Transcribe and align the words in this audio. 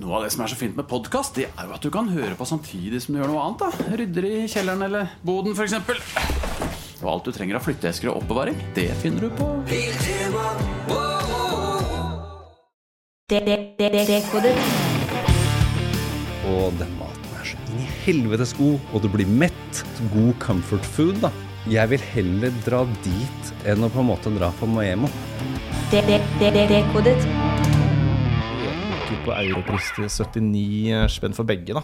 Noe 0.00 0.16
av 0.16 0.22
det 0.24 0.30
som 0.32 0.40
er 0.44 0.48
så 0.48 0.56
fint 0.56 0.76
med 0.76 0.86
podkast, 0.88 1.36
det 1.36 1.50
er 1.50 1.66
jo 1.68 1.74
at 1.76 1.84
du 1.84 1.90
kan 1.92 2.06
høre 2.08 2.32
på 2.38 2.46
samtidig 2.48 3.02
som 3.04 3.12
du 3.12 3.20
gjør 3.20 3.28
noe 3.34 3.42
annet. 3.44 3.60
da 3.60 3.96
Rydder 4.00 4.24
i 4.28 4.38
kjelleren 4.48 4.86
eller 4.86 5.10
boden, 5.26 5.52
f.eks. 5.52 5.74
Og 7.02 7.08
alt 7.12 7.28
du 7.28 7.32
trenger 7.36 7.58
av 7.58 7.66
flytteesker 7.66 8.08
og 8.08 8.22
oppbevaring, 8.22 8.56
det 8.76 8.88
finner 9.02 9.26
du 9.26 9.30
på. 9.36 9.50
Og 16.48 16.80
den 16.80 16.96
maten 16.96 17.36
er 17.36 17.52
så 17.52 17.60
inn 17.68 17.84
i 17.84 17.92
helvetes 18.06 18.56
god, 18.56 18.80
og 18.92 19.04
du 19.04 19.12
blir 19.12 19.28
mett. 19.28 19.84
God 20.14 20.32
comfort 20.40 20.88
food, 20.96 21.20
da. 21.20 21.32
Jeg 21.68 21.92
vil 21.92 22.02
heller 22.16 22.60
dra 22.64 22.82
dit 23.04 23.56
enn 23.68 23.84
å 23.84 23.92
på 23.92 24.00
en 24.00 24.08
måte 24.08 24.32
dra 24.40 24.48
på 24.56 24.66
Maemo. 24.72 25.12
Dekodet. 25.92 27.20
Ikke 27.20 27.51
på 29.24 29.34
europris 29.34 29.90
til 29.96 30.08
79 30.08 31.16
spenn 31.16 31.36
for 31.36 31.48
begge, 31.48 31.76
da. 31.78 31.82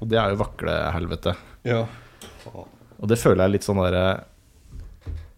Og 0.00 0.08
det 0.08 0.18
er 0.20 0.32
jo 0.32 0.40
vaklehelvete. 0.40 1.34
Ja. 1.68 1.84
Og 2.54 3.08
det 3.08 3.18
føler 3.20 3.44
jeg 3.46 3.58
litt 3.58 3.66
sånn 3.68 3.80
derre 3.82 4.04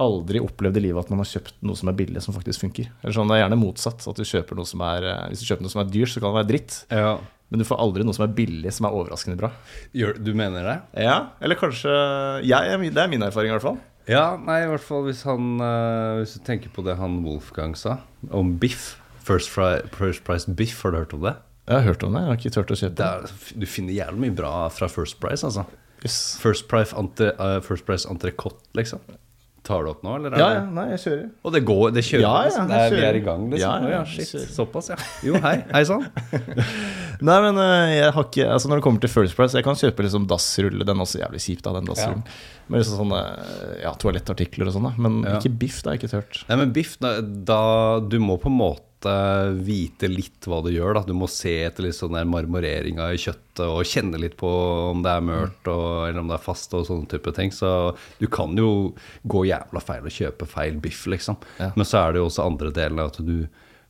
Aldri 0.02 0.40
opplevd 0.42 0.80
i 0.80 0.82
livet 0.88 1.04
at 1.04 1.10
man 1.12 1.20
har 1.22 1.28
kjøpt 1.30 1.60
noe 1.62 1.78
som 1.78 1.90
er 1.92 1.94
billig, 1.94 2.18
som 2.24 2.34
faktisk 2.34 2.64
funker. 2.64 2.88
Eller 3.04 3.14
sånn, 3.14 3.28
Det 3.30 3.36
er 3.36 3.42
gjerne 3.44 3.58
motsatt. 3.60 4.02
At 4.10 4.18
du 4.18 4.24
kjøper 4.26 4.58
noe 4.58 4.66
som 4.66 4.82
er 4.82 5.04
eh, 5.06 5.28
Hvis 5.30 5.44
du 5.44 5.46
kjøper 5.46 5.62
noe 5.62 5.74
som 5.74 5.82
er 5.84 5.92
dyrt, 5.92 6.10
så 6.10 6.18
kan 6.22 6.32
det 6.32 6.40
være 6.40 6.50
dritt. 6.50 6.80
ja. 6.90 7.14
Men 7.52 7.60
du 7.60 7.66
får 7.68 7.82
aldri 7.84 8.00
noe 8.08 8.16
som 8.16 8.24
er 8.24 8.30
billig, 8.32 8.70
som 8.72 8.86
er 8.88 8.94
overraskende 8.96 9.36
bra. 9.36 9.50
Du 9.92 10.30
mener 10.32 10.64
det? 10.64 10.76
Ja, 11.04 11.18
Eller 11.36 11.58
kanskje 11.60 11.92
jeg, 12.48 12.78
Det 12.94 13.02
er 13.02 13.10
min 13.12 13.20
erfaring, 13.26 13.52
i 13.52 13.52
hvert 13.52 13.66
fall. 13.66 13.76
Ja, 14.08 14.38
nei, 14.40 14.62
i 14.64 14.70
hvert 14.70 14.80
fall 14.82 15.04
hvis 15.04 15.20
han 15.28 15.60
eh, 15.60 16.22
Hvis 16.22 16.38
du 16.38 16.40
tenker 16.48 16.72
på 16.72 16.82
det 16.86 16.96
han 16.96 17.20
Wolfgang 17.26 17.76
sa 17.76 17.98
om 18.32 18.54
biff. 18.56 18.94
First, 19.22 19.52
fry, 19.54 19.80
first 19.94 20.24
Price 20.26 20.50
Biff, 20.50 20.82
har 20.82 20.94
du 20.94 20.98
hørt 21.02 21.14
om 21.14 21.22
det? 21.28 21.36
Jeg 21.68 21.78
har 21.78 21.84
hørt 21.92 22.02
om 22.02 22.14
det, 22.16 22.22
jeg 22.24 22.32
har 22.32 22.40
ikke 22.40 22.54
turt 22.56 22.72
å 22.74 22.78
kjøpe 22.80 22.98
det 22.98 23.06
er, 23.06 23.34
du 23.62 23.66
finner 23.70 23.94
jævlig 23.94 24.24
mye 24.24 24.36
bra 24.42 24.52
fra 24.74 24.88
First 24.90 25.20
Price, 25.22 25.46
altså. 25.46 25.62
Yes. 26.02 26.16
First 26.42 26.66
Price, 26.70 26.90
eh, 26.92 27.74
price 27.86 28.08
entrecôte, 28.10 28.58
liksom. 28.74 29.04
Tar 29.62 29.84
du 29.86 29.92
opp 29.92 30.00
nå, 30.02 30.16
eller? 30.18 30.34
er 30.34 30.40
Ja, 30.42 30.46
ja, 30.56 30.62
nei, 30.74 30.88
jeg 30.90 31.00
kjører. 31.04 31.26
Og 31.46 31.52
det 31.54 31.60
går, 31.68 31.82
det 31.94 32.02
kjører 32.02 32.24
Ja, 32.24 32.32
ja, 32.48 32.64
det 32.66 32.80
er, 32.80 32.96
vi 32.96 33.04
er 33.06 33.18
i 33.20 33.22
gang, 33.22 33.44
liksom. 33.52 33.62
Ja, 33.62 33.92
ja, 33.92 34.00
ja, 34.00 34.02
shit. 34.10 34.50
Såpass, 34.50 34.90
ja. 34.90 34.96
Jo, 35.22 35.38
hei. 35.44 35.54
Hei 35.70 35.84
sann. 35.86 36.08
Nei, 37.28 37.36
men 37.44 37.60
eh, 37.62 37.92
jeg 38.00 38.10
har 38.16 38.24
ikke 38.26 38.46
Altså 38.50 38.66
Når 38.66 38.80
det 38.80 38.82
kommer 38.88 39.02
til 39.04 39.12
First 39.12 39.36
Price, 39.38 39.54
jeg 39.54 39.62
kan 39.62 39.78
kjøpe 39.78 40.02
liksom 40.02 40.26
dassrulle. 40.26 40.82
Den 40.88 40.98
er 40.98 41.06
også 41.06 41.20
jævlig 41.22 41.44
kjip, 41.44 41.62
da, 41.62 41.76
den 41.78 41.86
dassrullen. 41.86 42.24
Men 42.66 42.82
liksom 42.82 42.98
sånne 43.04 43.20
ja, 43.84 43.92
toalettartikler 44.02 44.66
og 44.66 44.74
sånn, 44.74 44.88
da. 44.90 44.96
Men 45.06 45.20
Ja. 45.22 45.36
ikke 45.38 45.54
biff, 45.62 45.78
det 45.84 45.92
har 45.92 45.94
jeg 46.00 46.02
ikke 46.02 46.14
tørt. 46.16 46.42
Nei, 46.50 46.58
men 46.64 46.74
biff, 46.74 46.96
da, 46.98 47.20
da 47.22 47.60
Du 48.02 48.18
må 48.18 48.40
på 48.42 48.50
en 48.50 48.58
måte 48.58 48.91
vite 49.64 50.08
litt 50.08 50.46
hva 50.46 50.60
du 50.64 50.70
gjør. 50.72 50.94
da 50.94 51.02
Du 51.06 51.14
må 51.16 51.28
se 51.30 51.64
etter 51.66 51.86
litt 51.86 51.96
sånn 51.96 52.14
der 52.14 52.28
marmoreringa 52.28 53.08
i 53.12 53.20
kjøttet 53.20 53.64
og 53.66 53.82
kjenne 53.88 54.20
litt 54.20 54.36
på 54.40 54.48
om 54.92 55.02
det 55.04 55.10
er 55.12 55.24
mørt 55.26 55.68
og, 55.68 56.08
eller 56.08 56.20
om 56.22 56.30
det 56.30 56.38
er 56.38 56.44
fast 56.44 56.72
og 56.74 56.86
sånne 56.88 57.08
type 57.10 57.32
ting. 57.36 57.52
Så 57.52 57.96
du 58.18 58.26
kan 58.32 58.56
jo 58.58 58.92
gå 59.22 59.44
jævla 59.48 59.82
feil 59.84 60.06
og 60.08 60.14
kjøpe 60.14 60.48
feil 60.48 60.78
biff, 60.82 61.06
liksom. 61.10 61.36
Ja. 61.58 61.72
Men 61.76 61.88
så 61.88 62.04
er 62.04 62.12
det 62.12 62.22
jo 62.22 62.30
også 62.30 62.46
andre 62.46 62.72
deler 62.74 63.10
at 63.10 63.20
du 63.20 63.46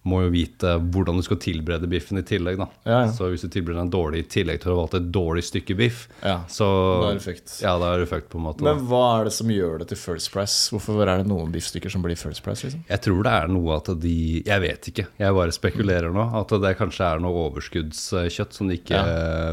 må 0.08 0.25
jo 0.25 0.31
vite 0.34 0.75
hvordan 0.92 1.17
du 1.20 1.22
skal 1.22 1.39
tilberede 1.39 1.86
biffen 1.91 2.19
i 2.19 2.25
tillegg. 2.27 2.56
da 2.58 2.67
Ja, 2.84 2.97
ja. 3.06 3.11
Så 3.14 3.28
hvis 3.31 3.45
du 3.45 3.48
tilbereder 3.48 3.84
den 3.84 3.92
dårlig 3.92 4.25
i 4.25 4.28
tillegg 4.34 4.61
til 4.62 4.72
å 4.72 4.75
ha 4.75 4.81
valgt 4.83 4.97
et 4.98 5.11
dårlig 5.14 5.44
stykke 5.47 5.77
biff, 5.78 6.09
Ja, 6.25 6.41
så 6.50 6.67
da 7.03 7.11
er 7.12 7.19
det 7.20 7.22
fucked. 7.27 7.53
Ja, 7.62 7.77
da 7.78 7.92
er 7.94 8.03
det 8.03 8.09
fucked, 8.11 8.28
på 8.33 8.41
en 8.41 8.47
måte. 8.48 8.64
da. 8.64 8.72
Men 8.75 8.83
hva 8.91 9.03
er 9.20 9.28
det 9.31 9.34
som 9.36 9.47
gjør 9.53 9.78
det 9.83 9.89
til 9.92 10.00
First 10.00 10.33
Price? 10.34 10.70
Hvorfor 10.75 11.03
er 11.06 11.22
det 11.22 11.28
noen 11.31 11.53
biffstykker 11.55 11.91
som 11.94 12.03
blir 12.03 12.19
First 12.19 12.42
Price? 12.42 12.64
liksom? 12.67 12.83
Jeg 12.89 13.00
tror 13.06 13.22
det 13.22 13.33
er 13.33 13.48
noe 13.55 13.77
at 13.78 13.92
de 14.03 14.42
Jeg 14.42 14.61
vet 14.64 14.89
ikke, 14.91 15.06
jeg 15.19 15.34
bare 15.39 15.55
spekulerer 15.55 16.12
nå. 16.12 16.25
At 16.42 16.48
det 16.62 16.75
kanskje 16.78 17.06
er 17.06 17.22
noe 17.22 17.47
overskuddskjøtt 17.50 18.53
som 18.56 18.69
de 18.70 18.78
ikke 18.81 19.00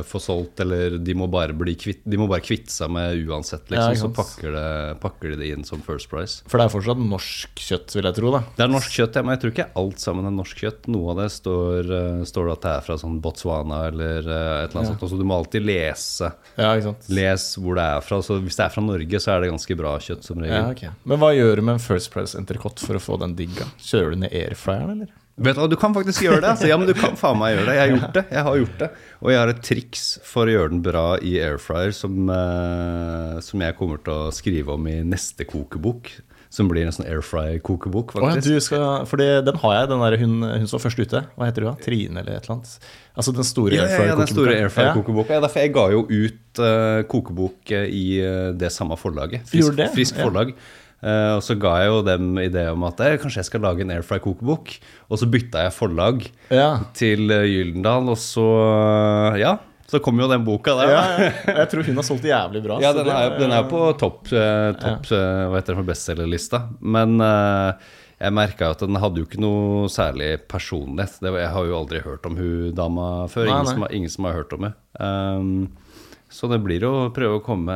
får 0.09 0.23
solgt, 0.23 0.59
eller 0.65 0.97
de 0.97 1.13
må 1.17 1.27
bare 1.31 1.53
bli 1.57 1.75
kvitt 1.79 2.01
De 2.09 2.17
må 2.19 2.27
bare 2.29 2.43
kvitte 2.45 2.71
seg 2.73 2.89
med 2.93 3.21
uansett, 3.29 3.69
liksom. 3.69 4.09
så 4.09 4.11
pakker, 4.15 4.51
det, 4.55 4.99
pakker 5.03 5.33
de 5.33 5.39
det 5.43 5.51
inn 5.53 5.65
som 5.67 5.81
First 5.85 6.09
Price. 6.11 6.41
For 6.49 6.57
det 6.61 6.67
er 6.69 6.73
fortsatt 6.73 7.01
norsk 7.01 7.61
kjøtt, 7.69 7.95
vil 7.97 8.07
jeg 8.09 8.17
tro. 8.19 8.31
da 8.33 8.43
Det 8.57 8.65
er 8.65 8.71
norsk 8.73 8.95
kjøtt, 8.97 9.19
ja, 9.19 9.23
men 9.25 9.35
jeg 9.35 9.41
tror 9.43 9.53
ikke 9.55 9.67
alt 9.83 9.99
sammen 10.03 10.25
er 10.29 10.35
norsk 10.39 10.63
kjøtt. 10.63 10.87
Noe 10.91 11.11
av 11.13 11.19
det 11.21 11.27
står, 11.35 11.91
eh, 11.99 12.23
står 12.29 12.49
det 12.49 12.55
at 12.57 12.65
det 12.65 12.71
er 12.77 12.85
fra 12.87 12.97
sånn 13.03 13.19
Botswana 13.23 13.81
eller 13.91 14.19
eh, 14.25 14.63
et 14.63 14.71
eller 14.71 14.81
annet 14.81 14.89
Ja. 14.89 14.95
sånt. 14.95 15.05
Så 15.13 15.19
du 15.19 15.25
må 15.27 15.37
alltid 15.37 15.67
lese. 15.69 16.31
Ja? 16.57 16.73
Les 17.13 17.47
hvor 17.59 17.75
det 17.79 17.85
er 17.85 18.01
fra. 18.01 18.21
Så 18.25 18.39
hvis 18.41 18.55
det 18.59 18.65
er 18.65 18.73
fra 18.75 18.81
Norge, 18.87 19.19
så 19.23 19.35
er 19.35 19.41
det 19.45 19.51
ganske 19.53 19.77
bra 19.77 19.97
kjøtt 19.99 20.23
som 20.23 20.39
regel. 20.41 20.57
Ja, 20.57 20.69
okay. 20.71 20.89
Men 21.05 21.19
hva 21.21 21.33
gjør 21.35 21.55
du 21.61 21.61
med 21.69 21.73
en 21.77 21.85
First 21.85 22.11
Price 22.15 22.35
entrecôte 22.39 22.79
for 22.85 22.95
å 22.95 23.03
få 23.03 23.19
den 23.21 23.35
digga? 23.35 23.69
Kjører 23.77 24.15
du 24.15 24.23
ned 24.25 24.31
airfryeren, 24.33 24.91
eller? 24.97 25.15
Vet 25.39 25.55
du 25.55 25.67
Du 25.71 25.75
kan 25.79 25.93
faktisk 25.95 26.19
gjøre 26.25 26.41
det. 26.43 26.49
Altså, 26.51 26.67
ja, 26.67 26.75
men 26.75 26.85
du 26.89 26.93
kan 26.99 27.13
faen 27.15 27.37
meg 27.39 27.53
gjøre 27.55 27.69
det. 27.69 27.75
Jeg 27.77 27.85
har 27.85 27.93
gjort 27.95 28.13
det. 28.17 28.23
Jeg 28.35 28.43
har 28.43 28.57
gjort 28.59 28.79
det. 28.81 28.89
Og 29.23 29.29
jeg 29.31 29.39
har 29.39 29.51
et 29.53 29.61
triks 29.63 30.01
for 30.27 30.49
å 30.49 30.51
gjøre 30.51 30.69
den 30.73 30.81
bra 30.83 31.05
i 31.23 31.37
airfryer 31.39 31.93
som, 31.95 32.17
eh, 32.29 33.39
som 33.39 33.63
jeg 33.63 33.77
kommer 33.77 34.01
til 34.03 34.13
å 34.13 34.33
skrive 34.35 34.73
om 34.75 34.87
i 34.91 34.97
neste 35.07 35.47
kokebok. 35.47 36.11
Som 36.49 36.65
blir 36.71 36.87
en 36.87 36.93
sånn 36.95 37.05
airfry-kokebok, 37.05 38.15
Oh, 38.17 38.23
ja, 38.25 38.39
du 38.41 38.55
skal, 38.65 39.05
fordi 39.05 39.27
den 39.45 39.59
har 39.61 39.75
jeg, 39.75 39.89
den 39.91 40.01
der 40.01 40.15
hun, 40.17 40.31
hun 40.41 40.65
som 40.65 40.79
var 40.79 40.85
først 40.87 41.01
ute. 41.03 41.21
Hva 41.37 41.45
heter 41.45 41.67
hun? 41.67 41.77
Trine 41.83 42.23
eller 42.23 42.39
et 42.39 42.47
eller 42.47 42.55
annet? 42.55 42.87
Altså 43.13 43.33
den 43.37 43.45
store 43.45 43.77
Ja, 43.77 43.85
ja, 43.85 44.07
ja, 44.09 44.15
den 44.17 44.31
store 44.31 44.55
airfry-kokeboka. 44.63 45.37
Ja, 45.37 45.43
derfor 45.45 45.61
jeg 45.61 45.73
ga 45.77 45.85
jo 45.93 46.03
ut 46.09 46.61
uh, 46.65 47.03
kokebok 47.11 47.73
eh, 47.77 47.85
i 47.93 48.03
eh, 48.25 48.49
det 48.57 48.71
samme 48.73 48.97
forlaget. 48.97 49.45
Frisk, 49.51 49.75
det? 49.77 49.91
frisk 49.93 50.17
forlag. 50.17 50.55
Eh, 50.99 51.31
og 51.37 51.43
så 51.45 51.55
ga 51.55 51.77
jeg 51.79 51.91
jo 51.93 51.99
dem 52.03 52.33
idé 52.41 52.65
om 52.73 52.81
at 52.89 52.99
eh, 53.05 53.13
kanskje 53.21 53.39
jeg 53.39 53.47
skal 53.47 53.61
lage 53.63 53.85
en 53.85 53.93
airfry-kokebok. 53.95 54.73
Og 55.07 55.21
så 55.21 55.29
bytta 55.31 55.67
jeg 55.67 55.75
forlag 55.77 56.25
Ja. 56.51 56.79
til 56.97 57.29
uh, 57.31 57.45
Gyldendal, 57.47 58.09
og 58.11 58.17
så 58.19 58.43
uh, 58.49 59.37
Ja, 59.39 59.53
så 59.89 59.99
kom 60.05 60.19
jo 60.21 60.27
den 60.29 60.43
boka 60.45 60.75
der. 60.77 60.91
Ja, 60.93 60.99
ja. 61.17 61.29
Jeg 61.63 61.69
tror 61.71 61.87
hun 61.87 61.97
har 61.97 62.05
solgt 62.05 62.27
jævlig 62.29 62.61
bra. 62.65 62.77
Ja, 62.83 62.91
den 62.93 63.09
er, 63.09 63.33
den 63.39 63.53
er 63.55 63.65
på 63.69 63.81
topp, 63.97 64.27
eh, 64.29 64.69
topp 64.77 65.09
eh, 65.15 65.45
hva 65.49 65.57
heter 65.57 65.73
det 65.73 65.79
for 65.79 65.89
bestselgerlista. 65.89 66.61
Men 66.79 67.17
eh, 67.25 67.89
jeg 68.19 68.35
merka 68.35 68.69
at 68.75 68.83
den 68.85 68.99
hadde 69.01 69.23
jo 69.23 69.25
ikke 69.25 69.41
noe 69.41 69.89
særlig 69.89 70.33
personlighet. 70.51 71.17
Det, 71.23 71.33
jeg 71.41 71.53
har 71.55 71.69
jo 71.69 71.77
aldri 71.79 72.03
hørt 72.05 72.29
om 72.29 72.37
hun 72.37 72.75
dama 72.77 73.09
før. 73.31 73.47
Nei, 73.47 73.55
ingen, 73.55 73.65
nei. 73.65 73.73
Som 73.73 73.85
har, 73.85 73.95
ingen 73.97 74.13
som 74.13 74.29
har 74.29 74.37
hørt 74.37 74.55
om 74.57 74.67
henne. 74.67 74.77
Um, 74.99 75.88
så 76.29 76.45
det 76.51 76.59
blir 76.61 76.83
å 76.85 77.09
prøve 77.13 77.39
å 77.39 77.41
komme 77.41 77.75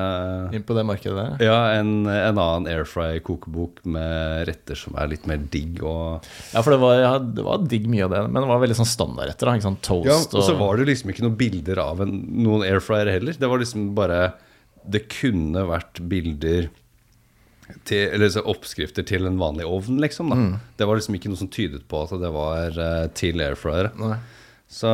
Inn 0.53 0.66
på 0.66 0.75
det 0.78 0.84
markedet 0.86 1.16
der. 1.18 1.41
Ja, 1.47 1.58
en, 1.80 2.06
en 2.06 2.38
annen 2.38 2.68
airfry-kokebok 2.69 3.81
med 3.90 4.46
retter 4.50 4.78
som 4.78 4.94
er 5.02 5.09
litt 5.09 5.25
mer 5.30 5.41
digg 5.53 5.81
og 5.81 6.28
Ja, 6.53 6.62
for 6.62 6.75
det 6.75 6.78
var, 6.84 7.00
ja, 7.02 7.13
det 7.18 7.46
var 7.47 7.66
digg 7.66 7.90
mye 7.90 8.06
av 8.06 8.13
det, 8.13 8.22
men 8.30 8.38
det 8.46 8.52
var 8.52 8.62
veldig 8.62 8.78
sånn 8.78 8.92
standardretter. 8.92 9.56
ikke 9.58 9.69
sånn 9.72 9.81
Toast 9.86 10.12
Ja, 10.12 10.19
og 10.38 10.46
så 10.46 10.53
var 10.59 10.78
det 10.78 10.86
liksom 10.92 11.09
ikke 11.09 11.25
noen 11.25 11.40
bilder 11.40 11.81
av 11.81 12.06
en, 12.06 12.13
noen 12.46 12.68
airfryer 12.68 13.09
heller. 13.16 13.42
Det 13.42 13.50
var 13.50 13.63
liksom 13.63 13.90
bare 13.97 14.22
Det 14.84 15.06
kunne 15.09 15.66
vært 15.69 16.03
bilder 16.12 16.69
til, 17.88 18.06
eller 18.13 18.30
så 18.30 18.44
oppskrifter 18.53 19.06
til 19.08 19.25
en 19.25 19.42
vanlig 19.42 19.66
ovn, 19.66 19.97
liksom. 20.03 20.30
da 20.30 20.38
Mm. 20.38 20.53
Det 20.78 20.86
var 20.86 21.00
liksom 21.00 21.16
ikke 21.18 21.31
noe 21.31 21.40
som 21.40 21.50
tydet 21.50 21.88
på 21.90 22.03
at 22.03 22.13
det 22.22 22.31
var 22.36 22.78
uh, 22.78 23.08
til 23.18 23.42
airfryer. 23.42 23.94
Nei. 23.97 24.18
Så 24.74 24.90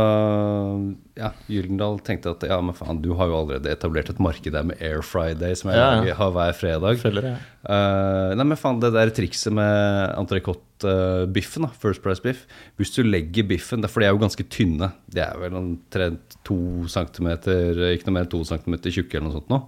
ja, 1.16 1.30
Gyldendal 1.48 2.02
tenkte 2.04 2.34
at 2.34 2.44
ja, 2.50 2.58
men 2.64 2.76
faen, 2.76 3.00
du 3.04 3.14
har 3.16 3.30
jo 3.32 3.38
allerede 3.38 3.72
etablert 3.72 4.10
et 4.12 4.20
marked 4.20 4.52
der 4.52 4.66
med 4.68 4.82
Air 4.84 5.00
Friday, 5.06 5.56
som 5.56 5.72
jeg 5.72 5.80
Ja, 5.80 6.04
ja. 6.04 6.16
har 6.20 6.34
hver 6.36 6.52
fredag. 6.58 7.00
Følger. 7.00 7.30
Eh, 7.64 8.34
nei, 8.36 8.46
men 8.52 8.60
faen, 8.60 8.82
det 8.84 8.92
der 8.96 9.12
trikset 9.16 9.56
med 9.56 10.12
entrecôte-biffen, 10.20 11.68
uh, 11.68 11.74
First 11.80 12.04
Price 12.04 12.24
biff 12.24 12.46
Hvis 12.80 12.92
du 12.96 13.02
legger 13.08 13.48
biffen, 13.48 13.84
for 13.88 14.04
de 14.04 14.10
er 14.10 14.16
jo 14.16 14.22
ganske 14.22 14.46
tynne, 14.52 14.92
de 15.12 15.24
er 15.24 15.40
vel 15.42 15.56
omtrent 15.60 16.38
to 16.48 16.60
centimeter, 16.92 17.80
ikke 17.94 18.10
noe 18.10 18.20
mer 18.20 18.28
enn 18.28 18.34
to 18.36 18.44
centimeter 18.48 18.92
tjukke 18.96 19.16
eller 19.20 19.30
noe 19.30 19.40
sånt 19.40 19.54
nå. 19.56 19.62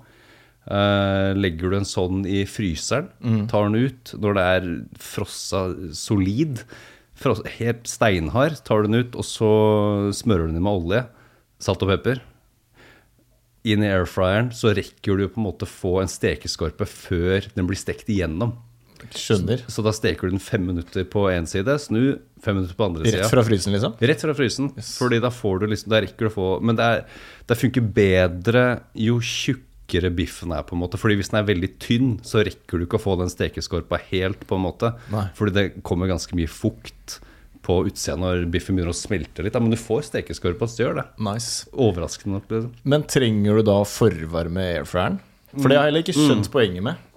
Uh, 0.62 1.32
legger 1.40 1.72
du 1.72 1.80
en 1.80 1.88
sånn 1.90 2.20
i 2.30 2.44
fryseren, 2.46 3.08
tar 3.50 3.66
den 3.72 3.80
ut 3.88 4.12
når 4.22 4.36
det 4.38 4.44
er 4.60 4.68
frossa 5.02 5.64
solid, 5.98 6.62
helt 7.60 7.88
steinhard, 7.90 8.58
tar 8.66 8.82
du 8.82 8.90
den 8.90 9.04
ut, 9.04 9.16
og 9.16 9.28
så 9.28 9.52
smører 10.16 10.48
du 10.48 10.56
den 10.56 10.66
med 10.66 10.74
olje, 10.74 11.06
salt 11.62 11.84
og 11.86 11.94
pepper 11.94 12.24
inn 13.68 13.86
i 13.86 13.92
airfryeren, 13.94 14.50
så 14.56 14.74
rekker 14.74 15.20
du 15.20 15.28
på 15.30 15.38
en 15.42 15.46
måte 15.46 15.70
få 15.70 16.00
en 16.02 16.10
stekeskorpe 16.10 16.88
før 16.90 17.46
den 17.54 17.68
blir 17.70 17.80
stekt 17.80 18.10
igjennom. 18.10 18.56
Skjønner. 19.18 19.64
Så 19.72 19.82
da 19.86 19.94
steker 19.98 20.30
du 20.30 20.36
den 20.36 20.44
fem 20.44 20.64
minutter 20.66 21.06
på 21.10 21.26
én 21.32 21.48
side, 21.50 21.74
snu 21.82 22.20
fem 22.42 22.60
minutter 22.60 22.78
på 22.78 22.86
andre 22.86 23.06
sida. 23.06 23.24
Rett 23.24 23.34
fra 23.34 23.44
frysen, 23.46 23.74
liksom? 23.74 23.96
Rett 24.12 24.26
fra 24.26 24.36
frysen. 24.38 24.70
Fordi 24.78 25.22
da 25.24 25.32
får 25.34 25.62
du 25.62 25.66
liksom 25.72 25.94
Da 25.94 26.02
rekker 26.06 26.28
du 26.28 26.30
å 26.30 26.34
få 26.36 26.50
Men 26.62 26.78
det, 26.78 26.86
er, 26.86 27.26
det 27.50 27.58
funker 27.58 27.88
bedre 27.98 28.66
jo 28.98 29.18
tjukkere 29.26 29.70
biffen 30.16 30.52
er, 30.56 30.64
på 30.64 30.76
en 30.78 30.80
måte. 30.80 30.98
Fordi 30.98 31.16
hvis 31.20 31.30
den 31.30 31.40
er 31.42 31.48
veldig 31.50 31.80
tynn, 31.84 32.20
så 32.24 32.46
rekker 32.48 32.80
du 32.80 32.86
ikke 32.86 32.96
å 32.96 33.04
få 33.04 33.18
den 33.20 33.30
stekeskorpa 33.30 34.00
helt, 34.12 34.48
på 34.48 34.56
en 34.56 34.64
måte. 34.64 34.94
Nei. 35.12 35.26
Fordi 35.36 35.52
det 35.52 35.84
kommer 35.84 36.08
ganske 36.08 36.34
mye 36.36 36.48
fukt 36.48 37.20
på 37.62 37.86
utsida 37.86 38.16
når 38.18 38.48
biffen 38.50 38.74
begynner 38.76 38.90
å 38.90 38.98
smelte 38.98 39.44
litt. 39.44 39.54
Ja, 39.54 39.60
men 39.62 39.70
du 39.70 39.78
får 39.78 40.08
stekeskorpa, 40.08 40.66
så 40.72 40.86
gjør 40.88 40.96
det. 41.02 41.06
Nice. 41.20 41.68
Overraskende 41.76 42.40
nok. 42.40 42.48
Liksom. 42.50 42.72
Men 42.90 43.04
trenger 43.04 43.60
du 43.60 43.64
da 43.68 43.84
forvarme 43.86 44.64
airfryeren? 44.80 45.20
For 45.52 45.68
det 45.68 45.76
har 45.78 45.86
jeg 45.90 45.92
heller 45.92 46.06
ikke 46.08 46.16
skjønt 46.16 46.48
poenget 46.54 46.84
med. 46.88 47.08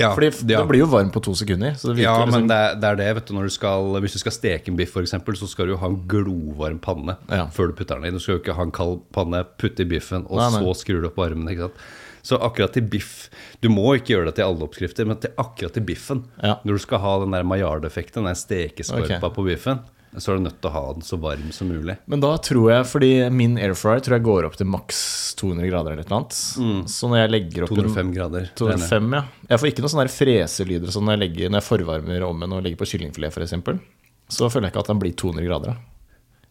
Ja, 0.00 0.14
Fordi 0.16 0.30
ja. 0.48 0.60
det 0.62 0.68
blir 0.70 0.80
jo 0.80 0.86
varm 0.88 1.10
på 1.12 1.20
to 1.20 1.34
sekunder. 1.36 1.74
Ja, 2.00 2.14
liksom, 2.22 2.30
men 2.32 2.46
det 2.48 2.56
er, 2.56 2.76
det 2.80 2.88
er 2.88 2.96
det, 2.96 3.08
vet 3.18 3.26
du, 3.28 3.34
du 3.44 3.50
skal, 3.52 3.90
Hvis 4.00 4.14
du 4.16 4.20
skal 4.22 4.32
steke 4.32 4.70
en 4.72 4.76
biff, 4.78 4.92
for 4.94 5.04
eksempel, 5.04 5.36
så 5.36 5.44
skal 5.50 5.68
du 5.68 5.74
jo 5.74 5.80
ha 5.82 5.90
en 5.90 5.98
glovarm 6.08 6.78
panne 6.80 7.16
Ja. 7.28 7.46
før 7.52 7.68
du 7.68 7.74
putter 7.76 8.00
den 8.00 8.08
i. 8.08 8.14
Du 8.14 8.22
skal 8.22 8.38
jo 8.38 8.40
ikke 8.40 8.54
ha 8.56 8.62
en 8.64 8.72
kald 8.72 9.02
panne, 9.12 9.42
putte 9.60 9.84
i 9.84 9.88
biffen, 9.90 10.24
og 10.30 10.40
Nei, 10.40 10.48
nei. 10.54 10.62
så 10.64 10.74
skrur 10.80 11.02
du 11.04 11.10
opp 11.10 11.20
varmen. 11.20 11.50
ikke 11.52 11.68
sant? 11.68 11.84
Så 12.22 12.38
akkurat 12.38 12.70
til 12.76 12.84
biff 12.86 13.26
Du 13.62 13.66
må 13.72 13.96
ikke 13.98 14.14
gjøre 14.14 14.30
det 14.30 14.36
til 14.38 14.46
alle 14.46 14.66
oppskrifter, 14.66 15.08
men 15.08 15.18
til 15.22 15.32
akkurat 15.40 15.74
til 15.74 15.86
biffen. 15.86 16.22
Ja. 16.42 16.56
Når 16.62 16.78
du 16.78 16.84
skal 16.84 17.02
ha 17.02 17.16
den 17.24 17.34
der 17.34 17.46
maillard-effekten, 17.46 18.26
den 18.28 18.38
stekeskorpa 18.38 19.18
okay. 19.18 19.34
på 19.34 19.46
biffen, 19.46 19.82
så 20.20 20.32
er 20.32 20.38
du 20.38 20.44
nødt 20.44 20.58
til 20.60 20.68
å 20.68 20.72
ha 20.74 20.82
den 20.92 21.04
så 21.06 21.16
varm 21.20 21.52
som 21.56 21.70
mulig. 21.72 21.94
Men 22.10 22.20
da 22.20 22.34
tror 22.44 22.66
jeg, 22.68 22.88
fordi 22.90 23.10
min 23.32 23.54
airfryer 23.56 24.02
tror 24.04 24.18
jeg 24.18 24.26
går 24.26 24.48
opp 24.48 24.58
til 24.60 24.68
maks 24.68 24.98
200 25.40 25.70
grader 25.70 25.94
eller 25.94 26.10
noe 26.10 26.18
annet. 26.20 26.90
Så 26.92 27.08
når 27.08 27.22
jeg 27.22 27.32
legger 27.32 27.64
opp 27.64 27.72
en 27.72 27.80
205 27.86 28.12
grader. 28.18 28.50
205, 28.60 29.08
ja. 29.16 29.22
Jeg 29.48 29.62
får 29.62 29.70
ikke 29.70 29.86
noen 29.86 29.94
sånne 29.94 30.12
freselyder 30.12 30.92
sånn 30.92 31.08
når 31.08 31.16
jeg, 31.16 31.22
legger, 31.24 31.54
når 31.54 31.62
jeg 31.62 31.68
forvarmer 31.70 32.26
ovnen 32.28 32.58
og 32.58 32.66
legger 32.66 32.82
på 32.82 32.90
kyllingfilet 32.92 33.32
f.eks. 33.32 33.56
Så 34.32 34.52
føler 34.52 34.68
jeg 34.68 34.74
ikke 34.74 34.84
at 34.84 34.92
den 34.92 35.00
blir 35.00 35.16
200 35.24 35.48
grader. 35.48 35.72
da. 35.72 35.91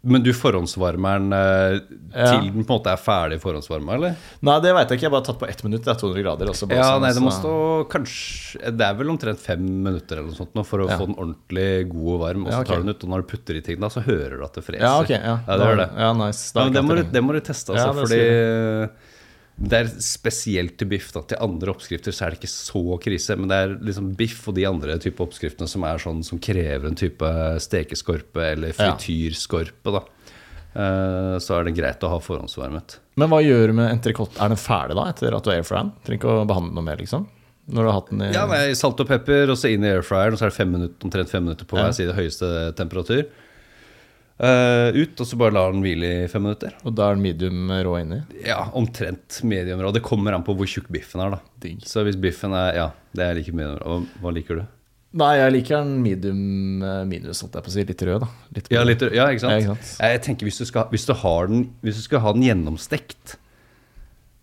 Men 0.03 0.23
du 0.25 0.31
forhåndsvarmer 0.33 1.19
den 1.19 1.33
eh, 1.37 1.79
Ja. 2.11 2.31
til 2.41 2.47
den 2.51 2.63
på 2.65 2.73
en 2.73 2.79
måte 2.79 2.89
er 2.89 2.97
ferdig 2.97 3.37
forhåndsvarma, 3.43 3.93
eller? 3.99 4.15
Nei, 4.41 4.55
det 4.59 4.71
veit 4.73 4.89
jeg 4.89 4.97
ikke. 4.97 5.05
Jeg 5.05 5.11
har 5.11 5.13
bare 5.13 5.27
tatt 5.27 5.39
på 5.43 5.47
ett 5.47 5.61
minutt. 5.63 5.83
Det 5.85 5.91
er 5.93 5.99
200 6.01 6.23
grader. 6.25 6.49
også. 6.49 6.69
Ja, 6.73 6.87
sånn, 6.89 7.01
nei, 7.05 7.11
det 7.13 7.21
må 7.21 7.29
stå 7.35 7.51
kanskje 7.91 8.71
Det 8.77 8.81
er 8.87 8.95
vel 8.97 9.11
omtrent 9.13 9.37
fem 9.39 9.61
minutter 9.61 10.17
eller 10.17 10.31
noe 10.31 10.39
sånt 10.39 10.55
nå 10.57 10.65
for 10.65 10.79
å 10.81 10.89
Ja. 10.89 10.97
få 10.97 11.05
den 11.05 11.15
ordentlig 11.21 11.89
god 11.93 12.09
og 12.15 12.19
varm. 12.25 12.45
Og 12.47 12.51
så 12.51 12.55
Ja, 12.55 12.59
okay. 12.61 12.71
tar 12.73 12.81
du 12.81 12.83
den 12.87 12.95
ut, 12.95 13.03
og 13.03 13.09
når 13.13 13.21
du 13.21 13.27
putter 13.35 13.55
i 13.55 13.61
ting, 13.61 13.79
da, 13.79 13.87
så 13.93 14.01
hører 14.01 14.37
du 14.37 14.43
at 14.43 14.53
det 14.57 14.63
freser. 14.65 14.81
Ja, 14.81 14.99
ok. 15.01 15.09
Ja, 15.09 15.37
ja 15.47 15.57
det 15.57 15.67
gjør 15.69 15.77
det. 15.85 15.89
Ja, 15.97 16.13
nice. 16.13 16.53
Da 16.53 16.69
det, 16.69 16.83
må 16.83 16.95
du, 16.97 17.03
det 17.03 17.21
må 17.23 17.33
du 17.33 17.39
teste, 17.41 17.69
altså, 17.77 18.01
fordi 18.01 18.89
det 19.61 19.77
er 19.77 19.89
spesielt 20.01 20.77
til 20.79 20.87
biff. 20.91 21.11
Da. 21.13 21.21
Til 21.31 21.37
andre 21.43 21.73
oppskrifter 21.73 22.13
så 22.15 22.25
er 22.25 22.33
det 22.33 22.39
ikke 22.41 22.51
så 22.53 22.81
krise. 23.03 23.35
Men 23.37 23.51
det 23.51 23.57
er 23.61 23.75
liksom 23.89 24.13
biff 24.17 24.47
og 24.49 24.55
de 24.57 24.65
andre 24.69 24.97
type 25.03 25.21
oppskriftene 25.23 25.67
som 25.69 25.85
sånn 26.01 26.23
som 26.25 26.39
krever 26.41 26.87
en 26.89 26.95
type 26.97 27.29
stekeskorpe 27.61 28.47
eller 28.53 28.73
frityrskorpe. 28.77 29.93
Da. 29.97 30.03
Eh, 30.73 31.35
Så 31.43 31.57
er 31.59 31.65
det 31.67 31.75
greit 31.77 32.03
å 32.07 32.09
ha 32.13 32.19
forhåndsvarmet. 32.23 32.97
Men 33.19 33.29
hva 33.29 33.41
gjør 33.43 33.67
du 33.67 33.73
med 33.81 33.91
entrecôte? 33.91 34.39
Er 34.39 34.49
den 34.53 34.57
ferdig 34.61 34.95
da, 34.95 35.09
etter 35.11 35.35
at 35.35 35.43
du 35.43 35.51
airfryer 35.51 35.83
den? 35.83 35.91
Trenger 36.07 36.21
ikke 36.21 36.35
å 36.41 36.47
behandle 36.47 36.73
noe 36.77 36.85
mer, 36.87 36.97
liksom? 37.03 37.27
Når 37.71 37.83
du 37.85 37.87
har 37.91 37.97
hatt 37.99 38.09
den 38.09 38.21
i 38.25 38.31
Ja, 38.33 38.45
nei, 38.49 38.73
Salt 38.75 38.99
og 39.03 39.07
pepper, 39.07 39.51
og 39.51 39.57
så 39.59 39.69
inn 39.71 39.83
i 39.85 39.91
airfryeren, 39.91 40.33
og 40.33 40.39
så 40.39 40.47
er 40.47 40.49
det 40.53 40.57
fem 40.57 40.71
minutter, 40.71 41.05
omtrent 41.07 41.29
fem 41.29 41.43
minutter 41.45 41.65
på 41.69 41.77
Ja. 41.77 41.83
hver 41.85 41.93
side 41.99 42.15
høyeste 42.17 42.75
temperatur. 42.75 43.27
Eh, 44.41 44.95
ut, 44.97 45.19
og 45.21 45.27
så 45.27 45.37
bare 45.37 45.53
lar 45.53 45.73
den 45.73 45.83
hvile 45.85 46.07
i 46.23 46.27
fem 46.31 46.41
minutter. 46.47 46.73
Og 46.81 46.95
da 46.97 47.11
er 47.11 47.17
den 47.17 47.25
medium 47.27 47.69
rå 47.85 47.93
inni? 47.99 48.21
Ja, 48.41 48.63
omtrent 48.77 49.37
medium 49.45 49.83
rå. 49.83 49.91
Det 49.93 50.01
kommer 50.05 50.33
an 50.33 50.45
på 50.47 50.55
hvor 50.57 50.69
tjukk 50.69 50.89
biffen 50.93 51.21
er, 51.21 51.35
da. 51.35 51.41
Ding. 51.61 51.81
Så 51.85 52.05
hvis 52.07 52.17
biffen 52.17 52.55
er 52.57 52.71
Ja, 52.79 52.87
det 53.13 53.27
er 53.27 53.37
like 53.37 53.53
medium 53.53 53.77
rå. 53.83 53.99
Hva, 54.23 54.33
liker 54.33 54.63
du? 54.63 54.63
Nei, 55.21 55.33
jeg 55.37 55.53
liker 55.57 55.83
den 55.83 55.93
medium 56.01 56.83
eh, 56.87 57.03
minus, 57.05 57.43
holdt 57.43 57.59
jeg 57.59 57.67
på 57.67 57.69
å 57.69 57.75
si. 57.75 57.85
Litt 57.91 58.03
rød, 58.07 58.25
da. 58.25 58.31
Litt 58.57 58.73
Ja, 58.73 58.83
litt, 58.87 59.05
ja 59.13 59.29
ikke 59.29 59.45
sant? 59.45 59.53
Ja, 59.53 59.61
ikke 59.61 59.75
sant? 59.75 59.93
Jeg 60.07 60.25
tenker 60.25 60.49
hvis 60.49 60.59
du, 60.63 60.65
skal, 60.71 60.89
hvis, 60.95 61.05
du 61.05 61.13
har 61.21 61.51
den, 61.51 61.67
hvis 61.85 62.01
du 62.01 62.05
skal 62.07 62.25
ha 62.25 62.33
den 62.33 62.47
gjennomstekt 62.47 63.37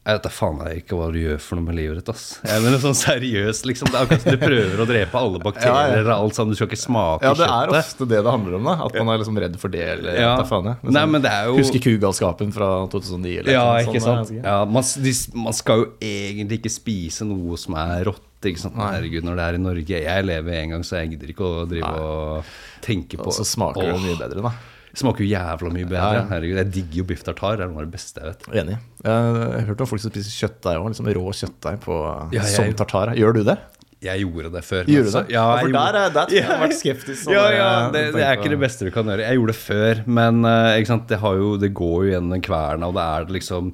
Jeg 0.07 0.17
vet 0.17 0.25
da 0.25 0.31
faen 0.33 0.61
jeg 0.65 0.79
ikke 0.81 0.97
hva 0.97 1.07
du 1.13 1.19
gjør 1.21 1.41
for 1.45 1.59
noe 1.59 1.67
med 1.67 1.77
livet 1.77 1.99
ditt. 2.01 2.09
ass 2.09 2.39
Jeg 2.47 2.63
mener 2.65 2.81
sånn 2.81 2.95
seriøst, 2.97 3.67
liksom. 3.69 3.91
Det 3.93 3.99
er 3.99 4.07
akkurat 4.07 4.23
som 4.25 4.33
du 4.33 4.41
prøver 4.41 4.81
å 4.81 4.87
drepe 4.89 5.21
alle 5.21 5.41
bakterier 5.43 6.07
og 6.07 6.13
alt 6.15 6.39
sammen. 6.39 6.55
Du 6.55 6.57
skal 6.57 6.71
ikke 6.71 6.81
smake 6.81 7.27
Ja, 7.27 7.33
det 7.37 7.49
er 7.49 7.73
ofte 7.77 8.07
det 8.09 8.23
det 8.25 8.33
handler 8.33 8.57
om, 8.57 8.71
da. 8.71 8.77
At 8.87 8.97
man 8.97 9.11
er 9.13 9.21
liksom 9.21 9.37
redd 9.43 9.59
for 9.61 9.69
det, 9.75 9.83
eller 9.99 10.17
Ja. 10.17 10.31
vet 10.37 10.45
da 10.47 10.47
faen 10.49 10.71
jeg. 10.71 10.95
Nei, 10.97 11.05
men 11.13 11.21
det 11.27 11.31
er 11.35 11.51
jo 11.51 11.59
Husker 11.61 11.85
kugalskapen 11.85 12.55
fra 12.57 12.71
2009, 12.89 13.35
eller 13.43 13.53
Ja, 13.53 13.67
ikke 13.85 14.01
sant? 14.01 14.33
Ja, 14.39 14.65
man, 14.65 14.83
de, 14.97 15.13
man 15.45 15.53
skal 15.53 15.85
jo 15.85 15.91
egentlig 16.01 16.63
ikke 16.63 16.73
spise 16.73 17.29
noe 17.29 17.59
som 17.61 17.75
er 17.77 18.05
rått. 18.09 18.25
Ikke 18.49 18.65
sant? 18.65 18.79
Herregud, 18.81 19.25
når 19.27 19.35
det 19.37 19.45
er 19.45 19.55
i 19.59 19.63
Norge. 19.67 20.01
Jeg 20.09 20.25
lever 20.25 20.53
en 20.63 20.71
gang, 20.71 20.83
så 20.89 21.03
jeg 21.03 21.19
gidder 21.19 21.35
ikke 21.35 21.45
å 21.45 21.69
drive 21.69 21.93
og 22.01 22.45
tenke 22.81 23.19
på 23.19 23.27
Og 23.29 23.35
så 23.35 23.45
smaker 23.45 23.83
det 23.93 24.01
mye 24.01 24.17
bedre, 24.17 24.41
da. 24.47 24.53
Smaker 24.97 25.25
jo 25.25 25.29
jævla 25.31 25.73
mye 25.75 25.87
bedre. 25.89 26.01
Ja, 26.01 26.13
ja. 26.23 26.27
Herregud, 26.31 26.57
Jeg 26.63 26.71
digger 26.73 26.97
jo 27.03 27.05
biff 27.11 27.25
tartar. 27.27 27.57
Det 27.59 27.65
er 27.67 27.73
noe 27.73 27.83
av 27.83 27.89
det 27.91 27.93
beste 27.97 28.21
jeg 28.23 28.31
vet. 28.33 28.47
Enig. 28.63 28.79
Jeg 29.05 29.13
har 29.13 29.67
hørt 29.69 29.81
om 29.85 29.91
folk 29.91 30.01
som 30.03 30.11
spiser 30.15 30.47
kjøttdeig 30.47 30.79
òg. 30.81 30.87
Liksom 30.93 31.11
rå 31.19 31.27
kjøttdeig 31.43 31.81
på, 31.85 31.99
Ja, 32.33 32.43
som 32.43 32.73
tartar. 32.79 33.13
Gjør 33.19 33.35
du 33.39 33.43
det? 33.45 33.59
Jeg 34.01 34.23
gjorde 34.23 34.53
det 34.55 34.63
før. 34.63 34.85
Gjorde 34.87 35.11
så- 35.11 35.23
det? 35.27 35.33
Ja, 35.35 35.45
for 35.59 35.69
der, 35.75 35.97
er- 35.99 36.11
der 36.15 36.27
jeg 36.31 36.31
jeg 36.31 36.37
jeg 36.39 36.47
har 36.49 36.61
vært 36.63 36.77
skeptisk. 36.79 37.23
sånn 37.25 37.35
ja, 37.35 37.51
ja, 37.51 37.91
det, 37.91 38.03
det 38.15 38.23
er 38.23 38.37
ikke 38.39 38.51
det 38.55 38.61
beste 38.63 38.85
du 38.87 38.91
kan 38.95 39.05
gjøre. 39.11 39.25
Jeg 39.27 39.37
gjorde 39.41 39.53
det 39.53 39.61
før, 39.61 40.03
men 40.07 40.45
eh? 40.45 40.85
Det, 41.09 41.19
har 41.19 41.35
jo, 41.35 41.57
det 41.59 41.75
går 41.75 41.97
jo 42.07 42.11
gjennom 42.13 42.31
den 42.37 42.43
kverna, 42.47 42.87
og 42.87 42.95
det 42.95 43.03
er 43.03 43.25
det 43.27 43.35
liksom. 43.41 43.73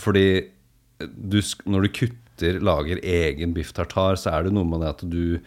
Fordi 0.00 0.26
du, 1.00 1.42
når 1.68 1.82
du 1.82 1.88
kutter, 1.92 2.58
lager 2.60 2.98
egen 3.04 3.52
biff 3.56 3.72
tartar, 3.76 4.16
så 4.16 4.32
er 4.32 4.44
det 4.48 4.52
noe 4.56 4.64
med 4.64 4.80
det 4.80 4.88
at 4.88 5.04
du 5.08 5.38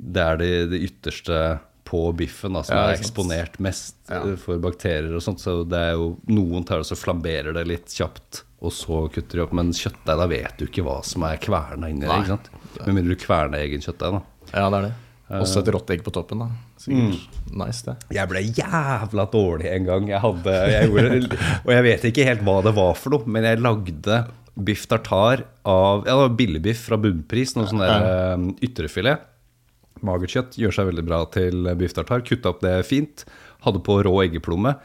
Det 0.00 0.22
er 0.24 0.36
det, 0.40 0.52
det 0.70 0.80
ytterste 0.86 1.60
på 1.90 2.04
biffen 2.14 2.54
da, 2.54 2.62
som 2.66 2.76
Ja, 2.78 2.84
er 2.92 3.00
eksponert 3.00 3.58
mest 3.62 3.96
Ja. 4.10 4.20
eh, 4.22 4.36
for 4.38 4.60
bakterier 4.62 5.10
og 5.18 5.24
sånt. 5.26 5.42
Så 5.42 5.64
det 5.68 5.80
er 5.90 5.92
jo 5.98 6.12
Noen 6.30 6.64
tar 6.68 6.78
og 6.84 6.86
så 6.86 6.94
flamberer 6.98 7.52
det 7.56 7.66
litt 7.66 7.90
kjapt, 7.90 8.44
og 8.62 8.70
så 8.76 9.02
kutter 9.10 9.40
de 9.40 9.44
opp. 9.48 9.52
Men 9.58 9.72
kjøttdeig, 9.74 10.16
da 10.22 10.26
vet 10.30 10.56
du 10.60 10.66
ikke 10.68 10.84
hva 10.86 11.00
som 11.04 11.26
er 11.26 11.36
kverna 11.42 11.90
inni 11.90 12.06
det. 12.06 12.16
Ikke 12.22 12.34
sant? 12.36 12.50
Med 12.86 12.94
mindre 12.94 13.16
du 13.16 13.22
kverner 13.26 13.64
egen 13.66 13.82
kjøttdeig, 13.82 14.20
da. 14.20 14.22
Ja, 14.54 14.66
det 14.70 14.78
er 14.78 14.88
det. 14.90 14.92
Også 15.30 15.60
et 15.62 15.68
rått 15.70 15.90
egg 15.94 16.00
på 16.02 16.10
toppen, 16.10 16.40
da. 16.42 16.48
Sikkert. 16.80 17.20
Nice, 17.54 17.84
det. 17.86 17.94
Jeg 18.16 18.26
ble 18.32 18.40
jævla 18.50 19.26
dårlig 19.30 19.68
en 19.70 19.84
gang. 19.86 20.08
Jeg 20.10 20.20
hadde, 20.24 20.54
jeg 20.72 20.88
gjorde, 20.90 21.38
og 21.64 21.70
jeg 21.76 21.84
vet 21.86 22.06
ikke 22.10 22.24
helt 22.26 22.42
hva 22.46 22.56
det 22.66 22.72
var 22.74 22.94
for 22.98 23.14
noe, 23.14 23.26
men 23.30 23.46
jeg 23.46 23.60
lagde 23.62 24.24
biff 24.60 24.86
tartar 24.90 25.44
av 25.64 26.02
ja, 26.04 26.10
det 26.10 26.16
var 26.24 26.34
billigbiff 26.36 26.82
fra 26.88 26.98
Bunnpris. 27.00 27.54
Noe 27.56 27.70
sånn 27.70 27.78
der 27.84 28.06
eh, 28.10 28.48
ytrefilet. 28.66 29.22
Magert 30.06 30.32
kjøtt 30.32 30.56
gjør 30.60 30.72
seg 30.72 30.90
veldig 30.92 31.04
bra 31.06 31.24
til 31.34 31.68
biff 31.80 31.92
tartar. 31.96 32.24
Kutta 32.24 32.54
opp 32.54 32.62
det 32.64 32.78
fint. 32.88 33.26
Hadde 33.66 33.82
på 33.84 34.00
rå 34.06 34.14
eggeplomme. 34.24 34.76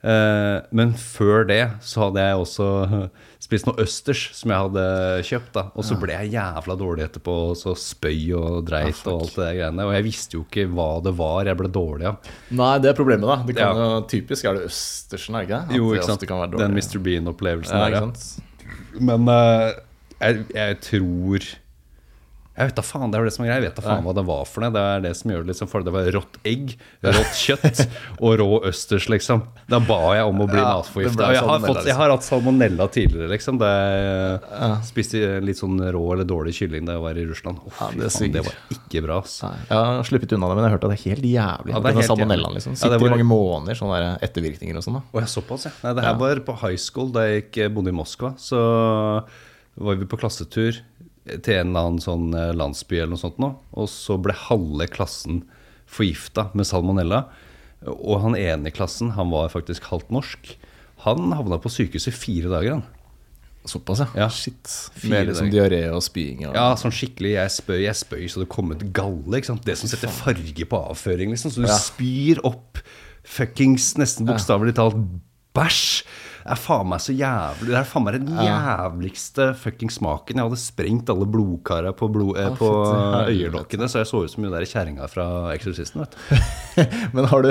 Eh, 0.00 0.58
men 0.72 0.94
før 0.96 1.42
det 1.44 1.60
så 1.84 2.06
hadde 2.06 2.22
jeg 2.24 2.36
også 2.40 2.66
spist 3.44 3.66
noe 3.68 3.82
østers 3.84 4.22
som 4.36 4.52
jeg 4.52 4.64
hadde 4.64 4.84
kjøpt. 5.28 5.50
da 5.56 5.64
Og 5.74 5.84
så 5.84 5.98
ble 6.00 6.16
jeg 6.16 6.32
jævla 6.36 6.76
dårlig 6.80 7.04
etterpå. 7.06 7.36
Og 7.52 7.58
så 7.60 7.74
spøy 7.78 8.32
og 8.38 8.60
dreit 8.68 9.00
og 9.06 9.26
alt 9.26 9.36
det 9.40 9.50
greiene. 9.58 9.88
Og 9.88 9.94
jeg 9.96 10.06
visste 10.08 10.38
jo 10.38 10.44
ikke 10.46 10.66
hva 10.72 10.90
det 11.04 11.14
var 11.20 11.50
jeg 11.50 11.60
ble 11.60 11.72
dårlig 11.72 12.10
av. 12.12 12.32
Nei, 12.62 12.72
det 12.80 12.92
er 12.92 12.98
problemet, 13.00 13.28
da. 13.28 13.38
Det 13.46 13.58
kan 13.60 13.80
Ja. 13.80 13.90
typisk 14.08 14.48
er 14.48 14.56
det 14.60 14.68
østersen, 14.70 15.36
er 15.36 15.44
det 15.44 15.50
ikke? 15.50 15.62
At 15.68 15.76
Jo, 15.76 15.92
ikke 15.94 16.10
sant. 16.12 16.28
Den. 16.60 16.76
Mr. 16.76 17.00
Bean-opplevelsen 17.04 17.76
ja, 17.76 17.88
der, 17.88 18.00
ja. 18.00 19.00
Men 19.00 19.28
uh, 19.28 19.72
jeg, 20.20 20.44
jeg 20.54 20.80
tror 20.84 21.46
Jeg 22.58 22.66
vet 22.68 22.76
da 22.76 22.82
faen, 22.84 23.08
det 23.12 23.16
er 23.16 23.24
det 23.24 23.32
som 23.32 23.44
er 23.44 23.48
greia. 23.48 23.60
Jeg 23.60 23.70
vet 23.70 23.76
da 23.78 23.82
faen 23.86 24.02
hva 24.04 24.12
det 24.18 24.22
var 24.26 24.42
for 24.44 24.60
noe. 24.60 24.72
Det 24.74 24.80
er 24.82 25.02
det 25.04 25.10
som 25.16 25.30
gjør 25.32 25.44
det 25.46 25.52
liksom 25.52 25.68
for 25.70 25.84
Det 25.86 25.92
var 25.94 26.08
rått 26.12 26.34
egg, 26.44 26.72
rått 27.06 27.36
kjøtt 27.38 27.78
og 28.26 28.34
rå 28.40 28.48
østers, 28.68 29.06
liksom. 29.08 29.44
Da 29.70 29.78
ba 29.80 29.98
jeg 30.18 30.26
om 30.28 30.42
å 30.44 30.48
bli 30.50 30.58
Ja, 30.60 30.74
matforgifta. 30.80 31.28
Og 31.30 31.36
jeg 31.38 31.44
har, 31.46 31.62
fått, 31.64 31.80
jeg 31.88 31.96
har 31.96 32.12
hatt 32.12 32.26
salmonella 32.26 32.88
tidligere, 32.92 33.30
liksom. 33.32 33.60
Da 33.62 33.70
jeg 33.70 34.74
spiste 34.90 35.22
litt 35.46 35.60
sånn 35.62 35.78
rå 35.94 36.02
eller 36.16 36.28
dårlig 36.28 36.52
kylling 36.58 36.84
da 36.90 36.98
jeg 36.98 37.04
var 37.06 37.22
i 37.22 37.24
Russland. 37.30 37.62
Oh, 37.64 37.72
Ja, 37.80 37.88
det 38.02 38.10
faen, 38.18 38.34
det 38.34 38.44
var 38.50 38.58
ikke 38.76 39.04
bra, 39.06 39.20
ass. 39.22 39.38
Jeg 39.46 39.80
har 39.80 40.04
sluppet 40.10 40.36
unna 40.36 40.50
det, 40.50 40.58
men 40.58 40.66
jeg 40.66 40.70
har 40.72 40.76
hørt 40.76 40.86
at 40.90 40.94
det 40.94 40.98
er 41.00 41.04
helt 41.06 41.28
jævlig. 41.30 41.74
Ja, 41.76 41.82
det 41.86 41.94
er 41.96 42.08
salmonellaen, 42.10 42.58
liksom. 42.58 42.76
Sitter 42.76 42.98
ja, 42.98 43.02
var- 43.06 43.14
i 43.14 43.16
mange 43.16 43.30
måneder, 43.30 43.78
sånne 43.80 44.02
ettervirkninger 44.26 44.76
og 44.82 44.84
sånn. 44.84 45.00
da 45.00 45.06
Å 45.16 45.22
ja, 45.24 45.30
såpass, 45.38 45.68
ja. 45.70 45.74
Nei, 45.86 45.94
det 45.96 46.04
her 46.10 46.20
var 46.26 46.44
på 46.50 46.58
high 46.66 46.76
school 46.82 47.08
da 47.14 47.24
jeg 47.30 47.46
gikk, 47.46 47.62
bodde 47.78 47.94
i 47.94 47.96
Moskva. 47.96 48.34
Så 48.42 48.60
var 49.80 49.96
vi 49.96 50.04
på 50.10 50.18
klassetur 50.20 50.82
til 51.26 51.54
en 51.60 51.70
eller 51.70 51.86
annen 51.86 52.02
sånn 52.02 52.30
eh, 52.34 52.52
landsby 52.56 52.98
eller 53.00 53.14
noe 53.14 53.22
sånt 53.22 53.40
nå. 53.42 53.52
Og 53.76 53.88
så 53.92 54.16
ble 54.22 54.34
halve 54.48 54.86
klassen 54.90 55.42
forgifta 55.90 56.48
med 56.54 56.68
salmonella. 56.68 57.24
Og 57.86 58.20
han 58.24 58.36
ene 58.38 58.68
i 58.70 58.74
klassen, 58.74 59.14
han 59.16 59.30
var 59.32 59.52
faktisk 59.52 59.88
halvt 59.90 60.10
norsk. 60.14 60.54
Han 61.06 61.32
havna 61.32 61.58
på 61.60 61.72
sykehuset 61.72 62.12
i 62.12 62.16
fire 62.16 62.50
dager, 62.52 62.78
han. 62.78 62.88
Såpass, 63.68 64.00
ja. 64.00 64.06
Ja. 64.16 64.28
Shit. 64.32 64.68
Fire 64.96 65.10
Med 65.12 65.26
liksom 65.28 65.50
diaré 65.52 65.82
og 65.92 66.00
spying. 66.04 66.46
Og... 66.48 66.54
Ja, 66.56 66.70
sånn 66.80 66.94
skikkelig 66.96 67.34
jeg 67.34 67.52
spøy, 67.52 67.78
jeg 67.84 67.98
spøy 67.98 68.22
så 68.32 68.40
det 68.42 68.48
kom 68.52 68.72
ut 68.72 68.84
galle. 68.96 69.36
Ikke 69.36 69.50
sant? 69.52 69.64
Det 69.66 69.76
som 69.76 69.90
setter 69.90 70.12
farge 70.12 70.64
på 70.68 70.80
avføring, 70.80 71.32
liksom. 71.34 71.52
Så 71.52 71.64
du 71.64 71.68
Ja. 71.68 71.76
spyr 71.76 72.40
opp 72.48 72.80
fuckings 73.20 73.92
nesten 74.00 74.28
bokstavelig 74.28 74.74
talt 74.78 74.96
bæsj. 75.56 76.04
Det 76.40 76.54
er 76.54 76.60
faen 76.60 76.88
meg 76.88 77.02
så 77.04 77.12
jævlig 77.12 77.68
Det 77.68 77.76
er 77.80 77.88
faen 77.88 78.04
meg 78.06 78.16
den 78.16 78.30
jævligste 78.40 79.46
fuckings 79.60 79.98
smaken. 80.00 80.38
Jeg 80.40 80.48
hadde 80.48 80.58
sprengt 80.60 81.10
alle 81.12 81.26
blodkara 81.28 81.92
på, 81.96 82.08
blod, 82.12 82.38
eh, 82.40 82.50
på 82.56 82.70
øyelokkene, 83.32 83.88
så 83.92 84.00
jeg 84.02 84.08
så 84.10 84.22
ut 84.24 84.32
som 84.32 84.46
hun 84.46 84.54
der 84.54 84.66
kjerringa 84.68 85.08
fra 85.12 85.26
Eksorsisten. 85.54 86.00
vet 86.04 86.16
du. 86.16 86.40
Men 87.16 87.28
har 87.30 87.44
du, 87.44 87.50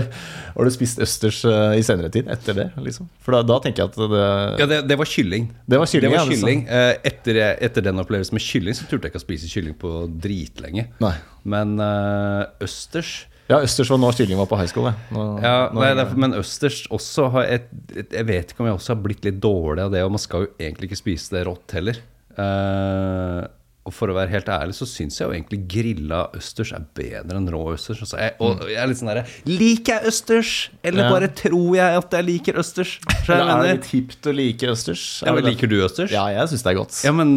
har 0.55 0.65
du 0.69 0.73
spist 0.73 1.01
østers 1.05 1.43
eh, 1.45 1.77
i 1.79 1.85
senere 1.85 2.09
tid 2.13 2.29
etter 2.33 2.57
det? 2.57 2.67
liksom? 2.81 3.09
For 3.25 3.37
da, 3.37 3.43
da 3.45 3.59
tenker 3.63 3.85
jeg 3.85 3.93
at 3.93 3.99
det 4.01 4.23
Ja, 4.63 4.69
det, 4.73 4.81
det 4.89 4.99
var 4.99 5.09
kylling. 5.09 5.49
Det 5.69 5.79
var 5.81 5.89
kylling, 5.91 6.09
Det 6.09 6.15
var 6.17 6.23
ja, 6.23 6.29
det 6.29 6.39
kylling. 6.41 6.65
Eh, 6.67 6.93
Etter, 7.09 7.41
etter 7.69 7.85
den 7.85 7.99
opplevelsen 8.01 8.35
med 8.37 8.43
kylling 8.43 8.75
så 8.77 8.85
turte 8.89 9.07
jeg 9.07 9.13
ikke 9.13 9.21
å 9.21 9.27
spise 9.27 9.49
kylling 9.51 9.75
på 9.79 9.93
dritlenge. 10.21 10.89
Nei. 11.03 11.15
Men 11.49 11.77
eh, 11.83 12.43
østers 12.65 13.27
Ja, 13.49 13.57
østers 13.65 13.89
var 13.89 13.97
når 13.97 14.13
Stilling 14.13 14.37
var 14.37 14.49
på 14.49 14.57
high 14.59 14.69
school. 14.69 14.91
Nå, 15.13 15.23
Ja, 15.41 15.69
nei, 15.73 15.87
er, 15.95 16.11
men 16.21 16.37
østers 16.37 16.83
også 16.93 17.31
har 17.33 17.47
et, 17.57 17.69
et, 17.95 18.11
Jeg 18.13 18.27
vet 18.29 18.51
ikke 18.53 18.61
om 18.61 18.69
jeg 18.69 18.77
også 18.77 18.93
har 18.93 19.01
blitt 19.01 19.25
litt 19.25 19.39
dårlig 19.41 19.87
av 19.87 19.95
det, 19.95 20.03
og 20.05 20.13
man 20.13 20.21
skal 20.21 20.45
jo 20.45 20.51
egentlig 20.59 20.91
ikke 20.91 21.01
spise 21.01 21.33
det 21.33 21.47
rått 21.49 21.73
heller. 21.77 21.97
Eh, 22.37 23.39
Og 23.87 23.93
for 23.95 24.11
å 24.11 24.13
være 24.13 24.29
helt 24.29 24.45
ærlig 24.51 24.75
så 24.77 24.85
syns 24.85 25.15
jeg 25.17 25.25
jo 25.25 25.31
egentlig 25.33 25.61
grilla 25.71 26.17
østers 26.37 26.73
er 26.75 26.83
bedre 26.93 27.37
enn 27.39 27.47
rå 27.49 27.61
østers. 27.73 28.01
Altså, 28.03 28.17
jeg, 28.19 28.33
og 28.43 28.59
jeg 28.69 28.75
er 28.77 28.89
litt 28.91 28.99
sånn 28.99 29.07
derre 29.09 29.23
Liker 29.47 29.95
jeg 29.95 30.11
østers, 30.11 30.51
eller 30.83 31.03
Ja. 31.07 31.09
bare 31.15 31.29
tror 31.39 31.71
jeg 31.79 31.97
at 32.01 32.11
jeg 32.19 32.25
liker 32.27 32.59
østers? 32.59 32.91
Så 32.99 33.31
jeg 33.31 33.39
Eller 33.39 33.41
er 33.41 33.47
det 33.47 33.63
mener, 33.63 33.79
litt 33.79 33.89
hipt 33.95 34.27
å 34.29 34.35
like 34.35 34.67
østers? 34.75 35.05
ja, 35.25 35.33
men 35.33 35.47
liker 35.47 35.71
du 35.71 35.77
østers? 35.87 36.11
Ja, 36.13 36.25
jeg 36.35 36.51
syns 36.51 36.63
det 36.67 36.69
er 36.73 36.77
godt. 36.81 36.99
Ja, 37.07 37.11
men 37.15 37.33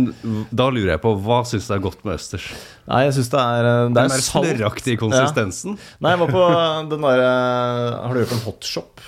da 0.52 0.68
lurer 0.74 0.90
jeg 0.96 1.00
på, 1.06 1.14
hva 1.24 1.38
syns 1.48 1.70
du 1.70 1.74
er 1.78 1.82
godt 1.86 2.04
med 2.04 2.18
østers? 2.18 2.50
Nei, 2.90 3.00
jeg 3.06 3.14
syns 3.16 3.30
det 3.32 3.40
er 3.46 3.70
eh, 3.70 3.80
Det 3.86 3.94
Den 3.94 4.02
er 4.04 4.08
der 4.12 4.26
salt. 4.26 4.50
snørraktige 4.50 4.98
konsistensen? 4.98 5.78
Nei, 6.02 6.10
jeg 6.16 6.22
var 6.26 6.34
på 6.36 6.44
den 6.90 7.00
derre 7.08 7.32
Har 8.02 8.12
du 8.12 8.20
hørt 8.26 8.32
om 8.36 8.44
Hotshop? 8.50 9.00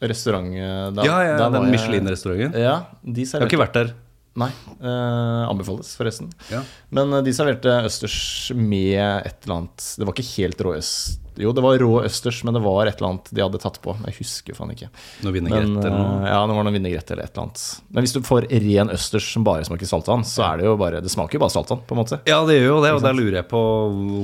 Restaurant 0.00 0.52
der, 0.54 0.90
da- 0.92 1.04
Ja, 1.04 1.20
ja, 1.24 1.36
der 1.40 1.50
den 1.58 1.70
Michelin-restauranten. 1.72 2.52
Ja, 2.56 2.84
de 3.04 3.20
Jeg 3.24 3.40
har 3.40 3.48
ikke 3.48 3.58
vært 3.66 3.72
der. 3.72 3.94
Nei. 4.36 4.50
eh, 4.84 5.44
anbefales, 5.48 5.94
forresten. 5.96 6.28
Ja. 6.52 6.62
Men 6.92 7.12
eh, 7.16 7.22
de 7.24 7.32
serverte 7.36 7.72
østers 7.88 8.16
med 8.54 9.00
et 9.00 9.46
eller 9.46 9.54
annet 9.62 9.86
Det 9.96 10.04
var 10.08 10.12
ikke 10.16 10.28
helt 10.42 10.60
rå 10.66 10.74
øst... 10.76 11.22
Jo, 11.36 11.50
det 11.52 11.60
var 11.64 11.76
rå 11.80 11.90
østers, 12.04 12.38
men 12.48 12.56
det 12.56 12.62
var 12.64 12.88
et 12.88 12.96
eller 12.96 13.10
annet 13.14 13.26
de 13.36 13.42
hadde 13.44 13.58
tatt 13.60 13.76
på. 13.84 13.92
Jeg 14.08 14.16
husker 14.22 14.56
faen 14.56 14.70
ikke. 14.72 14.86
Noe 15.24 15.34
Men, 15.36 15.50
eller 15.52 15.92
noe? 15.92 16.04
eh, 16.22 16.28
ja, 16.32 16.38
det 16.48 16.56
var 16.56 16.64
noe 16.68 16.72
vinaigrett 16.76 17.10
eller 17.12 17.28
et 17.28 17.32
eller 17.34 17.48
annet. 17.48 17.64
Men 17.92 18.06
hvis 18.06 18.14
du 18.16 18.20
får 18.24 18.46
ren 18.52 18.92
østers 18.94 19.26
som 19.34 19.44
bare 19.44 19.66
smaker 19.68 19.88
saltvann, 19.90 20.24
så 20.24 20.46
er 20.50 20.62
det 20.62 20.68
jo 20.70 20.76
bare 20.80 21.02
Det 21.04 21.12
smaker 21.12 21.36
jo 21.36 21.42
bare 21.44 21.52
saltvann, 21.56 21.82
på 21.88 21.96
en 21.96 22.00
måte. 22.00 22.20
Ja, 22.28 22.38
det 22.48 22.56
gjør 22.60 22.70
jo 22.70 22.78
det, 22.86 22.92
og 22.96 23.04
der 23.04 23.16
lurer 23.18 23.40
jeg 23.42 23.48
på 23.52 23.60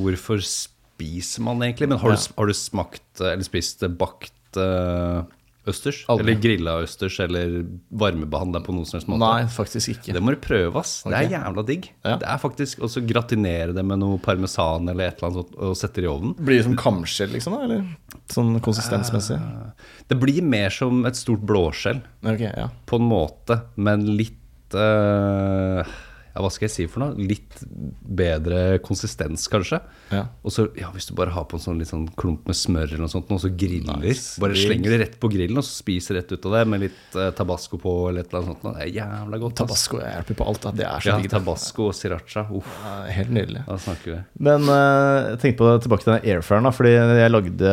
hvorfor 0.06 0.40
spiser 0.44 1.44
man 1.44 1.60
egentlig? 1.64 1.88
Men 1.92 2.00
har, 2.00 2.16
du, 2.16 2.32
har 2.38 2.48
du 2.52 2.56
smakt 2.56 3.20
eh, 3.20 3.32
eller 3.34 3.44
spist 3.48 3.84
bakt 4.00 4.60
eh, 4.60 5.20
østers? 5.68 6.02
Aldri. 6.10 6.24
Eller 6.24 6.42
grilla 6.42 6.74
østers, 6.82 7.18
eller 7.22 7.62
varmebehandla 7.88 8.62
på 8.64 8.74
noen 8.74 8.88
som 8.88 8.98
helst 8.98 9.10
måte? 9.10 9.22
Nei, 9.22 9.46
faktisk 9.52 9.92
ikke. 9.94 10.14
Det 10.16 10.22
må 10.24 10.34
du 10.34 10.38
prøve, 10.42 10.82
ass. 10.82 10.94
Det 11.06 11.16
er 11.18 11.30
jævla 11.36 11.64
digg. 11.68 11.88
Ja. 12.02 12.16
Det 12.22 12.28
er 12.34 12.42
faktisk 12.42 12.82
Og 12.82 12.90
så 12.92 13.02
gratinere 13.06 13.76
det 13.76 13.84
med 13.86 14.02
noe 14.02 14.18
parmesan 14.22 14.90
eller 14.90 15.10
et 15.12 15.20
eller 15.20 15.30
annet 15.30 15.40
sånt 15.42 15.58
og 15.62 15.78
sette 15.78 16.02
det 16.02 16.08
i 16.08 16.12
ovnen. 16.12 16.36
Blir 16.38 16.58
det 16.60 16.68
som 16.68 16.78
kamskjell, 16.78 17.34
liksom? 17.36 17.56
da, 17.56 17.66
Eller 17.68 18.22
sånn 18.32 18.54
konsistensmessig? 18.64 19.38
Det 20.10 20.18
blir 20.20 20.42
mer 20.44 20.72
som 20.74 21.04
et 21.08 21.18
stort 21.18 21.44
blåskjell, 21.46 22.02
okay, 22.24 22.50
ja. 22.50 22.68
på 22.88 22.98
en 22.98 23.06
måte, 23.08 23.60
men 23.76 24.06
litt 24.18 24.76
eh, 24.76 25.94
Ja, 26.34 26.40
hva 26.44 26.50
skal 26.52 26.66
jeg 26.68 26.72
si 26.74 26.86
for 26.88 27.02
noe? 27.04 27.14
Litt 27.18 27.58
bedre 28.02 28.78
konsistens, 28.84 29.44
kanskje. 29.52 29.80
Ja. 30.12 30.24
Og 30.44 30.52
så, 30.54 30.66
ja, 30.78 30.88
hvis 30.94 31.08
du 31.10 31.14
bare 31.18 31.32
har 31.34 31.44
på 31.50 31.58
en 31.58 31.62
sånn 31.64 31.78
litt 31.80 31.90
sånn 31.90 32.06
klump 32.18 32.46
med 32.48 32.56
smør 32.56 32.86
eller 32.88 33.02
noe 33.04 33.12
sånt, 33.12 33.30
og 33.32 33.40
så 33.42 33.50
griller. 33.52 33.98
Nice. 34.02 34.40
Bare 34.42 34.56
slenger 34.56 34.94
det 34.94 35.00
rett 35.04 35.16
på 35.22 35.28
grillen, 35.32 35.58
og 35.60 35.66
så 35.66 35.74
spiser 35.82 36.16
rett 36.20 36.32
ut 36.32 36.46
av 36.48 36.56
det 36.56 36.62
med 36.72 36.84
litt 36.86 37.18
eh, 37.20 37.30
tabasco 37.36 37.78
på 37.82 37.92
eller 38.10 38.24
et 38.24 38.32
eller 38.32 38.42
annet 38.46 38.62
sånt. 38.64 38.78
Det 38.78 38.86
er 38.86 38.92
jævla 38.96 39.40
godt. 39.44 39.56
Tabasco 39.62 40.00
jeg 40.00 40.14
hjelper 40.16 40.38
på 40.40 40.48
alt. 40.48 40.62
Da. 40.66 40.72
Det 40.82 40.86
er 40.88 41.04
så 41.06 41.10
Ja, 41.12 41.18
digg. 41.20 41.30
tabasco 41.34 41.88
og 41.90 41.94
sriracha. 41.98 42.46
Uff, 42.56 42.72
Ja, 42.82 42.94
Helt 43.12 43.30
nydelig. 43.36 43.64
da 43.68 43.76
snakker 43.78 44.08
vi. 44.14 44.18
Men 44.48 44.64
jeg 44.72 45.38
tenkte 45.44 45.58
på 45.62 45.68
det 45.72 45.82
tilbake 45.86 46.04
til 46.06 46.12
den 46.16 46.26
airfryeren, 46.32 46.64
da. 46.64 46.72
Fordi 46.72 46.92
jeg 46.96 47.30
lagde 47.32 47.72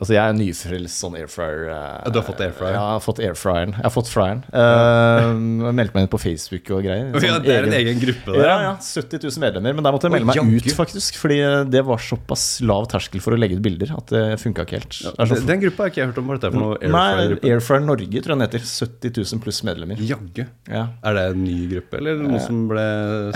Altså, 0.00 0.12
jeg 0.14 0.20
er 0.22 0.36
nyfrelst 0.36 1.00
sånn 1.02 1.16
airfryer. 1.18 1.64
Uh, 1.70 2.10
Du 2.10 2.18
har 2.20 2.26
fått 2.26 2.40
airfryer? 2.44 2.72
Ja, 2.74 2.84
jeg 2.92 2.96
har 2.98 3.04
fått 3.04 3.20
airfryeren. 3.24 3.74
Jeg 3.76 3.84
har 3.86 3.94
fått 3.94 4.10
fryeren. 4.10 4.44
Uh, 4.52 5.72
meldte 5.72 5.94
meg 5.96 6.06
inn 6.06 6.12
på 6.12 6.20
Facebook 6.20 6.70
og 6.76 6.84
greier. 6.86 7.10
Ja, 7.20 7.36
Sånn 7.36 7.44
det 7.44 7.54
er 7.56 7.69
en 7.70 7.78
egen 7.78 8.02
gruppe 8.02 8.34
der. 8.34 8.44
Ja, 8.46 8.56
ja, 8.66 8.72
70 8.82 9.24
000 9.24 9.42
medlemmer. 9.44 9.76
Men 9.78 9.86
der 9.86 9.94
måtte 9.96 10.10
jeg 10.10 10.16
melde 10.16 10.34
meg 10.34 10.60
ut, 10.60 10.68
faktisk. 10.76 11.18
Fordi 11.22 11.38
det 11.72 11.82
var 11.86 12.02
såpass 12.04 12.44
lav 12.66 12.88
terskel 12.92 13.22
for 13.24 13.36
å 13.36 13.40
legge 13.40 13.56
ut 13.58 13.64
bilder 13.64 13.94
at 13.96 14.12
det 14.12 14.24
funka 14.42 14.66
ikke 14.66 14.80
helt. 14.80 15.00
Det 15.06 15.14
er 15.14 15.46
Den, 15.50 15.62
gruppa 15.64 15.86
har 15.86 15.94
ikke 15.94 16.02
jeg 16.02 16.12
hørt 16.12 16.20
om. 16.22 16.30
Hva 16.30 16.36
er 16.36 16.42
dette 16.42 16.52
for 16.54 16.66
noe? 16.66 16.78
Nei, 16.80 17.06
Airfryer-gruppe? 17.10 17.50
Airfryer 17.54 17.84
Norge 17.86 18.24
tror 18.24 18.34
jeg 18.34 18.38
den 18.38 18.46
heter. 18.46 18.68
70 18.70 19.18
000 19.22 19.44
pluss 19.46 19.60
medlemmer. 19.66 20.06
Jaggu. 20.12 20.44
Ja. 20.68 20.86
Er 21.06 21.18
det 21.18 21.26
en 21.34 21.44
ny 21.44 21.58
gruppe, 21.74 22.00
eller 22.00 22.20
noe 22.24 22.40
som 22.44 22.64
ble 22.70 22.86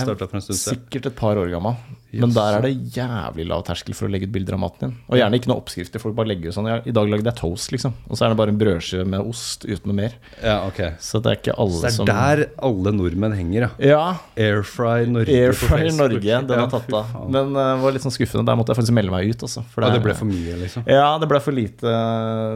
starta 0.00 0.29
for 0.29 0.41
en 0.41 0.47
stund 0.47 0.61
siden? 0.61 0.81
Sikkert 0.83 1.11
et 1.12 1.19
par 1.19 1.41
år 1.41 1.53
gammel. 1.55 1.79
Men 2.23 2.35
der 2.35 2.59
er 2.59 2.64
det 2.66 2.73
jævlig 2.94 3.47
lav 3.50 3.64
terskel 3.66 3.97
for 3.97 4.09
å 4.09 4.12
legge 4.12 4.28
ut 4.28 4.35
bilder 4.35 4.56
av 4.56 4.62
maten 4.64 4.88
din. 4.88 4.94
Og 5.09 5.18
gjerne 5.18 5.40
ikke 5.40 5.50
noen 5.50 5.62
oppskrifter. 5.62 6.02
Folk 6.02 6.16
bare 6.18 6.30
legger 6.33 6.52
ut 6.52 6.56
sånn 6.56 6.68
I 6.75 6.94
dag 6.94 7.11
lagde 7.11 7.28
jeg 7.30 7.38
toast, 7.40 7.73
liksom. 7.75 7.94
Og 8.09 8.18
så 8.18 8.26
er 8.26 8.35
det 8.35 8.38
bare 8.40 8.54
en 8.54 8.61
brødskive 8.61 9.06
med 9.09 9.25
ost 9.25 9.64
uten 9.66 9.90
noe 9.90 9.99
mer. 9.99 10.16
Ja, 10.42 10.61
ok. 10.68 10.80
Så 11.02 11.21
det 11.25 11.33
er 11.33 11.40
ikke 11.40 11.56
alle 11.64 11.78
Så 11.78 11.85
det 11.85 11.92
er 11.92 11.97
som 11.97 12.09
der 12.11 12.44
alle 12.68 12.94
nordmenn 12.94 13.37
henger, 13.37 13.68
ja. 13.68 13.71
Ja. 13.94 14.04
Airfry 14.40 15.06
Norge 15.11 15.35
Airfry. 15.35 15.90
Norge, 15.94 16.40
den 16.49 16.62
har 16.64 16.71
tatt 16.73 16.90
av. 16.92 17.11
faen. 17.12 17.30
Men 17.35 17.54
eh, 17.54 17.71
det 17.75 17.85
var 17.85 17.97
litt 17.97 18.04
sånn 18.06 18.14
skuffende. 18.14 18.47
Der 18.49 18.59
måtte 18.59 18.75
jeg 18.75 18.80
faktisk 18.80 18.97
melde 18.97 19.14
meg 19.14 19.30
ut. 19.30 19.47
Altså, 19.47 19.64
for 19.73 19.87
Ja, 19.87 19.92
det 19.94 20.02
ble 20.04 20.16
for 20.18 20.30
mye, 20.30 20.59
liksom. 20.62 20.87
Ja, 20.90 21.06
det 21.21 21.30
ble 21.30 21.40
for 21.44 21.56
lite 21.56 21.94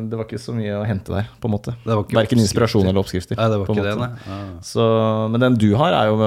Det 0.09 0.19
var 0.19 0.27
ikke 0.27 0.41
så 0.43 0.55
mye 0.57 0.79
å 0.81 0.85
hente 0.89 1.15
der, 1.15 1.31
på 1.41 1.51
en 1.51 1.55
måte. 1.55 1.75
Det 1.85 1.99
Verken 2.19 2.43
inspirasjon 2.43 2.87
eller 2.89 3.03
oppskrifter. 3.03 3.39
Nei, 3.39 3.49
det 3.53 3.61
var 3.63 3.73
ikke 3.73 3.87
det, 3.87 3.97
nei. 4.01 4.11
Ah. 4.29 4.45
Så, 4.65 4.85
men 5.33 5.43
den 5.45 5.59
du 5.61 5.69
har, 5.79 5.95
er 5.95 6.11
jo 6.11 6.19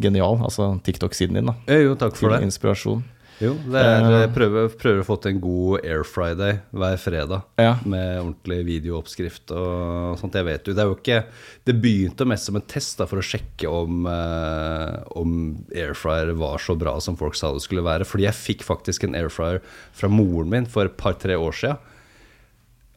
genial. 0.00 0.40
Altså 0.46 0.72
TikTok-siden 0.86 1.38
din. 1.40 1.50
da 1.50 1.80
jo, 1.80 1.94
takk 1.98 2.16
for 2.18 2.32
det. 2.34 2.42
Inspirasjon. 2.80 3.08
Jo, 3.40 3.54
det 3.72 3.80
er, 3.80 4.02
jeg 4.12 4.30
prøver, 4.34 4.66
prøver 4.76 4.98
å 5.00 5.06
få 5.06 5.14
til 5.22 5.32
en 5.32 5.38
god 5.40 5.86
Air 5.88 6.02
Friday 6.04 6.58
hver 6.76 6.98
fredag. 7.00 7.46
Ja. 7.56 7.70
Med 7.88 8.18
ordentlig 8.20 8.58
videooppskrift 8.68 9.54
og 9.56 10.18
sånt. 10.20 10.36
Jeg 10.36 10.44
vet 10.44 10.68
jo, 10.68 10.74
Det 10.76 10.82
er 10.82 10.90
jo 10.90 10.98
ikke 10.98 11.22
Det 11.64 11.76
begynte 11.80 12.26
mest 12.28 12.50
som 12.50 12.58
en 12.60 12.66
test 12.68 13.00
da, 13.00 13.06
for 13.08 13.22
å 13.22 13.24
sjekke 13.24 13.64
om, 13.64 14.04
eh, 14.04 14.98
om 15.16 15.56
airfryer 15.72 16.34
var 16.36 16.60
så 16.60 16.76
bra 16.76 16.98
som 17.00 17.16
folk 17.16 17.34
sa 17.38 17.54
det 17.56 17.64
skulle 17.64 17.86
være. 17.86 18.04
Fordi 18.04 18.28
jeg 18.28 18.36
fikk 18.36 18.66
faktisk 18.68 19.08
en 19.08 19.16
airfryer 19.16 19.64
fra 19.96 20.12
moren 20.12 20.52
min 20.52 20.68
for 20.68 20.84
et 20.84 21.00
par-tre 21.00 21.32
år 21.40 21.56
sia. 21.56 21.78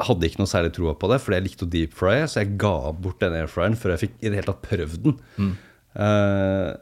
Hadde 0.03 0.27
ikke 0.27 0.43
noe 0.43 0.51
særlig 0.51 0.73
troa 0.75 0.91
på 0.99 1.07
det, 1.07 1.21
fordi 1.23 1.39
jeg 1.39 1.47
likte 1.47 1.63
å 1.63 1.71
deep 1.71 1.95
frye, 1.95 2.27
så 2.27 2.43
jeg 2.43 2.57
ga 2.59 2.91
bort 2.91 3.23
den 3.23 3.31
airfryeren 3.39 3.79
før 3.79 3.95
jeg 3.95 4.09
fikk 4.09 4.19
i 4.19 4.27
det 4.27 4.41
hele 4.41 4.51
tatt 4.51 4.65
prøvd 4.67 5.03
den. 5.07 5.21
Eh, 5.95 6.73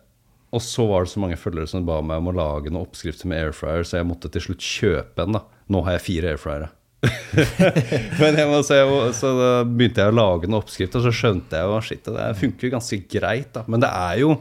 og 0.51 0.61
så 0.63 0.85
var 0.89 1.05
det 1.05 1.13
så 1.13 1.21
mange 1.23 1.39
følgere 1.39 1.69
som 1.71 1.87
ba 1.87 2.01
meg 2.03 2.19
om 2.19 2.29
å 2.31 2.35
lage 2.35 2.71
noen 2.71 2.83
oppskrifter 2.83 3.29
med 3.31 3.45
airfryer, 3.45 3.85
så 3.87 4.01
jeg 4.01 4.07
måtte 4.09 4.31
til 4.33 4.49
slutt 4.49 4.65
kjøpe 4.65 5.23
en. 5.23 5.37
da 5.37 5.45
Nå 5.71 5.83
har 5.85 5.95
jeg 5.95 6.05
fire 6.09 6.33
airfryere. 6.33 6.67
Men 8.21 8.35
jeg 8.37 8.49
må, 8.49 8.59
så, 8.67 8.81
så 9.17 9.31
da 9.37 9.51
begynte 9.65 10.03
jeg 10.03 10.11
å 10.11 10.17
lage 10.17 10.49
noen 10.49 10.59
oppskrifter, 10.59 10.99
og 10.99 11.07
så 11.07 11.15
skjønte 11.15 11.57
jeg 11.57 11.69
jo 11.71 11.79
shit, 11.87 12.11
det 12.11 12.27
funker 12.41 12.67
jo 12.67 12.73
ganske 12.75 12.99
greit. 13.15 13.53
da 13.55 13.63
Men 13.71 13.85
det 13.85 13.93
er 13.95 14.19
jo 14.25 14.35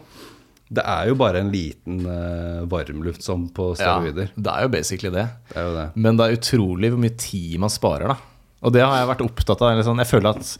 det 0.71 0.83
er 0.87 1.09
jo 1.11 1.17
bare 1.19 1.40
en 1.43 1.49
liten 1.50 2.05
uh, 2.07 2.67
varmluft 2.71 3.25
som 3.26 3.49
på 3.50 3.73
steroider. 3.75 4.29
Ja, 4.31 4.43
det 4.47 4.52
er 4.52 4.67
jo 4.67 4.71
basically 4.71 5.11
det. 5.14 5.25
Det 5.50 5.57
er 5.59 5.64
jo 5.67 5.73
det. 5.75 5.87
Men 5.99 6.19
det 6.19 6.26
er 6.26 6.37
utrolig 6.37 6.93
hvor 6.93 7.02
mye 7.02 7.17
tid 7.19 7.57
man 7.62 7.73
sparer, 7.75 8.12
da. 8.12 8.17
Og 8.62 8.75
det 8.76 8.85
har 8.85 9.00
jeg 9.00 9.09
vært 9.11 9.25
opptatt 9.25 9.64
av. 9.64 9.73
Eller 9.73 9.87
sånn, 9.87 9.99
jeg 9.99 10.11
føler 10.12 10.38
at 10.38 10.52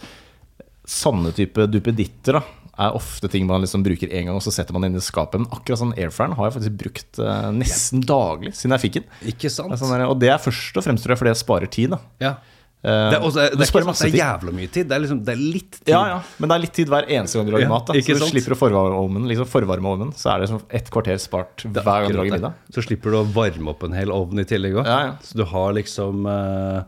sånne 0.91 1.31
type 1.37 1.67
duppeditter 1.71 2.41
da, 2.41 2.43
er 2.81 2.97
ofte 2.97 3.29
ting 3.33 3.49
man 3.49 3.63
liksom 3.65 3.83
bruker 3.87 4.09
én 4.11 4.29
gang, 4.29 4.37
og 4.37 4.45
så 4.45 4.53
setter 4.55 4.77
man 4.77 4.87
inn 4.89 4.97
i 4.99 5.03
skapet. 5.05 5.43
Men 5.43 5.51
akkurat 5.53 5.83
sånn 5.83 5.97
airfryeren 5.97 6.37
har 6.39 6.49
jeg 6.49 6.57
faktisk 6.59 6.79
brukt 6.85 7.21
uh, 7.23 7.51
nesten 7.55 8.05
daglig 8.07 8.55
siden 8.59 8.77
jeg 8.77 8.85
fikk 8.87 8.97
den. 9.01 9.11
Ikke 9.35 9.53
sant? 9.53 9.77
sånn 9.81 9.93
der, 9.93 10.07
og 10.09 10.17
det 10.23 10.33
er 10.33 10.41
først 10.41 10.81
og 10.81 10.87
fremst 10.87 11.05
tror 11.07 11.15
jeg, 11.17 11.23
fordi 11.25 11.35
jeg 11.35 11.43
sparer 11.45 11.71
tid. 11.81 11.95
da 11.97 12.01
Ja. 12.25 12.35
Eh, 12.81 13.11
Det 13.13 13.17
er, 13.19 13.25
også, 13.27 13.43
det, 13.43 13.59
det, 13.61 13.67
er 13.67 13.85
sånn, 13.85 13.93
det 13.93 14.07
er 14.09 14.23
jævla 14.23 14.53
mye 14.57 14.71
tid. 14.73 14.87
Det 14.89 14.95
er, 14.97 15.03
liksom, 15.05 15.19
det 15.27 15.33
er 15.35 15.41
litt 15.41 15.75
tid. 15.77 15.91
Ja, 15.93 16.01
ja, 16.15 16.21
men 16.41 16.49
det 16.49 16.55
er 16.57 16.63
litt 16.63 16.75
tid 16.79 16.93
hver 16.93 17.09
eneste 17.13 17.37
gang 17.37 17.51
du 17.51 17.53
lager 17.53 17.67
Ja, 17.67 17.73
mat. 17.75 17.91
Da. 17.91 17.97
Så 18.01 18.15
du 18.17 18.23
sant? 18.23 18.33
slipper 18.33 18.55
å 18.57 18.59
forvarme 18.63 19.03
ovnen. 19.03 19.27
Liksom 19.29 19.49
forvarme 19.53 19.91
ovnen, 19.93 20.15
så 20.17 20.33
er 20.33 20.41
det 20.41 20.49
sånn 20.55 20.63
et 20.81 20.89
kvarter 20.95 21.21
spart 21.21 21.67
er 21.67 21.75
hver 21.77 22.07
gang 22.07 22.15
du 22.15 22.21
lager 22.23 22.39
middag. 22.39 22.57
Så 22.73 22.87
slipper 22.87 23.13
du 23.13 23.19
å 23.21 23.27
varme 23.37 23.75
opp 23.75 23.85
en 23.85 23.97
hel 23.99 24.15
ovn 24.15 24.41
i 24.41 24.47
tillegg 24.49 24.81
òg. 24.81 24.89
Ja, 24.89 25.01
ja. 25.11 25.13
Så 25.27 25.37
du 25.37 25.45
har 25.53 25.77
liksom 25.77 26.25
uh, 26.25 26.81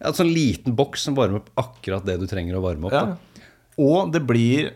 ja, 0.00 0.08
En 0.08 0.16
sånn 0.16 0.32
liten 0.32 0.72
boks 0.78 1.04
som 1.04 1.18
varmer 1.18 1.42
opp 1.42 1.52
akkurat 1.60 2.06
det 2.08 2.16
du 2.22 2.24
trenger 2.30 2.56
å 2.56 2.64
varme 2.64 2.88
opp. 2.88 3.42
Og 3.80 4.14
det 4.14 4.24
blir 4.24 4.72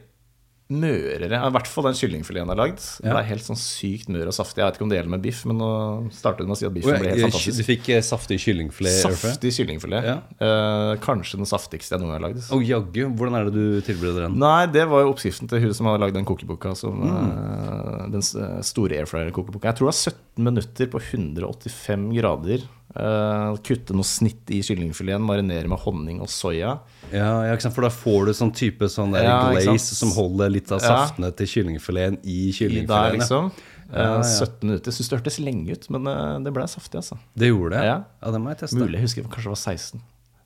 mørere. 0.73 1.29
I 1.45 1.51
hvert 1.53 1.69
fall 1.69 1.85
den 1.85 1.97
kyllingfileten 1.99 2.49
jeg 2.49 2.55
har 2.55 2.57
lagd. 2.57 2.81
Ja. 3.05 3.11
Det 3.13 3.19
er 3.21 3.27
helt 3.29 3.45
sånn 3.45 3.59
sykt 3.61 4.09
mør 4.09 4.31
og 4.31 4.35
saftig. 4.37 4.63
Jeg 4.63 4.67
vet 4.71 4.79
ikke 4.79 4.87
om 4.87 4.93
det 4.93 4.97
gjelder 4.97 5.13
med 5.13 5.23
biff, 5.27 5.43
men 5.51 5.59
nå 5.61 5.69
startet 6.17 6.41
du 6.41 6.49
med 6.49 6.57
å 6.57 6.59
si 6.61 6.67
at 6.69 6.73
biffen 6.75 6.97
ble 7.03 7.11
helt 7.13 7.25
fantastisk. 7.27 7.59
Du 7.61 7.67
fikk 7.69 7.91
eh, 7.93 8.01
saftig 8.07 8.39
kyllingfilet? 8.41 8.97
Saftig 9.05 9.53
kyllingfilet. 9.59 10.09
Ja. 10.09 10.17
Eh, 10.41 10.93
kanskje 11.05 11.41
den 11.43 11.51
saftigste 11.51 11.95
jeg 11.95 12.01
noen 12.01 12.15
gang 12.15 12.17
har 12.21 12.25
lagd. 12.31 12.49
Og 12.57 12.65
jaggu, 12.65 13.03
hvordan 13.13 13.37
er 13.43 13.51
det 13.51 13.55
du 13.59 13.85
tilbereder 13.91 14.27
den? 14.31 14.39
Nei, 14.41 14.65
det 14.73 14.87
var 14.89 15.05
jo 15.05 15.13
oppskriften 15.13 15.53
til 15.53 15.61
hun 15.67 15.77
som 15.77 15.91
hadde 15.91 16.01
lagd 16.07 16.17
den 16.17 16.29
kokeboka. 16.29 16.73
Som, 16.81 17.05
Mm. 17.05 17.29
eh, 17.29 18.09
den 18.15 18.25
store 18.65 19.03
airfryer-kokeboka. 19.03 19.69
Jeg 19.69 19.77
tror 19.83 19.91
det 19.91 19.95
er 19.95 20.13
17 20.17 20.45
minutter 20.49 20.87
på 20.95 21.01
185 21.13 22.09
grader. 22.17 22.65
Eh, 22.95 23.57
kutte 23.67 23.93
noe 23.97 24.07
snitt 24.07 24.49
i 24.55 24.63
kyllingfileten, 24.65 25.25
marinere 25.27 25.69
med 25.69 25.79
honning 25.85 26.21
og 26.25 26.29
soya. 26.33 26.79
Ja, 27.15 27.31
ja. 27.47 27.57
For 27.71 27.87
da 27.87 27.91
får 27.95 28.27
du 28.27 28.33
sånn 28.37 28.53
type 28.57 28.89
sånn 28.91 29.13
der 29.15 29.25
Ja, 29.29 29.39
glaze 29.55 29.95
som 29.95 30.11
holder 30.17 30.51
litt 30.51 30.73
av 30.75 30.81
saftene 30.83 31.31
til 31.39 31.47
kyllingfileten 31.47 32.19
i 32.25 32.49
I 32.49 32.51
der, 32.51 32.59
kyllingfileten. 32.59 33.21
liksom. 33.21 33.53
Eh, 33.93 34.01
Ja, 34.01 34.17
ja. 34.17 34.23
17 34.23 34.65
minutter. 34.69 34.91
Syns 34.97 35.09
det 35.13 35.19
hørtes 35.21 35.39
lenge 35.45 35.71
ut, 35.77 35.89
men 35.95 36.07
eh, 36.11 36.39
det 36.43 36.53
ble 36.57 36.65
saftig, 36.67 36.99
altså. 36.99 37.19
Det 37.39 37.51
gjorde 37.53 37.77
det? 37.79 37.85
Ja. 37.87 37.97
Ja, 38.23 38.31
det 38.35 38.41
må 38.43 38.51
jeg 38.51 38.59
teste. 38.65 38.77
Mulig 38.81 38.99
jeg 38.99 39.07
husker 39.07 39.29
kanskje 39.29 39.51
det 39.51 39.55
var 39.55 39.63
16. 39.77 40.01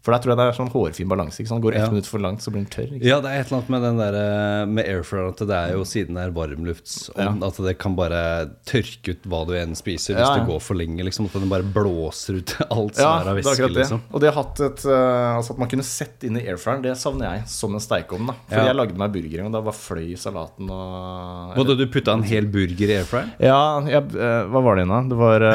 For 0.06 0.14
der 0.14 0.22
tror 0.22 0.30
jeg 0.32 0.38
det 0.38 0.44
er 0.46 0.56
sånn 0.56 0.70
hårfin 0.72 1.08
balanse. 1.10 1.40
Ikke 1.42 1.50
sant? 1.50 1.60
Går 1.64 1.74
ett 1.74 1.82
Ja. 1.84 1.90
minutt 1.90 2.06
for 2.06 2.18
langt, 2.22 2.40
så 2.40 2.52
blir 2.54 2.62
den 2.62 2.70
tørr. 2.70 2.92
Ikke? 2.96 3.04
Ja, 3.04 3.16
det 3.20 3.28
er 3.32 3.40
et 3.40 3.46
eller 3.50 3.58
annet 3.58 3.68
med 3.74 3.82
den 3.82 3.96
der 3.98 4.14
eh, 4.14 4.66
med 4.66 4.86
airfryer 4.86 5.28
at 5.32 5.42
det 5.42 5.56
er 5.58 5.72
jo 5.74 5.82
siden 5.84 6.14
det 6.14 6.22
er 6.22 6.30
varmluftsovn, 6.36 7.42
at 7.44 7.56
det 7.66 7.74
kan 7.82 7.96
bare 7.98 8.20
tørke 8.64 9.10
ut 9.16 9.26
hva 9.28 9.40
du 9.48 9.52
enn 9.58 9.74
spiser 9.76 10.14
hvis 10.14 10.22
Ja, 10.22 10.30
ja. 10.36 10.38
det 10.38 10.46
går 10.48 10.60
for 10.62 10.78
lenge. 10.78 11.02
liksom 11.04 11.26
At 11.26 11.32
den 11.34 11.48
bare 11.50 11.66
blåser 11.66 12.38
ut 12.38 12.54
alt 12.70 12.94
som 12.94 13.04
Ja, 13.04 13.20
er 13.24 13.28
av 13.32 13.36
væske. 13.42 13.68
liksom 13.74 14.00
Og 14.14 14.20
det 14.22 14.32
hatt 14.38 14.60
et 14.60 14.84
eh, 14.86 15.36
Altså 15.38 15.50
at 15.56 15.58
man 15.58 15.68
kunne 15.68 15.84
sett 15.84 16.22
inn 16.24 16.38
i 16.38 16.46
airfryeren, 16.46 16.82
det 16.86 16.94
savner 16.96 17.34
jeg 17.34 17.48
som 17.48 17.74
en 17.74 17.80
stekeovn. 17.82 18.30
Ja. 18.50 18.64
jeg 18.70 18.76
lagde 18.78 18.96
meg 18.96 19.12
burger 19.12 19.44
og 19.44 19.52
da 19.52 19.60
bare 19.66 19.74
fløy 19.76 20.14
salaten 20.16 20.70
og 20.70 21.52
eller. 21.52 21.58
Både 21.58 21.76
du 21.76 21.86
putta 21.90 22.12
en 22.14 22.22
hel 22.22 22.46
burger 22.46 22.88
i 22.88 22.96
airfryer? 23.02 23.34
Ja, 23.40 23.80
jeg, 23.82 24.14
eh, 24.14 24.46
hva 24.46 24.62
var 24.62 24.76
det 24.78 24.86
igjen, 24.86 24.94
da? 24.94 25.02
Det 25.10 25.18
var, 25.18 25.48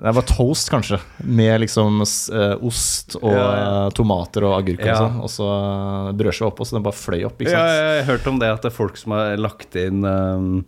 det 0.00 0.12
var 0.16 0.24
toast, 0.24 0.70
kanskje. 0.72 0.96
Med 1.28 1.60
liksom 1.60 2.00
eh, 2.00 2.54
ost 2.64 3.18
og 3.20 3.34
Ja, 3.34 3.48
eh, 3.52 3.88
tomater 3.96 4.46
og 4.48 4.56
agurk 4.56 4.80
og 4.80 4.88
Ja. 4.88 4.96
sånn. 4.96 5.18
Og 5.20 5.28
så 5.28 5.48
eh, 5.52 6.12
brødskive 6.16 6.48
oppå, 6.48 6.64
så 6.64 6.78
den 6.78 6.86
bare 6.86 6.96
fløy 6.96 7.24
opp. 7.28 7.42
Ja, 7.44 7.64
jeg 7.68 8.04
har 8.04 8.12
hørt 8.14 8.28
om 8.30 8.38
det 8.40 8.48
at 8.48 8.62
det 8.64 8.70
er 8.72 8.76
folk 8.78 8.96
som 8.96 9.12
har 9.12 9.36
lagt 9.36 9.76
inn 9.76 10.00
um, 10.04 10.64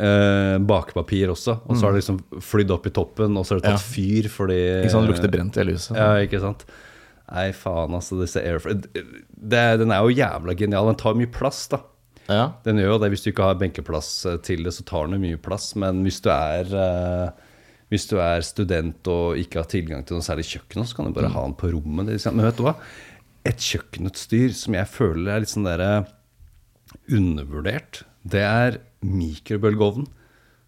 uh, 0.00 0.56
bakepapir 0.64 1.28
også, 1.34 1.58
og 1.66 1.76
så 1.76 1.86
har 1.86 1.92
det 1.92 2.00
liksom 2.00 2.20
flydd 2.40 2.72
opp 2.72 2.88
i 2.88 2.94
toppen, 2.96 3.36
og 3.36 3.44
så 3.44 3.54
har 3.54 3.60
det 3.60 3.74
tatt 3.74 3.84
fyr 3.84 4.28
fordi 4.32 4.60
Ikke 4.80 4.94
sant, 4.94 5.06
Det 5.06 5.12
lukter 5.12 5.32
brent 5.36 5.56
i 5.56 5.60
hele 5.60 5.76
huset. 5.76 5.96
Ja, 6.00 6.14
ikke 6.24 6.40
sant? 6.40 6.64
Nei, 7.26 7.50
faen, 7.52 7.92
altså, 7.98 8.16
disse 8.22 8.40
airfryer 8.40 8.86
Den 9.36 9.90
er 9.90 10.00
jo 10.00 10.14
jævla 10.14 10.54
genial. 10.56 10.86
Den 10.92 11.00
tar 11.00 11.18
mye 11.18 11.28
plass, 11.28 11.66
da. 11.68 11.82
Ja. 12.30 12.52
Den 12.64 12.78
gjør 12.80 12.94
jo 12.94 12.98
det. 13.02 13.10
Hvis 13.12 13.24
du 13.24 13.32
ikke 13.32 13.50
har 13.50 13.58
benkeplass 13.58 14.08
til 14.46 14.62
det, 14.64 14.72
så 14.74 14.86
tar 14.86 15.06
den 15.06 15.18
jo 15.18 15.24
mye 15.24 15.40
plass. 15.42 15.74
Men 15.78 16.04
hvis 16.06 16.20
du 16.22 16.30
er 16.30 16.70
eh, 16.70 17.45
Hvis 17.92 18.08
du 18.10 18.16
er 18.18 18.42
student 18.42 19.06
og 19.12 19.38
ikke 19.38 19.62
har 19.62 19.70
tilgang 19.70 20.02
til 20.06 20.18
noe 20.18 20.26
særlig 20.26 20.48
kjøkken, 20.48 20.86
så 20.86 20.98
kan 20.98 21.06
du 21.06 21.14
bare 21.14 21.30
ha 21.30 21.44
den 21.46 21.54
på 21.58 21.70
rommet. 21.70 22.08
Liksom. 22.10 22.34
Men 22.34 22.48
vet 22.48 22.58
du 22.58 22.66
hva? 22.66 22.74
Et 23.46 23.62
kjøkkenutstyr 23.62 24.54
som 24.58 24.74
jeg 24.74 24.90
føler 24.90 25.36
er 25.36 25.44
litt 25.44 25.52
sånn 25.52 25.68
der 25.68 25.84
undervurdert, 27.12 28.02
det 28.26 28.42
er 28.42 28.80
mikrobølgeovn. 29.06 30.08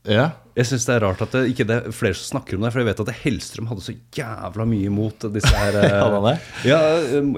ja. 0.07 0.31
Jeg 0.59 0.67
syns 0.67 0.89
det 0.89 0.95
er 0.97 1.05
rart 1.05 1.21
at 1.23 1.35
det 1.37 1.41
ikke 1.53 1.65
det 1.69 1.75
er 1.77 1.93
flere 1.95 2.17
som 2.19 2.33
snakker 2.33 2.57
om 2.57 2.65
det, 2.65 2.73
for 2.75 2.83
jeg 2.83 2.89
vet 2.89 3.01
at 3.05 3.11
Hellstrøm 3.21 3.69
hadde 3.71 3.83
så 3.85 3.93
jævla 4.17 4.65
mye 4.67 4.89
imot 4.91 5.27
disse 5.31 5.53
her 5.55 5.77
eh? 5.85 6.47
Ja, 6.67 6.81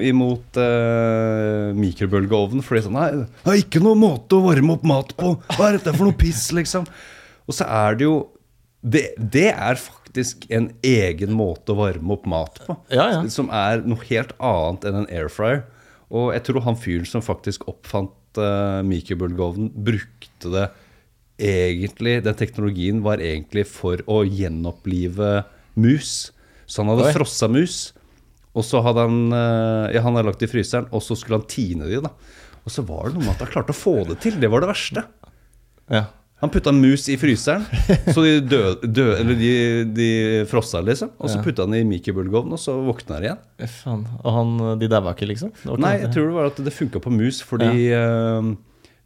imot 0.09 0.57
uh, 0.57 1.77
mikrobølgeovn. 1.77 2.65
Fordi 2.65 2.87
sånn 2.87 2.97
Nei, 2.97 3.11
det 3.21 3.53
er 3.53 3.61
ikke 3.61 3.83
noen 3.85 4.01
måte 4.01 4.39
å 4.39 4.47
varme 4.47 4.73
opp 4.73 4.87
mat 4.89 5.13
på! 5.21 5.35
Hva 5.53 5.69
er 5.69 5.77
dette 5.77 5.93
for 5.99 6.09
noe 6.09 6.17
piss, 6.17 6.47
liksom? 6.57 6.89
Og 7.45 7.59
så 7.59 7.69
er 7.69 8.01
det 8.01 8.09
jo 8.09 8.17
det, 8.81 9.11
det 9.17 9.51
er 9.53 9.77
faktisk 9.77 10.47
en 10.53 10.71
egen 10.87 11.35
måte 11.37 11.75
å 11.75 11.81
varme 11.83 12.15
opp 12.17 12.25
mat 12.31 12.61
på. 12.65 12.77
Ja, 12.93 13.11
ja. 13.13 13.21
Som 13.33 13.51
er 13.53 13.85
noe 13.85 14.01
helt 14.09 14.33
annet 14.39 14.87
enn 14.89 15.03
en 15.03 15.11
air 15.13 15.29
fryer. 15.33 15.67
Og 16.11 16.33
jeg 16.35 16.47
tror 16.49 16.65
han 16.65 16.79
fyren 16.81 17.09
som 17.09 17.23
faktisk 17.23 17.69
oppfant 17.71 18.41
uh, 18.41 18.81
mikrobølgeovnen, 18.87 19.71
brukte 19.75 20.55
det 20.55 20.71
egentlig 21.41 22.19
Den 22.21 22.37
teknologien 22.37 22.99
var 23.01 23.23
egentlig 23.25 23.63
for 23.71 24.03
å 24.11 24.19
gjenopplive 24.27 25.39
mus. 25.81 26.33
Så 26.69 26.83
han 26.83 26.91
hadde 26.93 27.15
frossa 27.17 27.49
mus, 27.49 27.79
og 28.53 28.67
så 28.67 28.83
hadde 28.85 29.07
han 29.07 29.21
uh, 29.33 29.87
Ja, 29.93 30.03
han 30.05 30.17
hadde 30.17 30.33
lagt 30.33 30.43
det 30.43 30.51
i 30.51 30.55
fryseren, 30.57 30.89
og 30.93 31.05
så 31.05 31.17
skulle 31.17 31.41
han 31.41 31.49
tine 31.49 31.89
de, 31.89 32.01
da. 32.05 32.13
Og 32.65 32.73
så 32.73 32.85
var 32.85 33.09
det 33.09 33.17
noe 33.17 33.29
med 33.29 33.37
at 33.37 33.45
han 33.45 33.53
klarte 33.55 33.77
å 33.77 33.79
få 33.79 34.01
det 34.09 34.19
til. 34.25 34.41
Det 34.41 34.51
var 34.53 34.65
det 34.65 34.73
verste. 34.73 35.05
ja. 35.93 36.09
Han 36.41 36.51
putta 36.53 36.73
mus 36.73 37.05
i 37.13 37.19
fryseren, 37.21 37.67
så 38.15 38.23
de 38.25 38.39
døde, 38.41 38.89
døde 38.89 39.19
Eller 39.21 39.37
de, 39.37 39.53
de 39.93 40.09
frossa, 40.49 40.81
liksom. 40.85 41.13
Og 41.21 41.29
så 41.29 41.37
Ja. 41.37 41.45
putta 41.45 41.67
han 41.67 41.77
i 41.77 41.85
mikrobølgeovnen, 41.85 42.57
og 42.57 42.63
så 42.63 42.79
våkna 42.81 43.19
han 43.19 43.27
igjen. 43.29 43.45
Fan. 43.69 44.07
Og 44.25 44.33
han, 44.39 44.57
de 44.81 44.89
daua 44.89 45.13
ikke, 45.13 45.29
liksom? 45.29 45.53
Ikke 45.53 45.77
Nei, 45.85 45.99
jeg 46.01 46.15
tror 46.15 46.31
det 46.31 46.39
var 46.39 46.51
at 46.55 46.65
det 46.65 46.73
funka 46.73 47.03
på 47.05 47.13
mus, 47.13 47.43
fordi 47.45 47.91
eh, 47.93 48.51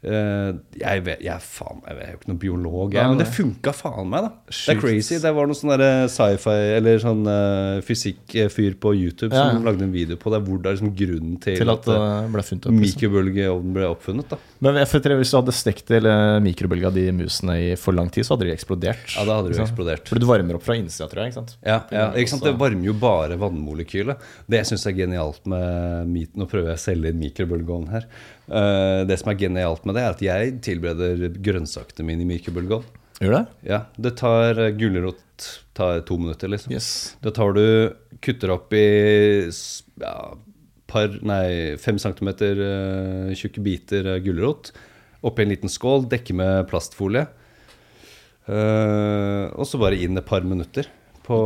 uh, 0.05 0.51
jeg, 0.79 1.03
vet, 1.09 1.25
jeg, 1.25 1.43
faen, 1.43 1.83
jeg 1.89 1.99
er 2.05 2.13
jo 2.13 2.21
ikke 2.21 2.31
noen 2.31 2.41
biolog, 2.45 2.95
jeg, 2.95 3.11
men 3.11 3.19
det 3.19 3.27
funka 3.35 3.75
faen 3.75 4.11
meg, 4.13 4.29
da. 4.29 4.55
Det 4.55 4.77
er 4.77 4.81
crazy. 4.85 5.19
Det 5.23 5.35
var 5.35 5.51
noen 5.51 5.59
sånn 5.59 5.87
sci-fi 6.15 6.57
eller 6.79 7.03
sånn 7.03 7.27
uh, 7.27 7.83
fysikk-fyr 7.87 8.79
på 8.79 8.95
YouTube 8.95 9.33
Ja, 9.35 9.49
som 9.49 9.59
ja. 9.59 9.67
lagde 9.73 9.89
en 9.89 9.95
video 9.95 10.21
på 10.21 10.31
det, 10.35 10.45
hvor 10.47 10.63
det 10.63 10.71
er 10.71 10.79
liksom 10.79 10.95
grunnen 11.03 11.39
til, 11.43 11.59
Til 11.59 11.75
at 11.75 11.91
at. 11.91 12.31
Liksom. 12.39 12.79
mikrobølgeovnen 12.79 13.75
ble 13.75 13.91
oppfunnet. 13.91 14.31
da 14.31 14.39
Men 14.65 14.79
hvis 14.81 15.31
du 15.31 15.37
hadde 15.37 15.53
stekt 15.55 15.91
eller 15.93 16.39
mikrobølga 16.45 16.91
de 16.95 17.03
musene 17.13 17.57
i 17.61 17.71
for 17.77 17.93
lang 17.97 18.09
tid, 18.13 18.25
så 18.25 18.35
hadde 18.35 18.47
de 18.49 18.55
eksplodert. 18.55 19.03
Ja, 19.13 19.27
da 19.29 19.37
hadde 19.41 19.53
sant? 19.59 19.69
eksplodert. 19.69 20.09
For 20.09 20.23
du 20.23 20.27
varmer 20.31 20.57
opp 20.57 20.65
fra 20.65 20.77
innsida, 20.79 21.09
tror 21.11 21.23
jeg. 21.25 21.33
ikke 21.35 21.41
sant? 21.43 21.53
Ja, 21.61 21.79
ja, 21.93 22.07
ikke 22.17 22.33
sant? 22.33 22.47
Det 22.49 22.55
varmer 22.61 22.89
jo 22.89 22.95
bare 22.97 23.37
vannmolekylet. 23.41 24.25
Det 24.49 24.63
jeg 24.63 24.71
syns 24.73 24.87
er 24.89 24.97
genialt 24.97 25.45
med 25.51 26.09
mit- 26.11 26.35
Nå 26.41 26.49
prøver 26.51 26.73
jeg 26.73 26.81
å 26.81 26.85
selge 26.87 27.13
inn 27.13 27.21
mikrobølgeovn 27.21 27.91
her. 27.93 28.09
Eh, 28.49 29.05
det 29.09 29.19
som 29.21 29.31
er 29.31 29.39
genialt 29.45 29.85
med 29.85 29.95
det, 29.99 30.03
er 30.07 30.17
at 30.17 30.25
jeg 30.25 30.57
tilbereder 30.65 31.29
grønnsakene 31.45 32.09
mine 32.09 32.25
i 32.25 32.31
mikrobølgeovn. 32.33 32.89
Gjør 33.23 33.37
det? 33.37 33.45
Ja, 33.71 33.83
det 34.01 34.17
tar 34.19 34.59
eh, 34.59 34.73
Gulrot 34.75 35.21
tar 35.75 36.01
to 36.09 36.17
minutter, 36.19 36.49
liksom. 36.51 36.73
Yes. 36.73 36.89
Da 37.23 37.31
tar 37.35 37.53
du 37.55 37.65
Kutter 38.25 38.51
opp 38.55 38.73
i 38.73 38.85
ja, 40.01 40.15
par, 40.95 41.15
nei, 41.27 41.75
fem 41.83 41.99
centimeter 42.03 42.61
uh, 42.63 43.33
tjukke 43.37 43.63
biter 43.67 44.13
uh, 44.15 44.19
gulrot. 44.25 44.71
Oppi 45.25 45.45
en 45.45 45.53
liten 45.55 45.73
skål, 45.73 46.07
dekke 46.13 46.37
med 46.39 46.69
plastfolie. 46.71 47.27
Uh, 48.45 49.49
og 49.57 49.65
så 49.69 49.81
bare 49.81 49.99
inn 50.05 50.21
et 50.21 50.29
par 50.29 50.45
minutter. 50.47 50.89
På 51.25 51.37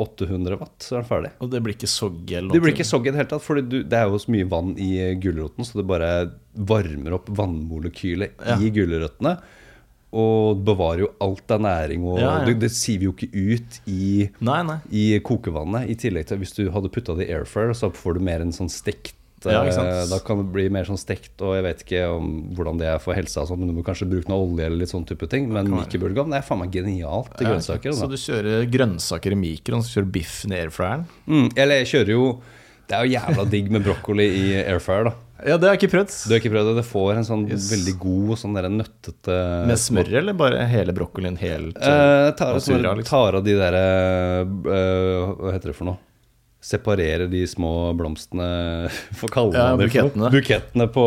800 0.00 0.56
watt, 0.56 0.78
så 0.80 0.94
er 0.94 1.02
den 1.02 1.08
ferdig. 1.10 1.30
Og 1.44 1.50
det 1.52 1.58
blir 1.60 1.74
ikke 1.76 1.90
soggy? 1.92 2.38
Det 2.48 2.60
blir 2.64 2.72
ikke 2.72 2.86
soggy 2.88 3.10
i 3.10 3.12
det 3.12 3.20
hele 3.20 3.28
tatt, 3.34 3.44
for 3.44 3.60
det 3.60 3.84
er 3.98 4.06
jo 4.08 4.20
så 4.22 4.32
mye 4.32 4.46
vann 4.48 4.70
i 4.80 4.94
gulroten, 5.20 5.66
så 5.68 5.82
det 5.82 5.84
bare 5.90 6.08
varmer 6.56 7.18
opp 7.18 7.28
vannmolekylet 7.36 8.40
Ja. 8.48 8.56
i 8.56 8.70
gulrøttene. 8.72 9.34
Og 10.10 10.58
bevarer 10.66 11.04
jo 11.04 11.08
alt 11.22 11.52
av 11.54 11.60
næring, 11.62 12.02
og 12.02 12.18
Ja, 12.18 12.40
ja. 12.40 12.44
Det, 12.48 12.56
det 12.64 12.70
siver 12.74 13.04
jo 13.10 13.12
ikke 13.14 13.30
ut 13.30 13.76
i, 13.86 14.28
Nei, 14.42 14.60
nei. 14.66 14.78
i 14.90 15.04
kokevannet. 15.22 15.86
I 15.92 15.94
tillegg 15.94 16.26
til 16.26 16.40
hvis 16.42 16.56
du 16.56 16.64
hadde 16.74 16.90
putta 16.90 17.14
det 17.14 17.28
i 17.28 17.34
air 17.36 17.46
fryer, 17.46 17.70
så 17.78 17.92
får 17.94 18.18
du 18.18 18.24
mer 18.26 18.42
en 18.42 18.50
sånn 18.56 18.70
stekt 18.72 19.14
Ja, 19.46 19.62
eh. 19.64 20.02
Da 20.10 20.18
kan 20.20 20.36
det 20.42 20.50
bli 20.52 20.66
mer 20.68 20.84
sånn 20.84 20.98
stekt, 21.00 21.32
og 21.40 21.54
jeg 21.56 21.62
vet 21.64 21.84
ikke 21.86 22.02
om 22.12 22.26
hvordan 22.58 22.76
det 22.82 22.90
er 22.90 22.98
for 23.00 23.14
helsa, 23.16 23.46
sånn, 23.48 23.62
men 23.62 23.70
du 23.70 23.76
må 23.78 23.84
kanskje 23.86 24.04
bruke 24.10 24.28
noe 24.28 24.42
olje 24.50 24.66
eller 24.66 24.82
litt 24.82 24.90
sånn 24.92 25.06
type 25.08 25.24
ting. 25.32 25.46
Men 25.54 25.70
mikrobølgeovn 25.72 26.34
er 26.36 26.42
faen 26.44 26.60
meg 26.60 26.74
genialt 26.74 27.30
til 27.38 27.48
grønnsaker. 27.48 27.94
Så 27.96 28.10
du 28.10 28.18
kjører 28.20 28.66
grønnsaker 28.68 29.32
i 29.32 29.38
mikroen, 29.40 29.80
så 29.86 29.94
kjører 30.00 30.10
biffen 30.18 30.52
i 30.52 30.58
airfryeren? 30.60 31.06
Mm, 31.30 31.48
eller 31.54 31.80
jeg 31.84 31.88
kjører 31.94 32.12
jo 32.18 32.26
Det 32.90 32.98
er 32.98 33.06
jo 33.06 33.14
jævla 33.14 33.44
digg 33.48 33.70
med 33.70 33.84
brokkoli 33.86 34.24
i 34.26 34.44
air 34.64 34.80
fryer, 34.82 35.06
da. 35.08 35.14
Ja, 35.46 35.56
det 35.56 35.66
har 35.68 35.74
jeg 35.76 35.80
ikke 35.82 35.92
prøvd. 35.94 36.14
Du 36.28 36.32
har 36.34 36.40
ikke 36.42 36.52
prøvd 36.52 36.68
det? 36.70 36.74
Det 36.80 36.86
får 36.90 37.10
en 37.20 37.26
sånn 37.26 37.44
Yes. 37.48 37.70
veldig 37.72 37.94
god 38.02 38.32
sånn 38.42 38.54
der 38.58 38.68
nøttete 38.68 39.36
Med 39.70 39.78
smør, 39.80 40.10
eller 40.20 40.36
bare 40.36 40.66
hele 40.68 40.92
brokkolien 40.96 41.38
helt 41.40 41.76
Eh, 41.80 42.30
tar, 42.36 42.54
av 42.54 42.60
sånn, 42.60 42.82
liksom? 42.82 43.04
tar 43.08 43.38
av 43.38 43.44
de 43.46 43.54
derre 43.56 43.84
uh, 44.44 45.34
Hva 45.40 45.52
heter 45.54 45.72
det 45.72 45.76
for 45.78 45.88
noe? 45.90 45.98
Separerer 46.60 47.24
de 47.32 47.40
små 47.48 47.70
blomstene 47.96 48.90
For 49.16 49.32
kallene. 49.32 49.54
kalle 49.54 49.56
Ja, 49.56 49.76
det 49.76 49.78
for 49.78 49.86
bukettene. 49.88 50.30
Bukettene 50.34 50.86
på, 50.92 51.04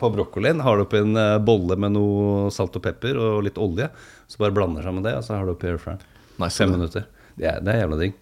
på 0.00 0.10
brokkolien. 0.16 0.58
Har 0.66 0.76
du 0.80 0.82
oppi 0.82 0.98
en 0.98 1.14
eh, 1.16 1.36
bolle 1.38 1.76
med 1.78 1.94
noe 1.94 2.48
salt 2.50 2.74
og 2.74 2.82
pepper 2.82 3.14
og 3.22 3.44
litt 3.46 3.60
olje. 3.62 3.86
Så 4.26 4.40
bare 4.42 4.50
blander 4.56 4.82
sammen 4.82 5.04
det, 5.06 5.14
og 5.14 5.22
så 5.22 5.36
har 5.38 5.46
du 5.46 5.52
oppi 5.54 5.70
airfryeren. 5.70 6.02
Nice, 6.42 6.58
Fem 6.58 6.72
det. 6.74 6.78
minutter. 6.80 7.06
Det 7.38 7.46
er, 7.52 7.60
det 7.62 7.70
er 7.70 7.84
jævla 7.84 8.00
digg. 8.02 8.18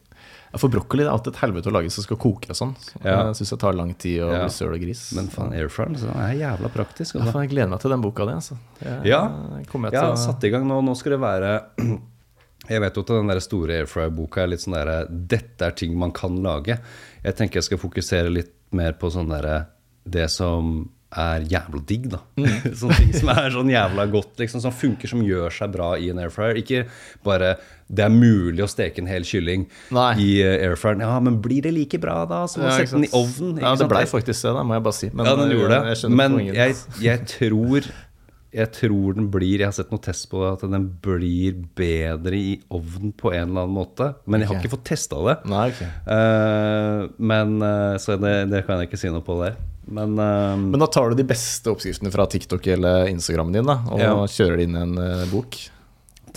Ja, 0.52 0.58
For 0.60 0.68
brokkoli 0.68 1.00
det 1.02 1.08
er 1.08 1.14
alltid 1.14 1.32
et 1.34 1.40
helvete 1.40 1.70
å 1.70 1.72
lage 1.72 1.90
som 1.90 2.04
skal 2.04 2.18
koke 2.20 2.50
og 2.52 2.56
sånn. 2.58 2.74
Ja. 3.02 3.22
Jeg 3.30 3.38
syns 3.40 3.50
det 3.54 3.58
tar 3.62 3.72
lang 3.78 3.94
tid 3.94 4.20
å 4.20 4.30
Ja. 4.32 4.40
bli 4.44 4.52
søl 4.52 4.74
og 4.74 4.80
gris. 4.82 5.12
Men 5.16 5.28
faen, 5.32 5.52
airfryeren 5.56 5.96
så 5.96 6.12
er 6.14 6.34
jævla 6.36 6.68
praktisk. 6.74 7.14
Ja, 7.14 7.20
Altså. 7.22 7.32
faen, 7.32 7.42
jeg 7.48 7.50
gleder 7.56 7.68
meg 7.70 7.80
til 7.80 7.90
den 7.90 8.02
boka 8.02 8.26
di. 8.26 8.32
Altså. 8.32 8.56
Jeg, 8.84 9.04
Ja. 9.06 9.22
jeg 9.64 9.92
har 10.00 10.16
satt 10.16 10.44
i 10.44 10.50
gang 10.50 10.66
nå. 10.68 10.82
Nå 10.84 10.94
skal 10.96 11.12
det 11.12 11.20
være 11.20 11.62
Jeg 12.70 12.80
vet 12.80 12.94
jo 12.94 13.00
at 13.02 13.06
den 13.08 13.26
der 13.26 13.40
store 13.40 13.80
airfryer-boka 13.82 14.42
er 14.44 14.46
litt 14.52 14.60
sånn 14.60 14.74
derre 14.76 15.08
Dette 15.10 15.62
er 15.66 15.72
ting 15.72 15.96
man 15.98 16.12
kan 16.12 16.36
lage. 16.44 16.78
Jeg 17.24 17.34
tenker 17.34 17.54
jeg 17.58 17.64
skal 17.64 17.78
fokusere 17.78 18.30
litt 18.32 18.52
mer 18.72 18.92
på 18.92 19.10
sånn 19.10 19.28
derre 19.28 19.66
Det 20.08 20.28
som 20.30 20.88
er 21.14 21.40
jævla 21.44 21.80
digg, 21.84 22.06
da. 22.08 22.20
Mm. 22.38 22.46
Sånne 22.78 22.96
ting 22.96 23.12
som 23.12 23.28
er 23.28 23.50
sånn 23.50 23.68
jævla 23.68 24.06
godt, 24.10 24.36
liksom. 24.40 24.62
Som 24.62 24.72
funker, 24.72 25.06
som 25.10 25.20
gjør 25.20 25.50
seg 25.52 25.70
bra 25.74 25.90
i 26.00 26.08
en 26.08 26.16
airfryer. 26.22 26.56
Ikke 26.62 26.86
bare 27.22 27.56
det 27.92 28.04
er 28.06 28.12
mulig 28.12 28.62
å 28.64 28.68
steke 28.70 29.02
en 29.02 29.08
hel 29.10 29.26
kylling 29.28 29.66
Nei. 29.92 30.12
i 30.22 30.28
eh, 30.40 30.62
airfryeren. 30.68 31.02
Ja, 31.04 31.18
men 31.24 31.36
blir 31.44 31.64
det 31.66 31.74
like 31.76 32.00
bra 32.00 32.22
da 32.28 32.44
som 32.48 32.64
å 32.64 32.70
Ja, 32.70 32.78
sette 32.80 32.96
den 32.96 33.04
i 33.04 33.10
ovnen? 33.16 33.58
Ja, 33.60 33.74
det 33.76 33.88
blei 33.90 34.06
faktisk 34.08 34.46
det, 34.46 34.54
da, 34.56 34.62
må 34.64 34.78
jeg 34.78 34.86
bare 34.86 34.96
si. 34.96 35.10
Men, 35.12 35.28
ja, 35.28 35.34
den 35.36 35.52
øh, 35.52 35.58
gjorde 35.58 35.76
det. 35.76 35.92
jeg 35.92 36.16
Men 36.16 36.38
jeg, 36.46 36.78
jeg 37.04 37.26
tror 37.34 37.90
Jeg 38.52 38.68
tror 38.76 39.16
den 39.16 39.28
blir 39.32 39.60
Jeg 39.60 39.68
har 39.68 39.76
sett 39.76 39.92
noen 39.92 40.02
test 40.04 40.28
på 40.32 40.40
det, 40.40 40.52
at 40.56 40.64
den 40.72 40.86
blir 41.04 41.58
bedre 41.76 42.36
i 42.38 42.54
ovnen 42.72 43.12
på 43.12 43.32
en 43.32 43.50
eller 43.50 43.66
annen 43.66 43.76
måte. 43.76 44.08
Men 44.24 44.40
jeg 44.40 44.50
har 44.50 44.56
okay. 44.56 44.64
ikke 44.64 44.76
fått 44.78 44.88
testa 44.88 45.20
det. 45.28 45.36
Nei, 45.52 45.66
ok. 45.72 45.84
uh, 46.08 47.12
men 47.32 47.54
eh, 47.68 47.98
Så 48.00 48.16
det, 48.20 48.34
det 48.52 48.64
kan 48.68 48.80
jeg 48.80 48.88
ikke 48.90 49.00
si 49.04 49.12
noe 49.12 49.24
på 49.26 49.36
der. 49.42 49.60
Men, 49.92 50.16
uh, 50.16 50.56
Men 50.56 50.80
da 50.80 50.88
tar 50.88 51.12
du 51.12 51.20
de 51.20 51.28
beste 51.28 51.68
oppskriftene 51.72 52.12
fra 52.14 52.24
TikTok 52.30 52.72
eller 52.76 53.12
Instagrammen 53.12 53.56
din 53.56 53.68
da, 53.68 53.80
og 53.92 54.00
Ja. 54.00 54.16
kjører 54.30 54.60
det 54.60 54.68
inn 54.68 54.80
i 54.80 54.84
en 54.86 54.96
uh, 55.00 55.28
bok? 55.32 55.60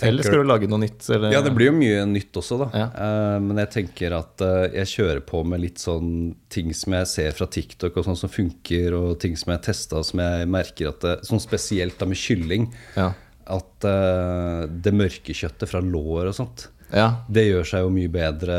Eller 0.04 0.26
skal 0.26 0.42
du 0.42 0.48
lage 0.48 0.68
noe 0.68 0.82
nytt? 0.82 1.04
Eller? 1.08 1.32
Ja, 1.32 1.40
det 1.44 1.52
blir 1.56 1.70
jo 1.70 1.76
mye 1.78 2.04
nytt 2.10 2.36
også, 2.36 2.58
da. 2.60 2.68
Ja. 2.76 2.86
Uh, 2.92 3.36
men 3.44 3.60
jeg 3.62 3.72
tenker 3.72 4.16
at 4.18 4.44
uh, 4.44 4.66
jeg 4.68 4.92
kjører 4.92 5.22
på 5.24 5.42
med 5.48 5.62
litt 5.62 5.82
sånn 5.82 6.10
ting 6.52 6.72
som 6.76 6.96
jeg 6.98 7.10
ser 7.12 7.36
fra 7.38 7.48
TikTok, 7.48 7.96
og 7.96 8.08
sånn 8.08 8.20
som 8.20 8.32
funker, 8.32 8.96
og 8.98 9.16
ting 9.22 9.38
som 9.38 9.52
jeg 9.52 9.60
har 9.60 9.66
testa, 9.68 10.02
som 10.06 10.22
jeg 10.22 10.50
merker 10.52 10.92
at 10.92 11.04
det, 11.04 11.14
Sånn 11.26 11.42
spesielt 11.42 11.96
da 12.00 12.08
med 12.08 12.20
kylling. 12.20 12.68
Ja. 12.98 13.10
At 13.56 13.86
uh, 13.88 14.66
det 14.68 14.94
mørke 14.96 15.36
kjøttet 15.36 15.70
fra 15.70 15.82
lår 15.84 16.32
og 16.32 16.36
sånt 16.36 16.68
ja. 16.92 17.06
det 17.32 17.46
gjør 17.48 17.66
seg 17.66 17.84
jo 17.84 17.90
mye 17.94 18.10
bedre 18.12 18.56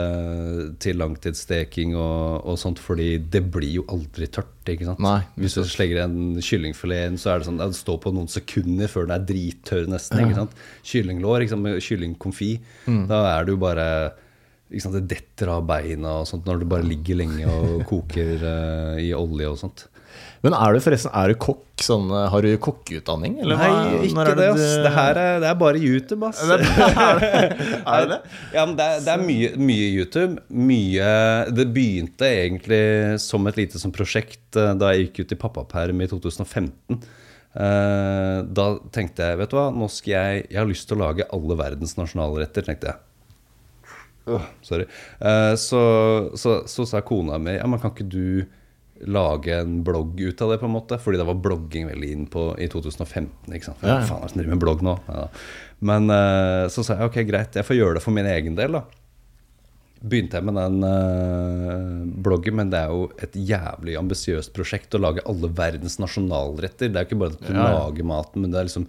til 0.84 1.00
langtidssteking 1.00 1.96
og, 1.96 2.44
og 2.48 2.60
sånt, 2.60 2.82
fordi 2.84 3.16
det 3.32 3.44
blir 3.54 3.80
jo 3.80 3.86
aldri 3.94 4.28
tørt. 4.32 4.54
ikke 4.68 4.90
sant? 4.90 5.02
Nei, 5.04 5.22
Hvis 5.40 5.58
du 5.58 5.64
slegger 5.68 6.04
en 6.04 6.38
kyllingfilet 6.44 7.12
inn, 7.12 7.20
så 7.22 7.34
er 7.34 7.42
det 7.42 7.50
sånn, 7.50 7.60
det 7.62 7.80
står 7.80 8.00
på 8.04 8.14
noen 8.16 8.32
sekunder 8.32 8.92
før 8.92 9.08
den 9.08 9.18
er 9.18 9.28
drittørr 9.32 9.90
nesten. 9.92 10.24
ikke 10.26 10.40
sant? 10.42 10.56
Kyllinglår, 10.92 11.46
ikke 11.46 11.56
sant? 11.56 11.90
kyllingkonfi, 11.90 12.54
da 13.10 13.24
er 13.36 13.48
det 13.48 13.56
jo 13.56 13.62
bare 13.64 13.90
ikke 14.68 14.84
sant? 14.84 14.98
Det 15.00 15.16
detter 15.16 15.54
av 15.54 15.68
beina 15.68 16.18
og 16.22 16.28
sånt 16.28 16.48
når 16.48 16.62
du 16.62 16.68
bare 16.70 16.88
ligger 16.88 17.22
lenge 17.22 17.48
og 17.48 17.86
koker 17.88 18.34
uh, 18.44 18.98
i 19.00 19.14
olje 19.16 19.54
og 19.54 19.62
sånt. 19.62 19.88
Men 20.46 20.54
er 20.54 20.74
du 20.78 20.80
forresten 20.86 21.12
er 21.18 21.32
du 21.34 21.38
kokk? 21.42 21.64
Sånn, 21.82 22.08
har 22.10 22.42
du 22.46 22.50
kokkeutdanning? 22.62 23.36
Eller 23.44 23.60
Nei, 23.60 24.08
ikke 24.08 24.24
er 24.24 24.38
det, 24.40 24.48
ass. 24.54 24.66
Det 24.86 24.92
her 24.96 25.20
er, 25.22 25.40
det 25.44 25.50
er 25.52 25.58
bare 25.62 25.82
YouTube, 25.82 26.30
ass. 26.30 26.42
Er 26.48 28.06
det 28.06 28.10
det? 28.14 28.20
Ja, 28.54 28.64
men 28.66 28.76
det 28.80 28.88
er, 28.88 29.04
det 29.06 29.16
mye, 29.26 29.52
mye 29.62 29.88
YouTube. 29.94 30.42
Mye 30.50 31.12
Det 31.54 31.68
begynte 31.76 32.30
egentlig 32.30 32.82
som 33.24 33.46
et 33.50 33.60
lite 33.62 33.82
sånn 33.82 33.94
prosjekt 33.96 34.58
eh, 34.58 34.74
da 34.80 34.94
jeg 34.94 35.08
gikk 35.10 35.24
ut 35.26 35.36
i 35.38 35.40
pappaperm 35.46 36.02
i 36.06 36.10
2015. 36.12 37.02
Eh, 37.58 38.38
Da 38.58 38.68
tenkte 38.94 39.30
jeg, 39.32 39.40
vet 39.42 39.54
du 39.54 39.58
hva, 39.58 39.68
nå 39.74 39.88
skal 39.90 40.14
jeg 40.18 40.48
Jeg 40.52 40.60
har 40.62 40.70
lyst 40.70 40.90
til 40.90 40.98
å 41.00 41.06
lage 41.08 41.26
alle 41.34 41.58
verdens 41.60 41.96
nasjonalretter, 41.98 42.66
tenkte 42.68 42.92
jeg. 42.94 43.04
Oh, 44.28 44.44
sorry. 44.66 44.84
Eh, 45.24 45.54
Så, 45.56 45.80
så, 46.36 46.58
så 46.68 46.86
sa 46.90 47.02
kona 47.06 47.38
mi 47.40 47.54
ja, 47.58 47.66
men 47.70 47.80
kan 47.80 47.94
ikke 47.96 48.10
du 48.12 48.46
lage 49.06 49.54
en 49.62 49.82
blogg 49.86 50.20
ut 50.20 50.42
av 50.42 50.52
det, 50.54 50.58
på 50.62 50.66
en 50.70 50.74
måte? 50.74 50.98
Fordi 51.02 51.20
det 51.22 51.28
var 51.28 51.40
blogging 51.44 51.90
veldig 51.92 52.12
inn 52.16 52.28
på 52.32 52.50
i 52.58 52.68
2015. 52.72 53.54
ikke 53.54 53.70
sant? 53.70 53.82
For, 53.82 53.88
Ja, 53.90 54.00
ja. 54.02 54.06
Faen, 54.10 54.24
det 54.24 54.32
som 54.34 54.42
driver 54.42 54.56
med 54.56 54.64
blogg 54.64 54.86
nå? 54.86 54.96
Ja. 55.08 55.28
Men 55.88 56.10
uh, 56.10 56.66
så 56.74 56.84
sa 56.86 56.98
jeg 56.98 57.12
ok, 57.12 57.20
greit, 57.30 57.58
jeg 57.60 57.68
får 57.68 57.78
gjøre 57.78 58.00
det 58.00 58.06
for 58.06 58.16
min 58.16 58.30
egen 58.32 58.58
del, 58.58 58.80
da. 58.80 58.86
Begynte 59.98 60.38
jeg 60.38 60.46
med 60.46 60.58
den 60.58 60.82
uh, 60.86 62.02
bloggen, 62.26 62.58
men 62.60 62.70
det 62.74 62.84
er 62.84 62.92
jo 62.94 63.08
et 63.18 63.34
jævlig 63.38 63.96
ambisiøst 63.98 64.54
prosjekt 64.54 64.94
å 64.94 65.02
lage 65.02 65.24
alle 65.30 65.50
verdens 65.58 65.98
nasjonalretter. 66.02 66.92
Det 66.94 67.00
er 67.02 67.06
jo 67.08 67.10
ikke 67.12 67.22
bare 67.24 67.34
at 67.38 67.46
du 67.48 67.54
Ja, 67.54 67.64
ja. 67.64 67.80
lager 67.80 68.06
maten, 68.06 68.44
men 68.44 68.54
det 68.54 68.60
er 68.62 68.70
liksom 68.70 68.86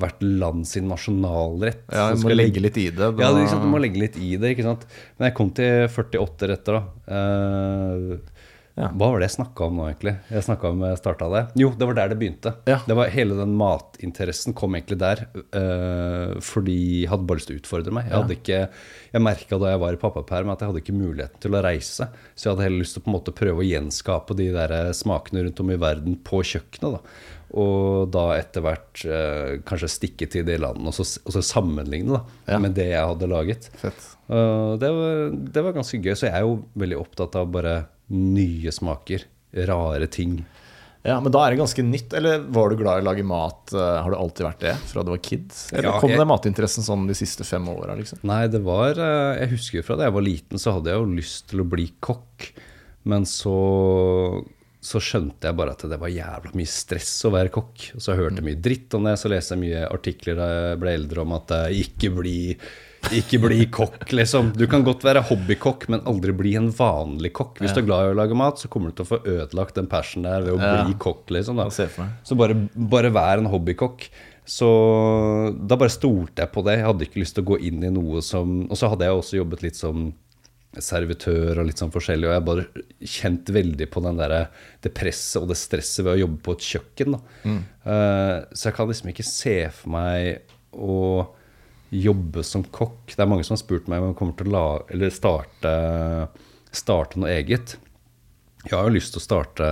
hvert 0.00 0.22
land 0.24 0.66
sin 0.68 0.88
nasjonalrett. 0.88 1.82
Ja, 1.92 2.10
du 2.16 2.22
må 2.24 2.32
legge 2.32 2.62
litt 2.62 2.76
i 2.80 2.88
det. 2.88 3.08
ja, 3.20 3.30
det, 3.36 3.46
er 3.46 3.60
du 3.60 3.68
må 3.68 3.80
legge 3.82 4.00
litt 4.00 4.16
i 4.16 4.34
det. 4.40 4.54
ikke 4.54 4.64
sant? 4.64 4.86
Men 5.18 5.28
jeg 5.28 5.36
kom 5.36 5.50
til 5.56 5.88
48 5.92 6.48
retter, 6.52 6.78
da. 6.78 7.16
Eh, 7.16 8.39
Ja. 8.80 8.88
Hva 8.96 9.10
var 9.12 9.20
det 9.20 9.26
jeg 9.28 9.34
snakka 9.36 9.66
om 9.66 9.76
nå, 9.76 9.86
egentlig? 9.90 10.14
Jeg 10.32 10.44
snakket 10.46 10.70
om 10.72 10.84
jeg 10.86 10.98
starta 11.02 11.26
det. 11.34 11.42
Jo, 11.60 11.68
det 11.76 11.88
var 11.90 11.98
der 11.98 12.12
det 12.14 12.18
begynte. 12.22 12.52
Ja. 12.70 12.78
Det 12.88 12.96
var 12.96 13.10
Hele 13.12 13.36
den 13.36 13.52
matinteressen 13.60 14.54
kom 14.56 14.76
egentlig 14.78 14.96
der. 15.02 15.26
Uh, 15.52 16.38
fordi 16.44 16.76
jeg 17.02 17.10
hadde 17.12 17.26
bare 17.28 17.40
lyst 17.42 17.50
til 17.50 17.58
å 17.58 17.60
utfordre 17.60 17.92
meg. 17.94 18.08
Jeg, 18.08 18.38
ikke, 18.40 18.60
jeg 19.12 19.24
merka 19.26 19.58
da 19.60 19.74
jeg 19.74 19.82
var 19.84 19.96
i 19.96 20.00
pappaperm 20.00 20.52
at 20.54 20.62
jeg 20.64 20.72
hadde 20.72 20.82
ikke 20.84 20.96
muligheten 20.96 21.42
til 21.44 21.58
å 21.58 21.62
reise. 21.66 22.08
Så 22.34 22.46
jeg 22.48 22.54
hadde 22.54 22.66
heller 22.68 22.82
lyst 22.84 22.96
til 22.96 23.02
å 23.02 23.06
på 23.06 23.12
en 23.12 23.18
måte 23.18 23.36
prøve 23.36 23.60
å 23.62 23.68
gjenskape 23.68 24.38
de 24.40 24.48
der 24.56 24.74
smakene 24.96 25.44
rundt 25.46 25.60
om 25.60 25.74
i 25.74 25.78
verden 25.84 26.16
på 26.24 26.40
kjøkkenet. 26.54 26.96
da. 26.96 27.36
Og 27.60 28.10
da 28.14 28.24
etter 28.38 28.62
hvert 28.62 29.00
eh, 29.10 29.56
kanskje 29.66 29.88
stikke 29.90 30.28
til 30.30 30.44
de 30.46 30.54
landene 30.62 30.92
og 30.92 30.94
så, 30.94 31.02
og 31.26 31.34
så 31.34 31.42
sammenligne 31.42 32.14
da, 32.14 32.20
Ja. 32.54 32.58
med 32.62 32.76
det 32.78 32.92
jeg 32.92 33.08
hadde 33.10 33.26
laget. 33.30 33.66
Og 34.30 34.76
det, 34.78 34.90
var, 34.94 35.24
det 35.56 35.64
var 35.66 35.74
ganske 35.74 35.98
gøy. 35.98 36.14
Så 36.14 36.28
jeg 36.28 36.36
er 36.38 36.46
jo 36.46 36.60
veldig 36.78 37.00
opptatt 37.02 37.34
av 37.40 37.50
bare 37.50 37.74
nye 38.10 38.72
smaker. 38.74 39.24
Rare 39.66 40.06
ting. 40.06 40.44
Ja, 41.02 41.16
Men 41.20 41.32
da 41.32 41.46
er 41.46 41.54
det 41.54 41.60
ganske 41.62 41.82
nytt. 41.82 42.12
Eller 42.14 42.42
var 42.52 42.68
du 42.70 42.76
glad 42.76 43.00
i 43.00 43.02
å 43.02 43.06
lage 43.08 43.24
mat? 43.24 43.72
eh, 43.72 44.02
Har 44.04 44.10
du 44.12 44.16
alltid 44.18 44.44
vært 44.46 44.60
det 44.60 44.74
fra 44.90 45.02
du 45.02 45.10
var 45.14 45.18
kid? 45.24 45.50
Eller 45.72 45.88
Ja, 45.88 45.98
kom 46.00 46.10
jeg- 46.10 46.18
det 46.20 46.26
matinteressen 46.28 46.84
sånn 46.84 47.06
de 47.08 47.14
siste 47.14 47.44
fem 47.44 47.64
åra? 47.68 47.96
Liksom? 47.96 48.18
Nei, 48.22 48.46
det 48.48 48.60
var 48.62 48.90
eh, 48.98 49.40
Jeg 49.40 49.48
husker 49.56 49.78
jo 49.80 49.82
fra 49.82 49.96
da 49.96 50.04
jeg 50.04 50.12
var 50.12 50.22
liten, 50.22 50.58
så 50.60 50.74
hadde 50.76 50.92
jeg 50.92 51.00
jo 51.00 51.06
lyst 51.16 51.46
til 51.48 51.60
å 51.64 51.68
bli 51.68 51.92
kokk. 52.00 52.50
Men 53.04 53.24
så 53.24 54.44
så 54.82 54.96
skjønte 54.98 55.44
jeg 55.44 55.56
bare 55.58 55.72
at 55.72 55.82
det 55.90 55.98
var 56.00 56.08
jævla 56.08 56.54
mye 56.56 56.66
stress 56.66 57.10
å 57.28 57.30
være 57.34 57.50
kokk. 57.52 57.90
Og 57.96 58.00
så 58.00 58.14
hørte 58.16 58.36
jeg 58.40 58.46
mye 58.46 58.62
dritt 58.64 58.94
om 58.96 59.04
det, 59.04 59.18
så 59.20 59.28
leste 59.28 59.52
jeg 59.52 59.60
mye 59.60 59.82
artikler 59.92 60.36
da 60.38 60.46
jeg 60.70 60.78
ble 60.80 60.94
eldre 60.96 61.20
om 61.20 61.32
at 61.36 61.48
jeg 61.48 61.84
ikke 61.84 62.14
bli, 62.16 62.56
ikke 63.08 63.38
bli 63.42 63.64
kokk, 63.72 64.04
liksom. 64.12 64.52
Du 64.56 64.66
kan 64.70 64.84
godt 64.86 65.02
være 65.06 65.22
hobbykokk, 65.24 65.88
men 65.92 66.02
aldri 66.08 66.34
bli 66.36 66.52
en 66.58 66.68
vanlig 66.76 67.32
kokk. 67.32 67.58
Hvis 67.62 67.72
du 67.74 67.80
er 67.80 67.86
glad 67.88 68.06
i 68.06 68.12
å 68.12 68.18
lage 68.18 68.36
mat, 68.36 68.60
så 68.60 68.68
kommer 68.68 68.90
du 68.92 68.98
til 69.00 69.06
å 69.06 69.10
få 69.14 69.20
ødelagt 69.24 69.74
den 69.80 69.88
passion 69.90 70.22
der 70.26 70.42
ved 70.44 70.54
å 70.54 70.60
Ja. 70.60 70.84
bli 70.84 70.94
kokk, 71.00 71.26
liksom. 71.30 71.56
Da. 71.56 71.68
Så 72.22 72.36
bare, 72.36 72.54
bare 72.76 73.10
vær 73.10 73.38
en 73.38 73.46
hobbykokk. 73.50 74.08
Så 74.44 75.56
da 75.66 75.76
bare 75.76 75.88
stolte 75.92 76.42
jeg 76.42 76.52
på 76.52 76.64
det. 76.64 76.78
Jeg 76.78 76.86
hadde 76.86 77.06
ikke 77.06 77.20
lyst 77.22 77.34
til 77.36 77.44
å 77.44 77.50
gå 77.54 77.60
inn 77.62 77.84
i 77.84 77.90
noe 77.90 78.20
som 78.20 78.66
Og 78.70 78.76
så 78.76 78.88
hadde 78.90 79.04
jeg 79.06 79.14
også 79.14 79.36
jobbet 79.38 79.62
litt 79.62 79.76
som 79.76 80.12
servitør 80.78 81.58
og 81.58 81.66
litt 81.66 81.80
sånn 81.80 81.90
forskjellig, 81.90 82.28
og 82.28 82.30
jeg 82.30 82.38
har 82.38 82.46
bare 82.46 82.84
kjent 83.02 83.50
veldig 83.50 83.88
på 83.90 84.02
den 84.04 84.16
der, 84.20 84.34
det 84.84 84.92
presset 84.94 85.42
og 85.42 85.48
det 85.50 85.56
stresset 85.58 86.04
ved 86.06 86.14
å 86.14 86.20
jobbe 86.28 86.38
på 86.46 86.52
et 86.52 86.66
kjøkken. 86.68 87.16
Da. 87.16 87.20
Uh, 87.84 88.46
så 88.54 88.68
jeg 88.68 88.76
kan 88.76 88.86
liksom 88.90 89.10
ikke 89.10 89.26
se 89.26 89.56
for 89.74 89.90
meg 89.90 90.42
å 90.78 91.26
jobbe 91.90 92.42
som 92.46 92.64
kokk. 92.64 93.10
Det 93.14 93.22
er 93.22 93.28
mange 93.30 93.44
som 93.46 93.56
har 93.56 93.62
spurt 93.62 93.88
meg 93.90 94.02
om 94.02 94.12
jeg 94.12 94.18
kommer 94.20 94.38
til 94.38 94.50
å 94.50 94.54
la, 94.54 94.64
eller 94.94 95.14
starte, 95.14 95.72
starte 96.70 97.20
noe 97.20 97.32
eget. 97.34 97.76
Jeg 98.66 98.76
har 98.76 98.86
jo 98.86 98.94
lyst 98.94 99.14
til 99.14 99.22
å 99.22 99.26
starte 99.26 99.68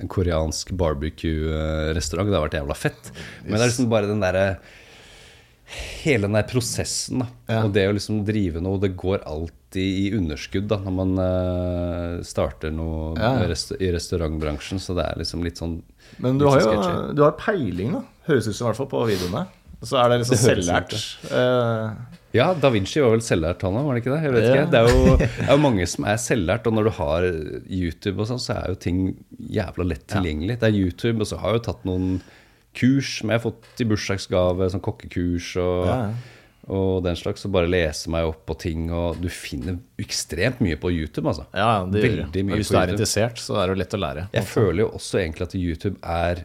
en 0.00 0.10
koreansk 0.10 0.72
barbecue-restaurant. 0.80 2.30
Det 2.30 2.38
har 2.38 2.46
vært 2.46 2.60
jævla 2.60 2.76
fett. 2.78 3.10
Men 3.44 3.58
det 3.58 3.64
er 3.64 3.72
liksom 3.72 3.90
bare 3.92 4.10
den 4.10 4.22
derre 4.24 4.44
Hele 6.00 6.26
den 6.26 6.34
der 6.34 6.48
prosessen, 6.50 7.20
da. 7.22 7.26
Ja. 7.46 7.58
Og 7.62 7.74
det 7.76 7.84
å 7.86 7.92
liksom 7.94 8.24
drive 8.26 8.58
noe, 8.58 8.80
det 8.82 8.88
går 8.98 9.20
alltid 9.22 10.00
i 10.00 10.08
underskudd 10.16 10.64
da, 10.66 10.80
når 10.82 10.94
man 10.96 11.12
uh, 11.14 12.22
starter 12.26 12.72
noe 12.74 13.12
Ja, 13.14 13.36
i 13.46 13.90
restaurantbransjen. 13.94 14.82
Så 14.82 14.96
det 14.98 15.04
er 15.06 15.20
liksom 15.20 15.44
litt 15.46 15.62
sånn 15.62 15.76
Men 16.18 16.40
du 16.42 16.48
har 16.48 16.64
sånn 16.64 16.74
jo 16.74 17.14
du 17.14 17.22
har 17.22 17.36
peiling, 17.38 17.94
da. 18.00 18.02
Høres 18.26 18.50
ut 18.50 18.56
som 18.56 18.64
i 18.64 18.68
hvert 18.72 18.80
fall 18.80 18.90
på 18.90 19.04
videoene. 19.12 19.44
Så 19.82 19.96
er 19.96 20.08
det 20.12 20.18
liksom 20.22 20.36
Det 20.36 20.44
selvlært. 20.44 20.96
Eh, 21.32 22.16
Ja, 22.32 22.52
Da 22.54 22.68
Vinci 22.70 23.00
var 23.02 23.10
vel 23.10 23.22
selvlært, 23.26 23.62
han 23.66 23.74
òg, 23.74 23.86
var 23.88 23.94
det 23.96 24.02
ikke 24.04 24.12
det? 24.14 24.22
Jeg 24.22 24.32
vet 24.32 24.44
Ja. 24.44 24.50
ikke. 24.54 24.70
Det 24.70 24.80
er, 24.80 24.88
jo, 24.88 25.16
det 25.18 25.46
er 25.48 25.50
jo 25.56 25.62
mange 25.64 25.86
som 25.90 26.04
er 26.06 26.18
selvlært, 26.22 26.66
og 26.70 26.74
når 26.76 26.84
du 26.84 26.90
har 26.98 27.22
YouTube 27.66 28.20
og 28.22 28.28
sånn, 28.30 28.38
så 28.42 28.54
er 28.60 28.68
jo 28.70 28.74
ting 28.78 29.00
jævla 29.50 29.86
lett 29.88 30.04
tilgjengelig. 30.06 30.60
Det 30.60 30.68
er 30.68 30.76
YouTube, 30.78 31.20
og 31.24 31.26
så 31.26 31.38
har 31.42 31.50
jeg 31.56 31.58
jo 31.62 31.64
tatt 31.72 31.84
noen 31.88 32.20
kurs 32.78 33.16
som 33.18 33.32
jeg 33.32 33.40
har 33.40 33.50
fått 33.50 33.80
i 33.82 33.88
bursdagsgave, 33.90 34.68
sånn 34.70 34.84
kokkekurs 34.84 35.56
og, 35.58 35.86
Ja, 35.88 35.96
ja. 36.06 36.12
og 36.70 37.02
den 37.02 37.16
slags, 37.18 37.42
og 37.48 37.50
bare 37.56 37.66
lese 37.66 38.06
meg 38.14 38.28
opp 38.30 38.44
på 38.46 38.54
ting, 38.62 38.92
og 38.94 39.18
du 39.20 39.26
finner 39.28 39.80
ekstremt 39.98 40.60
mye 40.62 40.78
på 40.78 40.92
YouTube, 40.94 41.26
altså. 41.26 41.48
ja, 41.52 41.84
det 41.90 42.04
gjør 42.04 42.16
Veldig 42.28 42.44
mye 42.46 42.52
Og 42.54 42.62
Hvis 42.62 42.70
du 42.70 42.78
er 42.78 42.94
interessert, 42.94 43.42
så 43.42 43.58
er 43.58 43.66
det 43.66 43.74
jo 43.74 43.80
lett 43.82 43.98
å 43.98 44.02
lære. 44.06 44.28
Jeg 44.38 44.44
føler 44.46 44.84
jo 44.84 44.90
også 45.00 45.18
egentlig 45.24 45.48
at 45.50 45.58
YouTube 45.58 45.98
er 46.06 46.44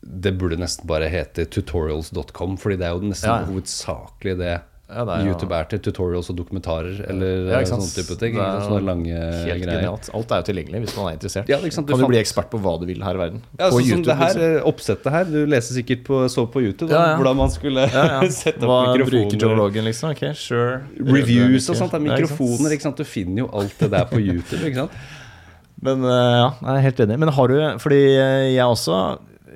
Det 0.00 0.30
burde 0.38 0.56
nesten 0.60 0.86
bare 0.86 1.08
hete 1.10 1.44
tutorials.com, 1.50 2.56
fordi 2.62 2.76
det 2.80 2.86
er 2.86 2.94
jo 2.96 3.08
nesten 3.10 3.28
Ja, 3.32 3.44
hovedsakelig 3.48 4.36
det, 4.38 4.52
Ja, 4.88 5.02
det 5.04 5.14
er 5.18 5.26
YouTube 5.28 5.52
er 5.52 5.66
til 5.68 5.80
tutorials 5.84 6.30
og 6.32 6.36
dokumentarer 6.38 7.02
eller 7.10 7.50
sant? 7.66 7.82
sånne 7.82 7.90
type 8.06 8.14
ting. 8.22 8.38
Sånne 8.38 8.78
lange 8.86 9.10
greier. 9.12 9.58
genialt. 9.60 10.08
Alt 10.16 10.30
er 10.32 10.40
jo 10.40 10.46
tilgjengelig 10.48 10.80
hvis 10.86 10.94
man 10.96 11.10
er 11.10 11.18
interessert. 11.18 11.50
Ja, 11.50 11.58
du 11.60 11.68
kan 11.68 11.84
du 11.84 12.06
bli 12.08 12.20
ekspert 12.22 12.48
på 12.54 12.60
hva 12.62 12.76
du 12.80 12.86
vil 12.88 13.02
her 13.04 13.18
i 13.18 13.20
verden. 13.20 13.42
Ja, 13.58 13.68
på 13.68 13.82
sånn 13.82 13.84
YouTube, 13.90 14.06
det 14.08 14.16
her 14.22 14.32
liksom. 14.38 14.56
eh, 14.62 14.70
oppsettet 14.70 15.12
her. 15.12 15.24
Du 15.28 15.38
leser 15.50 15.76
sikkert 15.76 16.06
på, 16.08 16.22
så 16.32 16.46
på 16.48 16.62
YouTube 16.64 16.88
da, 16.88 17.02
hvordan 17.18 17.36
man 17.42 17.50
skulle 17.52 17.84
sette 18.38 18.64
Hva 18.64 18.78
opp 18.94 18.96
bruker 19.02 19.12
Joe 19.12 19.28
mikrofoner. 19.28 19.60
Rogan, 19.60 19.84
liksom? 19.90 20.14
Okay, 20.16 20.32
sure. 20.32 20.80
Reviews 20.96 21.68
og 21.68 21.76
sånt. 21.82 21.92
Det 21.92 22.00
er 22.00 22.06
mikrofoner. 22.08 22.72
ikke 22.78 22.86
sant? 22.88 22.96
Du 22.96 23.04
finner 23.04 23.44
jo 23.44 23.50
alt 23.52 23.76
det 23.82 23.90
der 23.92 24.08
på 24.08 24.22
YouTube. 24.22 24.62
ikke 24.64 24.86
sant? 24.86 24.96
Men 25.84 26.00
eh, 26.02 26.34
ja, 26.40 26.48
jeg 26.64 26.74
er 26.78 26.84
helt 26.88 27.00
enig. 27.04 27.18
Men 27.26 27.28
har 27.36 27.52
du 27.52 27.58
Fordi 27.84 28.00
eh, 28.16 28.54
jeg 28.56 28.64
også 28.64 29.02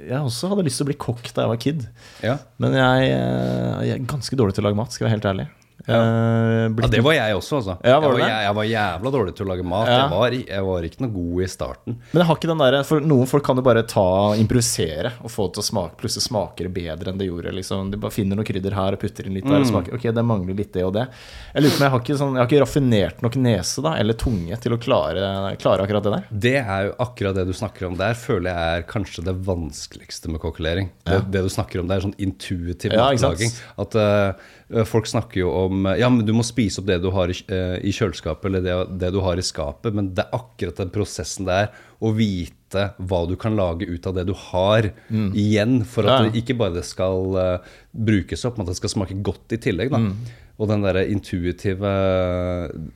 Jeg 0.03 0.19
også 0.19 0.51
hadde 0.51 0.65
lyst 0.67 0.81
til 0.81 0.87
å 0.87 0.91
bli 0.91 0.99
kokk 1.01 1.31
da 1.33 1.45
jeg 1.45 1.53
var 1.53 1.61
kid. 1.62 1.83
Ja. 2.25 2.37
Men 2.62 2.77
jeg, 2.79 3.11
eh, 3.15 3.83
jeg 3.87 3.97
er 3.97 4.07
ganske 4.11 4.38
dårlig 4.38 4.57
til 4.57 4.65
å 4.65 4.69
lage 4.69 4.79
mat, 4.79 4.95
skal 4.95 5.07
jeg 5.07 5.11
være 5.11 5.19
helt 5.19 5.31
ærlig. 5.33 5.49
Eh, 5.87 6.68
Ja, 6.83 6.88
det 6.88 7.01
var 7.05 7.14
jeg 7.16 7.37
også, 7.37 7.59
altså. 7.61 7.75
Ja, 7.85 7.99
var 8.01 8.12
jeg, 8.12 8.21
var, 8.21 8.29
jeg, 8.29 8.45
jeg 8.47 8.55
var 8.59 8.66
jævla 8.71 9.12
dårlig 9.14 9.35
til 9.38 9.47
å 9.47 9.51
lage 9.53 9.64
mat. 9.66 9.88
Ja. 9.90 9.97
Jeg, 10.03 10.11
var, 10.12 10.37
jeg 10.53 10.66
var 10.68 10.87
ikke 10.88 11.03
noe 11.05 11.12
god 11.14 11.42
i 11.42 11.49
starten. 11.51 11.97
Men 12.12 12.23
jeg 12.23 12.29
har 12.31 12.38
ikke 12.40 12.51
den 12.53 12.62
der, 12.62 12.77
for 12.88 13.07
noen 13.12 13.31
folk 13.31 13.47
kan 13.47 13.59
jo 13.61 13.64
bare 13.66 13.83
ta 13.88 14.07
improvisere 14.38 15.12
og 15.23 15.33
få 15.33 15.49
det 15.49 15.57
til 15.59 15.64
å 15.64 15.68
smake 15.71 15.99
Plutselig 16.03 16.25
smaker 16.27 16.66
det 16.68 16.73
bedre 16.75 17.12
enn 17.12 17.18
det 17.21 17.27
gjorde. 17.29 17.53
Liksom. 17.55 17.90
De 17.92 17.99
bare 18.01 18.14
finner 18.14 18.38
noe 18.38 18.47
krydder 18.47 18.75
her 18.77 18.97
og 18.97 19.01
putter 19.03 19.27
inn 19.29 19.37
litt 19.38 19.47
der. 19.47 19.61
Og 19.62 19.68
smaker, 19.68 19.95
ok, 19.99 20.07
det 20.14 20.25
mangler 20.27 20.57
litt 20.59 20.73
det 20.75 20.85
og 20.87 20.95
det. 20.97 21.05
Jeg 21.53 21.62
lurer 21.66 21.75
på 21.75 21.81
om 21.81 21.87
jeg 21.87 21.92
har 21.95 22.03
ikke, 22.05 22.16
sånn, 22.23 22.37
jeg 22.38 22.42
har 22.42 22.51
ikke 22.51 22.62
raffinert 22.64 23.23
nok 23.27 23.38
nese 23.42 23.85
da, 23.85 23.95
eller 24.03 24.18
tunge 24.18 24.59
til 24.62 24.75
å 24.77 24.81
klare, 24.83 25.27
klare 25.62 25.85
akkurat 25.87 26.07
det 26.07 26.14
der. 26.16 26.27
Det 26.47 26.55
er 26.62 26.88
jo 26.88 26.95
akkurat 27.05 27.37
det 27.38 27.47
du 27.51 27.53
snakker 27.57 27.88
om 27.90 27.99
der, 28.01 28.16
føler 28.18 28.51
jeg 28.53 28.81
er 28.83 28.87
kanskje 28.90 29.25
det 29.29 29.37
vanskeligste 29.47 30.33
med 30.33 30.42
kokkelering. 30.42 30.90
Det, 31.07 31.21
det 31.35 31.45
du 31.47 31.51
snakker 31.53 31.83
om, 31.83 31.90
det 31.90 31.99
er 31.99 32.07
sånn 32.07 32.16
intuitiv 32.23 32.95
Ja, 32.97 33.11
matlaging. 33.12 33.53
At 33.83 33.97
eh, 33.99 34.51
folk 34.89 35.07
snakker 35.07 35.43
jo 35.43 35.51
om 35.67 35.87
eh, 35.87 35.99
Ja, 36.01 36.09
men 36.13 36.25
du 36.27 36.33
må 36.37 36.45
spise 36.47 36.81
opp 36.81 36.89
det 36.89 37.01
du 37.05 37.11
har 37.15 37.31
i, 37.33 37.37
eh, 37.53 37.77
i 37.85 37.93
kjøleskapet, 37.95 38.49
eller 38.49 38.65
det, 38.65 38.77
det 39.03 39.13
du 39.15 39.21
har 39.25 39.37
i 39.41 39.45
skapet. 39.45 39.95
Men 39.95 40.13
det 40.17 40.25
er 40.27 40.37
akkurat 40.39 40.81
den 40.83 40.93
prosessen 40.95 41.49
der 41.49 41.71
å 42.03 42.13
vite 42.17 42.89
hva 43.05 43.21
du 43.29 43.35
kan 43.37 43.55
lage 43.59 43.85
ut 43.85 44.07
av 44.09 44.15
det 44.17 44.25
du 44.31 44.33
har 44.49 44.89
igjen, 45.13 45.83
for 45.85 46.09
at 46.09 46.13
Mm. 46.13 46.25
Ja, 46.25 46.31
det 46.33 46.41
ikke 46.43 46.57
bare 46.59 46.75
det 46.79 46.85
skal 46.89 47.37
eh, 47.37 47.73
brukes 47.93 48.45
opp, 48.49 48.57
men 48.57 48.65
at 48.67 48.73
det 48.73 48.81
skal 48.81 48.95
smake 48.95 49.19
godt 49.23 49.53
i 49.53 49.61
tillegg. 49.61 49.93
da. 49.93 50.01
Mm. 50.01 50.17
Og 50.61 50.69
den 50.69 50.83
der 50.85 50.99
intuitive 51.09 51.88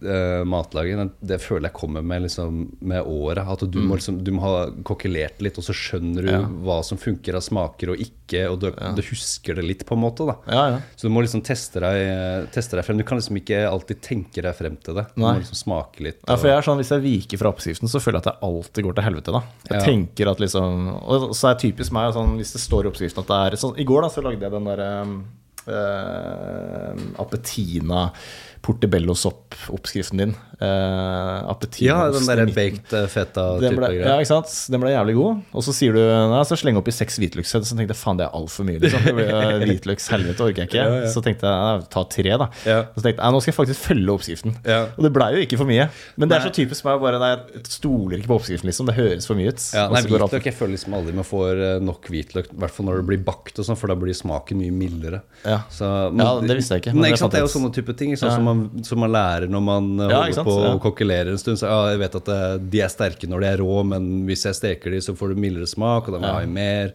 uh, 0.04 0.44
matlagingen, 0.46 1.08
det, 1.20 1.28
det 1.34 1.38
føler 1.42 1.68
jeg 1.70 1.76
kommer 1.78 2.04
med, 2.04 2.22
liksom, 2.26 2.60
med 2.86 3.02
året. 3.08 3.42
At 3.48 3.64
du, 3.72 3.78
må 3.82 3.96
liksom, 3.98 4.20
du 4.24 4.30
må 4.36 4.42
ha 4.44 4.52
kokkelert 4.86 5.40
litt, 5.42 5.56
og 5.60 5.66
så 5.66 5.74
skjønner 5.76 6.22
du 6.22 6.26
Mm. 6.26 6.32
Ja. 6.36 6.46
hva 6.66 6.76
som 6.84 6.98
funker 6.98 7.36
av 7.38 7.42
smaker 7.46 7.92
og 7.92 8.00
ikke, 8.02 8.40
og 8.50 8.56
du, 8.60 8.66
du 8.96 9.00
husker 9.06 9.54
det 9.56 9.62
litt, 9.64 9.84
på 9.86 9.94
en 9.94 10.00
måte. 10.02 10.26
da. 10.26 10.34
Ja, 10.50 10.64
ja. 10.74 10.80
Så 10.98 11.06
du 11.06 11.12
må 11.14 11.22
liksom 11.22 11.40
teste 11.46 11.80
deg, 11.80 12.48
teste 12.52 12.76
deg 12.76 12.84
frem. 12.84 12.98
Du 12.98 13.04
kan 13.06 13.20
liksom 13.20 13.38
ikke 13.38 13.60
alltid 13.70 14.00
tenke 14.04 14.42
deg 14.44 14.56
frem 14.58 14.74
til 14.82 14.98
det. 14.98 15.06
Du 15.14 15.22
Nei. 15.22 15.36
må 15.36 15.42
liksom 15.44 15.56
smake 15.60 16.02
litt. 16.02 16.18
Ja, 16.26 16.34
for 16.36 16.50
jeg 16.50 16.58
er 16.58 16.66
sånn, 16.66 16.80
Hvis 16.82 16.90
jeg 16.92 17.04
viker 17.06 17.40
fra 17.40 17.52
oppskriften, 17.54 17.88
så 17.88 18.02
føler 18.02 18.18
jeg 18.20 18.26
at 18.26 18.30
det 18.34 18.48
alltid 18.50 18.84
går 18.88 18.98
til 18.98 19.06
helvete. 19.08 19.32
da 19.38 19.42
Jeg 19.70 19.78
Ja. 19.80 19.84
tenker 19.86 20.30
at 20.34 20.38
liksom 20.42 20.86
Og 21.06 21.30
så 21.34 21.48
er 21.50 21.54
det 21.54 21.62
typisk 21.72 21.92
meg 21.92 22.12
sånn, 22.12 22.36
hvis 22.36 22.52
det 22.52 22.60
står 22.66 22.84
i 22.84 22.90
oppskriften 22.90 23.22
at 23.22 23.30
det 23.32 23.40
er 23.46 23.56
sånn 23.62 23.78
I 23.78 23.84
går 23.84 24.02
da 24.02 24.08
så 24.12 24.22
lagde 24.26 24.42
jeg 24.42 24.50
den 24.52 24.64
derre 24.64 24.90
uh, 25.66 26.94
Appetina 27.18 28.12
portebello-sopp-oppskriften 28.64 30.18
din. 30.20 30.34
Uh, 30.56 31.44
ja, 31.84 31.96
den 32.14 32.24
derre 32.24 32.46
baked 32.48 32.92
eh, 32.96 33.02
feta 33.12 33.42
Den 33.60 33.74
type 33.74 33.76
ble, 33.76 33.90
greier. 33.92 34.06
ja, 34.08 34.14
ikke 34.22 34.30
sant? 34.30 34.48
Den 34.72 34.80
ble 34.80 34.92
jævlig 34.94 35.14
god. 35.18 35.42
Og 35.52 35.64
så 35.66 35.74
sier 35.76 35.92
du 35.92 36.00
nei, 36.00 36.38
så 36.48 36.56
slenge 36.56 36.80
oppi 36.80 36.94
seks 36.96 37.18
hvitløkshødd. 37.20 37.66
Så 37.68 37.76
tenkte 37.76 37.92
jeg 37.92 38.00
faen, 38.00 38.16
det 38.20 38.24
er 38.24 38.36
altfor 38.38 38.64
mye. 38.68 38.80
Liksom. 38.80 39.04
Det 39.04 39.14
blir, 39.18 39.32
eh, 39.36 39.64
Hvitløkshelvete 39.68 40.46
orker 40.46 40.64
jeg 40.64 40.70
ikke. 40.70 40.80
Ja, 40.80 40.94
ja. 41.04 41.10
Så 41.12 41.22
tenkte 41.26 41.52
jeg 41.52 41.84
ta 41.92 42.04
tre, 42.16 42.32
da. 42.44 42.48
Ja. 42.64 42.78
Så 42.96 43.04
tenkte 43.04 43.20
jeg 43.26 43.36
nå 43.36 43.42
skal 43.44 43.52
jeg 43.52 43.58
faktisk 43.58 43.84
følge 43.90 44.16
oppskriften. 44.16 44.56
Og 44.96 45.02
det 45.06 45.12
blei 45.18 45.28
jo 45.36 45.44
ikke 45.44 45.60
for 45.60 45.68
mye. 45.68 45.88
Men 46.16 46.32
det 46.32 46.38
er 46.38 46.46
så 46.48 46.54
typisk 46.56 46.88
meg 46.88 47.02
bare 47.04 47.20
nei, 47.20 47.30
jeg 47.36 47.66
stoler 47.76 48.16
ikke 48.22 48.32
på 48.32 48.38
oppskriften, 48.40 48.70
liksom. 48.72 48.88
Det 48.88 48.96
høres 48.96 49.28
for 49.28 49.38
mye 49.38 49.52
ut. 49.52 49.60
Ja, 49.76 49.86
nei, 49.92 50.02
hvitløk, 50.08 50.48
Jeg 50.48 50.56
føler 50.56 50.74
liksom 50.78 50.96
aldri 50.96 51.16
man 51.20 51.28
får 51.28 51.62
nok 51.84 52.08
hvitløk, 52.12 52.50
i 52.56 52.60
hvert 52.64 52.74
fall 52.76 52.88
når 52.88 53.02
det 53.02 53.06
blir 53.12 53.22
bakt, 53.28 53.60
og 53.60 53.68
sånn, 53.68 53.76
for 53.78 53.92
da 53.92 53.98
blir 54.00 54.16
smaken 54.16 54.60
mye 54.64 54.72
mildere. 54.74 55.20
Ja. 55.44 55.60
Så, 55.72 55.84
Ja, 56.16 56.32
det 56.40 56.56
visste 56.62 56.76
jeg 56.78 56.86
ikke, 56.86 56.96
men 56.96 57.04
Nei, 57.04 57.12
ikke 57.12 57.22
sant? 57.26 57.34
Det 57.36 57.42
er 57.42 57.46
jo 57.46 57.52
sånne 57.52 57.72
type 57.76 57.92
ting 57.98 58.14
Ja. 58.16 58.20
som, 58.32 58.44
man, 58.46 58.55
som 58.86 59.00
man 59.02 59.12
lærer 59.14 59.48
når 59.52 59.62
man 59.66 59.88
eh, 60.00 60.10
Ja, 60.12 60.20
holder 60.24 60.46
på 60.48 60.56
Ja. 60.64 60.72
å 60.76 60.82
kokkelere 60.84 61.32
en 61.34 61.38
stund. 61.42 61.58
Så 61.60 61.68
ja, 61.70 61.78
jeg 61.94 62.02
vet 62.04 62.18
at 62.20 62.28
eh, 62.34 62.56
de 62.74 62.82
er 62.86 62.92
sterke 62.92 63.28
når 63.30 63.44
de 63.44 63.50
er 63.54 63.62
rå, 63.64 63.80
men 63.94 64.10
hvis 64.28 64.46
jeg 64.48 64.58
steker 64.60 64.94
de, 64.96 65.00
så 65.04 65.14
får 65.18 65.34
du 65.34 65.42
mildere 65.46 65.68
smak, 65.70 66.08
og 66.08 66.16
da 66.16 66.22
må 66.22 66.30
jeg 66.30 66.38
ha 66.40 66.46
i 66.46 66.54
mer. 66.58 66.94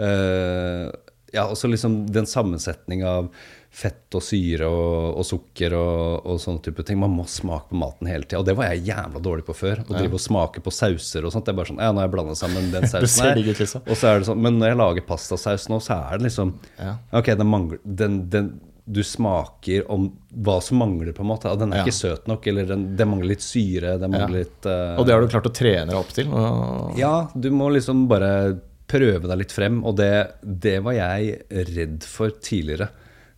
Uh, 0.00 0.90
ja, 1.32 1.44
og 1.46 1.56
så 1.58 1.68
liksom 1.70 2.04
den 2.10 2.26
sammensetning 2.26 3.04
av 3.06 3.28
fett 3.70 4.16
og 4.18 4.22
syre 4.26 4.66
og, 4.66 5.18
og 5.20 5.26
sukker 5.28 5.76
og, 5.78 6.24
og 6.26 6.40
sånne 6.42 6.58
type 6.64 6.82
ting. 6.88 6.98
Man 6.98 7.12
må 7.14 7.22
smake 7.30 7.68
på 7.70 7.78
maten 7.78 8.08
hele 8.10 8.26
tida. 8.26 8.40
Og 8.40 8.48
det 8.48 8.56
var 8.58 8.72
jeg 8.72 8.82
jævla 8.88 9.20
dårlig 9.22 9.44
på 9.46 9.54
før. 9.54 9.84
Å 9.84 9.94
drive 9.94 10.18
og 10.18 10.22
smake 10.24 10.62
på 10.64 10.72
sauser 10.74 11.22
og 11.28 11.30
sånt. 11.30 11.46
Det 11.46 11.52
er 11.54 11.58
bare 11.60 11.70
sånn, 11.70 11.78
ja, 11.78 11.92
nå 11.94 12.02
har 12.02 12.08
jeg 12.08 12.14
blanda 12.16 12.34
sammen 12.40 12.72
den 12.74 12.88
sausen 12.90 13.28
her. 13.28 13.38
liksom. 13.46 13.84
Og 13.86 13.94
så 14.00 14.10
er 14.10 14.18
det 14.24 14.26
sånn, 14.32 14.42
men 14.42 14.58
når 14.58 14.72
jeg 14.72 14.80
lager 14.82 15.06
pastasaus 15.12 15.68
nå, 15.70 15.78
så 15.86 16.00
er 16.00 16.18
det 16.18 16.26
liksom 16.32 16.56
Ja. 16.80 16.96
Ok, 17.20 17.30
den 17.38 17.46
mangler 17.52 17.78
den, 17.84 18.18
den, 18.32 18.50
Du 18.90 19.02
smaker 19.06 19.84
om 19.92 20.08
hva 20.34 20.56
som 20.64 20.80
mangler, 20.82 21.12
på 21.14 21.22
en 21.22 21.30
måte. 21.30 21.50
Ja, 21.50 21.58
Den 21.60 21.72
er 21.72 21.80
Ja. 21.80 21.84
ikke 21.84 21.94
søt 21.94 22.26
nok, 22.30 22.46
eller 22.50 22.66
den, 22.66 22.88
det 22.98 23.06
mangler 23.06 23.32
litt 23.32 23.44
syre. 23.44 23.98
det 24.00 24.08
mangler 24.10 24.40
litt 24.40 24.66
Uh... 24.66 24.98
Og 24.98 25.06
det 25.06 25.14
har 25.14 25.22
du 25.22 25.30
klart 25.30 25.46
å 25.46 25.54
trene 25.54 25.86
deg 25.92 25.98
opp 26.00 26.10
til. 26.16 26.32
Og... 26.32 26.98
Ja, 26.98 27.30
du 27.34 27.50
må 27.54 27.70
liksom 27.70 28.08
bare 28.10 28.60
prøve 28.90 29.28
deg 29.30 29.38
litt 29.44 29.54
frem, 29.54 29.84
og 29.86 29.96
det, 30.00 30.10
det 30.42 30.80
var 30.82 30.96
jeg 30.96 31.36
redd 31.70 32.02
for 32.02 32.34
tidligere. 32.42 32.90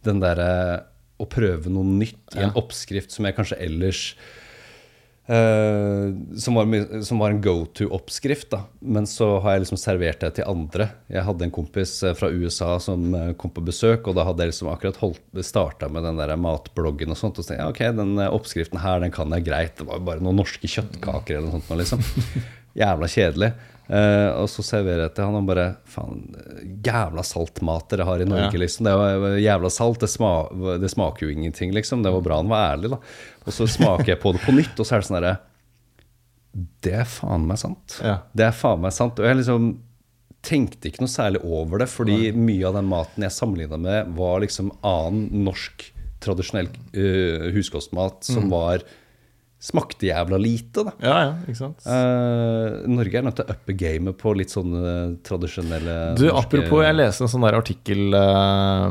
Den 0.02 0.22
derre 0.22 0.48
å 1.20 1.26
prøve 1.30 1.70
noe 1.70 1.84
nytt 1.86 2.34
i 2.34 2.42
en 2.42 2.56
oppskrift 2.58 3.12
som 3.14 3.28
jeg 3.28 3.36
kanskje 3.36 3.60
ellers 3.62 4.00
eh, 5.32 6.36
som, 6.38 6.54
var, 6.58 7.02
som 7.02 7.18
var 7.22 7.32
en 7.32 7.40
go 7.42 7.54
to-oppskrift. 7.66 8.54
Men 8.80 9.08
så 9.08 9.38
har 9.40 9.56
jeg 9.56 9.64
liksom 9.64 9.80
servert 9.80 10.20
det 10.22 10.34
til 10.38 10.48
andre. 10.50 10.88
Jeg 11.12 11.24
hadde 11.26 11.48
en 11.48 11.54
kompis 11.54 11.96
eh, 12.04 12.14
fra 12.18 12.30
USA 12.30 12.76
som 12.82 13.08
eh, 13.16 13.32
kom 13.40 13.54
på 13.54 13.64
besøk, 13.64 14.06
og 14.06 14.18
da 14.18 14.26
hadde 14.28 14.44
jeg 14.44 14.52
liksom 14.52 14.72
akkurat 14.72 15.44
starta 15.46 15.90
med 15.92 16.06
den 16.08 16.20
der 16.20 16.36
matbloggen 16.40 17.14
og 17.14 17.20
sånt. 17.20 17.40
Og 17.40 17.46
så 17.46 17.54
tenkte 17.54 17.64
jeg 17.64 17.76
ok, 17.76 18.00
den 18.02 18.24
oppskriften 18.28 18.82
her, 18.84 19.02
den 19.04 19.14
kan 19.14 19.32
jeg 19.38 19.48
greit. 19.48 19.76
Det 19.80 19.88
var 19.88 20.00
jo 20.00 20.08
bare 20.12 20.24
noen 20.24 20.42
norske 20.42 20.70
kjøttkaker 20.70 21.38
eller 21.38 21.50
noe 21.50 21.62
sånt 21.62 21.80
liksom. 21.82 22.04
Jævla 22.82 23.08
kjedelig. 23.10 23.52
Eh, 23.88 24.28
og 24.38 24.46
så 24.48 24.62
serverer 24.64 25.02
jeg 25.08 25.14
til 25.16 25.26
han 25.26 25.36
og 25.40 25.46
bare 25.50 25.64
Faen, 25.90 26.20
jævla 26.86 27.24
salt 27.26 27.58
mat 27.66 27.88
dere 27.90 28.06
har 28.08 28.22
i 28.22 28.28
Norge, 28.28 28.52
Ja. 28.54 28.60
liksom. 28.62 28.86
Det 28.86 28.94
var 28.96 29.38
jævla 29.42 29.70
salt. 29.74 30.00
Det, 30.00 30.08
sma, 30.08 30.30
det 30.80 30.90
smaker 30.90 31.26
jo 31.26 31.32
ingenting, 31.34 31.72
liksom. 31.74 32.02
Det 32.02 32.12
var 32.14 32.22
bra 32.24 32.36
han 32.40 32.48
var 32.52 32.76
ærlig, 32.76 32.90
da. 32.94 33.00
Og 33.44 33.52
så 33.52 33.66
smaker 33.68 34.14
jeg 34.14 34.20
på 34.22 34.32
det 34.36 34.44
på 34.46 34.54
nytt, 34.54 34.78
og 34.78 34.86
så 34.86 34.94
er 34.96 35.02
det 35.02 35.08
sånn 35.10 35.18
herre 35.20 35.34
Det 36.84 36.92
er 37.00 37.08
faen 37.08 37.46
meg 37.48 37.58
sant. 37.60 37.98
Ja. 38.04 38.18
Det 38.36 38.44
er 38.46 38.52
faen 38.56 38.80
meg 38.84 38.92
sant. 38.92 39.18
Og 39.18 39.26
jeg 39.28 39.40
liksom 39.40 39.72
tenkte 40.42 40.88
ikke 40.90 41.04
noe 41.04 41.12
særlig 41.12 41.40
over 41.46 41.78
det, 41.78 41.88
fordi 41.88 42.32
mye 42.34 42.66
av 42.68 42.74
den 42.74 42.88
maten 42.90 43.22
jeg 43.22 43.30
sammenligna 43.34 43.78
med, 43.78 44.08
var 44.18 44.40
liksom 44.42 44.72
annen 44.82 45.44
norsk 45.46 45.84
tradisjonell 46.22 46.68
uh, 46.94 47.48
huskostmat 47.54 48.22
som 48.26 48.48
var 48.50 48.82
Smakte 49.62 50.08
jævla 50.08 50.38
lite, 50.42 50.82
da. 50.88 50.92
Ja, 51.06 51.16
ja, 51.22 51.34
ikke 51.46 51.60
sant. 51.60 51.84
Uh, 51.86 52.82
Norge 52.90 53.20
er 53.20 53.22
nødt 53.28 53.36
til 53.38 53.46
å 53.46 53.54
uppe 53.54 53.76
gamet 53.78 54.16
på 54.18 54.32
litt 54.34 54.50
sånne 54.50 54.94
tradisjonelle 55.22 55.94
Du, 56.18 56.24
norske- 56.26 56.40
apropos, 56.40 56.82
jeg 56.82 56.96
leste 56.98 57.22
en 57.28 57.30
sånn 57.30 57.46
der 57.46 57.58
artikkel 57.60 58.16
uh, 58.18 58.90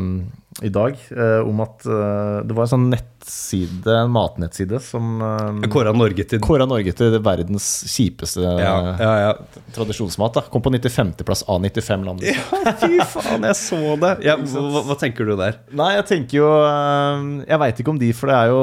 i 0.64 0.72
dag 0.72 0.96
uh, 1.12 1.42
om 1.44 1.60
at 1.66 1.84
det 1.84 2.56
var 2.56 2.70
en 2.70 2.72
sånn 2.78 2.88
nettside, 3.22 3.98
en 3.98 4.12
matnettside, 4.12 4.80
som 4.80 5.22
uh, 5.22 5.70
Kåra 5.70 5.94
Norge 5.94 6.24
til 6.24 6.40
kåra 6.42 6.66
Norge 6.66 6.92
til 6.98 7.18
verdens 7.24 7.68
kjipeste 7.90 8.42
ja, 8.42 8.54
eh, 8.94 9.02
ja, 9.02 9.12
ja. 9.22 9.62
tradisjonsmat. 9.76 10.34
da 10.34 10.42
Kom 10.52 10.62
på 10.62 10.72
95.-plass 10.72 11.44
av 11.48 11.62
95 11.62 12.06
land. 12.06 12.24
ja, 12.26 12.74
fy 12.82 13.00
faen, 13.00 13.46
jeg 13.46 13.58
så 13.60 13.96
det! 14.02 14.14
Ja, 14.26 14.38
hva, 14.38 14.84
hva 14.88 14.98
tenker 15.00 15.28
du 15.28 15.36
der? 15.40 15.60
Nei, 15.72 15.94
jeg 15.98 16.08
tenker 16.10 16.40
jo 16.40 16.50
eh, 16.66 17.26
Jeg 17.48 17.62
veit 17.62 17.82
ikke 17.82 17.94
om 17.94 18.02
de, 18.02 18.12
for 18.18 18.32
det 18.32 18.38
er 18.38 18.52
jo 18.52 18.62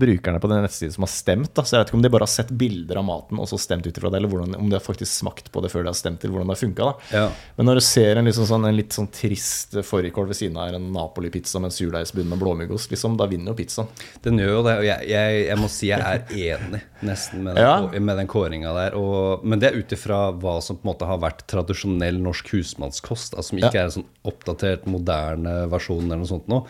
brukerne 0.00 0.42
på 0.42 0.50
den 0.50 0.64
nettsiden 0.66 0.94
som 0.96 1.06
har 1.06 1.12
stemt. 1.12 1.52
da 1.54 1.64
Så 1.64 1.76
jeg 1.76 1.84
vet 1.84 1.92
ikke 1.92 2.00
om 2.00 2.04
de 2.06 2.12
bare 2.16 2.26
har 2.26 2.34
sett 2.34 2.50
bilder 2.50 3.00
av 3.00 3.06
maten 3.06 3.40
og 3.40 3.48
så 3.50 3.60
stemt 3.60 3.86
ut 3.86 3.94
ifra 3.94 4.10
det, 4.10 4.20
eller 4.20 4.32
hvordan, 4.32 4.58
om 4.58 4.70
de 4.70 4.78
har 4.78 4.84
faktisk 4.84 5.12
smakt 5.12 5.52
på 5.52 5.64
det 5.64 5.72
før 5.72 5.86
de 5.86 5.92
har 5.92 5.98
stemt 5.98 6.22
til 6.22 6.34
hvordan 6.34 6.50
det 6.50 6.56
har 6.56 6.62
funka. 6.64 6.90
Ja. 7.14 7.26
Men 7.58 7.70
når 7.70 7.80
du 7.80 7.84
ser 7.86 8.18
en, 8.20 8.28
liksom 8.28 8.48
sånn, 8.48 8.66
en 8.68 8.76
litt 8.76 8.96
sånn 8.96 9.10
trist 9.14 9.78
fårikål 9.86 10.30
ved 10.30 10.40
siden 10.40 10.58
av 10.60 10.74
en 10.74 10.90
Napoli-pizza 10.94 11.62
med 11.62 11.74
surdeigsbunn 11.74 12.34
og 12.34 12.42
blåmuggost, 12.42 12.90
liksom, 12.92 13.16
da 13.20 13.28
vinner 13.30 13.52
jo 13.52 13.60
pizzaen. 13.60 13.90
Den 14.22 14.38
gjør 14.38 14.50
jo 14.56 14.62
det, 14.66 14.74
og 14.80 14.84
jeg, 14.84 15.08
jeg, 15.08 15.42
jeg 15.46 15.58
må 15.60 15.68
si 15.72 15.88
jeg 15.90 16.00
er 16.00 16.24
enig 16.36 16.80
nesten 17.06 17.42
med 17.44 17.56
den, 17.56 17.64
Ja. 17.64 18.00
med 18.00 18.16
den 18.20 18.28
kåringa 18.28 18.72
der. 18.76 18.96
Og, 19.00 19.44
men 19.44 19.58
det 19.62 19.70
er 19.70 19.78
ut 19.80 19.92
ifra 19.96 20.18
hva 20.36 20.58
som 20.62 20.76
på 20.76 20.84
en 20.84 20.92
måte 20.92 21.08
har 21.08 21.18
vært 21.22 21.46
tradisjonell 21.48 22.18
norsk 22.20 22.50
husmannskost. 22.56 23.34
Altså, 23.36 23.48
som 23.54 23.58
ikke 23.62 23.72
Ja. 23.74 23.84
er 23.86 23.88
en 23.90 23.96
sånn 24.00 24.10
oppdatert, 24.28 24.84
moderne 24.86 25.62
versjon 25.72 26.04
eller 26.04 26.20
noe 26.24 26.28
sånt 26.28 26.48
nå. 26.52 26.64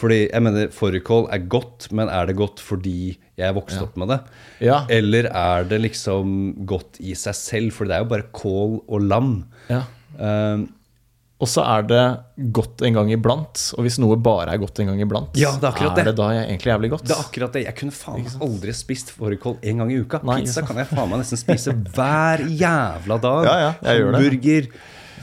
Fordi 0.00 0.30
jeg 0.30 0.40
mener 0.42 0.70
Fårikål 0.72 1.26
er 1.34 1.42
godt, 1.52 1.90
men 1.92 2.08
er 2.08 2.24
det 2.30 2.36
godt 2.38 2.60
fordi 2.64 3.18
jeg 3.36 3.44
er 3.50 3.52
vokst 3.52 3.82
opp 3.84 3.98
med 4.00 4.08
det? 4.08 4.20
Ja. 4.64 4.86
Eller 4.88 5.26
er 5.28 5.64
det 5.68 5.82
liksom 5.82 6.64
godt 6.64 6.96
i 7.04 7.12
seg 7.18 7.36
selv? 7.36 7.72
For 7.76 7.84
det 7.84 7.98
er 7.98 8.04
jo 8.06 8.08
bare 8.14 8.30
kål 8.32 8.78
og 8.88 9.02
lam. 9.04 9.34
Ja. 9.68 9.82
Um, 10.16 10.68
Og 11.40 11.48
så 11.48 11.62
er 11.64 11.86
det 11.88 12.00
godt 12.52 12.82
en 12.84 12.98
gang 12.98 13.10
iblant. 13.14 13.62
Og 13.78 13.86
hvis 13.86 13.96
noe 14.02 14.18
bare 14.20 14.52
er 14.52 14.60
godt 14.60 14.82
en 14.82 14.90
gang 14.92 15.00
iblant, 15.00 15.30
Ja, 15.40 15.54
det 15.56 15.70
er 15.70 15.86
er 15.86 15.94
det. 15.96 16.04
det 16.10 16.16
da 16.18 16.26
egentlig 16.36 16.68
jævlig 16.74 16.90
godt. 16.92 17.04
Det 17.08 17.16
er 17.16 17.22
akkurat 17.24 17.52
det. 17.56 17.62
Jeg 17.64 17.76
kunne 17.78 17.96
faen 17.96 18.26
aldri 18.44 18.74
spist 18.76 19.10
fårikål 19.16 19.56
en 19.62 19.78
gang 19.80 19.92
i 19.92 20.00
uka. 20.02 20.20
Nei, 20.22 20.40
Pizza 20.42 20.60
kan 20.68 20.76
jeg 20.76 20.90
faen 20.92 21.08
meg 21.08 21.22
nesten 21.22 21.40
spise 21.40 21.72
hver 21.72 22.44
jævla 22.44 23.20
dag. 23.24 23.44
Ja, 23.50 23.56
ja, 23.64 23.72
jeg 23.88 24.02
gjør 24.02 24.12
det. 24.12 24.20
Hamburger. 24.20 24.68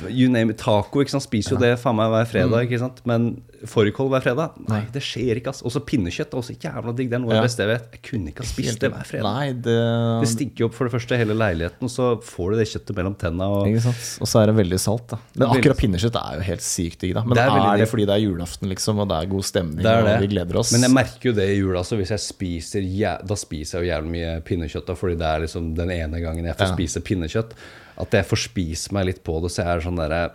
You 0.10 0.30
name 0.30 0.52
it, 0.54 0.58
taco, 0.62 1.02
ikke 1.02 1.10
sant. 1.16 1.24
Spiser 1.26 1.56
jo 1.56 1.62
det 1.62 1.74
faen 1.82 1.96
meg 1.98 2.12
hver 2.14 2.28
fredag, 2.30 2.68
ikke 2.68 2.80
sant. 2.80 3.00
Men 3.10 3.42
fårikål 3.66 4.10
hver 4.14 4.22
fredag? 4.22 4.58
Nei, 4.70 4.84
det 4.94 5.02
skjer 5.02 5.40
ikke, 5.40 5.50
ass. 5.50 5.64
Også 5.66 5.82
pinnekjøtt 5.82 6.36
er 6.36 6.38
også 6.38 6.54
jævla 6.62 6.94
digg. 6.96 7.10
Det 7.10 7.18
er 7.18 7.22
noe 7.24 7.32
av 7.34 7.40
det 7.42 7.48
beste 7.48 7.64
jeg 7.66 7.72
vet. 7.72 7.88
Jeg 7.98 8.02
kunne 8.06 8.30
ikke 8.32 8.44
ha 8.46 8.50
spist 8.52 8.80
det 8.84 8.92
hver 8.94 9.08
fredag. 9.10 9.26
Nei, 9.26 9.48
det, 9.66 9.78
Det 10.22 10.30
stinker 10.30 10.62
jo 10.64 10.68
opp 10.70 10.76
for 10.78 10.86
det 10.90 10.94
første 10.94 11.18
hele 11.18 11.34
leiligheten, 11.34 11.82
og 11.90 11.90
så 11.90 12.10
får 12.22 12.52
du 12.54 12.58
det 12.62 12.68
kjøttet 12.70 13.00
mellom 13.00 13.16
tenna. 13.18 13.48
Og 13.50 13.68
Ikke 13.72 13.82
sant? 13.88 14.04
Og 14.22 14.30
så 14.30 14.44
er 14.44 14.52
det 14.52 14.56
veldig 14.60 14.80
salt, 14.84 15.08
da. 15.10 15.20
Men 15.34 15.48
Veldig 15.48 15.64
akkurat 15.64 15.82
pinnekjøtt 15.82 16.20
er 16.22 16.38
jo 16.38 16.46
helt 16.52 16.68
sykt 16.68 17.00
digg, 17.02 17.16
da. 17.18 17.24
Men 17.26 17.34
Det 17.34 17.42
er 17.44 17.50
er, 17.50 17.56
veldig 17.58 17.72
det 17.74 17.82
digg. 17.88 17.92
fordi 17.96 18.06
det 18.12 18.16
er 18.20 18.24
julaften, 18.28 18.70
liksom, 18.76 19.00
og 19.02 19.10
det 19.10 19.18
er 19.24 19.32
god 19.34 19.44
stemning, 19.50 19.82
det 19.84 19.92
er 19.96 20.04
det. 20.06 20.14
og 20.14 20.22
vi 20.22 20.32
gleder 20.36 20.62
oss? 20.62 20.72
Men 20.78 20.86
jeg 20.88 20.94
merker 21.00 21.32
jo 21.32 21.34
det 21.42 21.50
i 21.50 21.58
jula. 21.58 21.82
Så 21.88 21.98
hvis 21.98 22.14
jeg 22.14 22.20
spiser 22.28 22.82
jæ- 22.86 23.18
Da 23.28 23.34
spiser 23.36 23.82
jeg 23.82 23.88
jo 23.90 23.92
jævlig 23.96 24.14
mye 24.14 24.42
pinnekjøtt, 24.46 24.86
da, 24.86 24.94
fordi 24.94 25.18
det 25.18 25.26
er 25.26 25.40
liksom 25.48 25.74
den 25.76 25.90
ene 25.90 26.22
gangen 26.22 26.46
jeg 26.46 26.56
får 26.56 26.68
Ja. 26.70 26.76
spise 26.78 27.02
pinnekjøtt. 27.02 27.52
At 27.98 28.12
jeg 28.14 28.26
får 28.30 28.44
spise 28.48 28.94
meg 28.94 29.08
litt 29.10 29.24
på 29.26 29.40
det, 29.42 29.50
så 29.54 29.64
jeg 29.64 29.72
er 29.78 29.88
sånn 29.88 29.98
derre 29.98 30.26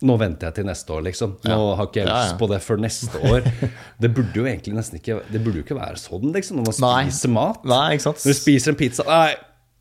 Nå 0.00 0.14
venter 0.16 0.48
jeg 0.48 0.54
til 0.56 0.64
neste 0.64 0.94
år, 0.96 1.02
liksom. 1.04 1.34
Nå 1.44 1.50
Ja. 1.52 1.74
har 1.76 1.86
ikke 1.90 1.98
jeg 2.00 2.06
Ja, 2.08 2.20
ja. 2.30 2.36
på 2.40 2.46
det 2.48 2.62
før 2.64 2.78
neste 2.80 3.18
år. 3.20 3.42
Det 4.00 4.08
burde 4.16 4.32
jo 4.32 4.46
egentlig 4.48 4.72
nesten 4.78 4.96
ikke 4.96 5.18
Det 5.28 5.42
burde 5.44 5.60
jo 5.60 5.64
ikke 5.66 5.76
være 5.76 5.98
sånn, 6.00 6.32
liksom, 6.32 6.56
når 6.62 6.70
man 6.70 6.80
Nei. 6.86 7.02
spiser 7.10 7.28
mat. 7.34 7.64
Nei, 7.68 7.82
ikke 7.98 8.06
sant? 8.06 8.22
Når 8.24 8.32
du 8.32 8.38
spiser 8.38 8.72
en 8.72 8.78
pizza 8.80 9.04
Nei, 9.04 9.34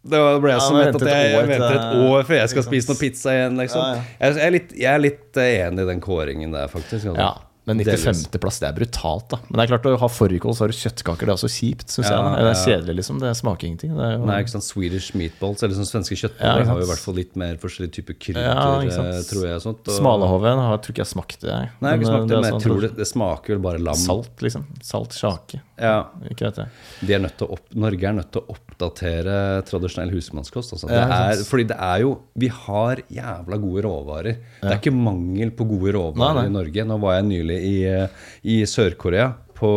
det 0.10 0.19
ble 0.43 0.52
jeg 0.52 0.60
Ja, 0.60 0.65
så 0.65 0.75
at 0.82 0.99
jeg, 1.08 1.32
jeg 1.32 1.47
venter 1.47 1.78
et 1.78 1.95
år 2.10 2.23
før 2.28 2.36
jeg 2.41 2.49
skal 2.52 2.63
spise 2.67 2.91
noe 2.91 2.99
pizza 2.99 3.30
igjen, 3.38 3.56
liksom. 3.63 3.86
Jeg, 4.19 4.36
jeg, 4.36 4.43
er 4.49 4.52
litt, 4.58 4.73
jeg 4.75 4.91
er 4.93 4.99
litt 5.06 5.38
eh, 5.39 5.54
enig 5.69 5.86
i 5.86 5.89
den 5.93 6.02
kåringen 6.04 6.52
der, 6.52 6.67
faktisk. 6.67 7.06
altså. 7.13 7.15
Ja, 7.15 7.32
men 7.69 7.84
95.-plass, 7.86 8.60
det 8.63 8.67
er 8.69 8.75
brutalt, 8.77 9.27
da. 9.32 9.39
Men 9.47 9.62
det 9.62 9.65
er 9.65 9.71
klart 9.73 9.88
å 9.89 9.95
ha 10.01 10.10
fårikål, 10.12 10.55
så 10.58 10.65
har 10.65 10.73
du 10.73 10.77
kjøttkaker. 10.79 11.29
Det 11.29 11.34
er 11.34 11.38
også 11.38 11.51
kjipt, 11.53 11.88
syns 11.93 12.10
Ja, 12.10 12.17
jeg. 12.17 12.25
Da. 12.25 12.43
Det 12.43 12.51
er 12.51 12.62
kjedelig, 12.65 12.95
liksom. 12.99 13.21
Det 13.23 13.34
smaker 13.39 13.69
ingenting. 13.69 13.93
Det 13.97 14.05
er 14.08 14.13
jo... 14.17 14.25
Nei, 14.29 14.39
ikke 14.43 14.53
sant, 14.55 14.67
Swedish 14.67 15.15
meatballs, 15.19 15.63
eller 15.65 15.79
sånn 15.79 15.89
svenske 15.89 16.17
kjøttboller, 16.19 16.65
ja, 16.65 16.69
har 16.71 16.82
jo 16.82 16.88
i 16.88 16.91
hvert 16.91 17.05
fall 17.05 17.17
litt 17.19 17.39
mer 17.39 17.60
forskjellige 17.62 17.95
typer 17.99 18.19
krydder, 18.19 18.49
Ja, 18.49 18.67
eh, 18.84 19.21
tror 19.29 19.47
jeg. 19.47 19.63
Sånt, 19.65 19.86
og... 19.86 19.95
Smalahove 19.95 20.55
har 20.60 20.82
tror 20.84 20.95
ikke 20.95 21.03
jeg 21.05 21.13
smakte 21.13 21.49
jeg. 21.49 21.71
Nei, 21.79 21.93
jeg 21.93 22.01
ikke 22.01 22.10
Men, 22.10 22.13
smakt 22.15 22.29
det, 22.29 22.36
er 22.36 22.41
men 22.41 22.49
jeg 22.49 22.55
sånn 22.55 22.65
tror 22.65 22.86
det, 22.86 22.91
det 22.97 23.08
smaker 23.10 23.55
vel 23.55 23.63
bare 23.63 23.82
lam. 23.84 23.99
Salt, 23.99 24.34
liksom. 24.45 24.65
Salt 24.86 25.15
sjake. 25.17 25.62
Ja, 25.79 26.10
Ikke 26.27 26.49
vet 26.49 26.60
jeg. 26.60 26.71
de 27.08 27.15
er 27.15 27.21
nødt 27.23 27.38
til 27.39 27.47
å 27.47 27.55
opp, 27.55 27.67
Norge 27.79 28.10
er 28.10 28.15
nødt 28.17 28.32
til 28.36 28.43
å 28.43 28.55
oppdatere 28.55 29.36
tradisjonell 29.67 30.12
husmannskost. 30.12 30.75
Altså. 30.75 30.89
Det 30.91 30.99
er, 30.99 31.43
fordi 31.47 31.67
det 31.71 31.77
er 31.79 32.03
jo 32.03 32.12
Vi 32.39 32.49
har 32.51 33.01
jævla 33.12 33.60
gode 33.62 33.84
råvarer. 33.86 34.39
Det 34.60 34.69
er 34.69 34.77
ikke 34.79 34.95
mangel 34.95 35.53
på 35.55 35.67
gode 35.69 35.93
råvarer 35.95 36.19
Nei, 36.19 36.43
nei. 36.43 36.47
i 36.49 36.55
Norge. 36.58 36.88
Nå 36.89 36.99
var 37.03 37.19
jeg 37.19 37.27
nylig 37.29 37.59
i, 37.60 37.76
eh, 37.88 38.28
i 38.43 38.62
Sør-Korea 38.67 39.32
på 39.60 39.74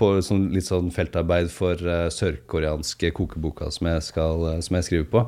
på 0.00 0.10
sånn, 0.24 0.48
litt 0.54 0.68
sånn 0.68 0.90
feltarbeid 0.94 1.50
for 1.52 1.80
uh, 1.84 2.08
sørkoreanske 2.12 3.12
kokeboka 3.16 3.70
som 3.74 3.90
jeg, 3.90 4.04
skal, 4.06 4.46
eh, 4.54 4.62
som 4.64 4.78
jeg 4.78 4.88
skriver 4.88 5.10
på. 5.12 5.24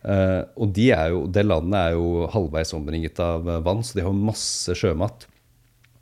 Uh, 0.00 0.42
og 0.56 0.72
de 0.74 0.88
jo, 1.12 1.24
det 1.28 1.44
landet 1.46 1.76
er 1.78 1.96
jo 1.98 2.26
halvveis 2.32 2.72
omringet 2.76 3.20
av 3.22 3.46
vann, 3.66 3.84
så 3.84 3.98
de 3.98 4.06
har 4.06 4.16
masse 4.16 4.74
sjømat. 4.78 5.28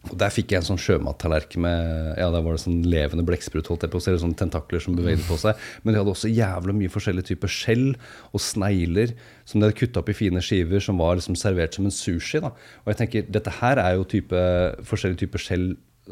Og 0.09 0.19
Der 0.19 0.33
fikk 0.33 0.53
jeg 0.53 0.63
en 0.63 0.69
sånn 0.71 0.81
sjømattallerken 0.81 1.63
med 1.65 2.19
Ja, 2.21 2.29
der 2.35 2.45
var 2.45 2.57
det 2.57 2.63
sånn 2.65 2.83
levende 2.89 3.25
blekksprut, 3.29 3.69
holdt 3.71 3.87
jeg 3.87 3.93
på 3.93 4.01
eller 4.05 4.23
sånne 4.23 4.39
tentakler 4.39 4.83
som 4.83 4.97
bevegde 4.99 5.27
på 5.29 5.39
seg. 5.41 5.59
Men 5.83 5.95
de 5.95 6.01
hadde 6.01 6.15
også 6.15 6.31
jævla 6.33 6.75
mye 6.77 6.93
forskjellige 6.93 7.31
typer 7.33 7.53
skjell 7.53 7.91
og 8.33 8.41
snegler 8.41 9.13
som 9.45 9.59
de 9.61 9.69
hadde 9.69 9.79
kutta 9.79 10.01
opp 10.03 10.13
i 10.13 10.17
fine 10.17 10.41
skiver, 10.45 10.81
som 10.85 10.99
var 11.01 11.19
liksom 11.19 11.37
servert 11.37 11.77
som 11.77 11.89
en 11.89 11.95
sushi. 11.95 12.41
da. 12.45 12.53
Og 12.85 12.93
jeg 12.93 13.01
tenker, 13.03 13.29
dette 13.39 13.53
her 13.61 13.81
er 13.83 13.99
jo 13.99 14.09
type, 14.09 14.47
forskjellige 14.89 15.25
typer 15.27 15.45
skjell 15.45 15.69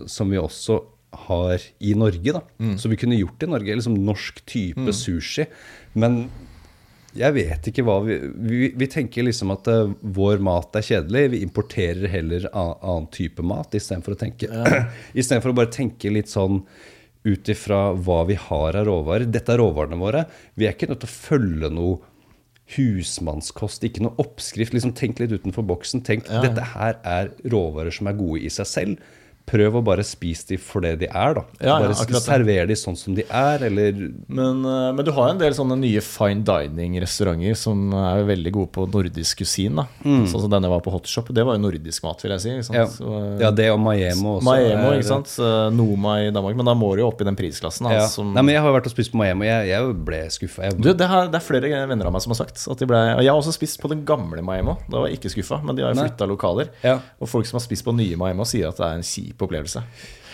som 0.06 0.28
vi 0.32 0.36
også 0.40 0.80
har 1.26 1.62
i 1.80 1.94
Norge, 1.96 2.32
da. 2.36 2.42
Så 2.76 2.90
vi 2.92 2.96
kunne 3.00 3.16
gjort 3.16 3.42
i 3.42 3.48
Norge. 3.48 3.76
Liksom 3.78 3.94
norsk 4.04 4.42
type 4.44 4.92
sushi. 4.92 5.46
Men 5.94 6.26
jeg 7.18 7.34
vet 7.36 7.68
ikke 7.70 7.84
hva 7.86 8.00
vi 8.04 8.16
Vi, 8.20 8.70
vi 8.76 8.88
tenker 8.90 9.26
liksom 9.26 9.52
at 9.54 9.68
eh, 9.72 9.94
vår 10.16 10.42
mat 10.44 10.76
er 10.78 10.84
kjedelig. 10.86 11.24
Vi 11.34 11.42
importerer 11.46 12.08
heller 12.12 12.48
annen 12.52 13.08
type 13.14 13.44
mat 13.46 13.74
istedenfor 13.76 14.16
å 14.16 14.20
tenke 14.20 14.50
i 15.18 15.24
stedet 15.24 15.42
for 15.44 15.52
å 15.52 15.58
bare 15.58 15.72
tenke 15.74 16.12
litt 16.12 16.32
sånn 16.32 16.62
ut 17.26 17.48
ifra 17.50 17.90
hva 17.92 18.20
vi 18.28 18.36
har 18.38 18.76
av 18.78 18.86
råvarer. 18.86 19.26
Dette 19.30 19.54
er 19.54 19.62
råvarene 19.62 19.98
våre. 19.98 20.26
Vi 20.54 20.68
er 20.68 20.76
ikke 20.76 20.88
nødt 20.92 21.02
til 21.02 21.10
å 21.10 21.16
følge 21.16 21.72
noe 21.74 21.98
husmannskost, 22.76 23.84
ikke 23.86 24.04
noe 24.06 24.18
oppskrift. 24.22 24.74
Liksom 24.74 24.94
Tenk 24.98 25.20
litt 25.22 25.34
utenfor 25.34 25.66
boksen. 25.66 26.04
Tenk 26.06 26.26
dette 26.30 26.70
her 26.74 26.98
er 27.06 27.32
råvarer 27.46 27.94
som 27.94 28.10
er 28.10 28.18
gode 28.18 28.42
i 28.46 28.52
seg 28.52 28.70
selv. 28.70 29.10
Prøv 29.46 29.76
å 29.78 29.82
bare 29.86 30.02
spise 30.02 30.48
de 30.48 30.56
for 30.58 30.82
det 30.82 30.96
de 31.04 31.06
er, 31.06 31.34
da. 31.38 31.42
Ja, 31.62 31.76
bare 31.78 31.94
ja, 31.94 32.18
server 32.18 32.66
de 32.66 32.74
sånn 32.74 32.96
som 32.98 33.14
de 33.14 33.22
er, 33.30 33.62
eller 33.68 33.92
Men, 34.26 34.64
eh, 34.66 34.92
men 34.92 35.04
du 35.06 35.12
har 35.14 35.30
en 35.30 35.38
del 35.38 35.54
sånne 35.54 35.76
nye 35.78 36.00
fine 36.02 36.42
dining-restauranter 36.42 37.54
som 37.56 37.92
er 37.94 38.24
veldig 38.26 38.52
gode 38.56 38.72
på 38.74 38.86
nordisk 38.90 39.38
kusin. 39.44 39.76
da 39.76 39.86
Sånn 40.02 40.40
som 40.42 40.50
denne 40.50 40.68
var 40.70 40.80
på 40.82 40.90
Hotshop. 40.90 41.28
Det 41.34 41.44
var 41.46 41.54
jo 41.56 41.62
nordisk 41.62 42.02
mat, 42.02 42.20
vil 42.22 42.34
jeg 42.34 42.40
si. 42.42 42.50
Mm. 42.50 42.74
Ja, 42.74 42.86
Så, 42.90 43.06
eh, 43.06 43.38
ja 43.44 43.50
det 43.50 43.68
og 43.70 43.78
Maiemo 43.80 44.38
også. 44.40 44.44
Maemo, 44.48 44.90
er- 44.90 44.98
ikke 44.98 45.10
sant. 45.12 45.30
Eh, 45.38 45.70
Noma 45.76 46.16
i 46.26 46.30
Danmark. 46.30 46.56
Men 46.56 46.66
da 46.66 46.74
må 46.74 46.94
du 46.96 47.02
jo 47.02 47.08
opp 47.08 47.20
i 47.20 47.24
den 47.24 47.36
prisklassen. 47.36 47.86
Da, 47.86 47.92
Ja. 48.00 48.06
som, 48.06 48.32
Nei, 48.34 48.42
men 48.42 48.54
Jeg 48.54 48.62
har 48.62 48.72
jo 48.72 48.80
vært 48.80 48.86
og 48.86 48.92
spist 48.96 49.12
på 49.12 49.18
Maiemo. 49.22 49.44
Jeg, 49.44 49.68
jeg 49.68 50.04
ble 50.04 50.20
skuffa. 50.28 50.70
du, 50.76 50.92
det, 50.92 51.06
har, 51.06 51.28
det 51.28 51.34
er 51.38 51.46
flere 51.46 51.86
venner 51.88 52.06
av 52.06 52.12
meg 52.12 52.22
som 52.22 52.30
har 52.34 52.42
sagt 52.44 52.66
at 52.68 52.78
de 52.78 52.86
ble 52.86 52.96
Jeg 53.22 53.30
har 53.30 53.38
også 53.40 53.52
spist 53.54 53.80
på 53.80 53.88
den 53.88 54.04
gamle 54.04 54.42
Maiemo. 54.42 54.76
Da 54.90 54.98
var 55.00 55.08
jeg 55.08 55.20
ikke 55.20 55.30
skuffa, 55.38 55.62
men 55.62 55.76
de 55.76 55.82
har 55.82 55.94
jo 55.94 56.02
flytta 56.02 56.26
lokaler. 56.26 56.68
Og 57.20 57.28
folk 57.28 57.46
som 57.46 57.58
har 57.60 57.64
spist 57.64 57.84
på 57.84 57.94
nye 57.94 58.16
Maiemo, 58.16 58.42
sier 58.44 58.68
at 58.68 58.76
det 58.76 58.86
er 58.86 58.94
en 58.98 59.02
kjip 59.06 59.35
opplevelse. 59.42 59.82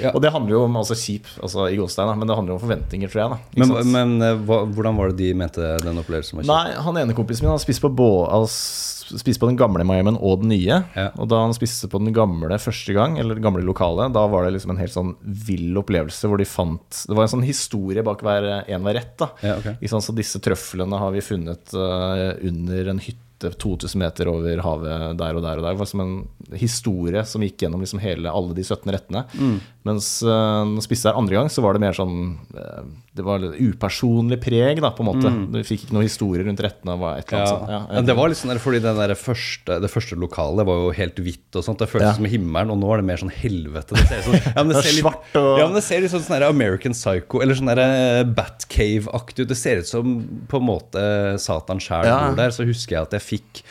Ja. 0.00 0.12
Og 0.14 0.22
det 0.24 0.30
handler 0.32 0.54
jo 0.54 0.62
om 0.66 0.76
altså 0.80 0.96
kjip, 0.96 1.28
altså 1.42 1.66
i 1.68 1.76
Godstein, 1.76 2.12
men 2.18 2.28
det 2.28 2.36
handler 2.36 2.54
jo 2.54 2.58
om 2.58 2.62
forventninger, 2.62 3.10
tror 3.12 3.22
jeg. 3.22 3.32
da 3.34 3.66
Men, 3.66 3.92
men 3.92 4.14
eh, 4.24 4.38
hva, 4.48 4.62
hvordan 4.72 4.98
var 4.98 5.12
det 5.12 5.18
de 5.20 5.32
mente 5.36 5.72
den 5.82 6.00
opplevelsen 6.00 6.38
var 6.38 6.46
kjip? 6.46 6.52
Nei, 6.52 6.76
han 6.86 7.00
ene 7.02 7.16
kompisen 7.16 7.46
min 7.46 7.52
Han 7.52 7.62
spiste 7.62 7.90
på, 7.92 8.08
altså, 8.24 9.20
på 9.42 9.50
den 9.50 9.58
gamle 9.60 9.86
Miamien 9.88 10.16
og 10.16 10.44
den 10.44 10.54
nye. 10.54 10.80
Ja. 10.96 11.08
Og 11.20 11.28
da 11.32 11.42
han 11.44 11.56
spiste 11.56 11.90
på 11.92 12.00
den 12.02 12.14
gamle 12.16 12.56
første 12.62 12.96
gang, 12.96 13.18
eller 13.20 13.36
det 13.38 13.44
gamle 13.44 13.64
lokale, 13.66 14.08
da 14.14 14.24
var 14.32 14.46
det 14.46 14.54
liksom 14.56 14.74
en 14.74 14.80
helt 14.80 14.94
sånn 14.96 15.12
vill 15.20 15.76
opplevelse 15.82 16.30
hvor 16.30 16.40
de 16.40 16.48
fant 16.48 17.02
Det 17.08 17.16
var 17.16 17.26
en 17.26 17.34
sånn 17.36 17.46
historie 17.46 18.04
bak 18.06 18.24
hver 18.24 18.48
en 18.62 18.86
hver 18.86 18.98
rett. 19.00 19.16
da 19.20 19.32
Ja, 19.44 19.58
okay. 19.60 19.76
Så 19.92 20.16
disse 20.16 20.40
trøflene 20.42 20.98
har 20.98 21.12
vi 21.14 21.24
funnet 21.24 21.76
uh, 21.76 22.32
under 22.48 22.94
en 22.94 23.02
hytte 23.02 23.31
2000 23.50 23.98
meter 23.98 24.30
over 24.30 24.62
havet 24.64 25.18
der 25.18 25.38
og 25.38 25.42
der 25.44 25.58
og 25.58 25.64
der. 25.66 25.74
Det 25.74 25.80
var 25.80 25.90
som 25.90 26.02
en 26.04 26.14
historie 26.58 27.24
som 27.28 27.42
gikk 27.42 27.64
gjennom 27.64 27.82
liksom 27.82 28.02
hele, 28.02 28.30
alle 28.30 28.54
de 28.56 28.64
17 28.64 28.92
rettene. 28.94 29.24
Mm. 29.34 29.56
Mens 29.88 30.10
uh, 30.22 30.62
når 30.62 30.78
jeg 30.80 30.86
spiste 30.86 31.10
der 31.10 31.18
andre 31.18 31.38
gang, 31.38 31.50
så 31.50 31.64
var 31.64 31.74
det 31.74 31.82
mer 31.82 31.96
sånn 31.96 32.16
eh, 32.54 32.84
Det 33.14 33.20
var 33.26 33.42
upersonlig 33.44 34.38
preg, 34.40 34.78
da, 34.80 34.88
på 34.96 35.02
en 35.04 35.08
måte. 35.10 35.30
Du 35.52 35.58
fikk 35.68 35.82
ikke 35.84 35.92
noe 35.92 36.06
historie 36.06 36.46
rundt 36.46 36.62
rettene. 36.64 36.94
Var 36.98 37.18
et 37.18 37.32
eller 37.32 37.42
Mm. 37.42 37.50
Ja. 37.50 37.56
annet. 37.58 37.90
Ja, 37.90 37.94
Men 37.96 38.06
det 38.06 38.14
var 38.16 38.28
litt 38.28 38.38
sånn 38.38 38.48
der, 38.54 38.58
fordi 38.58 38.80
der 38.80 39.14
første, 39.20 39.80
det 39.82 39.90
første 39.92 40.16
lokalet 40.16 40.64
var 40.64 40.76
jo 40.80 40.90
helt 40.96 41.16
hvitt 41.20 41.56
og 41.60 41.62
sånt. 41.66 41.76
Det 41.78 41.90
føltes 41.90 42.08
Ja. 42.08 42.12
som 42.14 42.24
himmelen, 42.24 42.70
og 42.72 42.78
nå 42.80 42.88
er 42.94 42.96
det 43.02 43.04
mer 43.04 43.16
sånn 43.20 43.30
helvete. 43.30 43.88
Det 44.00 44.06
ser, 44.08 44.22
sånn, 44.22 44.40
ja, 44.56 44.62
men 44.64 44.68
det 44.72 44.76
er 44.76 44.82
ser 44.88 44.96
litt, 44.96 45.04
svart 45.04 45.36
og- 45.36 45.58
ja, 45.58 45.66
men 45.66 45.74
det 45.74 45.84
ser 45.84 46.00
litt 46.00 46.10
sånn, 46.10 46.24
sånn 46.24 46.42
American 46.48 46.92
Psycho 46.92 47.42
eller 47.42 47.54
sånn 47.54 47.68
eh, 47.76 48.24
Batcave-aktig 48.24 49.40
ut. 49.44 49.48
Det 49.48 49.56
ser 49.60 49.76
ut 49.82 49.86
som 49.86 50.16
på 50.48 50.56
en 50.56 50.66
måte 50.66 51.38
Satan 51.38 51.78
sjæl 51.78 52.04
Ja. 52.08 52.28
bor 52.28 52.36
der. 52.36 52.48
Så 52.50 52.64
husker 52.64 52.96
jeg 52.96 53.02
at 53.02 53.10
jeg 53.10 53.20
fikk 53.40 53.62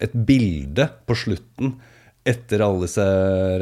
et 0.00 0.12
bilde 0.26 0.88
på 1.06 1.14
slutten 1.14 1.74
etter 2.26 2.62
alle 2.64 2.82
disse 2.84 3.04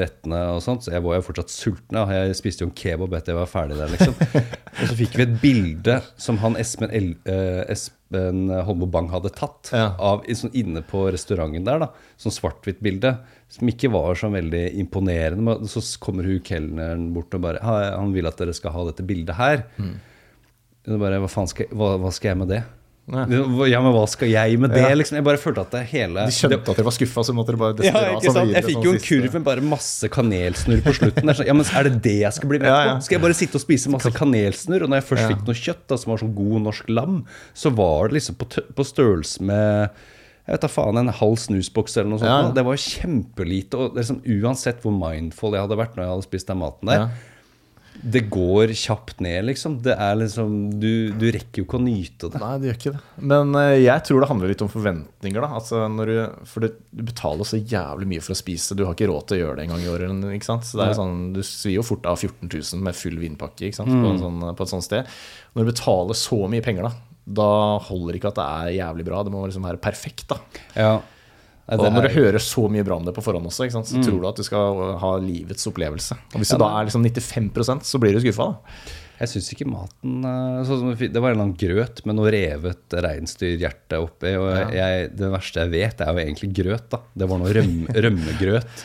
rettene 0.01 0.39
og 0.55 0.63
sånt, 0.65 0.87
så 0.87 0.95
jeg 0.95 1.03
var 1.05 1.19
jo 1.19 1.25
fortsatt 1.27 1.53
sulten. 1.53 1.99
Og 2.01 2.13
Jeg 2.15 2.37
spiste 2.39 2.65
jo 2.65 2.71
en 2.71 2.77
kebab 2.79 3.13
etter 3.19 3.35
jeg 3.35 3.41
var 3.43 3.51
ferdig 3.51 3.77
der, 3.77 3.91
liksom. 3.93 4.15
og 4.81 4.85
så 4.89 4.97
fikk 4.99 5.19
vi 5.21 5.27
et 5.27 5.35
bilde 5.43 5.99
som 6.17 6.39
han 6.43 6.57
Espen, 6.61 6.91
El, 6.97 7.11
eh, 7.29 7.61
Espen 7.75 8.47
Holmo 8.67 8.89
Bang 8.91 9.11
hadde 9.13 9.33
tatt 9.37 9.71
Ja. 9.77 9.91
av, 9.99 10.25
sånn 10.33 10.55
inne 10.57 10.81
på 10.87 11.05
restauranten 11.13 11.67
der. 11.69 11.85
da 11.85 11.91
Sånn 12.21 12.33
svart-hvitt 12.35 12.81
bilde. 12.85 13.17
Som 13.53 13.69
ikke 13.71 13.91
var 13.93 14.17
så 14.19 14.31
veldig 14.33 14.65
imponerende. 14.81 15.45
Men 15.45 15.69
så 15.71 15.83
kommer 16.03 16.25
hun 16.25 16.41
kelneren 16.47 17.11
bort 17.15 17.35
og 17.37 17.45
bare 17.45 17.61
Han 17.63 18.13
vil 18.17 18.27
at 18.27 18.41
dere 18.41 18.55
skal 18.57 18.73
ha 18.75 18.87
dette 18.89 19.05
bildet 19.07 19.37
her. 19.37 19.67
Og 20.89 20.99
bare, 21.01 21.21
hva, 21.23 21.29
faen 21.33 21.49
skal, 21.49 21.69
hva, 21.73 21.95
hva 22.01 22.11
skal 22.13 22.33
jeg 22.35 22.41
med 22.43 22.51
det? 22.53 22.63
Ja. 23.05 23.27
Ja, 23.69 23.81
men 23.85 23.93
hva 23.93 24.07
skal 24.09 24.31
jeg 24.33 24.57
med 24.59 24.71
det? 24.73 24.81
Ja. 24.81 24.95
liksom 24.97 25.19
Jeg 25.19 25.25
bare 25.27 25.37
følte 25.37 25.61
at 25.61 25.75
det 25.77 25.83
hele 25.91 26.23
De 26.25 26.33
skjønte 26.33 26.57
at 26.63 26.71
dere 26.79 26.87
var 26.87 26.95
skuffa, 26.97 27.25
så 27.29 27.35
måtte 27.37 27.53
dere 27.53 27.61
bare 27.61 27.75
ja, 27.85 27.93
desperat 27.93 28.25
sånn 28.25 28.39
videre, 28.49 28.55
Jeg 28.57 28.65
fikk 28.71 28.87
jo 28.87 28.93
en 28.95 29.03
kurv 29.05 29.35
med 29.37 29.45
bare 29.45 29.65
masse 29.75 30.09
kanelsnurr 30.09 30.81
på 30.87 30.95
slutten. 30.97 31.35
Sånn, 31.37 31.47
ja, 31.51 31.57
men 31.59 31.69
Er 31.69 31.89
det 31.91 31.99
det 32.07 32.15
jeg 32.23 32.33
skal 32.39 32.49
bli 32.49 32.63
med 32.63 32.71
Ja, 32.73 32.79
på? 32.95 33.05
Skal 33.05 33.19
jeg 33.19 33.25
bare 33.27 33.37
sitte 33.37 33.61
og 33.61 33.65
spise 33.67 33.93
masse 33.93 34.09
kanelsnurr? 34.17 34.87
Og 34.87 34.89
når 34.95 35.03
jeg 35.03 35.09
først 35.11 35.25
Ja. 35.27 35.29
fikk 35.35 35.45
noe 35.51 35.61
kjøtt 35.61 35.85
da, 35.93 35.99
som 36.01 36.15
var 36.15 36.23
sånn 36.25 36.33
god 36.39 36.65
norsk 36.65 36.89
lam, 36.89 37.19
så 37.53 37.75
var 37.77 38.09
det 38.09 38.17
liksom 38.23 38.39
på, 38.41 38.49
på 38.81 38.89
størrelse 38.89 39.41
med 39.53 39.91
jeg 40.45 40.53
vet 40.59 40.61
da 40.61 40.69
faen, 40.69 40.99
en 41.01 41.09
halv 41.09 41.37
snusboks 41.41 41.95
eller 41.97 42.11
noe 42.11 42.19
sånt. 42.21 42.29
Ja. 42.29 42.51
Det 42.53 42.65
var 42.67 42.77
kjempelite. 42.77 43.79
Og 43.81 43.95
liksom, 43.97 44.19
uansett 44.43 44.83
hvor 44.85 44.93
mindful 44.93 45.53
jeg 45.57 45.65
hadde 45.65 45.77
vært 45.81 45.95
når 45.97 46.05
jeg 46.05 46.13
hadde 46.13 46.27
spist 46.27 46.51
den 46.51 46.59
maten 46.61 46.89
der, 46.91 47.05
Ja. 47.05 47.09
Det 48.03 48.25
går 48.33 48.73
kjapt 48.77 49.21
ned, 49.25 49.45
liksom. 49.47 49.77
Det 49.85 49.95
er 49.95 50.17
liksom 50.19 50.55
Du, 50.83 51.13
du 51.15 51.27
rekker 51.33 51.63
jo 51.63 51.67
ikke 51.69 51.79
å 51.79 51.85
nyte 51.85 52.31
det. 52.33 52.41
Nei, 52.43 52.57
det 52.59 52.69
gjør 52.69 52.79
ikke 52.81 52.93
det. 52.97 53.03
Men 53.33 53.55
eh, 53.61 53.77
jeg 53.85 54.05
tror 54.09 54.21
det 54.25 54.29
handler 54.33 54.53
litt 54.53 54.65
om 54.67 54.73
forventninger. 54.73 55.47
da 55.47 55.61
altså, 55.61 55.85
når 55.93 56.11
du, 56.11 56.19
For 56.51 56.67
du 56.67 57.05
betaler 57.07 57.49
så 57.49 57.61
jævlig 57.61 58.11
mye 58.11 58.25
for 58.25 58.35
å 58.35 58.39
spise. 58.41 58.77
Du 58.77 58.85
har 58.85 58.97
ikke 58.97 59.09
råd 59.13 59.31
til 59.31 59.39
å 59.39 59.41
gjøre 59.45 59.57
det 59.61 59.67
en 59.69 59.75
gang 59.77 59.87
i 59.87 59.91
året. 59.95 60.29
Ikke 60.37 60.51
sant? 60.51 60.67
Så 60.69 60.81
det 60.81 60.91
er 60.91 60.99
sånn, 60.99 61.25
Du 61.37 61.41
svir 61.47 61.79
jo 61.79 61.87
fort 61.87 62.07
av 62.11 62.19
14 62.19 62.51
000 62.51 62.85
med 62.85 62.99
full 62.99 63.17
vinpakke 63.23 63.71
ikke 63.71 63.81
sant? 63.81 63.95
På, 63.95 64.13
en 64.13 64.23
sånn, 64.23 64.45
på 64.59 64.67
et 64.67 64.75
sånt 64.75 64.87
sted. 64.87 65.11
Når 65.55 65.65
du 65.65 65.73
betaler 65.73 66.19
så 66.19 66.45
mye 66.51 66.65
penger, 66.65 66.91
da 66.91 66.95
da 67.25 67.79
holder 67.81 68.19
ikke 68.19 68.29
at 68.35 68.37
det 68.37 68.45
er 68.45 68.73
jævlig 68.83 69.05
bra. 69.07 69.23
Det 69.25 69.33
må 69.33 69.47
liksom 69.49 69.65
være 69.65 69.81
perfekt. 69.81 70.27
da 70.29 70.37
Ja. 70.77 70.95
Nei, 71.65 71.79
Og 71.81 71.93
når 71.95 72.03
du 72.03 72.09
er- 72.11 72.15
hører 72.19 72.43
så 72.45 72.67
mye 72.69 72.85
bra 72.85 72.97
om 73.01 73.05
det 73.07 73.15
på 73.17 73.23
forhånd 73.25 73.47
også, 73.49 73.71
så 73.73 74.03
tror 74.05 74.21
du 74.21 74.27
at 74.29 74.37
du 74.37 74.43
skal 74.45 74.99
ha 75.01 75.13
livets 75.19 75.65
opplevelse. 75.71 76.13
Og 76.35 76.43
hvis 76.43 76.51
du 76.53 76.59
da 76.61 76.67
er 76.81 76.85
liksom 76.91 77.03
95% 77.05 77.83
så 77.89 77.99
blir 78.03 78.13
du 78.13 78.21
skuffa. 78.21 78.51
da. 78.53 78.59
Jeg 79.21 79.29
syns 79.31 79.49
ikke 79.55 79.67
maten 79.71 80.25
eh, 80.27 80.65
sånn 80.67 80.81
som 80.81 80.91
Det 80.99 81.15
var 81.23 81.31
en 81.31 81.37
eller 81.39 81.45
annen 81.47 81.57
grøt 81.57 82.05
med 82.05 82.17
noe 82.17 82.31
revet 82.35 82.91
reinsdyrhjerte 82.91 83.97
oppi. 84.03 84.35
Og 84.37 84.73
jeg, 84.75 85.11
det 85.17 85.31
verste 85.33 85.63
jeg 85.63 85.71
vet, 85.71 86.01
er 86.03 86.13
jo 86.13 86.25
egentlig 86.25 86.51
grøt. 86.53 86.89
da 86.91 87.01
Det 87.17 87.29
var 87.31 87.39
noe 87.39 87.53
røm, 87.55 87.87
rømmegrøt. 88.05 88.85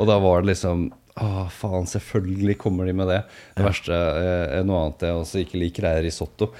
Og 0.00 0.06
da 0.08 0.18
var 0.18 0.42
det 0.42 0.54
liksom 0.56 0.90
Å, 1.18 1.48
faen, 1.50 1.82
selvfølgelig 1.90 2.54
kommer 2.62 2.86
de 2.86 2.92
med 2.94 3.08
det. 3.10 3.24
Det 3.58 3.64
verste 3.66 3.90
er 3.90 4.62
noe 4.62 4.84
annet 4.86 5.00
jeg 5.02 5.16
også 5.18 5.40
ikke 5.42 5.58
liker, 5.58 5.84
er 5.90 6.02
risotto. 6.06 6.52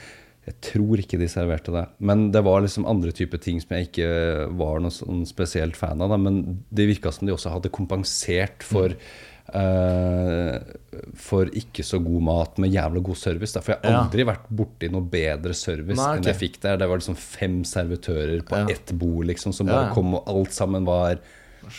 Jeg 0.49 0.57
tror 0.65 1.01
ikke 1.03 1.19
de 1.21 1.29
serverte 1.29 1.73
det. 1.75 1.85
Men 2.01 2.31
det 2.33 2.41
var 2.47 2.63
liksom 2.65 2.87
andre 2.89 3.13
typer 3.13 3.41
ting 3.45 3.61
som 3.61 3.75
jeg 3.77 3.91
ikke 3.91 4.11
var 4.57 4.81
noe 4.81 4.95
sånn 4.95 5.27
spesielt 5.29 5.77
fan 5.77 6.01
av. 6.05 6.15
Da. 6.15 6.17
Men 6.21 6.41
det 6.73 6.89
virka 6.89 7.13
som 7.13 7.29
de 7.29 7.35
også 7.37 7.53
hadde 7.57 7.75
kompensert 7.75 8.65
for 8.67 8.97
Uh, 9.49 10.59
For 11.17 11.49
ikke 11.57 11.81
så 11.87 11.97
god 12.05 12.25
mat 12.27 12.59
med 12.61 12.75
jævla 12.75 13.01
god 13.01 13.17
service. 13.17 13.55
Da. 13.57 13.63
For 13.65 13.73
jeg 13.73 13.81
har 13.83 13.95
Ja. 13.95 14.03
aldri 14.05 14.27
vært 14.29 14.49
borti 14.53 14.91
noe 14.93 15.01
bedre 15.09 15.55
service 15.55 15.97
Nei, 15.97 16.17
enn 16.19 16.23
jeg 16.29 16.37
fikk 16.37 16.61
der. 16.61 16.77
Det 16.77 16.89
var 16.89 16.99
liksom 17.01 17.17
fem 17.17 17.63
servitører 17.65 18.43
på 18.45 18.57
Ja. 18.59 18.67
ett 18.69 18.93
bord 18.93 19.25
liksom, 19.27 19.55
som 19.55 19.67
bare 19.67 19.89
ja. 19.89 19.95
kom, 19.95 20.15
og 20.15 20.29
alt 20.29 20.53
sammen 20.53 20.85
var 20.85 21.19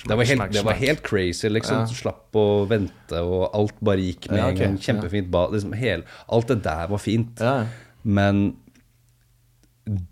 det 0.08 0.18
var, 0.18 0.26
helt, 0.26 0.52
det 0.52 0.64
var 0.66 0.74
helt 0.74 1.02
crazy, 1.04 1.48
liksom. 1.48 1.88
Slapp 1.88 2.34
å 2.34 2.68
vente, 2.68 3.22
og 3.24 3.50
alt 3.54 3.74
bare 3.82 3.98
gikk 3.98 4.30
med 4.32 4.40
en 4.40 4.56
gang. 4.56 4.78
Kjempefint 4.78 5.30
bad. 5.32 5.52
Liksom, 5.52 5.74
hele, 5.74 6.04
alt 6.28 6.48
det 6.48 6.64
der 6.64 6.88
var 6.88 6.98
fint. 6.98 7.40
Ja. 7.40 7.66
Men 8.10 8.42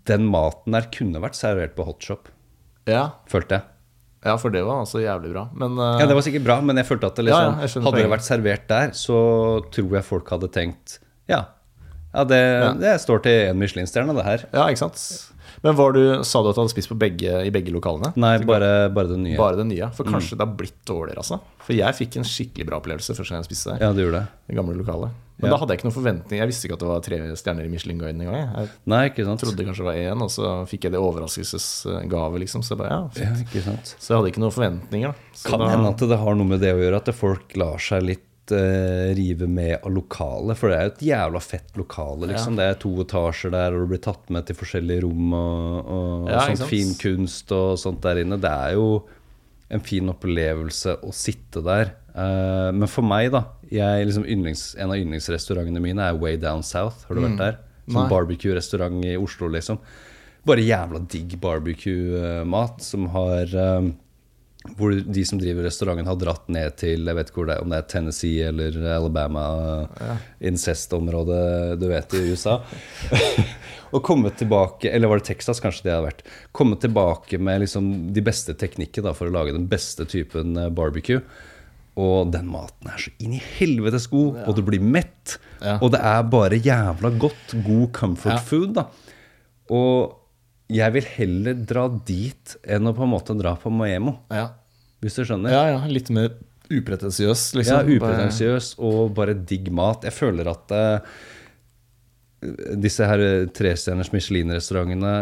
den 0.08 0.26
maten 0.30 0.74
der 0.74 0.86
kunne 0.94 1.20
vært 1.22 1.38
servert 1.38 1.74
på 1.78 1.84
hotshop, 1.86 2.30
Ja. 2.88 3.04
følte 3.30 3.58
jeg. 3.58 3.62
ja, 4.26 4.34
for 4.40 4.50
det 4.50 4.64
var 4.66 4.80
altså 4.82 4.98
jævlig 5.02 5.30
bra. 5.32 5.44
Men 5.54 5.76
uh... 5.78 6.00
Ja, 6.00 6.06
Det 6.10 6.16
var 6.18 6.24
sikkert 6.26 6.44
bra, 6.46 6.56
men 6.60 6.76
jeg 6.80 6.86
følte 6.88 7.06
at 7.10 7.16
det 7.20 7.24
liksom, 7.28 7.60
ja, 7.60 7.68
hadde 7.86 8.02
det 8.02 8.10
vært 8.10 8.26
servert 8.26 8.66
der, 8.70 8.90
så 8.98 9.18
tror 9.74 9.94
jeg 9.98 10.04
folk 10.08 10.30
hadde 10.34 10.50
tenkt 10.54 10.98
Ja, 11.30 11.44
ja 12.14 12.24
det, 12.26 12.40
det 12.82 12.96
står 13.04 13.22
til 13.26 13.50
en 13.52 13.58
Michelin-stjerne, 13.60 14.16
det 14.18 14.24
her. 14.26 14.46
ja, 14.52 14.66
ikke 14.72 14.82
sant. 14.86 14.98
Men 15.62 15.74
var 15.76 15.92
du, 15.92 16.02
sa 16.24 16.42
du 16.42 16.48
at 16.50 16.54
du 16.54 16.60
hadde 16.62 16.70
spist 16.74 16.88
på 16.92 16.98
begge, 16.98 17.44
i 17.46 17.50
begge 17.50 17.72
lokalene? 17.74 18.12
Nei, 18.16 18.38
bare, 18.46 18.88
bare 18.94 19.08
det 19.08 19.18
nye. 19.18 19.36
Bare 19.36 19.56
det 19.56 19.66
nye? 19.66 19.88
For 19.94 20.04
Mm. 20.04 20.12
kanskje 20.14 20.36
det 20.38 20.46
har 20.46 20.54
blitt 20.56 20.84
dårligere, 20.86 21.18
altså. 21.18 21.40
For 21.66 21.72
jeg 21.74 21.94
fikk 21.98 22.16
en 22.16 22.24
skikkelig 22.24 22.66
bra 22.66 22.78
opplevelse 22.80 23.14
første 23.16 23.30
gang 23.34 23.42
jeg 23.42 23.50
spiste 23.50 23.72
der. 23.74 23.86
Ja, 23.86 23.92
det 23.92 24.04
gjorde 24.06 24.20
det. 24.22 24.28
Det 24.48 24.56
gamle 24.56 24.76
lokalet. 24.78 25.10
Men 25.40 25.50
Ja. 25.50 25.54
da 25.54 25.58
hadde 25.60 25.70
jeg 25.70 25.78
ikke 25.78 25.86
noen 25.90 25.94
forventning. 26.02 26.38
Jeg 26.40 26.48
visste 26.48 26.66
ikke 26.66 26.72
at 26.74 26.80
det 26.82 26.88
var 26.88 27.00
tre 27.00 27.18
stjerner 27.38 27.64
i 27.64 27.68
Michelin-guiden 27.70 28.20
engang. 28.22 28.56
jeg. 28.56 28.68
Nei, 28.86 29.08
ikke 29.10 29.24
sant? 29.24 29.38
trodde 29.40 29.64
kanskje 29.66 29.84
det 29.84 29.90
var 29.90 29.94
én, 29.94 30.22
og 30.22 30.30
så 30.30 30.66
fikk 30.66 30.82
jeg 30.82 30.92
det 30.92 30.98
overraskelsesgave, 31.00 32.38
liksom. 32.42 32.62
Så 32.62 32.74
jeg 32.74 32.78
bare, 32.78 32.90
ja, 32.90 33.08
fint. 33.08 33.54
Ja? 33.54 33.76
Så 33.98 34.08
jeg 34.08 34.16
hadde 34.18 34.32
ikke 34.32 34.42
noen 34.42 34.54
forventninger. 34.54 35.12
Da. 35.12 35.14
Så 35.34 35.50
Kan 35.50 35.60
da, 35.60 35.68
hende 35.68 35.88
at 35.92 35.98
det 35.98 36.18
har 36.18 36.34
noe 36.34 36.48
med 36.48 36.60
det 36.60 36.74
å 36.74 36.78
gjøre, 36.82 36.96
at 37.02 37.14
folk 37.14 37.56
lar 37.56 37.78
seg 37.78 38.02
litt 38.02 38.24
eh, 38.54 39.10
rive 39.16 39.46
med 39.50 39.78
av 39.82 39.92
lokalet. 39.94 40.58
For 40.58 40.70
det 40.70 40.78
er 40.78 40.88
jo 40.88 40.92
et 40.94 41.04
jævla 41.08 41.42
fett 41.44 41.78
lokale, 41.78 42.30
liksom. 42.32 42.56
Det 42.58 42.66
er 42.66 42.80
to 42.82 42.92
etasjer 43.04 43.54
der, 43.54 43.76
og 43.76 43.84
du 43.84 43.92
blir 43.92 44.02
tatt 44.04 44.32
med 44.34 44.48
til 44.48 44.58
forskjellige 44.58 45.04
rom 45.04 45.36
og, 45.36 45.92
og, 45.98 46.32
Ja, 46.32 46.42
sånt 46.50 46.70
fin 46.70 46.92
kunst 47.00 47.54
og 47.54 47.78
sånt 47.80 48.02
der 48.04 48.22
inne. 48.24 48.40
Det 48.40 48.50
er 48.50 48.76
jo 48.78 48.88
en 49.68 49.84
fin 49.84 50.08
opplevelse 50.08 50.98
å 51.04 51.12
sitte 51.12 51.62
der. 51.64 51.94
Eh, 52.16 52.70
men 52.74 52.88
for 52.90 53.06
meg, 53.06 53.30
da 53.34 53.44
jeg, 53.68 54.08
liksom 54.08 54.24
yndlings, 54.24 54.72
En 54.80 54.92
av 54.94 54.98
yndlingsrestaurantene 54.98 55.82
mine 55.84 56.04
er 56.08 56.18
Way 56.18 56.40
Down 56.40 56.64
South. 56.64 57.04
Har 57.08 57.18
du 57.18 57.24
vært 57.26 57.40
der? 57.40 57.58
Som 57.88 58.08
barbecue-restaurant 58.10 59.04
i 59.08 59.16
Oslo, 59.16 59.48
liksom. 59.52 59.80
Bare 60.48 60.64
jævla 60.64 61.00
digg 61.08 61.38
barbecue-mat 61.40 62.82
som 62.84 63.08
har 63.14 63.52
eh, 63.52 63.88
hvor 64.76 64.92
de 64.92 65.22
som 65.24 65.38
driver 65.40 65.64
restauranten 65.68 66.08
har 66.10 66.16
dratt 66.18 66.48
ned 66.52 66.74
til 66.80 67.06
jeg 67.06 67.16
vet 67.16 67.28
ikke 67.30 67.40
hvor 67.40 67.46
det 67.48 67.54
er, 67.56 67.62
om 67.64 67.70
det 67.72 67.78
er 67.78 67.86
Tennessee 67.92 68.48
eller 68.50 68.74
Alabama, 68.96 69.44
incestområdet, 70.44 71.78
du 71.80 71.86
vet, 71.88 72.14
i 72.18 72.24
USA. 72.32 72.58
og 73.94 74.02
kommet 74.04 74.36
tilbake, 74.40 74.90
eller 74.92 75.08
var 75.08 75.22
det 75.22 75.28
Texas 75.30 75.62
kanskje 75.64 75.86
det 75.86 75.94
hadde 75.94 76.08
vært, 76.10 76.24
kommet 76.52 76.82
tilbake 76.84 77.38
med 77.40 77.62
liksom 77.64 77.88
de 78.16 78.24
beste 78.26 78.56
teknikker 78.58 79.06
da, 79.06 79.14
for 79.16 79.30
å 79.30 79.34
lage 79.38 79.54
den 79.56 79.68
beste 79.70 80.04
typen 80.10 80.56
eh, 80.58 80.68
barbecue. 80.74 81.22
Og 81.98 82.28
den 82.30 82.46
maten 82.50 82.90
er 82.92 83.00
så 83.02 83.10
inn 83.24 83.38
i 83.38 83.42
helvetes 83.56 84.06
god, 84.12 84.42
og 84.46 84.54
du 84.58 84.62
blir 84.66 84.82
mett. 84.82 85.38
Ja. 85.62 85.78
Og 85.82 85.90
det 85.96 86.02
er 86.06 86.28
bare 86.30 86.60
jævla 86.62 87.10
godt. 87.18 87.56
God 87.66 87.88
comfort 87.96 88.36
Ja. 88.36 88.44
food, 88.46 88.76
da. 88.76 88.84
Og 89.74 90.17
jeg 90.68 90.92
vil 90.98 91.06
heller 91.16 91.54
dra 91.68 91.86
dit 92.08 92.56
enn 92.68 92.90
å 92.90 92.94
på 92.96 93.06
en 93.06 93.12
måte 93.14 93.36
dra 93.38 93.54
på 93.60 93.72
Moemo, 93.72 94.18
ja. 94.34 94.50
hvis 95.00 95.16
du 95.16 95.24
skjønner. 95.24 95.54
ja, 95.54 95.64
ja. 95.74 95.80
Litt 95.88 96.10
mer 96.14 96.34
upretensiøs, 96.68 97.46
Ja, 97.54 97.58
liksom. 97.62 97.90
upretensiøs 97.96 98.74
og 98.84 99.14
bare 99.16 99.32
digg 99.48 99.70
mat. 99.72 100.04
Jeg 100.04 100.12
føler 100.12 100.50
at 100.52 100.74
uh, 100.76 100.98
disse 102.76 103.06
her 103.08 103.22
eh, 103.24 103.46
trestjerners 103.56 104.12
Michelin-restaurantene, 104.12 105.14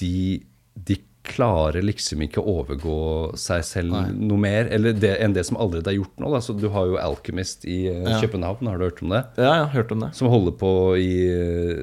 de, 0.00 0.40
de 0.74 0.96
klarer 1.24 1.80
liksom 1.84 2.20
ikke 2.26 2.42
å 2.42 2.52
overgå 2.60 2.96
seg 3.40 3.62
selv 3.64 3.94
noe 4.12 4.36
mer 4.40 4.68
eller 4.74 4.92
det, 4.92 5.14
enn 5.24 5.32
det 5.36 5.46
som 5.48 5.56
allerede 5.60 5.88
er 5.92 5.96
gjort 5.96 6.20
nå. 6.20 6.28
Da. 6.34 6.40
Så 6.44 6.52
du 6.60 6.66
har 6.74 6.90
jo 6.90 6.98
Alchemist 7.00 7.64
i 7.64 7.78
eh, 7.88 8.02
Ja. 8.04 8.18
København, 8.20 8.68
har 8.68 8.78
du 8.80 8.84
hørt 8.84 9.00
om 9.02 9.14
det? 9.14 9.22
Ja, 9.40 9.46
jeg 9.54 9.62
har 9.64 9.72
hørt 9.78 9.94
om 9.96 10.04
det. 10.04 10.10
Som 10.18 10.28
holder 10.32 10.56
på 10.60 10.72
i 11.00 11.08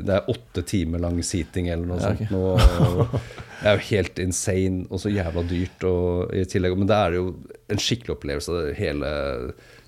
Det 0.05 0.13
er 0.19 0.29
åtte 0.31 0.63
timer 0.69 1.01
lang 1.01 1.17
seating 1.25 1.71
eller 1.73 1.89
noe 1.89 1.97
Ja, 1.99 2.11
sånt. 2.11 2.21
Okay. 2.21 2.29
nå, 2.31 3.21
det 3.61 3.71
er 3.71 3.77
jo 3.79 3.87
helt 3.89 4.21
insane 4.27 4.85
og 4.89 5.01
så 5.03 5.11
jævla 5.13 5.43
dyrt. 5.49 5.87
Og 5.89 6.37
i 6.37 6.45
tillegg, 6.53 6.77
men 6.77 6.89
det 6.89 6.99
er 7.01 7.17
jo 7.17 7.25
en 7.71 7.81
skikkelig 7.81 8.15
opplevelse. 8.19 8.61
Det 8.69 8.77
Hele 8.79 9.11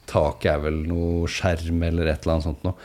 taket 0.10 0.50
er 0.58 0.66
vel 0.66 0.82
noe 0.90 1.30
skjerm 1.32 1.86
eller 1.88 2.10
et 2.12 2.26
eller 2.26 2.36
annet 2.40 2.50
sånt 2.50 2.66
noe. 2.68 2.76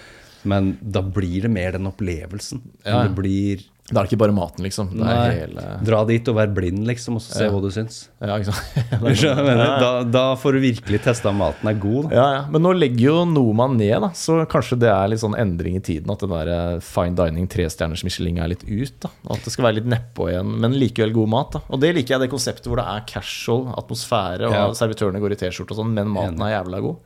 Men 0.48 0.76
da 0.80 1.00
blir 1.02 1.42
det 1.44 1.50
mer 1.50 1.74
den 1.74 1.88
opplevelsen. 1.90 2.60
Ja. 2.86 3.02
Det 3.08 3.16
blir 3.18 3.64
Da 3.89 4.03
er 4.03 4.05
det 4.05 4.11
ikke 4.12 4.20
bare 4.20 4.34
maten, 4.36 4.61
liksom. 4.66 4.91
Det 4.93 5.01
er 5.09 5.30
hele 5.32 5.62
Dra 5.86 6.03
dit 6.05 6.26
og 6.28 6.34
vær 6.36 6.51
blind, 6.53 6.82
liksom, 6.86 7.14
og 7.16 7.22
så 7.24 7.32
se 7.39 7.45
Ja. 7.47 7.51
hva 7.55 7.61
du 7.64 7.70
syns. 7.72 8.09
Ja, 8.20 8.36
ikke? 8.36 8.53
Da, 9.80 10.03
da 10.05 10.24
får 10.36 10.53
du 10.53 10.61
virkelig 10.61 11.01
testa 11.07 11.30
om 11.30 11.39
maten 11.41 11.70
er 11.70 11.78
god. 11.80 12.11
Da. 12.11 12.14
Ja, 12.18 12.26
ja. 12.34 12.43
Men 12.53 12.62
nå 12.66 12.72
legger 12.76 13.07
jo 13.07 13.14
Noma 13.24 13.66
ned, 13.72 13.95
da. 14.05 14.11
så 14.12 14.43
kanskje 14.51 14.78
det 14.82 14.91
er 14.93 15.09
litt 15.09 15.22
sånn 15.22 15.36
endring 15.41 15.78
i 15.78 15.82
tiden. 15.84 16.11
At 16.12 16.20
den 16.24 16.34
der 16.34 16.51
eh, 16.53 16.80
fine 16.84 17.16
dining, 17.16 17.49
trestjerners 17.49 18.05
Michelin 18.05 18.39
er 18.45 18.53
litt 18.53 18.66
ut. 18.68 18.93
da 19.07 19.11
At 19.32 19.45
det 19.49 19.55
skal 19.55 19.68
være 19.70 19.78
litt 19.80 19.89
nedpå 19.89 20.28
igjen, 20.34 20.53
men 20.61 20.76
likevel 20.78 21.14
god 21.16 21.32
mat. 21.32 21.57
da 21.57 21.62
Og 21.72 21.80
det 21.80 21.95
liker 21.97 22.16
jeg, 22.18 22.26
det 22.26 22.30
konseptet 22.34 22.68
hvor 22.68 22.82
det 22.82 22.86
er 22.93 23.07
casual 23.09 23.70
atmosfære, 23.80 24.47
og 24.53 24.59
Ja. 24.59 24.68
servitørene 24.76 25.20
går 25.24 25.32
i 25.32 25.41
T-skjorte 25.47 25.72
og 25.72 25.80
sånn, 25.80 25.95
men 25.97 26.12
maten 26.12 26.41
er 26.45 26.59
jævla 26.59 26.82
god. 26.84 26.97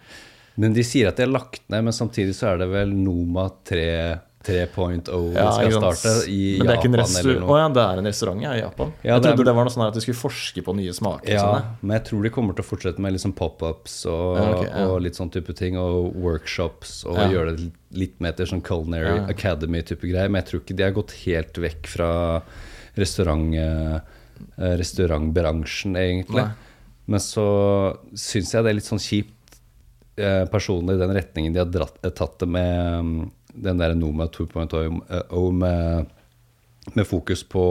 Men 0.59 0.75
de 0.75 0.83
sier 0.85 1.09
at 1.09 1.17
de 1.17 1.23
har 1.25 1.31
lagt 1.33 1.63
ned, 1.73 1.85
men 1.87 1.95
samtidig 1.97 2.35
så 2.37 2.51
er 2.53 2.59
det 2.59 2.69
vel 2.69 2.91
Noma 2.93 3.47
3 3.65 3.87
3.0 4.45 5.35
Ja, 5.35 5.53
skal 5.57 5.73
starte 5.73 6.13
i 6.31 6.59
men 6.59 6.67
det 6.67 6.75
er 6.75 6.79
en 6.79 6.93
Japan 6.93 7.01
restaur- 7.01 7.31
eller 7.31 7.43
Å 7.43 7.49
noe. 7.49 7.59
ja, 7.63 7.69
det 7.77 7.83
er 7.85 7.99
en 8.03 8.09
restaurant 8.11 8.43
ja, 8.43 8.53
i 8.53 8.61
Japan. 8.61 8.93
Ja, 9.03 9.15
jeg 9.15 9.23
det 9.23 9.33
trodde 9.37 9.45
det 9.51 9.55
var 9.57 9.65
noe 9.69 9.75
sånn 9.75 9.87
at 9.89 9.95
de 9.95 10.01
skulle 10.05 10.19
forske 10.21 10.63
på 10.67 10.75
nye 10.77 10.93
smaker. 10.93 11.31
Ja, 11.33 11.41
sånn, 11.47 11.77
men 11.83 11.97
jeg 11.99 12.05
tror 12.11 12.23
de 12.23 12.31
kommer 12.31 12.55
til 12.59 12.65
å 12.65 12.69
fortsette 12.69 12.99
med 12.99 13.13
liksom 13.15 13.33
pop-ups 13.39 13.97
og, 14.07 14.37
Ja, 14.37 14.49
ok, 14.59 14.67
ja. 14.69 14.87
og 14.89 15.01
litt 15.03 15.15
sånn 15.21 15.31
type 15.33 15.55
ting, 15.55 15.77
og 15.77 16.15
workshops, 16.15 17.05
og 17.07 17.17
Ja. 17.17 17.29
gjøre 17.29 17.57
det 17.57 17.73
litt 17.93 18.21
mer 18.21 18.33
til 18.33 18.47
sånn 18.47 18.63
Culinary 18.63 19.17
Ja. 19.17 19.27
Academy-type 19.29 20.01
greier. 20.11 20.29
Men 20.31 20.43
jeg 20.43 20.51
tror 20.53 20.61
ikke 20.65 20.77
de 20.77 20.83
har 20.83 20.93
gått 20.93 21.13
helt 21.25 21.55
vekk 21.55 21.87
fra 21.87 22.43
restaurant, 22.97 23.55
eh, 23.55 24.01
restaurantbransjen, 24.77 25.97
egentlig. 25.97 26.43
Nei. 26.45 26.53
Men 27.07 27.21
så 27.21 27.97
syns 28.15 28.53
jeg 28.55 28.63
det 28.65 28.71
er 28.71 28.79
litt 28.79 28.89
sånn 28.89 29.03
kjipt 29.03 29.39
eh, 30.19 30.45
personlig 30.53 30.99
den 31.01 31.15
retningen 31.17 31.55
de 31.55 31.59
har 31.63 31.71
dratt, 31.73 31.97
eh, 32.05 32.11
tatt 32.11 32.39
det 32.43 32.49
med 32.49 33.05
mm, 33.05 33.31
den 33.55 33.81
der 33.83 33.95
Noma 33.99 34.29
2.0 34.33 34.73
eh, 34.83 35.51
med, 35.53 36.13
med 36.95 37.07
fokus 37.09 37.45
på 37.45 37.65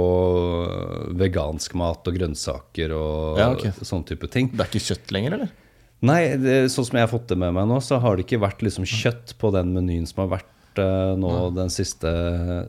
vegansk 1.18 1.76
mat 1.80 2.08
og 2.08 2.20
grønnsaker 2.20 2.94
og 2.96 3.42
Ja, 3.42 3.52
okay. 3.56 3.74
sånne 3.82 4.12
type 4.14 4.30
ting. 4.32 4.52
Det 4.54 4.66
er 4.66 4.72
ikke 4.72 4.88
kjøtt 4.92 5.16
lenger, 5.16 5.40
eller? 5.40 5.58
Nei, 6.02 6.22
det, 6.42 6.56
sånn 6.74 6.88
som 6.88 6.98
jeg 6.98 7.06
har 7.06 7.12
fått 7.12 7.30
det 7.30 7.38
med 7.38 7.54
meg 7.54 7.68
nå, 7.70 7.78
så 7.86 8.00
har 8.02 8.18
det 8.18 8.26
ikke 8.26 8.42
vært 8.42 8.64
liksom 8.66 8.88
kjøtt 8.90 9.36
på 9.42 9.52
den 9.54 9.74
menyen 9.76 10.08
som 10.10 10.24
har 10.24 10.32
vært 10.40 10.82
uh, 10.82 11.14
nå 11.20 11.52
den 11.54 11.70
siste, 11.74 12.10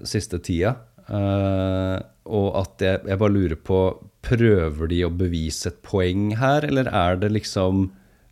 siste 0.09 0.41
tida. 0.45 0.77
Uh, 1.09 1.97
og 2.29 2.53
at 2.61 2.85
jeg, 2.85 3.01
jeg 3.11 3.19
bare 3.19 3.35
lurer 3.35 3.59
på 3.59 3.79
Prøver 4.23 4.87
de 4.87 5.01
å 5.03 5.11
bevise 5.11 5.73
et 5.73 5.81
poeng 5.83 6.29
her, 6.39 6.63
eller 6.69 6.87
er 6.87 7.17
det 7.19 7.33
liksom 7.35 7.89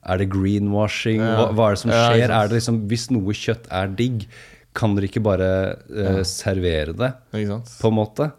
Er 0.06 0.20
det 0.20 0.28
greenwashing? 0.30 1.18
Hva, 1.18 1.48
hva 1.50 1.66
er 1.66 1.74
det 1.74 1.80
som 1.82 1.90
skjer? 1.90 2.30
er 2.30 2.46
det 2.52 2.60
liksom, 2.60 2.78
hvis 2.92 3.08
noe 3.10 3.34
kjøtt 3.34 3.66
er 3.74 3.90
digg, 3.98 4.28
kan 4.74 4.94
dere 4.94 5.08
ikke 5.10 5.22
bare 5.24 5.48
eh, 5.90 6.20
servere 6.28 6.94
det, 6.96 7.12
på 7.32 7.88
en 7.90 7.94
måte? 7.96 8.30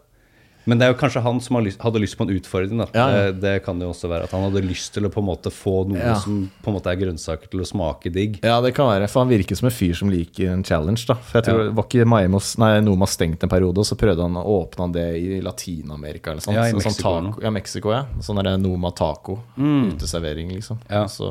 Men 0.64 0.78
det 0.78 0.86
er 0.86 0.92
jo 0.92 0.98
kanskje 1.00 1.18
han 1.24 1.40
som 1.42 1.56
lyst, 1.58 1.80
hadde 1.82 1.98
lyst 1.98 2.14
på 2.14 2.22
en 2.22 2.36
utfordring. 2.36 2.78
Ja, 2.78 2.86
ja. 2.94 3.06
Det, 3.32 3.40
det 3.42 3.54
kan 3.64 3.80
jo 3.82 3.88
også 3.90 4.06
være 4.06 4.28
at 4.28 4.30
han 4.30 4.44
hadde 4.46 4.60
lyst 4.62 4.92
til 4.94 5.02
å 5.02 5.10
på 5.10 5.18
en 5.18 5.26
måte 5.26 5.50
få 5.50 5.72
noe 5.90 5.98
Ja. 5.98 6.12
som 6.22 6.36
på 6.62 6.70
en 6.70 6.76
måte 6.76 6.86
er 6.92 7.00
grønnsaker 7.00 7.50
til 7.50 7.64
å 7.64 7.66
smake 7.66 8.12
digg. 8.14 8.38
Ja, 8.46 8.60
det 8.62 8.70
kan 8.76 8.86
være, 8.86 9.08
for 9.10 9.24
han 9.24 9.32
virker 9.32 9.58
som 9.58 9.66
en 9.66 9.74
fyr 9.74 9.96
som 9.98 10.08
liker 10.12 10.52
en 10.52 10.62
challenge. 10.62 11.02
da 11.10 11.16
For 11.18 11.40
jeg 11.40 11.48
tror 11.48 11.64
det 11.64 11.74
var 11.74 11.88
ikke 11.90 12.06
Maimos, 12.06 12.52
nei, 12.62 12.76
Noma 12.86 13.08
stengt 13.10 13.42
en 13.42 13.50
periode, 13.50 13.82
og 13.82 13.88
så 13.90 13.98
prøvde 13.98 14.22
han 14.22 14.38
å 14.38 14.44
åpne 14.60 14.86
han 14.86 14.94
det 14.94 15.08
i 15.18 15.40
Latin-Amerika 15.42 16.30
eller 16.30 16.46
sånt. 16.46 16.54
Ja, 16.54 16.68
i 16.68 16.70
Så- 16.70 16.78
Mexico 16.78 16.94
sånn 17.10 17.32
taco, 17.32 17.42
ja, 17.42 17.50
Mexico, 17.58 17.90
ja. 17.90 18.04
Sånn 18.22 18.38
er 18.38 18.42
det 18.52 18.60
Noma 18.62 18.92
taco. 18.94 19.40
Uteservering, 19.58 20.54
liksom. 20.54 20.78
Ja. 20.88 21.08
Så, 21.10 21.26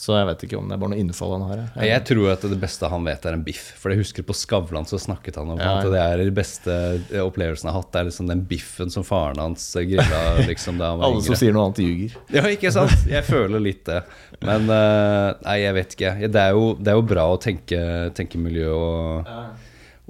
så 0.00 0.14
jeg 0.16 0.26
vet 0.30 0.42
ikke 0.46 0.56
om 0.56 0.70
det 0.70 0.72
er 0.72 0.80
bare 0.80 0.94
noe 0.94 1.02
innfall 1.02 1.34
han 1.34 1.42
har. 1.44 1.58
Jeg, 1.74 1.88
jeg 1.90 2.02
tror 2.08 2.30
at 2.32 2.44
det 2.48 2.56
beste 2.62 2.88
han 2.88 3.04
vet, 3.04 3.26
er 3.28 3.34
en 3.36 3.42
biff. 3.44 3.66
For 3.76 3.92
jeg 3.92 4.00
husker 4.00 4.24
på 4.24 4.32
Skavlan 4.32 4.88
så 4.88 4.96
snakket 5.02 5.36
han 5.36 5.50
om 5.52 5.60
Ja, 5.60 5.74
at 5.76 5.90
det 5.92 6.00
er 6.00 6.22
de 6.24 6.32
beste 6.32 6.76
opplevelsene 7.20 7.68
jeg 7.68 7.74
har 7.74 7.82
hatt. 7.82 7.90
Det 7.92 8.00
er 8.00 8.08
liksom 8.08 8.30
den 8.30 8.40
biffen 8.48 8.94
som 8.94 9.04
faren 9.04 9.42
hans 9.42 9.66
grilla 9.76 10.22
liksom, 10.48 10.80
da 10.80 10.94
han 10.94 11.02
var 11.02 11.10
Alle 11.10 11.26
som 11.26 11.36
sier 11.36 11.52
noe 11.52 11.66
annet, 11.68 11.82
ljuger. 11.84 12.16
Ja, 12.32 12.46
ikke 12.48 12.72
sant? 12.72 12.96
Jeg 13.12 13.28
føler 13.28 13.60
litt 13.60 13.84
det. 13.90 14.00
Men 14.40 14.72
uh, 14.72 15.36
nei, 15.44 15.58
jeg 15.66 15.76
vet 15.82 15.98
ikke. 15.98 16.16
Det 16.32 16.46
er 16.46 16.56
jo, 16.56 16.72
det 16.80 16.94
er 16.94 17.00
jo 17.02 17.06
bra 17.12 17.28
å 17.34 17.38
tenke, 17.44 17.84
tenke 18.16 18.40
miljø 18.40 18.72
og, 18.72 19.30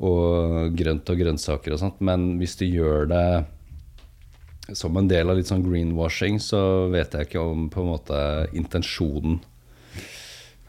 og 0.07 0.79
grønt 0.79 1.11
og 1.11 1.25
grønnsaker 1.27 1.75
og 1.75 1.83
sånt, 1.83 1.99
men 1.99 2.37
hvis 2.39 2.61
du 2.63 2.69
gjør 2.71 3.11
det 3.11 3.29
som 4.79 4.95
en 4.95 5.11
del 5.11 5.27
av 5.27 5.35
litt 5.35 5.51
sånn 5.51 5.67
greenwashing, 5.67 6.39
så 6.39 6.87
vet 6.95 7.19
jeg 7.19 7.27
ikke 7.27 7.43
om 7.43 7.67
på 7.75 7.83
en 7.83 7.91
måte 7.97 8.19
intensjonen 8.55 9.41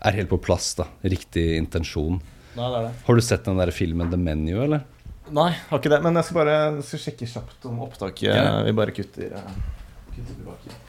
er 0.06 0.18
helt 0.18 0.32
på 0.32 0.40
plass. 0.42 0.74
da 0.80 0.88
Riktig 1.04 1.46
intensjon. 1.58 2.20
Nei, 2.58 2.68
det 2.68 2.80
er 2.80 2.88
det. 2.88 2.94
Har 3.08 3.18
du 3.18 3.24
sett 3.26 3.48
den 3.48 3.62
der 3.62 3.72
filmen 3.76 4.12
The 4.12 4.20
Menu, 4.20 4.56
eller? 4.66 4.84
Nei, 5.32 5.52
har 5.70 5.80
ikke 5.80 5.92
det. 5.94 6.02
Men 6.04 6.20
jeg 6.20 6.28
skal 6.28 6.40
bare 6.42 6.56
jeg 6.60 6.88
skal 6.88 7.04
sjekke 7.06 7.30
kjapt 7.34 7.68
om 7.70 7.84
opptaket. 7.86 8.28
Ja. 8.28 8.62
Vi 8.68 8.76
bare 8.76 8.96
kutter, 8.96 9.36
eh, 9.38 9.60
kutter 10.12 10.34
tilbake. 10.34 10.80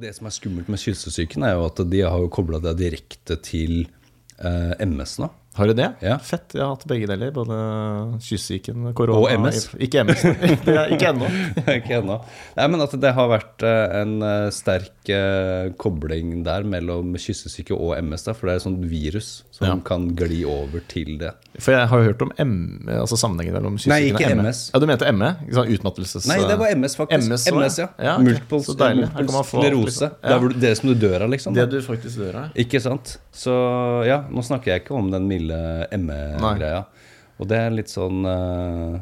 Det 0.00 0.10
som 0.16 0.26
er 0.26 0.34
skummelt 0.34 0.70
med 0.72 0.80
kyssesyken, 0.80 1.44
er 1.46 1.54
jo 1.58 1.66
at 1.68 1.82
de 1.90 2.00
har 2.02 2.28
kobla 2.32 2.58
det 2.62 2.72
direkte 2.80 3.36
til 3.44 3.84
eh, 4.40 4.72
MS 4.82 5.18
nå. 5.22 5.28
Har 5.54 5.70
du 5.70 5.74
det? 5.78 5.86
Ja. 6.02 6.16
Fett. 6.18 6.54
Jeg 6.56 6.64
har 6.64 6.72
hatt 6.74 6.84
begge 6.90 7.06
deler. 7.06 7.30
Både 7.34 7.54
kyssyken, 8.24 8.88
korona 8.98 9.20
Og 9.22 9.30
MS. 9.44 9.68
Ikke 9.78 10.02
MS. 10.02 10.24
Ikke 10.94 11.12
ennå. 11.12 11.28
ikke 11.76 11.98
ennå. 12.00 12.16
Nei, 12.56 12.66
men 12.72 12.82
at 12.82 12.94
det 13.00 13.12
har 13.14 13.28
vært 13.30 13.62
eh, 13.66 13.94
en 14.00 14.16
eh, 14.26 14.48
sterk 14.54 15.10
eh, 15.14 15.70
kobling 15.78 16.40
der 16.46 16.66
mellom 16.66 17.14
kyssesyke 17.20 17.76
og 17.76 17.94
MS. 18.02 18.26
Da, 18.26 18.34
for 18.34 18.50
det 18.50 18.56
er 18.56 18.62
et 18.62 18.66
sånt 18.66 18.82
virus 18.90 19.30
som 19.54 19.68
Ja. 19.68 19.76
kan 19.86 20.08
gli 20.18 20.40
over 20.48 20.82
til 20.90 21.14
det. 21.22 21.30
For 21.62 21.76
jeg 21.76 21.86
har 21.92 22.02
jo 22.02 22.08
hørt 22.10 22.22
om 22.26 22.32
M, 22.42 22.54
altså 22.90 23.14
sammenhengen 23.20 23.54
mellom 23.54 23.78
kyssyken 23.78 23.94
Nei, 23.94 24.10
ikke 24.10 24.26
og 24.32 24.42
MS. 24.42 24.64
Ja, 24.74 24.80
Du 24.82 24.88
mente 24.90 25.12
ME? 25.14 25.30
Sånn 25.54 25.70
utmattelses... 25.76 26.26
Nei, 26.30 26.40
det 26.42 26.58
var 26.58 26.74
MS, 26.74 26.96
faktisk. 26.98 27.30
MS, 27.30 27.46
MS, 27.54 27.78
ja. 27.78 27.88
ja, 28.02 28.16
okay. 28.18 28.26
Multiple, 28.26 29.44
sklerose. 29.52 30.10
Det 30.18 30.34
er 30.34 30.58
det 30.66 30.74
som 30.80 30.90
du 30.90 30.96
dør 30.98 31.28
av, 31.28 31.30
liksom. 31.30 31.54
Det 31.54 31.68
du 31.70 31.78
faktisk 31.84 32.24
dør 32.24 32.40
av. 32.42 32.58
Ikke 32.58 32.82
sant? 32.82 33.16
Så 33.34 33.54
ja, 34.08 34.24
nå 34.30 34.42
snakker 34.46 34.72
jeg 34.74 34.82
ikke 34.84 34.94
om 34.98 35.08
den 35.14 35.24
milde 35.30 35.43
ME-greia. 35.98 36.84
Og 37.40 37.48
det 37.50 37.58
er 37.58 37.70
litt 37.74 37.90
sånn 37.90 38.22
uh, 38.24 39.00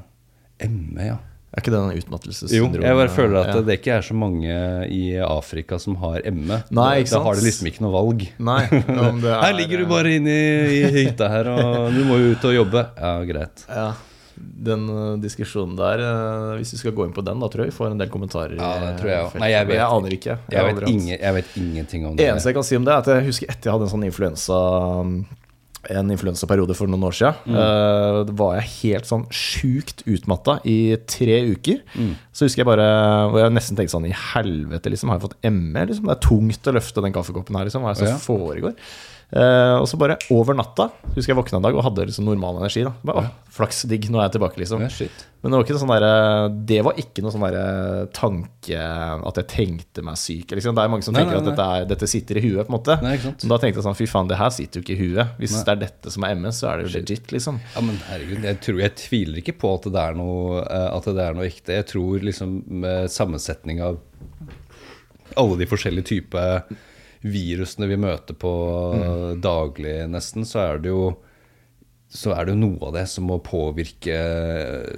ME, 0.69 1.05
ja. 1.13 1.19
Er 1.53 1.61
ikke 1.61 1.73
det 1.75 1.81
den 1.83 2.53
Jo, 2.57 2.69
jeg 2.81 2.97
bare 2.97 3.11
føler 3.13 3.43
at 3.43 3.51
ja. 3.53 3.61
det 3.61 3.75
ikke 3.77 3.91
er 3.99 4.05
så 4.07 4.15
mange 4.17 4.55
i 4.89 5.19
Afrika 5.21 5.77
som 5.79 5.99
har 6.01 6.23
ME. 6.33 6.63
Nei, 6.73 7.03
Da- 7.03 7.11
sant? 7.11 7.19
Da 7.19 7.21
har 7.27 7.35
de 7.37 7.45
liksom 7.45 7.67
ikke 7.69 7.83
noe 7.85 7.93
valg. 7.93 8.23
Nei, 8.41 8.63
om 8.89 9.21
det 9.21 9.29
er 9.35 9.43
Her 9.45 9.53
ligger 9.59 9.83
du 9.83 9.91
bare 9.91 10.15
inne 10.17 10.33
i, 10.33 10.79
i 10.81 11.05
hytta 11.11 11.29
her, 11.29 11.51
og 11.53 11.93
du 11.93 12.01
må 12.09 12.17
jo 12.23 12.31
ut 12.33 12.49
og 12.49 12.57
jobbe. 12.57 12.87
Ja, 12.97 13.13
greit. 13.29 13.67
Ja. 13.69 13.91
Den 14.43 14.89
uh, 14.89 15.19
diskusjonen 15.21 15.77
der, 15.77 16.01
hvis 16.57 16.73
vi 16.73 16.79
skal 16.81 16.97
gå 16.97 17.05
inn 17.05 17.13
på 17.13 17.21
den, 17.29 17.37
da 17.45 17.53
tror 17.53 17.67
jeg 17.67 17.75
vi 17.75 17.77
får 17.77 17.93
en 17.93 18.01
del 18.01 18.09
kommentarer. 18.11 18.57
Ja, 18.57 18.73
det 18.87 18.95
tror 19.03 19.13
jeg 19.13 19.27
også. 19.29 19.43
Nei, 19.45 19.53
jeg 19.53 19.69
vet- 19.69 19.77
jeg 19.83 19.89
aner 20.01 20.17
ikke. 20.17 20.39
Jeg 20.49 20.57
jeg, 20.57 20.73
vet, 20.81 20.89
ingen, 20.89 21.13
jeg 21.19 21.35
vet 21.37 21.53
ingenting 21.61 22.07
om 22.09 22.17
Det 22.17 22.25
det. 22.25 22.33
eneste 22.33 22.49
jeg 22.49 22.57
kan 22.63 22.65
si 22.71 22.81
om 22.81 22.89
det, 22.89 22.97
er 22.97 23.05
at 23.05 23.13
jeg 23.13 23.29
husker 23.29 23.53
etter 23.53 23.69
jeg 23.69 23.77
hadde 23.77 23.91
en 23.91 23.93
sånn 23.93 24.09
influensa 24.09 24.59
en 25.91 26.11
influensaperiode 26.15 26.77
for 26.79 26.87
noen 26.87 27.03
år 27.09 27.15
siden. 27.19 27.35
eh, 27.57 28.25
Da 28.29 28.33
var 28.39 28.61
jeg 28.61 28.69
helt 28.83 29.05
sånn 29.09 29.25
sjukt 29.31 30.05
utmatta 30.07 30.61
i 30.65 30.97
tre 31.07 31.41
uker. 31.55 31.81
Så 32.33 32.47
husker 32.47 32.63
jeg 32.63 32.67
bare 32.67 32.87
Hvor 33.31 33.41
jeg 33.43 33.53
nesten 33.53 33.77
tenkte 33.77 33.97
sånn 33.97 34.07
I 34.07 34.15
helvete, 34.15 34.91
liksom. 34.91 35.09
Har 35.11 35.19
jeg 35.19 35.29
fått 35.31 35.51
ME? 35.51 35.87
Liksom? 35.87 36.05
Det 36.07 36.17
er 36.17 36.29
tungt 36.29 36.63
å 36.71 36.75
løfte 36.79 37.03
den 37.03 37.13
kaffekoppen 37.13 37.57
her, 37.57 37.65
liksom. 37.65 37.83
Hva 37.83 37.91
er 37.91 37.95
det 37.95 38.09
som 38.09 38.15
Ja. 38.15 38.19
foregår? 38.23 38.75
Eh, 39.33 39.75
og 39.81 39.87
så 39.89 39.97
bare 39.97 40.19
over 40.35 40.53
natta 40.53 40.91
husker 41.15 41.31
jeg 41.33 41.39
våkna 41.39 41.57
en 41.57 41.65
dag 41.65 41.77
og 41.77 41.87
hadde 41.87 42.05
liksom 42.05 42.27
normal 42.29 42.59
energi. 42.61 42.83
da 42.85 42.93
bare, 43.01 43.23
å, 43.23 43.53
Flaks, 43.53 43.83
digg, 43.89 44.11
nå 44.13 44.21
er 44.21 44.27
jeg 44.27 44.35
tilbake, 44.37 44.61
liksom. 44.61 44.83
Ja. 44.85 45.09
Men 45.43 45.53
det 45.53 45.59
var 45.59 45.65
ikke 45.65 45.75
noe 45.77 45.83
sånn 45.83 45.93
der, 45.93 46.05
det 46.69 46.79
var 46.85 47.01
ikke 47.01 47.25
noe 47.25 47.33
sånn 47.35 47.47
der 47.47 48.11
tanke 48.17 48.83
at 48.83 49.41
jeg 49.41 49.49
tenkte 49.51 50.05
meg 50.05 50.21
syk. 50.21 50.53
Liksom. 50.53 50.77
Det 50.77 50.85
er 50.85 50.93
mange 50.93 51.07
som 51.07 51.17
Nei, 51.17 51.25
tenker 51.25 51.39
nei, 51.39 51.41
at 51.43 51.49
dette, 51.49 51.69
er, 51.77 51.89
dette 51.95 52.11
sitter 52.13 52.39
i 52.39 52.45
huet. 52.45 52.61
på 52.69 52.73
en 52.73 52.77
måte 52.77 52.99
Nei. 53.03 53.17
Men 53.25 53.55
da 53.55 53.61
tenkte 53.65 53.81
jeg 53.81 53.89
sånn, 53.89 53.99
fy 53.99 54.09
faen, 54.13 54.31
det 54.31 54.41
her 54.41 54.53
sitter 54.55 54.81
jo 54.81 54.87
ikke 54.87 54.97
i 54.99 55.01
huet. 55.01 55.35
Hvis 55.41 55.57
det 55.57 55.75
er 55.75 55.83
dette 55.87 56.13
som 56.13 56.29
er 56.29 56.37
MS, 56.37 56.61
så 56.61 56.71
er 56.71 56.79
det 56.81 56.87
jo 56.87 56.95
legit, 56.99 57.33
liksom. 57.33 57.61
Ja, 57.73 57.85
men 57.89 57.99
herregud, 58.11 58.47
jeg, 58.53 58.61
tror, 58.69 58.85
jeg 58.85 58.97
tviler 59.01 59.43
ikke 59.43 59.57
på 59.65 59.75
at 59.81 59.89
det 59.89 60.07
er 60.07 60.21
noe, 60.21 60.63
eh, 60.63 60.89
at 60.93 61.09
det 61.09 61.27
er 61.27 61.37
noe 61.41 61.49
ekte. 61.49 61.81
Jeg 61.81 61.89
tror 61.93 62.29
liksom 62.29 62.57
med 62.85 63.13
sammensetning 63.13 63.81
av 63.85 64.01
alle 65.41 65.61
de 65.63 65.69
forskjellige 65.69 66.11
typer 66.13 66.61
virusene 67.23 67.87
vi 67.91 67.97
møter 67.97 68.35
på 68.35 68.53
Mm. 68.93 69.41
daglig, 69.41 70.09
nesten, 70.11 70.45
så 70.45 70.59
er 70.73 70.79
det 70.83 70.91
jo 70.91 71.13
så 72.13 72.35
er 72.37 72.45
det 72.45 72.53
jo 72.53 72.59
noe 72.61 72.89
av 72.91 72.93
det 72.93 73.07
som 73.09 73.25
må 73.25 73.39
påvirke 73.41 74.13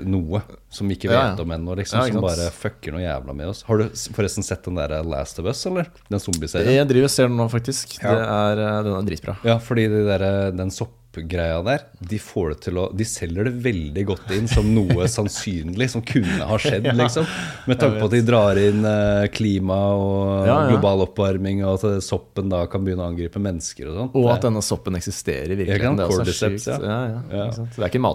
noe 0.03 0.41
som 0.68 0.89
vi 0.91 0.97
ikke 0.97 1.12
vet 1.12 1.39
ja. 1.39 1.45
om 1.45 1.53
ennå, 1.55 1.77
liksom, 1.79 2.01
Ja, 2.01 2.09
som 2.11 2.25
bare 2.25 2.49
fucker 2.51 2.91
noe 2.91 3.05
jævla 3.05 3.35
med 3.39 3.53
oss. 3.53 3.62
Har 3.68 3.79
du 3.79 3.85
forresten 4.16 4.43
sett 4.43 4.64
den 4.66 4.75
der 4.81 4.97
Last 5.07 5.39
of 5.39 5.47
Us, 5.47 5.62
eller? 5.70 5.87
Den 6.11 6.18
zombieserien? 6.18 6.75
Jeg 6.75 6.89
driver 6.91 7.07
og 7.07 7.14
ser 7.14 7.29
den 7.31 7.39
nå, 7.39 7.47
faktisk. 7.53 7.95
Ja. 8.03 8.16
Det 8.16 8.25
er, 8.25 8.64
eh, 8.64 8.83
den 8.89 8.97
er 8.99 9.07
dritbra. 9.07 9.37
Ja, 9.47 9.59
fordi 9.62 9.87
de 9.93 10.03
der, 10.09 10.27
den 10.59 10.70
soppgreia 11.15 11.62
der, 11.65 11.85
de 12.01 12.19
får 12.19 12.49
det 12.53 12.59
til 12.67 12.79
å 12.81 12.85
De 12.97 13.05
selger 13.07 13.45
det 13.49 13.53
veldig 13.65 14.05
godt 14.09 14.31
inn 14.37 14.49
som 14.51 14.67
noe 14.75 15.07
sannsynlig 15.17 15.89
som 15.93 16.03
kunne 16.07 16.47
ha 16.49 16.59
skjedd, 16.61 16.91
liksom. 16.99 17.27
Med 17.71 17.79
tanke 17.81 18.01
på 18.03 18.09
at 18.11 18.17
de 18.17 18.23
drar 18.27 18.61
inn 18.61 18.85
eh, 18.89 19.27
klima 19.35 19.79
og 19.95 20.47
Ja, 20.49 20.59
ja. 20.65 20.69
global 20.73 21.05
oppvarming, 21.07 21.62
og 21.65 21.79
at 21.85 22.03
soppen 22.05 22.51
da 22.53 22.65
kan 22.71 22.85
begynne 22.85 23.07
å 23.07 23.12
angripe 23.12 23.41
mennesker 23.43 23.91
og 23.91 23.99
sånn. 24.01 24.12
Og 24.21 24.29
at 24.35 24.45
denne 24.47 24.62
soppen 24.65 24.99
eksisterer 24.99 25.55
i 25.55 25.59
virkeligheten. 25.62 25.99
Det 26.01 26.07
er 26.09 26.15
også 26.19 26.37
sjukt. 26.37 26.69
ja. 26.69 26.79
Ja, 26.85 27.01
ja, 27.09 27.23
Ja. 27.35 27.49
Det 27.55 27.81
er 27.83 27.91
ikke 27.91 28.01
en 28.03 28.09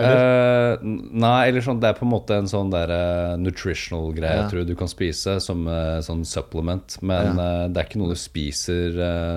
Eh, 0.00 0.84
nei, 1.22 1.48
eller 1.50 1.64
sånn, 1.64 1.80
det 1.82 1.90
er 1.90 1.96
på 1.98 2.06
en 2.06 2.12
måte 2.12 2.36
en 2.40 2.48
sånn 2.50 2.70
der 2.72 2.92
uh, 2.92 3.34
nutritional 3.40 4.10
greie 4.16 4.32
Ja. 4.36 4.42
jeg 4.44 4.52
tror 4.52 4.66
du 4.68 4.74
kan 4.78 4.90
spise 4.90 5.36
som 5.44 5.66
uh, 5.68 5.98
sånn 6.04 6.24
supplement. 6.28 6.96
Men 7.02 7.40
eh, 7.40 7.64
det 7.68 7.80
er 7.82 7.88
ikke 7.88 8.00
noe 8.02 8.14
du 8.14 8.20
spiser 8.20 8.96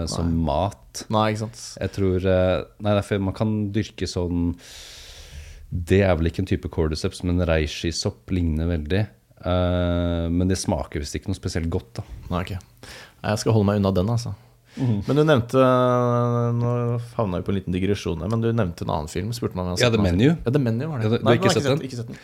som 0.09 0.31
mat. 0.45 1.03
Nei, 1.13 1.31
ikke 1.33 1.45
sant. 1.45 1.61
Jeg 1.81 1.93
tror 1.95 2.25
Nei, 2.27 2.93
derfor 2.93 3.21
man 3.23 3.35
kan 3.35 3.53
dyrke 3.73 4.05
sånn 4.09 4.53
Det 5.73 6.03
er 6.05 6.13
vel 6.19 6.29
ikke 6.29 6.43
en 6.43 6.49
type 6.51 6.69
cordyceps, 6.69 7.23
men 7.25 7.41
reishi-sopp 7.49 8.29
ligner 8.35 8.69
veldig. 8.69 9.03
Men 9.43 10.47
det 10.47 10.59
smaker 10.61 11.01
visst 11.01 11.17
ikke 11.17 11.31
noe 11.31 11.39
spesielt 11.39 11.71
godt, 11.73 11.97
da. 11.97 12.03
Nei, 12.29 12.43
ok. 12.45 12.53
Jeg 13.23 13.41
skal 13.41 13.55
holde 13.57 13.71
meg 13.71 13.81
unna 13.81 13.91
den, 13.95 14.11
altså. 14.13 14.35
Mhm. 14.75 15.03
Men 15.07 15.15
du 15.15 15.23
nevnte 15.23 15.61
Nå 16.57 16.69
havna 17.17 17.37
vi 17.39 17.45
på 17.45 17.53
en 17.53 17.57
liten 17.59 17.75
digresjon 17.75 18.21
her, 18.23 18.29
men 18.31 18.41
du 18.41 18.49
nevnte 18.53 18.85
en 18.87 18.93
annen 18.95 19.11
film. 19.11 19.29
Spurte 19.35 19.55
hadde 19.59 19.77
Ja, 19.81 19.89
The 19.93 20.01
Menu. 20.01 20.31
Ja, 20.33 20.51
The 20.51 20.59
Menu 20.59 20.87
var 20.87 20.99
det. 20.99 21.03
Ja, 21.05 21.09
du- 21.09 21.17
du 21.19 21.25
har 21.29 21.37
ikke 21.37 21.51
sett 21.53 21.63
den? 21.63 21.79
Ikke 21.81 21.99
sett 21.99 22.07
den. 22.07 22.17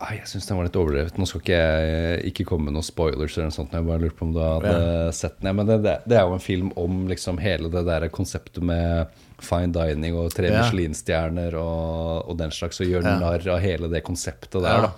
Ah, 0.00 0.12
jeg 0.14 0.26
syns 0.30 0.46
den 0.46 0.56
var 0.56 0.64
litt 0.64 0.76
overdrevet. 0.78 1.16
Nå 1.18 1.26
skal 1.26 1.40
ikke 1.40 1.56
jeg 1.58 2.32
ikke 2.32 2.44
komme 2.46 2.64
med 2.66 2.74
noen 2.74 2.84
spoilers, 2.86 3.34
eller 3.36 3.48
noe 3.48 3.56
sånt, 3.56 3.72
jeg 3.72 3.84
bare 3.84 3.98
lurte 3.98 4.14
på 4.16 4.22
om 4.28 4.32
du 4.32 4.38
hadde 4.38 5.12
sett 5.12 5.40
den. 5.40 5.46
Ja, 5.48 5.52
men 5.52 5.66
det, 5.66 5.82
det, 6.06 6.16
er 6.16 6.22
jo 6.28 6.34
en 6.34 6.38
film 6.44 6.72
om 6.76 7.08
liksom 7.08 7.38
hele 7.42 7.68
det 7.68 7.84
der 7.84 8.08
konseptet 8.08 8.62
med 8.62 9.08
fine 9.40 9.72
dining 9.72 10.14
og 10.14 10.30
tre 10.34 10.46
Ja. 10.52 10.62
Michelin-stjerner 10.62 11.54
og, 11.58 12.28
og 12.30 12.38
den 12.38 12.50
slags, 12.50 12.80
og 12.80 12.86
gjør 12.86 13.02
Ja. 13.02 13.18
narr 13.18 13.48
av 13.48 13.58
hele 13.60 13.88
det 13.90 14.04
konseptet 14.04 14.52
der. 14.62 14.82
Da 14.82 14.92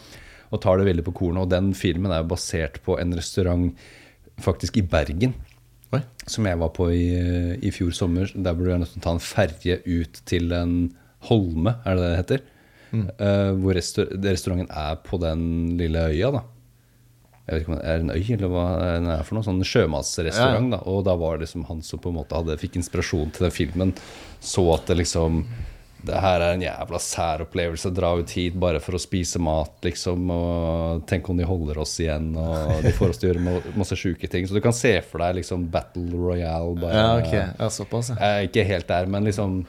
Og 0.52 0.60
tar 0.60 0.76
det 0.76 0.84
veldig 0.86 1.04
på 1.04 1.14
kornet. 1.14 1.42
Og 1.44 1.48
den 1.48 1.72
filmen 1.72 2.10
er 2.12 2.22
jo 2.22 2.28
basert 2.28 2.82
på 2.84 2.98
en 3.00 3.12
restaurant 3.14 3.72
faktisk 4.38 4.76
i 4.76 4.82
Bergen. 4.82 5.32
Oi. 5.90 6.00
Som 6.30 6.46
jeg 6.46 6.58
var 6.60 6.70
på 6.76 6.86
i, 6.94 7.04
i 7.66 7.72
fjor 7.74 7.90
sommer. 7.96 8.30
Der 8.34 8.54
burde 8.54 8.76
jeg 8.76 8.82
nødt 8.84 8.92
til 8.94 9.02
å 9.02 9.06
ta 9.08 9.14
en 9.16 9.24
ferje 9.24 9.80
ut 9.86 10.22
til 10.30 10.54
en 10.54 10.74
holme, 11.28 11.74
er 11.84 11.98
det 11.98 12.04
det 12.04 12.10
det 12.10 12.20
heter? 12.20 12.48
Uh, 12.90 13.50
hvor 13.60 13.76
restaur 13.76 14.08
restauranten 14.24 14.70
er 14.74 14.96
på 15.06 15.18
den 15.22 15.42
lille 15.78 16.06
øya, 16.10 16.32
da. 16.38 16.46
Jeg 17.46 17.52
vet 17.52 17.62
ikke 17.64 17.72
om 17.72 17.78
det 17.78 17.90
er 17.90 18.02
en 18.04 18.12
øy, 18.14 18.24
eller 18.36 18.50
hva 18.52 18.64
den 18.78 19.10
er 19.10 19.22
for 19.26 19.36
noe. 19.36 19.46
Sånn 19.46 19.64
sjømatsrestaurant, 19.66 20.70
da. 20.76 20.80
Og 20.90 21.02
da 21.08 21.16
var 21.18 21.36
det 21.36 21.48
liksom 21.48 21.66
han 21.66 21.82
som 21.86 22.02
på 22.02 22.12
en 22.12 22.18
måte 22.20 22.38
hadde, 22.38 22.58
fikk 22.60 22.78
inspirasjon 22.78 23.32
til 23.34 23.48
den 23.48 23.54
filmen. 23.54 23.94
Så 24.38 24.62
at 24.74 24.86
det 24.86 25.00
liksom 25.00 25.42
det 26.06 26.20
her 26.22 26.40
er 26.44 26.54
en 26.54 26.62
jævla 26.64 26.98
sær 27.02 27.42
opplevelse. 27.44 27.90
Dra 27.94 28.12
ut 28.20 28.30
hit 28.36 28.54
bare 28.60 28.80
for 28.82 28.96
å 28.96 29.00
spise 29.02 29.40
mat, 29.42 29.72
liksom. 29.84 30.30
Og 30.34 31.02
tenk 31.10 31.28
om 31.32 31.36
de 31.40 31.48
holder 31.48 31.80
oss 31.82 31.96
igjen, 32.02 32.30
og 32.40 32.80
de 32.86 32.92
får 32.96 33.12
oss 33.12 33.20
til 33.20 33.30
å 33.30 33.32
gjøre 33.34 33.74
masse 33.78 33.98
sjuke 34.00 34.30
ting. 34.30 34.46
Så 34.48 34.56
du 34.56 34.62
kan 34.64 34.76
se 34.76 34.94
for 35.06 35.22
deg 35.24 35.40
liksom 35.42 35.68
Battle 35.72 36.08
Royale. 36.16 36.74
Bare, 36.80 36.96
Ja, 36.96 37.12
ok. 37.20 37.36
Ja, 37.60 37.70
såpass, 37.74 38.12
ja. 38.14 38.32
Ikke 38.46 38.64
helt 38.68 38.88
der, 38.88 39.06
men 39.10 39.28
liksom 39.28 39.60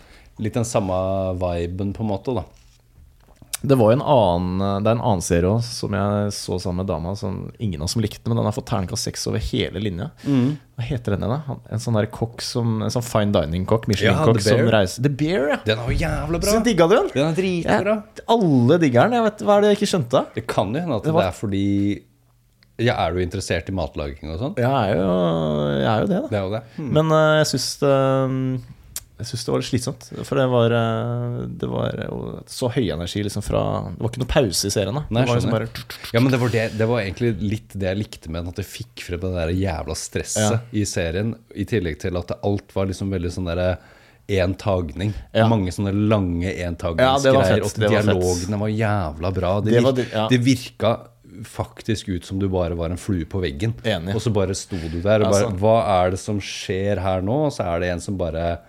litt 0.42 0.56
den 0.58 0.66
samme 0.66 0.96
viben, 1.38 1.92
på 1.94 2.06
en 2.06 2.12
måte, 2.14 2.34
da. 2.40 2.46
Det 3.62 3.76
var 3.78 3.92
en 3.94 4.02
annen 4.02 4.82
Det 4.82 4.90
er 4.90 4.96
en 4.98 5.04
annen 5.06 5.22
serie 5.22 5.46
også, 5.46 5.76
som 5.84 5.94
jeg 5.94 6.32
så 6.34 6.56
sammen 6.64 6.82
med 6.82 6.88
dama, 6.90 7.12
som 7.16 7.36
ingen 7.62 7.82
av 7.82 7.86
oss 7.86 7.94
som 7.94 8.02
likte, 8.02 8.24
men 8.26 8.40
den 8.40 8.48
har 8.48 8.56
fått 8.56 8.66
terningkast 8.72 9.06
seks 9.06 9.28
over 9.30 9.44
hele 9.52 9.80
linja. 9.84 10.08
Hva 10.26 10.88
heter 10.88 11.14
denne, 11.14 11.30
da? 11.30 11.58
En 11.70 11.84
sånn 11.84 11.94
der 12.00 12.08
kokk 12.10 12.42
som 12.42 12.80
En 12.82 12.90
sånn 12.94 13.06
fine 13.06 13.30
dining-kokk, 13.36 13.86
Michelin-kokk, 13.92 14.40
The 14.42 14.48
som 14.48 14.72
reiser 14.74 15.06
The 15.06 15.14
Bear, 15.14 15.48
ja! 15.54 15.60
Den 15.68 15.84
er 15.84 15.92
jo 15.94 15.98
jævla 16.02 16.42
bra! 16.42 16.56
Så 16.56 16.64
digga 16.66 16.88
du 16.90 16.96
den? 16.98 17.12
Den 17.14 17.28
er 17.28 17.38
dritbra. 17.38 17.98
Ja, 18.02 18.26
alle 18.34 18.80
digger 18.82 19.06
den. 19.12 19.18
Jeg 19.20 19.28
vet, 19.30 19.46
hva 19.46 19.58
er 19.58 19.62
det 19.68 19.74
jeg 19.76 19.80
ikke 19.82 19.92
skjønte? 19.94 20.24
Det 20.40 20.48
kan 20.50 20.74
jo 20.74 20.82
hende 20.88 20.98
at 20.98 21.06
det, 21.06 21.14
var- 21.20 21.30
er 21.30 21.38
fordi 21.38 21.66
Ja, 22.82 22.96
er 23.06 23.14
du 23.14 23.20
interessert 23.22 23.70
i 23.70 23.74
matlaging 23.78 24.32
og 24.34 24.40
sånn? 24.42 24.56
Jeg 24.58 24.66
jeg 24.66 25.86
er 25.86 26.00
jo 26.02 26.08
det, 26.10 26.22
da. 26.24 26.28
Det 26.34 26.38
er 26.40 26.46
jo 26.48 26.54
det. 26.58 26.64
Men 26.98 27.12
uh, 27.14 27.38
jeg 27.44 27.52
syns 27.54 27.68
det 27.84 27.96
jeg 29.22 29.30
synes 29.30 29.46
det 29.46 29.54
var 29.54 29.62
litt 29.62 29.70
slitsomt. 29.70 30.08
For 30.26 30.40
det 30.42 30.48
var, 30.50 30.74
eh, 30.78 31.38
det 31.62 31.70
var 31.70 32.00
jo 32.08 32.18
så 32.50 32.72
høy 32.74 32.88
energi 32.90 33.22
liksom 33.28 33.44
fra 33.46 33.62
Det 33.92 34.02
var 34.02 34.10
ikke 34.12 34.24
noe 34.24 34.32
pause 34.34 34.68
i 34.68 34.74
serien. 34.74 34.98
da 34.98 35.04
Nei, 35.10 35.22
Det 35.24 35.30
var 35.30 35.40
liksom 35.40 35.54
bare 35.54 35.70
Ja, 36.16 36.20
men 36.24 36.34
det 36.34 36.40
var, 36.42 36.50
det, 36.50 36.66
det 36.80 36.88
var 36.90 37.04
egentlig 37.04 37.32
litt 37.42 37.78
det 37.78 37.92
jeg 37.92 38.02
likte 38.02 38.34
med 38.34 38.42
den, 38.42 38.52
at 38.56 38.62
det 38.62 38.66
fikk 38.66 39.06
frem 39.06 39.22
det 39.22 39.34
der 39.38 39.54
jævla 39.54 39.98
stresset 39.98 40.58
Ja. 40.58 40.60
i 40.74 40.86
serien. 40.90 41.36
I 41.54 41.66
tillegg 41.70 42.00
til 42.02 42.18
at 42.18 42.34
alt 42.42 42.74
var 42.74 42.90
liksom 42.90 43.14
veldig 43.14 43.32
sånn 43.38 43.50
derre 43.52 43.78
én 44.32 44.56
tagning. 44.58 45.14
Ja. 45.36 45.48
Mange 45.52 45.72
sånne 45.76 45.94
lange 45.94 46.50
entagningsgreier. 46.66 47.62
Ja, 47.62 47.66
og 47.66 47.78
dialogene 47.78 48.58
var 48.58 48.66
var 48.66 48.76
jævla 48.80 49.34
bra. 49.36 49.54
Det, 49.62 49.72
Det 49.78 49.84
var 49.86 50.06
ja. 50.14 50.28
det 50.30 50.42
virka 50.42 50.98
faktisk 51.48 52.10
ut 52.10 52.26
som 52.26 52.40
du 52.40 52.48
bare 52.50 52.76
var 52.76 52.90
en 52.90 52.98
flue 53.00 53.26
på 53.26 53.42
veggen. 53.42 53.74
Enig. 53.84 54.16
Og 54.16 54.22
så 54.24 54.32
bare 54.34 54.56
sto 54.58 54.78
du 54.78 55.00
der 55.02 55.24
og 55.26 55.32
bare. 55.32 55.52
Hva 55.62 55.78
er 56.02 56.12
det 56.16 56.20
som 56.20 56.40
skjer 56.44 57.00
her 57.02 57.22
nå? 57.26 57.38
Og 57.48 57.56
så 57.56 57.66
er 57.68 57.84
det 57.84 57.92
en 57.94 58.04
som 58.04 58.18
bare 58.20 58.60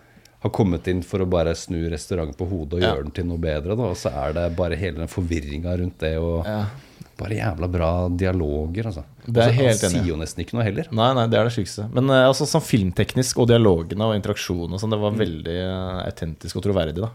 har 0.42 0.50
kommet 0.50 0.88
inn 0.90 1.02
for 1.06 1.22
å 1.22 1.28
bare 1.30 1.54
snu 1.54 1.78
restauranten 1.92 2.34
på 2.38 2.48
hodet 2.50 2.74
og 2.78 2.80
Ja. 2.82 2.94
gjøre 2.94 3.04
den 3.04 3.12
til 3.12 3.26
noe 3.26 3.38
bedre. 3.38 3.76
Da. 3.76 3.82
Og 3.92 3.96
så 3.96 4.10
er 4.12 4.32
det 4.34 4.56
bare 4.56 4.74
hele 4.76 4.96
den 4.98 5.08
forvirringa 5.08 5.76
rundt 5.78 5.98
det. 6.02 6.16
Og 6.18 6.44
Ja. 6.46 6.64
bare 7.18 7.36
jævla 7.38 7.68
bra 7.70 8.08
dialoger, 8.08 8.86
altså. 8.90 9.04
Det 9.28 9.36
er 9.38 9.52
helt 9.52 9.68
helt 9.68 9.80
han 9.82 9.90
enig. 9.92 10.02
sier 10.02 10.08
jo 10.08 10.16
nesten 10.16 10.44
ikke 10.44 10.54
noe 10.54 10.64
heller. 10.64 10.86
Nei, 10.90 11.12
nei, 11.14 11.26
det 11.28 11.38
er 11.38 11.44
det 11.44 11.52
sykeste. 11.54 11.84
Men 11.94 12.10
eh, 12.10 12.26
altså, 12.26 12.46
sånn 12.50 12.64
filmteknisk 12.66 13.38
og 13.38 13.48
dialogene 13.48 14.02
og 14.02 14.16
interaksjonen 14.20 14.72
og 14.74 14.80
sånn, 14.80 14.90
det 14.90 14.98
var 14.98 15.12
veldig 15.12 15.56
eh, 15.62 16.06
autentisk 16.08 16.56
og 16.56 16.62
troverdig. 16.64 16.96
da 16.96 17.10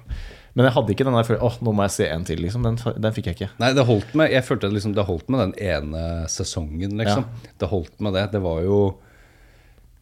Men 0.56 0.66
jeg 0.66 0.74
hadde 0.74 0.90
ikke 0.96 1.06
den 1.06 1.14
der 1.14 1.24
følelsen 1.28 1.46
åh, 1.46 1.58
nå 1.62 1.74
må 1.76 1.84
jeg 1.84 1.92
se 1.92 2.08
en 2.10 2.24
til. 2.24 2.38
liksom 2.40 2.64
Den, 2.64 2.78
den 3.02 3.12
fikk 3.14 3.26
jeg 3.26 3.36
ikke. 3.36 3.50
Nei, 3.60 3.74
det 3.74 3.86
holdt 3.86 4.16
med 4.16 4.32
Jeg 4.32 4.44
følte 4.48 4.72
liksom 4.72 4.96
det 4.96 5.06
holdt 5.06 5.28
med 5.30 5.40
den 5.44 5.54
ene 5.68 6.06
sesongen, 6.32 6.96
liksom. 6.98 7.26
Det 7.60 7.68
holdt 7.70 8.00
med 8.00 8.14
det. 8.14 8.32
Det 8.32 8.42
var 8.42 8.62
jo 8.64 8.96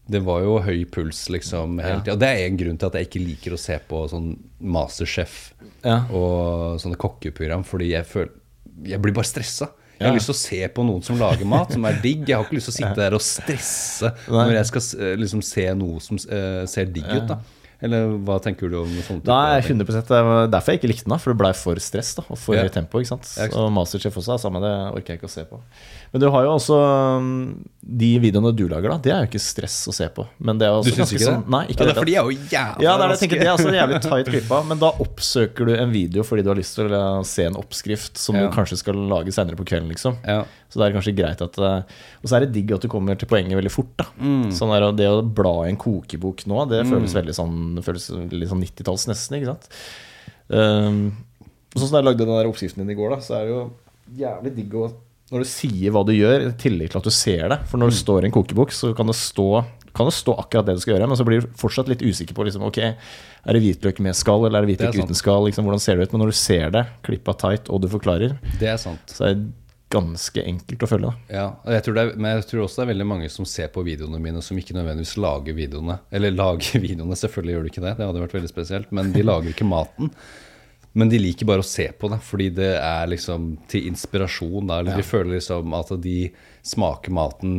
det 0.07 0.21
var 0.23 0.41
jo 0.45 0.59
høy 0.61 0.85
puls 0.85 1.29
liksom 1.33 1.79
hele 1.81 2.03
Ja. 2.05 2.13
Og 2.13 2.19
det 2.19 2.27
er 2.29 2.45
en 2.45 2.57
grunn 2.57 2.77
til 2.77 2.85
at 2.87 2.93
jeg 2.93 3.07
ikke 3.09 3.25
liker 3.25 3.53
å 3.55 3.59
se 3.59 3.79
på 3.89 4.03
sånn 4.11 4.37
Masterchef 4.61 5.53
Ja. 5.83 6.03
og 6.11 6.79
sånne 6.81 6.97
kokkeprogram, 6.97 7.63
fordi 7.65 7.91
jeg 7.95 8.05
føler 8.05 8.29
Jeg 8.83 8.99
blir 9.01 9.13
bare 9.15 9.23
stressa. 9.23 9.69
Jeg 9.97 10.07
har 10.09 10.13
Ja. 10.13 10.17
lyst 10.19 10.25
til 10.27 10.33
å 10.33 10.37
se 10.37 10.67
på 10.67 10.83
noen 10.85 11.01
som 11.01 11.17
lager 11.17 11.45
mat, 11.45 11.71
som 11.71 11.85
er 11.85 11.93
digg. 12.03 12.27
Jeg 12.27 12.35
har 12.35 12.43
ikke 12.43 12.57
lyst 12.57 12.67
til 12.67 12.73
å 12.73 12.89
sitte 12.89 12.95
der 12.99 13.13
og 13.13 13.21
stresse 13.21 14.11
Nei. 14.27 14.49
når 14.49 14.51
jeg 14.57 14.65
skal 14.65 14.81
eh, 15.01 15.15
liksom 15.15 15.41
se 15.41 15.73
noe 15.73 15.99
som 16.01 16.17
uh, 16.17 16.65
ser 16.67 16.85
digg 16.91 17.05
ut, 17.07 17.27
da. 17.27 17.37
Eller 17.81 18.07
hva 18.23 18.41
tenker 18.41 18.69
du 18.69 18.75
om 18.81 18.87
sånne 18.87 19.21
typer 19.21 19.27
Nei, 19.31 19.61
ting? 19.61 19.77
100 19.79 20.07
Det 20.07 20.23
var 20.25 20.47
derfor 20.47 20.71
jeg 20.73 20.79
ikke 20.81 20.87
likte 20.91 21.03
den. 21.05 21.09
da 21.11 21.17
For 21.17 21.33
det 21.33 21.37
blei 21.39 21.53
for 21.53 21.75
stress 21.75 22.15
da 22.15 22.23
og 22.29 22.37
for 22.37 22.55
Ja. 22.55 22.63
høyt 22.63 22.71
tempo. 22.73 22.99
ikke 22.99 23.07
sant 23.07 23.33
Ja, 23.37 23.43
ikke 23.45 23.53
sant. 23.53 23.63
Og 23.63 23.71
Masterchef 23.71 24.15
også 24.15 24.33
er 24.33 24.37
samme, 24.39 24.59
det 24.63 24.73
orker 24.95 25.07
jeg 25.13 25.19
ikke 25.21 25.27
å 25.27 25.29
se 25.29 25.43
på. 25.45 25.59
Men 26.15 26.21
du 26.23 26.29
har 26.31 26.45
jo 26.47 26.51
også 26.55 26.75
um, 27.19 27.25
De 27.83 28.07
videoene 28.23 28.53
du 28.55 28.61
lager, 28.71 28.87
da 28.93 28.95
Det 29.03 29.11
er 29.11 29.25
jo 29.25 29.27
ikke 29.27 29.41
stress 29.43 29.73
å 29.91 29.93
se 29.97 30.05
på. 30.15 30.23
Men 30.47 30.61
det 30.61 30.69
er 30.69 30.77
også 30.77 30.93
Du 30.93 30.95
syns 31.01 31.11
ikke 31.11 31.19
det? 31.25 31.27
sånn 31.27 31.41
Nei, 31.51 31.59
ikke 31.73 31.83
ja, 31.83 31.87
det 31.89 31.91
er 31.91 31.99
fordi 31.99 32.13
jeg 32.15 32.21
er 32.21 32.29
jo 32.29 32.45
jævla 32.53 32.85
Ja, 32.85 32.93
det 32.93 32.93
er 32.93 33.03
jeg 33.03 33.11
rask. 33.11 33.23
tenker. 33.25 33.41
Det 33.41 33.47
er 33.49 33.51
altså 33.51 33.73
jævlig 33.75 33.99
tight 34.05 34.29
klippa, 34.31 34.59
men 34.69 34.79
da 34.79 34.91
oppsøker 35.03 35.67
du 35.67 35.73
en 35.75 35.91
video 35.91 36.23
fordi 36.23 36.45
du 36.45 36.49
har 36.53 36.59
lyst 36.61 36.77
til 36.79 36.95
å 36.95 37.01
se 37.27 37.45
en 37.49 37.59
oppskrift 37.59 38.21
som 38.23 38.39
Ja. 38.39 38.45
du 38.47 38.55
kanskje 38.55 38.79
skal 38.79 39.01
lage 39.11 39.35
seinere 39.35 39.59
på 39.59 39.67
kvelden, 39.67 39.91
liksom. 39.91 40.15
Ja. 40.23 40.39
Så 40.71 40.79
det 40.79 40.87
er 40.87 40.95
kanskje 40.95 41.15
greit 41.19 41.43
at 41.45 41.59
eh, 41.59 41.99
Og 42.23 42.31
så 42.31 42.39
er 42.39 42.45
det 42.47 42.53
digg 42.55 42.71
at 42.79 42.87
du 42.87 42.89
kommer 42.95 43.19
til 43.19 43.27
poenget 43.35 43.59
veldig 43.59 43.75
fort. 43.75 43.91
da 43.99 44.07
Mm. 44.15 44.47
Sånn 44.55 44.71
der, 44.71 44.87
Det 44.95 45.11
å 45.11 45.19
bla 45.21 45.53
i 45.67 45.73
en 45.75 45.77
kokebok 45.83 46.45
nå, 46.47 46.63
det 46.71 46.85
føles 46.87 47.13
veldig 47.19 47.35
sånn 47.35 47.83
føles 47.83 48.07
litt 48.31 48.49
sånn 48.55 48.63
90-talls 48.63 49.07
nesten, 49.11 49.41
ikke 49.41 49.51
sant. 49.51 49.67
Um, 50.47 50.99
sånn 51.75 51.89
som 51.89 51.97
jeg 51.99 52.07
lagde 52.07 52.23
den 52.23 52.31
der 52.37 52.47
oppskriften 52.47 52.83
din 52.85 52.93
i 52.95 52.99
går, 52.99 53.17
da 53.17 53.19
så 53.23 53.35
er 53.41 53.45
det 53.49 53.51
jo 53.57 53.63
jævlig 54.23 54.55
digg 54.55 54.75
å 54.79 54.87
når 55.31 55.41
du 55.41 55.49
sier 55.49 55.91
hva 55.95 56.03
du 56.05 56.11
gjør, 56.13 56.43
i 56.49 56.51
tillegg 56.61 56.91
til 56.93 56.99
at 57.01 57.07
du 57.07 57.13
ser 57.13 57.47
det. 57.49 57.57
For 57.71 57.81
når 57.81 57.89
det 57.93 57.97
står 57.97 58.23
i 58.23 58.29
en 58.29 58.35
kokebok, 58.35 58.71
så 58.75 58.91
kan 58.97 59.07
det 59.09 59.17
stå 59.17 59.47
kan 59.95 60.09
det 60.09 60.11
stå 60.11 60.33
akkurat 60.35 60.65
det 60.67 60.73
du 60.75 60.81
skal 60.83 60.97
gjøre, 60.97 61.07
men 61.07 61.15
så 61.15 61.23
blir 61.23 61.39
du 61.45 61.51
fortsatt 61.55 61.87
litt 61.87 62.01
usikker 62.03 62.35
på 62.35 62.43
liksom, 62.43 62.65
ok, 62.67 62.79
er 62.83 63.55
det 63.55 63.61
hvitløk 63.63 64.01
med 64.03 64.17
skall 64.19 64.43
eller 64.43 64.59
er 64.59 64.65
det 64.67 64.73
Det 64.73 64.89
hvitløk 64.89 64.97
sant. 64.97 65.07
uten 65.13 65.15
skall. 65.21 65.45
Liksom, 65.47 65.63
hvordan 65.69 65.79
ser 65.85 65.95
det 65.95 66.03
ut? 66.09 66.11
Men 66.11 66.19
når 66.25 66.33
du 66.33 66.35
ser 66.35 66.73
det, 66.75 66.81
klippa 67.07 67.31
tight, 67.39 67.69
og 67.71 67.79
du 67.79 67.87
forklarer, 67.87 68.35
Det 68.59 68.67
er 68.73 68.75
sant. 68.81 68.99
så 69.07 69.29
er 69.29 69.37
det 69.39 69.45
ganske 69.95 70.43
enkelt 70.43 70.83
å 70.83 70.89
følge. 70.91 71.13
da 71.31 71.37
Ja, 71.37 71.45
jeg 71.77 71.85
tror 71.85 71.95
det 71.95 72.03
er, 72.03 72.11
men 72.19 72.35
jeg 72.35 72.47
tror 72.49 72.65
også 72.65 72.81
det 72.81 72.83
er 72.89 72.91
veldig 72.91 73.07
mange 73.07 73.29
som 73.31 73.45
ser 73.47 73.69
på 73.71 73.85
videoene 73.87 74.19
mine 74.19 74.41
som 74.43 74.57
ikke 74.59 74.75
nødvendigvis 74.75 75.15
lager 75.15 75.55
videoene. 75.55 75.99
Eller 76.11 76.35
lager 76.35 76.79
videoene, 76.89 77.15
selvfølgelig 77.15 77.55
gjør 77.55 77.63
de 77.63 77.71
ikke 77.71 77.85
det, 77.87 77.95
det 77.95 78.09
hadde 78.09 78.25
vært 78.25 78.35
veldig 78.35 78.51
spesielt. 78.51 78.91
Men 78.91 79.13
de 79.15 79.23
lager 79.23 79.55
ikke 79.55 79.69
maten. 79.69 80.11
Men 80.95 81.09
de 81.11 81.19
liker 81.19 81.47
bare 81.49 81.59
å 81.63 81.67
se 81.67 81.89
på 81.99 82.07
det, 82.11 82.21
fordi 82.23 82.49
det 82.55 82.69
er 82.79 83.09
liksom 83.11 83.49
til 83.71 83.89
inspirasjon. 83.89 84.67
Da, 84.69 84.79
eller 84.79 84.95
Ja. 84.95 84.97
de 85.01 85.03
føler 85.03 85.35
liksom 85.35 85.73
at 85.75 85.91
de 86.01 86.31
smaker 86.63 87.11
maten 87.11 87.57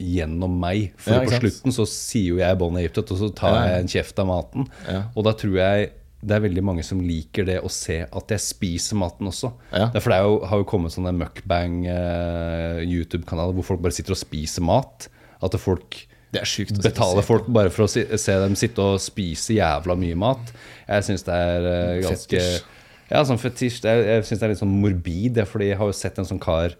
gjennom 0.00 0.58
meg. 0.60 0.92
For 0.96 1.12
Ja, 1.12 1.20
på 1.26 1.36
slutten 1.40 1.74
så 1.74 1.84
sier 1.86 2.28
jo 2.32 2.38
jeg 2.38 2.58
Bon 2.58 2.74
Aiptet, 2.78 3.10
og 3.12 3.18
så 3.18 3.34
tar 3.34 3.66
jeg 3.66 3.80
en 3.82 3.88
kjeft 3.88 4.18
av 4.22 4.26
maten. 4.30 4.68
Og 5.14 5.24
da 5.24 5.32
tror 5.32 5.56
jeg 5.58 5.90
det 6.18 6.34
er 6.34 6.42
veldig 6.42 6.64
mange 6.66 6.82
som 6.82 6.98
liker 7.00 7.46
det 7.46 7.60
å 7.62 7.70
se 7.70 8.00
at 8.02 8.32
jeg 8.34 8.42
spiser 8.42 8.98
maten 8.98 9.28
også. 9.30 9.52
Ja. 9.70 9.86
Derfor 9.94 10.10
det 10.10 10.18
jo, 10.24 10.46
har 10.50 10.58
jo 10.58 10.66
kommet 10.66 10.90
sånne 10.94 11.12
mukbang 11.14 11.86
eh, 11.86 13.52
hvor 13.54 13.64
folk 13.64 13.82
bare 13.84 13.94
sitter 13.94 14.16
og 14.16 14.18
spiser 14.18 14.62
mat. 14.66 15.06
At 15.40 15.54
folk 15.62 16.06
Det 16.32 16.40
er 16.42 16.44
sjukt. 16.50 16.74
å 16.74 16.82
betaler 16.82 17.22
folk 17.22 17.46
bare 17.46 17.70
for 17.70 17.84
å 17.86 17.88
si, 17.88 18.02
se 18.18 18.32
dem 18.34 18.56
sitte 18.58 18.82
og 18.82 18.98
spise 19.00 19.54
jævla 19.54 19.94
mye 19.96 20.16
mat. 20.18 20.50
Jeg 20.88 21.06
syns 21.06 21.22
det 21.22 21.34
er 21.38 21.68
eh, 21.70 22.02
ganske 22.02 22.40
Fetisj. 22.42 22.64
Ja, 23.10 23.22
sånn 23.24 23.40
fetisj. 23.40 23.80
Er, 23.88 24.02
jeg 24.04 24.24
syns 24.28 24.40
det 24.42 24.46
er 24.48 24.52
litt 24.54 24.60
sånn 24.62 24.74
morbid. 24.82 25.34
Det 25.38 25.46
fordi 25.48 25.70
jeg 25.72 25.78
har 25.80 25.88
jo 25.90 25.96
sett 25.96 26.18
en 26.20 26.28
sånn 26.28 26.42
kar 26.42 26.74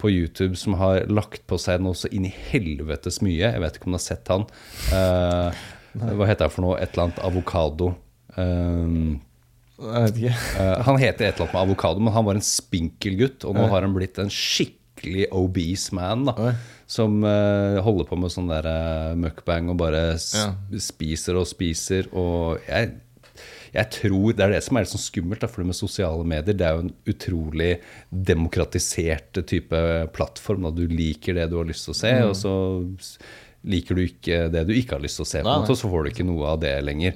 på 0.00 0.10
YouTube 0.10 0.56
som 0.58 0.74
har 0.80 1.04
lagt 1.06 1.44
på 1.46 1.58
seg 1.60 1.82
noe 1.84 1.94
så 1.94 2.08
inn 2.10 2.24
i 2.26 2.32
helvetes 2.50 3.20
mye. 3.22 3.52
Jeg 3.52 3.60
vet 3.62 3.76
ikke 3.78 3.86
om 3.90 3.94
du 3.94 3.98
har 4.00 4.06
sett 4.08 4.32
han. 4.32 4.46
Uh, 4.90 5.50
hva 6.18 6.26
heter 6.26 6.48
han 6.48 6.54
for 6.54 6.64
noe? 6.66 6.78
Et 6.82 6.90
eller 6.96 7.06
annet 7.10 7.20
avokado. 7.28 7.92
Um, 8.34 9.20
Jeg 9.78 10.06
vet 10.08 10.18
ikke. 10.22 10.34
uh, 10.58 10.80
han 10.88 10.98
heter 11.02 11.28
et 11.28 11.34
eller 11.36 11.44
annet 11.46 11.54
med 11.58 11.62
avokado, 11.66 12.02
men 12.02 12.14
han 12.16 12.26
var 12.26 12.40
en 12.40 12.46
spinkel 12.48 13.20
gutt. 13.20 13.44
Og 13.46 13.54
nå 13.58 13.68
har 13.70 13.86
han 13.86 13.94
blitt 13.94 14.18
en 14.22 14.32
skikkelig 14.32 15.28
obese 15.34 15.94
man. 15.94 16.24
da 16.30 16.34
Oi. 16.48 16.54
Som 16.90 17.22
uh, 17.24 17.78
holder 17.86 18.08
på 18.10 18.18
med 18.20 18.32
sånn 18.34 18.50
der 18.50 18.66
uh, 18.68 19.14
mukbang 19.18 19.70
og 19.72 19.78
bare 19.80 20.02
Ja. 20.18 20.48
spiser 20.82 21.38
og 21.40 21.46
spiser. 21.50 22.10
Og 22.12 22.58
jeg, 22.66 22.96
jeg 23.74 23.90
tror 23.90 24.34
Det 24.36 24.44
er 24.44 24.52
det 24.54 24.62
som 24.62 24.76
er 24.78 24.84
litt 24.84 24.92
sånn 24.92 25.02
skummelt, 25.02 25.40
da, 25.42 25.48
for 25.50 25.62
det 25.64 25.66
med 25.72 25.76
sosiale 25.78 26.24
medier. 26.30 26.54
Det 26.54 26.66
er 26.66 26.76
jo 26.76 26.84
en 26.84 26.92
utrolig 27.10 27.70
demokratisert 28.44 29.40
type 29.50 29.80
plattform. 30.14 30.68
Da. 30.68 30.70
Du 30.76 30.86
liker 30.90 31.34
det 31.38 31.48
du 31.50 31.56
har 31.58 31.66
lyst 31.68 31.88
til 31.88 31.94
å 31.94 31.98
se, 31.98 32.12
Mm. 32.12 32.28
og 32.28 32.36
så 32.36 32.54
liker 33.64 33.94
du 33.96 34.02
ikke 34.04 34.38
det 34.52 34.66
du 34.68 34.74
ikke 34.76 34.92
har 34.98 35.00
lyst 35.02 35.16
til 35.16 35.24
å 35.24 35.30
se, 35.30 35.40
på 35.40 35.48
Nei, 35.48 35.58
måte, 35.58 35.70
og 35.72 35.78
så 35.80 35.88
får 35.90 36.04
du 36.04 36.10
ikke 36.10 36.26
noe 36.28 36.46
av 36.52 36.60
det 36.60 36.74
lenger. 36.84 37.14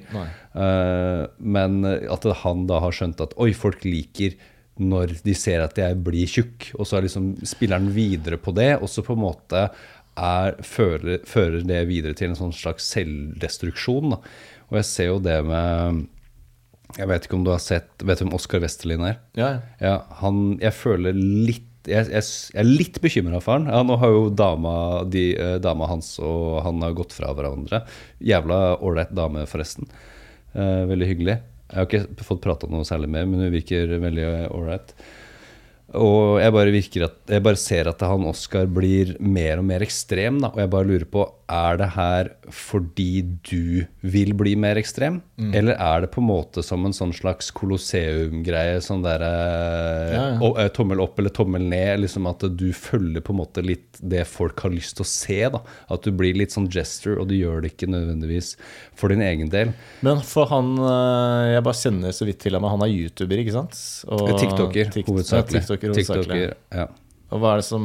Eh, 0.55 1.27
men 1.39 1.85
at 1.85 2.23
han 2.43 2.65
da 2.67 2.79
har 2.79 2.91
skjønt 2.91 3.21
at 3.21 3.35
oi, 3.37 3.51
folk 3.53 3.83
liker 3.85 4.33
når 4.79 5.21
de 5.23 5.33
ser 5.35 5.61
at 5.61 5.75
jeg 5.77 5.95
blir 6.03 6.25
tjukk, 6.25 6.71
og 6.79 6.87
så 6.87 6.97
er 6.97 7.01
liksom, 7.05 7.35
spiller 7.45 7.77
han 7.77 7.91
videre 7.93 8.37
på 8.37 8.53
det, 8.55 8.81
og 8.81 8.87
så 8.89 9.03
på 9.03 9.13
en 9.13 9.23
måte 9.25 9.69
er, 10.17 10.55
fører, 10.63 11.19
fører 11.27 11.61
det 11.67 11.87
videre 11.87 12.13
til 12.15 12.29
en 12.31 12.35
sånn 12.39 12.53
slags 12.55 12.87
selvdestruksjon. 12.95 14.09
Da. 14.15 14.17
Og 14.71 14.77
jeg 14.79 14.85
ser 14.85 15.05
jo 15.11 15.19
det 15.19 15.37
med 15.45 16.07
Jeg 16.97 17.09
vet 17.09 17.25
ikke 17.25 17.37
om 17.37 17.43
du 17.45 17.51
har 17.53 17.61
sett 17.61 18.01
Vet 18.01 18.19
du 18.19 18.25
hvem 18.25 18.35
Oskar 18.37 18.63
Westerlin 18.63 19.03
er? 19.05 19.19
Ja, 19.37 19.49
ja. 19.49 19.59
Ja, 19.83 19.95
han, 20.23 20.57
jeg 20.61 20.73
føler 20.77 21.17
litt 21.17 21.65
jeg, 21.87 22.09
jeg, 22.11 22.25
jeg 22.53 22.59
er 22.59 22.67
litt 22.67 22.97
bekymra 23.01 23.39
for 23.41 23.55
han. 23.55 23.69
Ja, 23.71 23.79
nå 23.87 23.95
har 24.01 24.11
jo 24.11 24.25
dama, 24.35 24.73
de, 25.09 25.23
eh, 25.39 25.55
dama 25.63 25.87
hans 25.89 26.11
og 26.21 26.59
han 26.65 26.83
har 26.83 26.93
gått 26.97 27.15
fra 27.15 27.31
hverandre. 27.33 27.79
Jævla 28.21 28.75
ålreit 28.85 29.13
dame, 29.15 29.45
forresten. 29.49 29.87
Eh, 30.53 30.83
veldig 30.89 31.07
hyggelig. 31.09 31.37
Jeg 31.69 31.79
har 31.79 31.87
ikke 31.87 32.27
fått 32.27 32.43
prata 32.43 32.69
noe 32.69 32.85
særlig 32.85 33.09
med, 33.15 33.31
men 33.31 33.45
hun 33.45 33.55
virker 33.55 33.95
veldig 34.03 34.27
ålreit. 34.51 34.93
Og 35.97 36.37
jeg 36.43 36.53
bare, 36.53 36.83
at, 37.07 37.17
jeg 37.33 37.45
bare 37.47 37.63
ser 37.63 37.89
at 37.89 38.03
han 38.05 38.27
Oskar 38.29 38.69
blir 38.69 39.15
mer 39.23 39.61
og 39.61 39.65
mer 39.71 39.85
ekstrem. 39.85 40.43
Da, 40.43 40.51
og 40.53 40.61
jeg 40.61 40.73
bare 40.75 40.89
lurer 40.91 41.09
på 41.09 41.25
er 41.49 41.77
det 41.81 41.87
her 41.95 42.27
fordi 42.53 43.21
du 43.49 43.85
vil 44.05 44.31
bli 44.37 44.53
mer 44.59 44.77
ekstrem? 44.79 45.19
Mm. 45.41 45.49
Eller 45.57 45.77
er 45.81 46.03
det 46.05 46.09
på 46.13 46.21
en 46.21 46.27
måte 46.29 46.61
som 46.65 46.85
en 46.85 46.93
sånn 46.95 47.11
slags 47.17 47.49
kolosseum-greie? 47.57 48.77
Sånn 48.85 49.01
der 49.05 49.23
eh, 49.25 50.13
Ja, 50.13 50.23
ja. 50.35 50.51
eh, 50.63 50.69
tommel 50.75 51.01
opp 51.03 51.19
eller 51.19 51.33
tommel 51.35 51.65
ned? 51.71 52.03
Liksom 52.03 52.27
at 52.29 52.45
du 52.59 52.67
følger 52.75 53.23
på 53.25 53.33
en 53.35 53.39
måte 53.41 53.63
litt 53.65 53.99
det 53.99 54.23
folk 54.29 54.61
har 54.65 54.73
lyst 54.73 54.97
til 54.99 55.05
å 55.05 55.09
se. 55.09 55.39
da 55.55 55.61
At 55.91 56.05
du 56.07 56.11
blir 56.15 56.37
litt 56.37 56.53
sånn 56.55 56.69
gesture, 56.71 57.17
og 57.21 57.29
du 57.31 57.35
gjør 57.39 57.63
det 57.65 57.73
ikke 57.73 57.89
nødvendigvis 57.91 58.53
for 58.99 59.09
din 59.13 59.21
egen 59.25 59.49
del. 59.53 59.73
Men 60.05 60.21
for 60.25 60.49
han 60.53 60.75
eh, 60.77 61.55
Jeg 61.55 61.65
bare 61.67 61.81
kjenner 61.81 62.15
så 62.15 62.29
vidt 62.29 62.41
til 62.45 62.57
ham, 62.57 62.69
han 62.69 62.85
er 62.87 62.93
YouTuber, 62.93 63.41
ikke 63.43 63.57
sant? 63.57 63.77
Og 64.07 64.33
TikToker, 64.39 64.93
Tik- 64.95 65.09
hovedsakelig. 65.11 65.61
Ja, 65.61 65.67
TikToker, 65.67 65.93
hovedsakelig. 65.95 66.41
TikToker, 66.49 66.57
ja. 66.83 66.89
Og 67.29 67.43
hva 67.43 67.51
er 67.53 67.59
det 67.61 67.65
som 67.67 67.83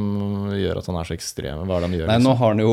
gjør 0.57 0.79
at 0.81 0.87
han 0.89 0.95
er 0.97 1.05
så 1.05 1.13
ekstrem? 1.13 1.59
Hva 1.69 1.75
er 1.75 1.83
det 1.83 1.89
han 1.91 1.97
gjør? 1.99 2.07
Nei, 2.09 2.15
liksom? 2.17 2.31
nå 2.31 2.37
har 2.39 2.55
han 2.55 2.61
jo 2.63 2.71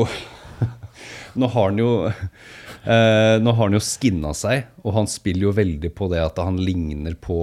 Nå 1.35 1.47
har 1.53 1.69
han 1.71 1.79
jo 1.81 1.87
eh, 2.09 3.37
Nå 3.41 3.53
har 3.55 3.63
han 3.65 3.77
jo 3.77 3.81
skinna 3.83 4.33
seg, 4.37 4.67
og 4.83 4.93
han 4.97 5.07
spiller 5.09 5.47
jo 5.49 5.55
veldig 5.57 5.89
på 5.97 6.09
det 6.11 6.21
at 6.23 6.37
han 6.43 6.59
ligner 6.61 7.15
på 7.19 7.37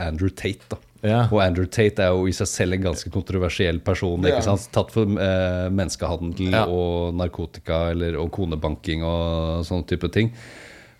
Andrew 0.00 0.30
Tate. 0.34 0.66
da 0.72 0.80
Ja. 1.04 1.22
Og 1.30 1.40
Andrew 1.44 1.66
Tate 1.68 2.00
er 2.00 2.14
jo 2.16 2.26
i 2.30 2.32
seg 2.32 2.48
selv 2.48 2.72
en 2.78 2.86
ganske 2.88 3.10
kontroversiell 3.12 3.78
person. 3.84 4.22
Ja. 4.24 4.34
ikke 4.38 4.46
sant? 4.46 4.68
Tatt 4.72 4.90
for 4.94 5.04
eh, 5.04 5.68
menneskehandel 5.70 6.50
Ja. 6.54 6.64
og 6.66 7.14
narkotika 7.14 7.90
eller, 7.92 8.16
og 8.22 8.30
konebanking 8.32 9.04
og 9.04 9.64
sånne 9.68 9.86
type 9.90 10.08
ting. 10.12 10.32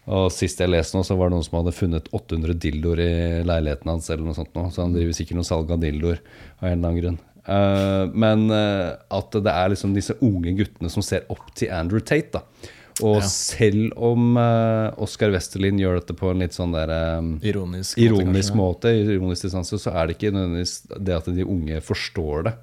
Og 0.05 0.27
Sist 0.37 0.59
jeg 0.61 0.69
leste 0.69 0.99
noe, 0.99 1.07
så 1.09 1.17
var 1.17 1.31
det 1.31 1.39
noen 1.39 1.45
som 1.47 1.57
hadde 1.62 1.73
funnet 1.73 2.11
800 2.12 2.59
dildoer 2.61 3.01
i 3.01 3.12
leiligheten 3.49 3.89
hans. 3.89 4.11
eller 4.11 4.27
noe 4.27 4.37
sånt 4.37 4.53
nå. 4.53 4.67
Så 4.71 4.83
han 4.85 4.93
driver 4.93 5.17
sikkert 5.17 5.39
noe 5.41 5.49
salg 5.49 5.71
av 5.73 5.81
dildoer 5.81 6.21
av 6.61 6.69
en 6.69 6.75
eller 6.79 6.89
annen 6.91 7.01
grunn. 7.01 7.19
Eh, 7.45 8.05
men 8.16 8.47
uh, 8.51 8.95
at 9.12 9.36
det 9.45 9.53
er 9.53 9.74
liksom 9.74 9.92
disse 9.97 10.16
unge 10.24 10.55
guttene 10.57 10.88
som 10.92 11.05
ser 11.05 11.26
opp 11.32 11.51
til 11.59 11.72
Andrew 11.74 12.01
Tate. 12.01 12.40
da. 12.40 12.70
Og 13.03 13.16
Ja. 13.18 13.26
selv 13.26 13.90
om 13.99 14.36
uh, 14.38 14.95
Oscar 15.03 15.32
Westerlin 15.34 15.80
gjør 15.82 15.99
dette 15.99 16.14
på 16.14 16.28
en 16.30 16.38
litt 16.45 16.55
sånn 16.55 16.70
der 16.76 16.92
um, 17.18 17.32
Ironisk. 17.42 17.99
ironisk 17.99 18.53
kanskje. 18.53 18.59
måte, 18.61 18.92
ironisk 19.03 19.49
distanse, 19.49 19.80
så 19.82 19.90
er 19.90 20.07
det 20.07 20.14
ikke 20.14 20.30
nødvendigvis 20.30 20.76
det 21.03 21.16
at 21.16 21.26
de 21.34 21.42
unge 21.42 21.80
forstår 21.82 22.47
det. 22.47 22.55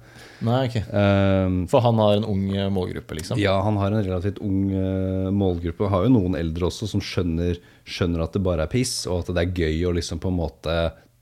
Nei, 0.42 0.62
ok. 0.70 0.78
Um, 0.88 1.60
For 1.70 1.84
han 1.84 2.00
har 2.00 2.16
en 2.16 2.24
ung 2.32 2.48
målgruppe, 2.74 3.20
liksom? 3.20 3.38
ja, 3.38 3.58
han 3.62 3.76
har 3.78 3.92
en 3.92 4.02
relativt 4.08 4.40
ung 4.42 4.72
uh, 4.72 5.28
målgruppe. 5.36 5.84
Han 5.84 5.92
har 5.98 6.08
jo 6.08 6.14
noen 6.16 6.40
eldre 6.40 6.70
også 6.72 6.88
som 6.90 7.04
skjønner, 7.04 7.60
skjønner 7.84 8.24
at 8.24 8.32
det 8.34 8.42
bare 8.42 8.64
er 8.64 8.72
piss, 8.72 9.02
og 9.06 9.20
at 9.20 9.34
det 9.36 9.44
er 9.44 9.52
gøy 9.68 9.84
å 9.92 9.96
liksom 10.00 10.18
på 10.18 10.32
en 10.32 10.40
måte 10.40 10.78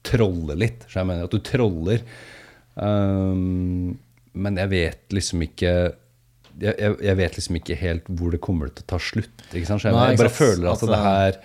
trolle 0.07 0.55
litt. 0.57 0.87
Så 0.89 1.03
jeg 1.03 1.11
mener 1.11 1.27
at 1.27 1.35
du 1.35 1.43
troller. 1.45 2.07
Um, 2.77 3.99
men 4.33 4.61
jeg 4.61 4.71
vet 4.71 5.15
liksom 5.15 5.43
ikke 5.43 5.73
jeg, 6.61 6.75
jeg, 6.77 6.97
jeg 7.03 7.19
vet 7.19 7.39
liksom 7.39 7.57
ikke 7.59 7.77
helt 7.81 8.11
hvor 8.19 8.35
det 8.35 8.41
kommer 8.45 8.71
til 8.71 8.85
å 8.85 8.91
ta 8.93 9.01
slutt. 9.03 9.47
Ikke 9.51 9.67
sant? 9.69 9.85
Jeg, 9.87 9.97
Nei, 9.97 10.11
jeg 10.13 10.21
bare 10.21 10.35
føler 10.35 10.67
at 10.69 10.73
altså, 10.75 10.91
det 10.91 11.01
her 11.01 11.39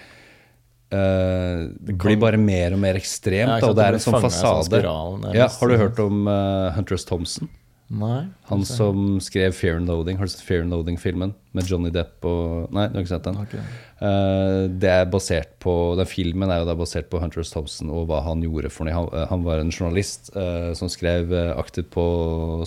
uh, 0.96 1.62
det 1.88 1.98
blir 2.04 2.20
bare 2.22 2.40
mer 2.42 2.76
og 2.76 2.82
mer 2.84 3.00
ekstremt. 3.00 3.56
Ja, 3.58 3.70
og 3.70 3.78
det 3.78 3.86
er 3.86 3.98
en 4.00 4.04
sånn 4.04 4.18
sånn 4.18 4.28
fasade. 4.28 4.68
spiral, 4.70 5.22
ja, 5.38 5.48
har 5.52 5.72
du 5.72 5.78
hørt 5.80 6.02
om 6.04 6.28
uh, 6.28 6.74
Huntress 6.76 7.08
Thompson? 7.08 7.52
Nei? 7.96 8.26
Han 8.50 8.66
som 8.66 9.20
skrev 9.22 9.54
Fear 9.54 9.78
and 9.78 9.90
Loading. 9.92 10.18
Har 10.18 10.28
du 10.28 10.34
sett 10.34 10.46
Fear 10.46 10.66
and 10.66 10.74
Loading-filmen? 10.74 11.36
Med 11.56 11.70
Johnny 11.70 11.92
Depp 11.94 12.26
og 12.28 12.72
Nei, 12.76 12.88
du 12.90 12.98
har 12.98 13.06
ikke 13.06 13.14
sett 13.14 13.28
den? 13.28 13.38
Okay. 13.46 13.64
Uh, 13.96 14.68
det. 14.68 14.92
Er 14.92 15.06
basert 15.08 15.54
på 15.64 15.72
Den 15.96 16.08
filmen 16.10 16.52
er 16.52 16.60
jo 16.60 16.68
da 16.68 16.76
basert 16.76 17.08
på 17.12 17.22
Hunter 17.22 17.46
S. 17.46 17.54
Thompson 17.54 17.92
og 17.96 18.10
hva 18.10 18.20
han 18.26 18.44
gjorde 18.44 18.72
for 18.74 18.88
noe. 18.88 18.96
Han, 18.96 19.08
eh, 19.16 19.28
han 19.30 19.46
var 19.46 19.62
en 19.62 19.72
journalist 19.72 20.34
uh, 20.36 20.74
som 20.76 20.92
skrev 20.92 21.32
aktivt 21.56 21.94
på 21.96 22.06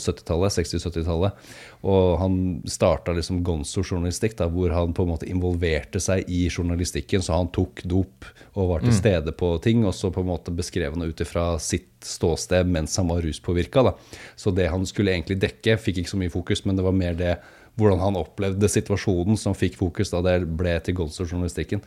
70-tallet, 0.00 0.56
60-70-tallet. 0.56 1.50
Og 1.88 2.16
han 2.22 2.38
starta 2.66 3.12
liksom 3.14 3.42
gonzo-journalistikk, 3.46 4.38
hvor 4.50 4.72
han 4.74 4.96
på 4.96 5.04
en 5.04 5.12
måte 5.12 5.28
involverte 5.30 6.00
seg 6.02 6.24
i 6.32 6.46
journalistikken. 6.48 7.22
Så 7.22 7.36
han 7.36 7.52
tok 7.54 7.84
dop 7.86 8.26
og 8.58 8.72
var 8.72 8.82
til 8.82 8.96
stede 8.96 9.34
på 9.36 9.52
ting, 9.62 9.84
og 9.86 9.94
så 9.94 10.10
på 10.14 10.24
en 10.24 10.32
måte 10.32 10.54
beskrev 10.54 10.96
han 10.96 11.04
det 11.04 11.12
ut 11.12 11.22
ifra 11.22 11.52
sitt 11.62 11.92
ståsted 12.04 12.66
mens 12.66 12.96
han 12.98 13.10
var 13.10 13.22
ruspåvirka. 13.22 13.92
Så 14.36 14.50
det 14.54 14.68
han 14.72 14.86
skulle 14.88 15.14
egentlig 15.14 15.38
dekke, 15.42 15.78
fikk 15.78 16.02
ikke 16.02 16.14
så 16.14 16.20
mye 16.20 16.34
fokus, 16.34 16.64
men 16.66 16.78
det 16.78 16.86
var 16.86 16.96
mer 16.96 17.18
det 17.18 17.36
hvordan 17.78 18.02
han 18.02 18.18
opplevde 18.18 18.70
situasjonen 18.70 19.38
som 19.38 19.56
fikk 19.56 19.78
fokus 19.78 20.12
da 20.12 20.22
det 20.26 20.36
ble 20.58 20.74
til 20.84 20.96
Gonzo-journalistikken. 20.98 21.82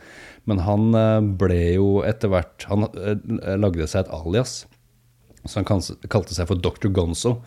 Men 0.48 0.62
han 0.66 0.92
eh, 0.96 1.18
ble 1.42 1.62
jo 1.76 1.88
etter 2.08 2.32
hvert 2.32 2.66
Han 2.70 2.88
eh, 2.88 3.16
lagde 3.60 3.88
seg 3.90 4.06
et 4.06 4.14
alias. 4.16 4.62
Så 5.44 5.60
han 5.60 5.68
kalte 5.68 6.36
seg 6.36 6.48
for 6.48 6.60
Dr. 6.62 6.88
Gonzo. 6.94 7.40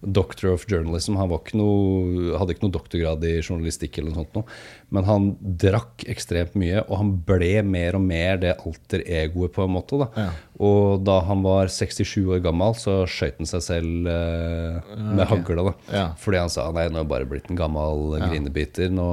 Doctor 0.00 0.54
of 0.54 0.64
Journalism. 0.68 1.16
Han 1.20 1.28
var 1.32 1.42
ikke 1.42 1.58
noe, 1.60 2.36
hadde 2.40 2.54
ikke 2.54 2.64
noe 2.66 2.74
doktorgrad 2.74 3.24
i 3.28 3.34
journalistikk, 3.40 3.98
eller 3.98 4.14
noe 4.14 4.22
sånt 4.22 4.38
noe. 4.38 4.58
men 4.90 5.06
han 5.06 5.26
drakk 5.40 6.06
ekstremt 6.10 6.56
mye, 6.58 6.80
og 6.86 6.96
han 7.02 7.12
ble 7.28 7.52
mer 7.66 7.98
og 7.98 8.02
mer 8.06 8.40
det 8.42 8.56
alter 8.58 9.04
egoet, 9.04 9.52
på 9.54 9.66
en 9.66 9.74
måte. 9.76 10.00
da. 10.00 10.08
Ja. 10.16 10.30
Og 10.60 11.04
da 11.06 11.20
han 11.28 11.44
var 11.44 11.70
67 11.72 12.24
år 12.24 12.40
gammel, 12.44 12.74
så 12.80 13.02
skøyt 13.08 13.38
han 13.42 13.50
seg 13.50 13.66
selv 13.66 14.08
eh, 14.10 14.80
med 14.96 15.26
okay. 15.26 15.36
hagle. 15.36 15.68
da. 15.70 15.76
Ja. 15.92 16.06
Fordi 16.20 16.42
han 16.42 16.52
sa 16.52 16.70
nei, 16.72 16.88
nå 16.88 17.00
har 17.00 17.06
jeg 17.06 17.12
bare 17.12 17.30
blitt 17.30 17.52
en 17.52 17.60
gammel 17.60 18.18
grinebiter. 18.24 18.90
Nå 18.92 19.10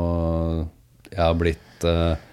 jeg 1.12 1.22
har 1.24 1.38
blitt 1.40 1.88
eh, 1.88 2.27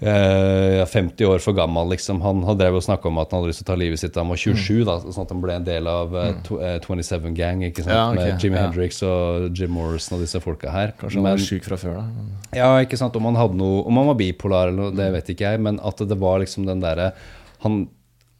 eh, 0.00 0.78
jeg 0.78 0.82
er 0.84 0.90
50 0.92 1.26
år 1.28 1.42
for 1.42 1.56
gammel, 1.56 1.88
liksom. 1.92 2.20
Han, 2.22 2.42
han 2.46 2.58
drev 2.60 2.76
og 2.78 2.84
snakka 2.86 3.08
om 3.10 3.18
at 3.18 3.32
han 3.32 3.40
hadde 3.42 3.50
lyst 3.50 3.62
til 3.62 3.66
å 3.66 3.70
ta 3.72 3.76
livet 3.80 3.98
sitt 4.02 4.14
da 4.14 4.22
han 4.22 4.30
var 4.32 4.40
27, 4.42 4.84
da, 4.86 4.96
sånn 5.04 5.24
at 5.26 5.32
han 5.34 5.40
ble 5.42 5.56
en 5.58 5.66
del 5.66 5.90
av 5.90 6.14
eh, 6.16 6.32
tw- 6.46 6.60
eh, 6.62 6.76
27 6.84 7.32
Gang, 7.38 7.64
ikke 7.66 7.82
sant? 7.86 7.94
Ja, 7.96 8.04
okay, 8.12 8.30
med 8.32 8.44
Jimi 8.44 8.56
ja. 8.58 8.62
Hendrix 8.66 9.02
og 9.06 9.48
Jim 9.58 9.72
Morrison 9.74 10.18
og 10.18 10.22
disse 10.24 10.40
folka 10.44 10.70
her. 10.74 10.94
Kanskje 11.00 11.18
han 11.18 11.26
Men- 11.28 11.36
var 11.38 11.44
syk 11.48 11.66
fra 11.68 11.76
før, 11.80 11.98
da. 12.02 12.28
ja, 12.60 12.70
ikke 12.86 12.98
sant. 13.00 13.16
Om 13.18 13.30
han 13.32 13.40
hadde 13.42 13.58
noe 13.58 13.82
Om 13.88 13.96
han 14.02 14.06
var 14.12 14.18
bipolar 14.22 14.68
eller 14.70 14.78
noe, 14.88 14.96
det 14.96 15.10
vet 15.18 15.32
ikke 15.34 15.50
jeg, 15.52 15.60
men 15.66 15.80
at 15.84 15.96
det 16.08 16.18
var 16.18 16.38
liksom 16.44 16.66
den 16.68 16.80
derre 16.84 17.12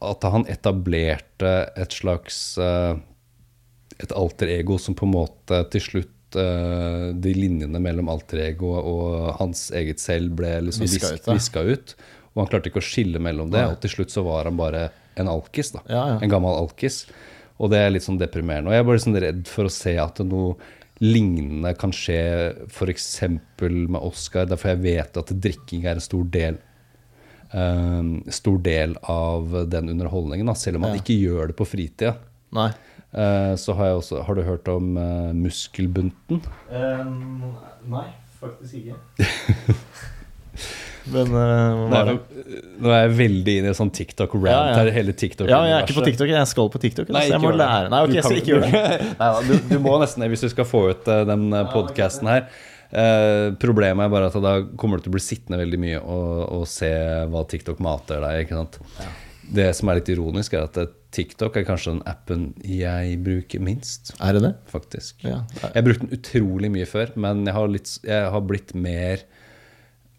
At 0.01 0.23
han 0.23 0.45
etablerte 0.47 1.51
et 1.75 1.91
slags 1.91 2.57
eh, 2.57 2.95
Et 3.99 4.11
alter 4.15 4.47
ego 4.59 4.77
som 4.79 4.95
på 4.95 5.03
en 5.07 5.11
måte 5.17 5.59
til 5.73 5.81
slutt 5.83 6.15
eh, 6.35 7.13
De 7.13 7.33
linjene 7.33 7.79
mellom 7.81 8.09
alter 8.09 8.39
ego 8.49 8.73
og 8.77 9.35
hans 9.39 9.69
eget 9.71 9.99
selv 9.99 10.35
ble 10.35 10.61
liksom 10.67 10.85
Viska 10.85 11.07
visk- 11.15 11.27
ut, 11.27 11.33
viska 11.33 11.61
ut. 11.61 11.95
Og 12.35 12.43
han 12.43 12.47
klarte 12.51 12.69
ikke 12.69 12.79
å 12.83 12.85
skille 12.85 13.19
mellom 13.19 13.49
det, 13.51 13.59
ja. 13.65 13.69
og 13.73 13.79
til 13.81 13.89
slutt 13.89 14.11
så 14.13 14.23
var 14.23 14.45
han 14.45 14.57
bare 14.57 14.89
en 15.17 15.27
alkis. 15.27 15.71
da 15.73 15.79
Ja. 15.89 16.03
En 16.21 16.29
gammel 16.29 16.53
alkis. 16.55 17.05
Og 17.59 17.69
det 17.71 17.79
er 17.79 17.89
litt 17.91 18.03
sånn 18.05 18.19
deprimerende. 18.19 18.67
Og 18.69 18.73
jeg 18.73 18.79
er 18.79 18.87
bare 18.87 18.99
sånn 19.03 19.19
redd 19.19 19.47
for 19.47 19.65
å 19.65 19.71
se 19.73 19.97
at 19.99 20.19
noe 20.23 20.55
lignende 21.01 21.73
kan 21.79 21.91
skje 21.91 22.67
f.eks. 22.69 23.21
med 23.59 23.99
Oscar. 24.01 24.45
Derfor 24.45 24.69
jeg 24.75 24.81
vet 24.83 25.17
at 25.17 25.27
drikking 25.41 25.85
er 25.85 25.95
en 25.97 26.03
stor 26.03 26.23
del 26.31 26.57
um, 27.53 28.23
Stor 28.29 28.57
del 28.63 28.95
av 29.09 29.69
den 29.69 29.89
underholdningen. 29.89 30.45
Da. 30.45 30.53
Selv 30.55 30.77
om 30.77 30.83
han 30.83 30.95
Ja. 30.95 31.01
ikke 31.01 31.19
gjør 31.19 31.47
det 31.47 31.55
på 31.57 31.65
fritida. 31.67 32.15
Nei. 32.51 32.71
Eh, 33.09 33.53
så 33.57 33.73
har 33.73 33.89
jeg 33.89 33.99
også 34.03 34.21
Har 34.21 34.37
du 34.37 34.43
hørt 34.45 34.67
om 34.69 34.93
uh, 34.93 35.31
muskelbunten? 35.33 36.43
nei, 37.89 38.07
faktisk 38.37 38.83
ikke. 38.83 38.99
Men 41.09 41.31
uh, 41.33 41.87
hva 41.89 42.01
er 42.03 42.09
det? 42.11 42.15
Nå 42.79 42.91
er 42.93 43.05
jeg 43.05 43.13
veldig 43.17 43.55
inne 43.61 43.71
i 43.71 43.77
sånn 43.77 43.91
TikTok-rant 43.95 44.51
Ja, 44.51 44.59
ja. 44.69 44.75
her. 44.77 44.91
Hele 44.93 45.15
TikTok 45.17 45.49
Ja, 45.49 45.61
jeg 45.65 45.77
er 45.77 45.87
ikke 45.87 45.97
på 46.01 46.05
TikTok. 46.05 46.33
Jeg 46.33 46.51
skal 46.51 46.69
på 46.73 46.81
TikTok. 46.83 47.13
Nei, 47.15 47.23
så 47.25 47.33
jeg 47.33 47.39
ikke 47.39 47.47
må 47.47 47.55
lære 47.57 47.93
Nei, 47.93 48.01
ok, 48.05 48.11
Du 48.11 48.17
jeg 48.19 48.27
skal 48.27 48.41
ikke 48.41 48.53
gjøre 48.53 48.67
det. 48.73 48.99
Nei, 49.21 49.29
du, 49.47 49.55
du 49.71 49.77
må 49.85 49.95
nesten 50.03 50.25
det 50.25 50.29
hvis 50.33 50.45
du 50.45 50.51
skal 50.53 50.67
få 50.69 50.83
ut 50.91 51.09
uh, 51.09 51.23
den 51.29 51.47
uh, 51.55 51.63
podkasten 51.73 52.29
her. 52.29 52.45
Uh, 52.89 53.55
problemet 53.61 54.05
er 54.05 54.13
bare 54.13 54.29
at 54.29 54.37
da 54.41 54.53
kommer 54.77 54.99
du 54.99 55.05
til 55.05 55.13
å 55.13 55.17
bli 55.17 55.23
sittende 55.23 55.61
veldig 55.61 55.81
mye 55.81 55.99
og, 56.01 56.29
og 56.59 56.69
se 56.69 56.91
hva 57.31 57.43
TikTok 57.49 57.81
mater 57.85 58.21
deg. 58.25 58.45
ikke 58.45 58.61
sant? 58.61 58.79
Det 59.49 59.71
som 59.77 59.89
er 59.89 60.01
litt 60.01 60.13
ironisk, 60.13 60.53
er 60.53 60.69
at 60.69 60.98
TikTok 61.15 61.57
er 61.57 61.65
kanskje 61.65 61.95
den 61.95 62.03
appen 62.09 62.45
jeg 62.61 63.17
bruker 63.25 63.63
minst. 63.65 64.13
Er 64.21 64.37
det 64.37 64.43
det? 64.45 64.53
faktisk. 64.69 65.23
Ja. 65.25 65.41
Jeg 65.63 65.73
har 65.73 65.85
brukt 65.87 66.03
den 66.05 66.13
utrolig 66.13 66.69
mye 66.73 66.87
før, 66.89 67.13
men 67.17 67.45
jeg 67.47 67.55
har, 67.55 67.71
litt, 67.73 67.93
jeg 68.05 68.31
har 68.35 68.45
blitt 68.45 68.75
mer 68.77 69.23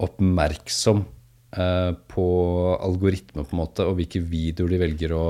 oppmerksom 0.02 1.04
eh, 1.54 1.92
på 2.10 2.26
algoritmer 2.80 3.46
på 3.46 3.54
en 3.54 3.62
måte, 3.62 3.86
og 3.86 4.00
hvilke 4.00 4.22
videoer 4.24 4.74
de 4.74 4.80
velger 4.82 5.14
å, 5.14 5.28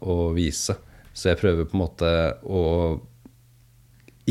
å 0.00 0.18
vise. 0.34 0.74
Så 1.12 1.30
jeg 1.30 1.40
prøver 1.40 1.68
på 1.68 1.76
en 1.76 1.84
måte 1.84 2.10
å 2.42 2.64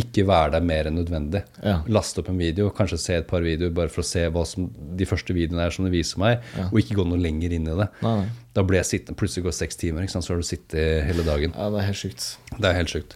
ikke 0.02 0.26
være 0.30 0.54
der 0.56 0.66
mer 0.66 0.90
enn 0.90 0.98
nødvendig. 1.00 1.44
Ja. 1.64 1.80
Laste 1.92 2.22
opp 2.22 2.32
en 2.32 2.40
video, 2.42 2.70
kanskje 2.76 3.00
se 3.02 3.18
et 3.20 3.28
par 3.30 3.44
videoer 3.46 3.74
bare 3.76 3.92
for 3.94 4.04
å 4.04 4.10
se 4.10 4.26
hva 4.34 4.46
som, 4.48 4.70
de 4.70 5.08
første 5.10 5.36
videoene 5.36 5.66
er 5.66 5.76
som 5.76 5.88
det 5.88 5.94
viser 5.94 6.22
meg, 6.22 6.46
og 6.70 6.80
ikke 6.82 6.98
gå 7.00 7.06
noe 7.10 7.22
lenger 7.22 7.56
inn 7.56 7.68
i 7.68 7.76
det. 7.82 7.90
Nei, 8.06 8.16
nei. 8.24 8.48
Da 8.58 8.66
blir 8.66 8.82
jeg 8.82 8.92
sittende, 8.94 9.20
plutselig 9.20 9.48
går 9.50 9.60
seks 9.60 9.80
timer, 9.80 10.06
ikke 10.06 10.16
sant? 10.18 10.28
så 10.28 10.34
har 10.34 10.42
du 10.42 10.48
sittet 10.48 11.06
hele 11.08 11.28
dagen. 11.28 11.54
Ja, 11.56 11.70
det 11.74 11.84
er 11.84 11.92
helt 11.92 12.02
sjukt. 12.02 12.32
Det 12.58 12.72
er 12.72 12.80
helt 12.80 12.94
sjukt. 12.94 13.16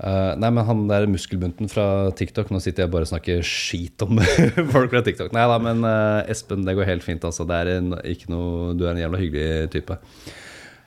Uh, 0.00 0.32
nei, 0.40 0.48
men 0.48 0.64
han 0.64 0.86
der 0.88 1.04
muskelbunten 1.12 1.68
fra 1.68 2.08
TikTok 2.16 2.48
Nå 2.48 2.56
sitter 2.64 2.86
jeg 2.86 2.90
bare 2.94 3.04
og 3.04 3.10
snakker 3.10 3.42
skit 3.44 4.00
om 4.06 4.16
folk 4.74 4.94
fra 4.94 5.02
TikTok. 5.04 5.34
Nei 5.36 5.44
da, 5.50 5.58
men 5.60 5.84
uh, 5.84 6.22
Espen, 6.30 6.64
det 6.64 6.72
går 6.78 6.88
helt 6.88 7.04
fint. 7.04 7.26
Altså. 7.26 7.44
Det 7.48 7.58
er 7.58 7.72
en, 7.76 7.92
ikke 8.08 8.30
noe, 8.32 8.72
du 8.80 8.86
er 8.86 8.94
en 8.94 9.02
jævla 9.02 9.20
hyggelig 9.20 9.68
type. 9.74 9.98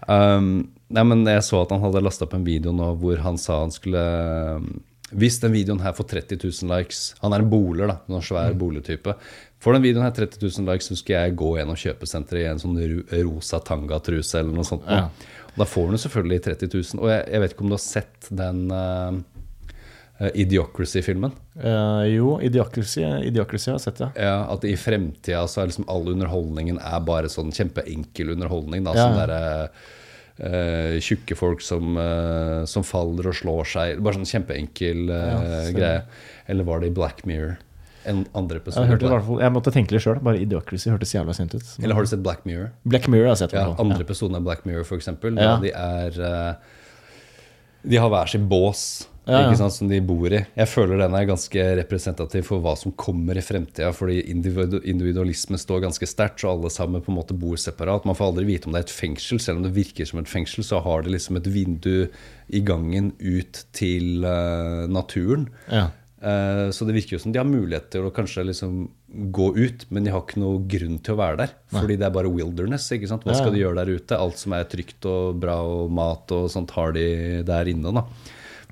Um, 0.07 0.49
nei, 0.91 1.03
men 1.05 1.21
jeg 1.29 1.45
så 1.45 1.61
at 1.61 1.75
han 1.75 1.83
hadde 1.83 2.01
lasta 2.03 2.25
opp 2.25 2.33
en 2.35 2.47
video 2.47 2.73
nå 2.75 2.89
hvor 2.99 3.21
han 3.23 3.37
sa 3.39 3.61
han 3.61 3.71
skulle 3.73 4.01
Hvis 5.19 5.39
den 5.43 5.53
videoen 5.55 5.81
her 5.83 5.93
får 5.97 6.07
30 6.11 6.37
000 6.43 6.69
likes 6.73 7.15
Han 7.21 7.33
er 7.33 7.43
en 7.43 7.49
boler, 7.51 7.87
da. 7.91 7.97
En 8.09 8.21
svær 8.25 8.53
boligtype. 8.57 9.13
Får 9.63 9.73
den 9.77 9.83
videoen 9.85 10.03
her 10.03 10.11
30 10.17 10.41
000 10.43 10.67
likes, 10.71 10.89
så 10.91 10.97
skal 10.99 11.15
jeg 11.27 11.35
gå 11.39 11.53
gjennom 11.57 11.77
kjøpesenteret 11.79 12.41
i 12.43 12.49
en 12.51 12.59
sånn 12.59 12.75
ro- 12.81 13.21
rosa 13.29 13.59
tangatruse 13.63 14.39
eller 14.41 14.51
noe 14.57 14.67
sånt. 14.67 14.83
Ja. 14.89 15.05
Og 15.53 15.61
da 15.61 15.67
får 15.69 15.91
du 15.93 15.97
selvfølgelig 16.03 16.41
30 16.49 16.73
000. 16.73 17.03
Og 17.03 17.11
jeg, 17.13 17.23
jeg 17.31 17.41
vet 17.45 17.53
ikke 17.55 17.63
om 17.63 17.71
du 17.71 17.77
har 17.77 17.83
sett 17.85 18.27
den 18.33 18.63
uh, 18.73 19.21
Idiocracy-filmen? 20.33 21.31
Uh, 21.57 22.03
jo, 22.09 22.35
Idiocracy, 22.45 23.01
Idiocracy 23.27 23.71
har 23.71 23.77
jeg 23.79 23.85
sett, 23.87 23.99
ja. 24.03 24.09
Ja, 24.19 24.35
At 24.53 24.63
i 24.67 24.75
fremtida 24.79 25.41
så 25.49 25.63
er 25.63 25.71
liksom 25.71 25.87
all 25.91 26.07
underholdningen 26.13 26.77
er 26.79 26.99
bare 27.05 27.31
sånn 27.33 27.51
kjempeenkel 27.55 28.33
underholdning. 28.35 28.85
Da, 28.85 28.93
Ja. 28.97 29.07
Sånn 29.07 29.19
derre 29.19 29.69
eh, 30.39 30.97
tjukke 31.03 31.35
folk 31.37 31.61
som, 31.61 31.97
uh, 31.97 32.63
som 32.69 32.83
faller 32.83 33.27
og 33.29 33.35
slår 33.37 33.69
seg. 33.69 34.01
Bare 34.03 34.17
sånn 34.17 34.29
kjempeenkel 34.29 35.05
uh, 35.09 35.19
Ja, 35.19 35.61
så- 35.67 35.75
greie. 35.77 36.01
Eller 36.47 36.63
var 36.67 36.79
det 36.83 36.89
i 36.91 36.95
Black 36.97 37.25
Mirror? 37.25 37.57
En 38.05 38.25
andre 38.35 38.57
Jeg, 38.57 38.65
episode? 38.65 38.87
hørte 38.89 39.07
hvert 39.07 39.23
fall, 39.23 39.39
jeg 39.39 39.51
måtte 39.55 39.71
tenke 39.71 39.91
litt 39.95 40.03
sjøl. 40.03 40.19
Bare 40.19 40.41
Idiocracy 40.43 40.89
hørtes 40.91 41.13
jævla 41.15 41.33
sint 41.37 41.53
ut. 41.55 41.63
Eller 41.81 41.95
har 41.95 42.03
du 42.03 42.09
sett 42.11 42.23
Black 42.23 42.43
Mirror? 42.45 42.73
Black 42.83 43.07
Mirror 43.07 43.29
har 43.29 43.35
jeg 43.37 43.45
sett. 43.45 43.53
Ja, 43.55 43.69
andre 43.79 44.01
ja. 44.01 44.03
episoden 44.03 44.35
av 44.35 44.43
Black 44.43 44.65
Mirror, 44.67 44.83
eksempel. 44.97 45.39
Ja. 45.39 45.55
De 45.63 45.71
er 45.71 46.57
De 47.87 47.95
har 47.99 48.09
hver 48.11 48.27
sin 48.27 48.49
bås 48.51 49.07
Ja, 49.25 49.39
ja. 49.45 49.53
Sant, 49.55 49.71
som 49.71 49.87
de 49.87 50.01
bor 50.03 50.27
i. 50.35 50.41
Jeg 50.57 50.67
føler 50.67 50.99
den 50.99 51.13
er 51.15 51.27
ganske 51.29 51.63
representativ 51.79 52.43
for 52.49 52.59
hva 52.59 52.73
som 52.75 52.91
kommer 52.99 53.37
i 53.39 53.43
fremtida. 53.45 53.93
Fordi 53.95 54.17
individu 54.33 54.81
individualisme 54.83 55.55
står 55.61 55.85
ganske 55.85 56.07
sterkt, 56.09 56.41
så 56.43 56.51
alle 56.51 56.71
sammen 56.73 57.01
på 57.05 57.13
en 57.13 57.19
måte 57.21 57.37
bor 57.39 57.55
separat. 57.55 58.03
Man 58.09 58.17
får 58.19 58.33
aldri 58.33 58.45
vite 58.49 58.67
om 58.67 58.75
det 58.75 58.81
er 58.83 58.87
et 58.89 58.95
fengsel. 58.97 59.39
Selv 59.39 59.61
om 59.61 59.63
det 59.67 59.71
virker 59.77 60.09
som 60.09 60.19
et 60.19 60.27
fengsel, 60.31 60.65
så 60.67 60.81
har 60.83 61.03
det 61.05 61.15
liksom 61.15 61.39
et 61.39 61.47
vindu 61.47 62.09
i 62.51 62.59
gangen 62.67 63.13
ut 63.19 63.63
til 63.71 64.25
uh, 64.27 64.83
naturen. 64.91 65.47
Ja. 65.71 65.87
Uh, 66.23 66.69
Så 66.71 66.85
det 66.87 66.93
virker 66.95 67.17
jo 67.17 67.23
som 67.23 67.31
de 67.35 67.39
har 67.39 67.47
mulighet 67.47 67.89
til 67.95 68.05
å 68.07 68.11
kanskje 68.15 68.45
liksom 68.47 68.85
gå 69.31 69.47
ut, 69.55 69.87
men 69.91 70.03
de 70.05 70.11
har 70.11 70.21
ikke 70.23 70.39
noe 70.43 70.61
grunn 70.67 70.99
til 71.03 71.15
å 71.15 71.19
være 71.19 71.39
der. 71.45 71.51
Fordi 71.71 71.95
det 71.99 72.07
er 72.07 72.15
bare 72.15 72.31
wilderness. 72.31 72.91
ikke 72.95 73.07
sant? 73.11 73.23
Hva 73.27 73.35
skal 73.39 73.51
de 73.55 73.59
gjøre 73.63 73.79
der 73.83 73.91
ute? 73.95 74.19
Alt 74.19 74.39
som 74.39 74.55
er 74.55 74.63
trygt 74.71 75.05
og 75.07 75.35
bra 75.43 75.61
og 75.63 75.91
mat 75.91 76.31
og 76.35 76.47
sånt, 76.51 76.71
har 76.75 76.91
de 76.95 77.43
der 77.47 77.71
inne. 77.71 77.91
da. 77.95 78.07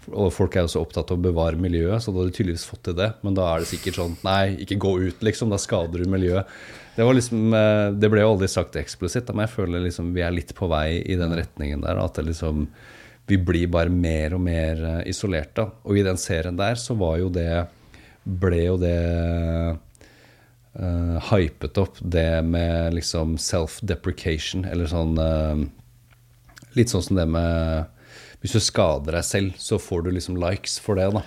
Og 0.10 0.32
folk 0.34 0.56
er 0.56 0.66
jo 0.66 0.72
så 0.74 0.82
opptatt 0.82 1.12
av 1.14 1.20
å 1.20 1.24
bevare 1.24 1.60
miljøet, 1.62 2.02
så 2.02 2.12
da 2.12 2.22
hadde 2.22 2.32
de 2.32 2.38
tydeligvis 2.40 2.66
fått 2.66 2.84
til 2.88 2.96
det. 2.98 3.12
Men 3.22 3.36
da 3.38 3.48
er 3.52 3.62
det 3.62 3.70
sikkert 3.70 4.00
sånn 4.00 4.16
Nei, 4.26 4.56
ikke 4.64 4.80
gå 4.82 4.96
ut, 5.04 5.22
liksom. 5.26 5.52
Da 5.54 5.60
skader 5.62 6.02
du 6.02 6.10
miljøet. 6.10 6.50
Det, 6.96 7.06
liksom, 7.06 7.54
eh, 7.56 7.90
det 7.96 8.10
ble 8.12 8.24
jo 8.24 8.32
aldri 8.34 8.50
sagt 8.52 8.80
eksplisitt, 8.82 9.30
men 9.32 9.46
jeg 9.46 9.54
føler 9.54 9.86
liksom 9.86 10.10
vi 10.16 10.26
er 10.26 10.34
litt 10.36 10.56
på 10.58 10.68
vei 10.72 11.00
i 11.02 11.20
den 11.20 11.36
retningen 11.38 11.86
der. 11.86 12.02
At 12.02 12.18
liksom 12.24 12.66
vi 13.30 13.38
blir 13.38 13.70
bare 13.72 13.94
mer 13.94 14.34
og 14.36 14.42
mer 14.44 14.82
isolerte. 15.06 15.10
isolert. 15.14 15.56
da. 15.56 15.70
Og 15.86 15.98
i 15.98 16.04
den 16.04 16.18
serien 16.20 16.58
der 16.58 16.76
så 16.76 16.98
var 17.00 17.20
jo 17.22 17.30
det 17.30 17.68
ble 18.24 18.66
jo 18.66 18.78
det 18.82 18.98
uh, 20.80 21.32
hypet 21.32 21.78
opp, 21.82 21.98
det 22.02 22.44
med 22.46 22.94
liksom 22.98 23.38
self-deprecation, 23.42 24.66
eller 24.66 24.90
sånn 24.92 25.18
uh, 25.20 25.68
Litt 26.72 26.88
sånn 26.88 27.04
som 27.04 27.18
det 27.18 27.26
med 27.28 27.90
Hvis 28.42 28.58
du 28.58 28.60
skader 28.64 29.20
deg 29.20 29.24
selv, 29.28 29.54
så 29.62 29.78
får 29.80 30.04
du 30.08 30.12
liksom 30.18 30.38
likes 30.42 30.80
for 30.82 30.98
det, 30.98 31.12
da. 31.14 31.22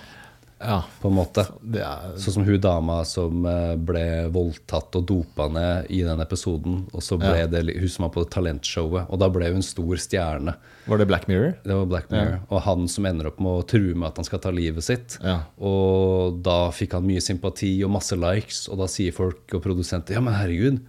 ja. 0.59 0.81
På 1.01 1.07
en 1.11 1.15
måte. 1.15 1.45
Er 1.79 2.15
Sånn 2.19 2.33
som 2.39 2.43
hun 2.47 2.59
dama 2.59 2.97
som 3.07 3.45
eh, 3.47 3.75
ble 3.77 4.03
voldtatt 4.33 4.95
og 4.99 5.05
dopa 5.07 5.45
ned 5.51 5.87
i 5.93 6.01
den 6.03 6.19
episoden. 6.23 6.81
Og 6.91 7.03
så 7.05 7.15
ble 7.21 7.31
Ja. 7.43 7.47
det 7.47 7.61
hun 7.77 7.87
som 7.91 8.03
var 8.07 8.11
på 8.15 8.25
talentshowet, 8.29 9.07
og 9.09 9.19
da 9.21 9.29
ble 9.29 9.47
hun 9.51 9.61
en 9.61 9.67
stor 9.67 9.95
stjerne. 9.95 10.55
Var 10.87 10.97
det 10.97 11.07
Black 11.07 11.27
Mirror? 11.31 11.53
Det 11.63 11.75
var 11.79 11.85
Black 11.85 12.09
Mirror. 12.11 12.39
Og 12.49 12.61
han 12.67 12.87
som 12.91 13.05
ender 13.05 13.27
opp 13.31 13.39
med 13.39 13.51
å 13.61 13.67
true 13.67 13.95
med 13.95 14.07
at 14.09 14.17
han 14.19 14.25
skal 14.27 14.39
ta 14.43 14.51
livet 14.51 14.83
sitt. 14.83 15.17
Ja. 15.23 15.39
Og 15.59 16.41
da 16.43 16.69
fikk 16.75 16.93
han 16.97 17.07
mye 17.07 17.23
sympati 17.23 17.77
og 17.85 17.91
masse 17.95 18.15
likes, 18.19 18.65
og 18.69 18.79
da 18.83 18.87
sier 18.91 19.15
folk 19.15 19.55
og 19.55 19.63
produsenter 19.63 20.13
ja, 20.19 20.21
men 20.21 20.35
herregud, 20.35 20.83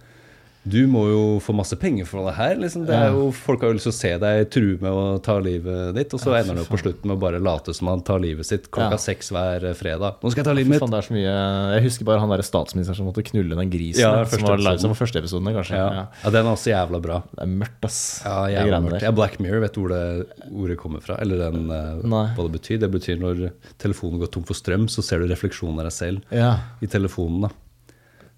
du 0.69 0.81
må 0.91 1.03
jo 1.09 1.21
få 1.43 1.53
masse 1.55 1.75
penger 1.79 2.05
for 2.09 2.25
det 2.27 2.33
her. 2.37 2.55
Liksom. 2.59 2.85
Det 2.87 2.95
er 2.95 3.13
jo, 3.15 3.27
folk 3.35 3.61
har 3.63 3.71
jo 3.71 3.77
lyst 3.77 3.87
til 3.87 3.93
å 3.93 3.97
se 3.97 4.11
deg 4.23 4.49
true 4.53 4.77
med 4.83 4.91
å 4.91 5.03
ta 5.23 5.37
livet 5.43 5.95
ditt, 5.97 6.13
og 6.15 6.21
så 6.21 6.33
ender 6.37 6.53
han 6.55 6.61
jo 6.63 6.67
på 6.69 6.79
slutten 6.81 7.07
med 7.09 7.17
å 7.17 7.21
bare 7.21 7.39
late 7.43 7.73
som 7.77 7.89
han 7.91 8.01
tar 8.07 8.19
livet 8.23 8.45
sitt 8.49 8.69
klokka 8.71 8.97
Ja. 8.97 9.01
seks 9.07 9.31
hver 9.31 9.65
eh, 9.69 9.75
fredag. 9.77 10.17
Nå 10.23 10.31
skal 10.33 10.41
jeg 10.43 10.47
ta 10.49 10.55
livet 10.57 10.71
mitt! 10.73 10.81
faen, 10.83 10.91
det 10.93 10.99
er 11.01 11.07
så 11.07 11.15
mye 11.15 11.35
Jeg 11.77 11.83
husker 11.87 12.09
bare 12.09 12.19
han 12.23 12.33
der 12.33 12.43
statsministeren 12.47 12.99
som 12.99 13.09
måtte 13.09 13.23
knulle 13.27 13.55
den 13.59 13.69
grisen. 13.73 14.01
Ja, 14.03 14.25
som, 14.25 14.43
var 14.47 14.57
live, 14.61 14.79
som 14.83 14.95
første 14.97 15.21
episoden, 15.21 15.51
kanskje. 15.55 15.77
Ja. 15.79 15.87
Ja. 15.97 16.05
ja, 16.23 16.33
den 16.37 16.45
er 16.45 16.51
også 16.53 16.73
jævla 16.73 17.01
bra. 17.03 17.21
Det 17.33 17.43
er 17.45 17.53
mørkt, 17.53 17.79
ass. 17.87 17.99
Ja, 18.25 18.37
jævla 18.57 18.81
mørkt. 18.87 19.05
Ja, 19.07 19.11
Black 19.15 19.39
Mirror, 19.43 19.63
vet 19.65 19.73
du 19.77 19.81
hvor 19.83 19.93
det 19.93 20.03
ordet 20.51 20.77
kommer 20.81 21.03
fra? 21.03 21.19
Eller 21.23 21.45
den, 21.47 21.69
eh, 21.71 22.01
hva 22.07 22.25
det 22.35 22.51
betyr? 22.59 22.81
Det 22.83 22.91
betyr 22.93 23.21
når 23.21 23.47
telefonen 23.81 24.19
går 24.23 24.31
tom 24.33 24.43
for 24.47 24.57
strøm, 24.57 24.87
så 24.91 25.03
ser 25.05 25.23
du 25.23 25.27
refleksjonen 25.31 25.79
av 25.79 25.87
deg 25.89 25.95
selv 25.95 26.21
Ja. 26.33 26.51
i 26.81 26.87
telefonen. 26.91 27.47
da. 27.47 27.49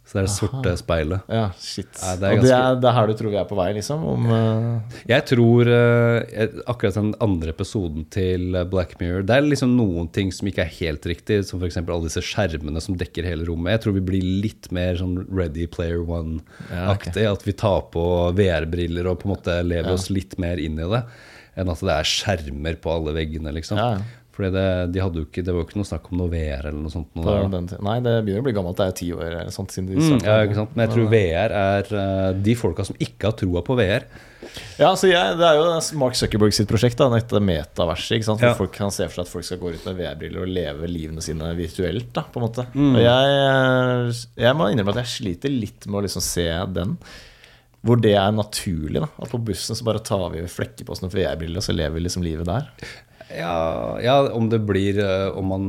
Så 0.10 0.18
det 0.18 0.22
er 0.24 0.26
det 0.26 0.34
sorte 0.34 0.72
speilet. 0.80 1.28
ja, 1.30 1.44
shit. 1.62 1.90
Ja, 2.02 2.16
det 2.18 2.30
Og 2.34 2.42
det 2.42 2.54
er, 2.56 2.78
det 2.82 2.88
er 2.90 2.96
her 2.98 3.12
du 3.12 3.14
tror 3.20 3.30
vi 3.30 3.38
er 3.38 3.46
på 3.46 3.58
vei, 3.60 3.68
liksom? 3.78 4.06
Om, 4.10 4.24
uh... 4.26 4.96
Jeg 5.06 5.26
tror 5.30 5.70
uh, 5.70 6.56
akkurat 6.66 6.98
den 6.98 7.12
andre 7.22 7.54
episoden 7.54 8.08
til 8.10 8.58
eh, 8.58 8.66
Black 8.70 8.96
Mirror 8.98 9.28
Det 9.30 9.38
er 9.38 9.46
liksom 9.46 9.76
noen 9.78 10.10
ting 10.16 10.34
som 10.34 10.50
ikke 10.50 10.66
er 10.66 10.74
helt 10.80 11.06
riktig, 11.12 11.44
som 11.46 11.62
f.eks. 11.62 11.78
alle 11.84 12.08
disse 12.08 12.26
skjermene 12.26 12.82
som 12.82 12.98
dekker 12.98 13.28
hele 13.30 13.46
rommet. 13.46 13.76
Jeg 13.76 13.86
tror 13.86 14.00
vi 14.00 14.06
blir 14.10 14.26
litt 14.48 14.72
mer 14.74 14.98
sånn 14.98 15.20
Ready 15.30 15.70
Player 15.70 16.02
One-aktig. 16.02 17.28
At 17.30 17.46
vi 17.46 17.54
tar 17.62 17.86
på 17.94 18.06
VR-briller 18.40 19.12
og 19.12 19.22
på 19.22 19.30
en 19.30 19.36
måte 19.36 19.62
lever 19.62 19.94
oss 19.94 20.10
litt 20.10 20.40
mer 20.42 20.58
inn 20.58 20.82
i 20.82 20.90
det, 20.90 21.04
enn 21.60 21.70
at 21.70 21.86
det 21.86 22.00
er 22.00 22.10
skjermer 22.18 22.82
på 22.82 22.98
alle 22.98 23.14
veggene, 23.14 23.54
liksom. 23.54 23.78
Fordi 24.40 24.54
det, 24.56 24.66
de 24.96 25.02
hadde 25.04 25.20
jo 25.20 25.26
ikke, 25.28 25.42
det 25.44 25.52
var 25.52 25.60
jo 25.60 25.68
ikke 25.68 25.80
noe 25.82 25.88
snakk 25.90 26.06
om 26.14 26.22
noe 26.22 26.32
VR 26.32 26.70
eller 26.70 26.80
noe 26.80 26.94
sånt. 26.94 27.10
Noe 27.20 27.60
nei, 27.84 27.98
det 28.06 28.14
begynner 28.24 28.40
å 28.40 28.46
bli 28.46 28.54
gammelt. 28.56 28.78
Det 28.80 28.86
er 28.86 28.92
jo 28.94 28.98
ti 29.02 29.08
år 29.18 29.26
eller 29.34 29.52
sånt 29.52 29.74
siden 29.76 29.90
de 29.92 29.98
Mm, 30.00 30.22
ja, 30.24 30.38
ikke 30.48 30.56
sant? 30.62 30.72
Men 30.78 30.86
jeg 30.86 30.94
tror 30.96 31.10
VR 31.12 31.56
er 31.60 31.92
eh, 32.00 32.30
de 32.48 32.56
folka 32.56 32.86
som 32.88 32.96
ikke 33.04 33.28
har 33.28 33.36
troa 33.42 33.62
på 33.68 33.76
VR. 33.76 34.06
Ja, 34.80 34.94
så 34.96 35.10
jeg, 35.12 35.36
Det 35.38 35.44
er 35.44 35.58
jo 35.60 35.66
Mark 36.00 36.16
Zuckerberg 36.16 36.56
sitt 36.56 36.70
prosjekt, 36.72 36.96
da, 36.98 37.10
dette 37.12 37.42
metaverset. 37.44 38.24
Hvor 38.30 38.40
Ja. 38.42 38.54
folk 38.56 38.72
kan 38.80 38.96
se 38.96 39.04
for 39.10 39.20
seg 39.20 39.26
at 39.28 39.34
folk 39.34 39.44
skal 39.50 39.60
gå 39.60 39.74
ut 39.76 39.86
med 39.90 40.00
VR-briller 40.00 40.46
og 40.48 40.54
leve 40.56 40.88
livene 40.88 41.22
sine 41.22 41.52
virtuelt. 41.60 42.14
da, 42.16 42.24
på 42.24 42.40
en 42.40 42.48
måte. 42.48 42.66
Mm. 42.74 42.96
Og 42.96 43.02
jeg, 43.04 44.16
jeg 44.46 44.56
må 44.56 44.70
innrømme 44.72 44.96
at 44.96 45.04
jeg 45.04 45.12
sliter 45.18 45.52
litt 45.52 45.86
med 45.92 46.00
å 46.00 46.06
liksom 46.08 46.24
se 46.24 46.48
den. 46.80 46.96
Hvor 47.84 48.00
det 48.02 48.16
er 48.16 48.32
naturlig. 48.32 49.00
da, 49.04 49.08
At 49.20 49.30
på 49.32 49.44
bussen 49.44 49.76
så 49.76 49.84
bare 49.88 50.00
tar 50.00 50.30
vi 50.32 50.42
flekker 50.48 50.88
på 50.88 50.96
oss 50.96 51.04
noen 51.04 51.12
VR-briller, 51.14 51.60
og 51.62 51.64
så 51.68 51.76
lever 51.76 51.96
vi 52.00 52.08
liksom 52.08 52.24
livet 52.24 52.48
der. 52.50 52.72
Ja, 53.38 54.00
ja, 54.02 54.20
om 54.34 54.50
det 54.50 54.62
blir 54.66 54.98
eh, 55.04 55.28
Om 55.38 55.52
man 55.52 55.66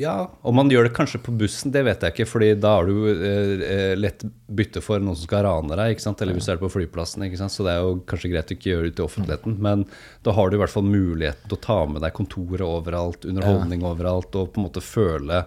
ja, 0.00 0.30
om 0.40 0.56
man 0.56 0.70
gjør 0.72 0.86
det 0.86 0.94
kanskje 0.96 1.18
på 1.20 1.32
bussen, 1.36 1.72
det 1.74 1.82
vet 1.84 2.00
jeg 2.00 2.14
ikke. 2.14 2.26
fordi 2.30 2.54
da 2.56 2.70
har 2.78 2.86
du 2.88 3.08
eh, 3.10 3.64
eh, 3.66 3.96
lett 3.98 4.22
bytte 4.48 4.80
for 4.80 5.02
noen 5.02 5.18
som 5.18 5.28
skal 5.28 5.44
rane 5.44 5.76
deg. 5.76 5.92
ikke 5.92 6.04
sant? 6.06 6.22
Eller 6.24 6.38
hvis 6.38 6.48
du 6.48 6.54
er 6.54 6.62
på 6.62 6.70
flyplassen. 6.72 7.26
ikke 7.26 7.36
sant? 7.36 7.52
Så 7.52 7.66
det 7.66 7.74
er 7.74 7.84
jo 7.84 7.98
kanskje 8.08 8.30
greit 8.32 8.48
å 8.48 8.56
ikke 8.56 8.70
gjøre 8.70 8.88
det 8.88 8.94
til 8.96 9.04
offentligheten. 9.04 9.58
Men 9.60 9.84
da 10.24 10.32
har 10.38 10.48
du 10.48 10.56
i 10.56 10.62
hvert 10.62 10.72
fall 10.72 10.88
muligheten 10.88 11.52
til 11.52 11.58
å 11.58 11.64
ta 11.66 11.76
med 11.90 12.00
deg 12.00 12.16
kontoret 12.16 12.64
overalt, 12.64 13.28
underholdning 13.28 13.84
overalt, 13.84 14.32
og 14.40 14.54
på 14.54 14.62
en 14.62 14.68
måte 14.70 14.84
føle 14.84 15.42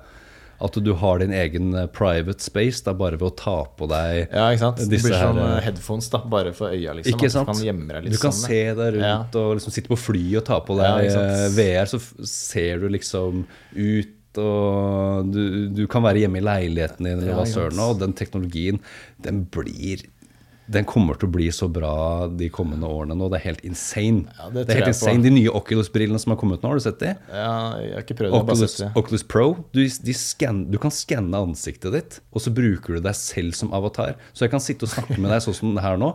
at 0.64 0.78
du 0.84 0.94
har 0.96 1.20
din 1.20 1.34
egen 1.36 1.74
eh, 1.76 1.88
private 1.92 2.40
space 2.44 2.84
da 2.86 2.94
bare 2.98 3.18
ved 3.20 3.28
å 3.32 3.36
ta 3.36 3.56
på 3.78 3.88
deg 3.92 4.30
Ja, 4.32 4.48
ikke 4.54 4.62
sant? 4.64 4.78
Det 4.88 5.02
blir 5.04 5.14
sånn 5.18 5.40
her, 5.42 5.58
eh, 5.58 5.62
headphones 5.68 6.10
da, 6.14 6.22
bare 6.34 6.54
for 6.56 6.72
øya. 6.72 6.96
liksom. 6.98 7.14
Ikke 7.18 7.30
At 7.30 7.36
sant? 7.36 7.48
Du 7.48 7.54
kan 7.54 7.88
deg 7.92 8.04
litt 8.08 8.16
Du 8.16 8.22
kan 8.22 8.32
sånn, 8.32 8.48
se 8.48 8.62
deg 8.80 8.98
rundt 8.98 9.04
Ja. 9.04 9.44
og 9.44 9.56
liksom 9.60 9.76
sitte 9.76 9.92
på 9.92 10.00
fly 10.00 10.26
og 10.40 10.46
ta 10.48 10.60
på 10.64 10.78
deg 10.80 11.12
eh, 11.12 11.48
VR, 11.58 11.86
så 11.92 12.00
ser 12.26 12.80
du 12.80 12.90
liksom 12.90 13.46
ut 13.76 14.20
og 14.42 15.28
du, 15.30 15.68
du 15.70 15.84
kan 15.86 16.02
være 16.02 16.24
hjemme 16.24 16.40
i 16.40 16.42
leiligheten 16.42 17.06
din, 17.06 17.20
eller 17.20 17.28
Ja, 17.28 17.36
hva 17.38 17.46
søren. 17.46 17.78
Og 17.84 18.00
den 18.02 18.16
teknologien, 18.18 18.80
den 19.22 19.44
blir 19.46 20.02
den 20.72 20.86
kommer 20.88 21.18
til 21.20 21.28
å 21.28 21.32
bli 21.34 21.50
så 21.52 21.68
bra 21.68 22.28
de 22.32 22.48
kommende 22.54 22.88
årene 22.88 23.18
nå. 23.20 23.28
Det 23.34 23.40
er 23.42 23.46
helt 23.50 23.64
insane. 23.68 24.24
Ja, 24.38 24.46
det, 24.54 24.64
det 24.68 24.76
er 24.76 24.80
helt 24.80 24.86
på. 24.88 24.94
insane. 24.94 25.24
De 25.26 25.32
nye 25.36 25.52
Oculus-brillene 25.60 26.22
som 26.24 26.32
har 26.32 26.40
kommet 26.40 26.64
nå, 26.64 26.70
har 26.72 26.80
du 26.80 26.84
sett 26.86 27.02
de? 27.04 27.10
Ja, 27.34 27.56
jeg 27.82 27.92
har 27.98 28.06
ikke 28.06 28.18
prøvd 28.22 28.38
Oculus, 28.40 28.78
det. 28.80 28.92
Oculus 29.02 29.26
Pro. 29.34 29.48
Du, 29.76 29.82
scan, 29.90 30.62
du 30.72 30.78
kan 30.80 30.94
skanne 30.96 31.42
ansiktet 31.50 31.92
ditt, 31.98 32.20
og 32.32 32.46
så 32.46 32.54
bruker 32.56 32.96
du 32.96 33.04
deg 33.04 33.18
selv 33.20 33.58
som 33.60 33.74
avatar. 33.76 34.16
Så 34.32 34.46
jeg 34.48 34.54
kan 34.56 34.64
sitte 34.64 34.88
og 34.88 34.94
snakke 34.96 35.20
med 35.20 35.34
deg 35.36 35.44
sånn 35.44 35.58
som 35.60 35.76
det 35.76 35.84
her 35.84 36.00
nå, 36.00 36.14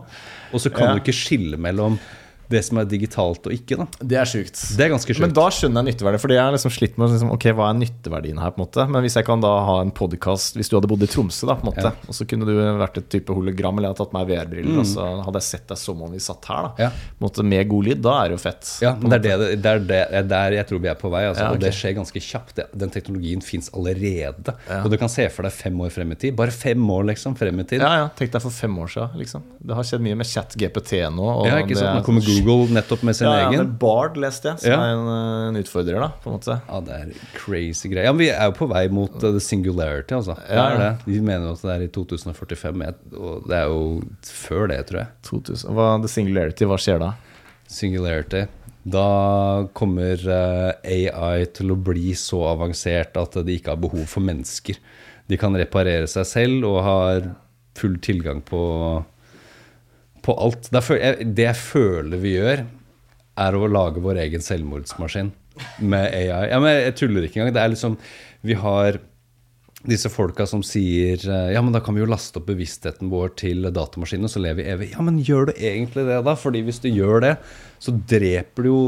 og 0.49 0.63
så 0.65 0.73
kan 0.73 0.89
Ja. 0.89 0.95
du 0.97 1.03
ikke 1.03 1.13
skille 1.15 1.57
mellom 1.61 1.99
det 2.49 2.63
som 2.65 2.77
er 2.81 2.85
digitalt 2.89 3.45
og 3.45 3.53
ikke. 3.53 3.77
da. 3.77 3.85
Det 4.01 4.17
er 4.17 4.25
sjukt. 4.25 4.57
Det 4.77 4.85
er 4.85 4.89
ganske 4.89 5.13
sjukt. 5.13 5.21
Men 5.21 5.33
da 5.37 5.45
skjønner 5.53 5.83
jeg 5.85 5.93
nytteverdien. 5.93 6.19
Fordi 6.23 6.33
jeg 6.33 6.43
har 6.43 6.55
liksom 6.55 6.71
slitt 6.73 6.97
med 6.97 7.09
liksom, 7.13 7.31
Ok, 7.35 7.45
hva 7.53 7.69
er 7.69 7.77
nytteverdien 7.77 8.39
her. 8.41 8.51
på 8.51 8.59
en 8.61 8.65
måte 8.65 8.85
Men 8.89 9.03
hvis 9.05 9.15
jeg 9.19 9.25
kan 9.27 9.39
da 9.43 9.51
ha 9.67 9.75
en 9.83 9.91
podkast 9.91 10.55
Hvis 10.57 10.69
du 10.71 10.75
hadde 10.77 10.89
bodd 10.89 11.03
i 11.05 11.09
Tromsø, 11.11 11.45
da 11.45 11.55
på 11.59 11.67
en 11.67 11.69
måte 11.71 11.83
Ja. 11.85 11.91
og 12.07 12.13
så 12.17 12.25
kunne 12.27 12.45
du 12.49 12.53
vært 12.57 12.97
et 12.97 13.09
type 13.09 13.29
hologram, 13.33 13.77
eller 13.77 13.89
jeg 13.89 13.95
hadde 13.95 14.01
tatt 14.05 14.13
meg 14.17 14.27
VR-briller, 14.31 14.79
og 14.81 14.85
så 14.89 15.05
hadde 15.25 15.37
jeg 15.39 15.47
sett 15.49 15.67
deg 15.69 15.77
som 15.77 16.01
om 16.01 16.11
vi 16.11 16.19
satt 16.19 16.45
her, 16.49 16.63
da 16.63 16.69
Mm. 16.69 16.79
Ja. 16.79 16.89
på 16.89 17.21
en 17.21 17.29
måte 17.29 17.43
med 17.45 17.69
god 17.69 17.85
lyd, 17.85 18.01
da 18.01 18.13
er 18.23 18.29
det 18.29 18.37
jo 18.39 18.41
fett. 18.49 18.71
Ja, 18.81 18.95
men 18.95 19.09
det 19.09 19.25
er, 19.31 19.37
det, 19.37 19.61
det 19.61 19.69
er 19.75 19.79
det, 19.79 20.01
er 20.11 20.23
der 20.33 20.51
jeg 20.57 20.67
tror 20.67 20.79
vi 20.81 20.87
er 20.89 20.95
på 20.95 21.09
vei. 21.13 21.23
Altså, 21.29 21.43
Ja, 21.45 21.51
Og 21.51 21.59
det 21.59 21.71
skjer 21.73 21.93
ganske 21.95 22.19
kjapt. 22.19 22.55
Det, 22.55 22.65
den 22.77 22.89
teknologien 22.89 23.41
fins 23.45 23.69
allerede. 23.73 24.55
Og 24.83 24.89
du 24.91 24.97
kan 24.97 25.09
se 25.09 25.27
for 25.29 25.43
deg 25.43 25.51
fem 25.53 25.77
år 25.81 25.91
frem 25.93 26.11
i 26.11 26.15
tid. 26.15 26.35
Bare 26.35 26.51
fem 26.51 26.79
år 26.89 27.05
liksom 27.13 27.35
frem 27.37 27.59
i 27.59 27.63
tid. 27.63 27.81
Ja, 27.81 27.93
ja, 28.03 28.09
Tenk 28.17 28.31
deg 28.33 28.41
for 28.41 28.49
fem 28.51 28.75
år 28.79 28.87
siden. 28.89 29.17
Liksom. 29.21 29.43
Det 29.61 29.75
har 29.75 29.83
skjedd 29.83 30.01
mye 30.01 30.17
med 30.19 30.25
chat 30.27 30.55
GPT 30.57 30.99
nå. 31.13 31.23
Og 31.23 31.45
Ja, 31.47 31.57
ikke 31.63 31.77
sant? 31.77 31.99
Nå 31.99 32.03
kommer 32.05 32.21
sånn 32.21 32.38
Google 32.45 32.73
nettopp 32.75 33.03
med 33.03 33.15
sin 33.15 33.27
Ja, 33.27 33.33
ja, 33.41 33.47
egen. 33.49 33.57
men 33.63 33.71
Bard 33.81 34.17
leste 34.17 34.49
jeg, 34.51 34.59
som 34.59 34.71
Ja. 34.71 34.77
er 34.81 34.93
en, 34.95 35.07
eh, 35.07 35.47
en 35.49 35.55
utfordrer, 35.63 35.99
da. 35.99 36.09
På 36.23 36.29
en 36.31 36.37
måte. 36.39 36.61
Ja, 36.67 36.79
det 36.81 36.97
er 36.99 37.13
crazy 37.37 37.89
greier. 37.89 38.05
Ja, 38.05 38.11
men 38.13 38.19
vi 38.25 38.29
er 38.29 38.45
jo 38.49 38.51
på 38.57 38.67
vei 38.69 38.87
mot 38.89 39.15
uh, 39.23 39.31
the 39.31 39.39
singularity, 39.39 40.13
altså. 40.15 40.35
Det 40.35 40.49
Ja, 40.55 40.69
ja. 40.71 40.77
det. 40.77 41.05
De 41.05 41.21
mener 41.21 41.45
jo 41.47 41.51
at 41.53 41.61
det 41.61 41.75
er 41.75 41.83
i 41.83 41.87
2045, 41.87 42.93
og 43.17 43.47
det 43.47 43.57
er 43.57 43.65
jo 43.67 44.01
før 44.23 44.67
det, 44.69 44.79
tror 44.87 44.99
jeg. 45.03 45.07
2000. 45.23 45.73
Hva, 45.73 45.89
the 46.01 46.07
singularity, 46.07 46.65
hva 46.65 46.77
skjer 46.77 46.99
da? 46.99 47.13
Singularity. 47.67 48.47
Da 48.89 49.67
kommer 49.75 50.15
eh, 50.15 50.71
AI 51.11 51.45
til 51.53 51.71
å 51.73 51.75
bli 51.77 52.13
så 52.17 52.39
avansert 52.55 53.17
at 53.19 53.35
de 53.45 53.57
ikke 53.59 53.73
har 53.75 53.81
behov 53.81 54.05
for 54.07 54.21
mennesker. 54.25 54.77
De 55.29 55.37
kan 55.37 55.53
reparere 55.53 56.07
seg 56.09 56.25
selv 56.25 56.65
og 56.65 56.79
har 56.83 57.27
full 57.77 57.97
tilgang 58.01 58.41
på, 58.41 59.03
på 60.25 60.35
alt. 60.39 60.69
Det, 60.71 60.81
jeg- 60.99 61.55
føler 61.59 62.17
vi 62.21 62.35
gjør, 62.37 62.65
er 63.39 63.53
å 63.55 63.67
lage 63.71 64.01
vår 64.03 64.19
egen 64.25 64.41
selvmordsmaskin 64.43 65.31
med 65.79 66.13
AI. 66.13 66.49
Ja, 66.51 66.59
men 66.59 66.73
jeg 66.75 66.95
tuller 66.99 67.23
ikke 67.27 67.39
engang. 67.41 67.53
Det 67.55 67.61
er 67.63 67.73
liksom 67.75 67.97
Vi 68.43 68.53
har 68.55 68.99
disse 69.87 70.09
folka 70.11 70.45
som 70.47 70.59
sier 70.63 71.19
eh, 71.23 71.53
Ja, 71.53 71.61
men 71.63 71.71
da 71.71 71.79
kan 71.79 71.95
vi 71.95 72.01
jo 72.01 72.07
laste 72.11 72.39
opp 72.39 72.47
bevisstheten 72.51 73.07
vår 73.11 73.29
til 73.39 73.63
datamaskinen, 73.71 74.27
og 74.27 74.31
så 74.33 74.41
lever 74.43 74.59
vi 74.63 74.69
evig. 74.71 74.89
Ja, 74.91 75.01
men 75.03 75.21
gjør 75.23 75.47
du 75.47 75.53
egentlig 75.55 76.05
det, 76.07 76.17
da? 76.27 76.35
Fordi 76.35 76.61
hvis 76.67 76.81
du 76.83 76.89
gjør 76.91 77.21
det, 77.23 77.33
så 77.79 77.91
dreper 77.95 78.63
du 78.63 78.69
jo 78.69 78.81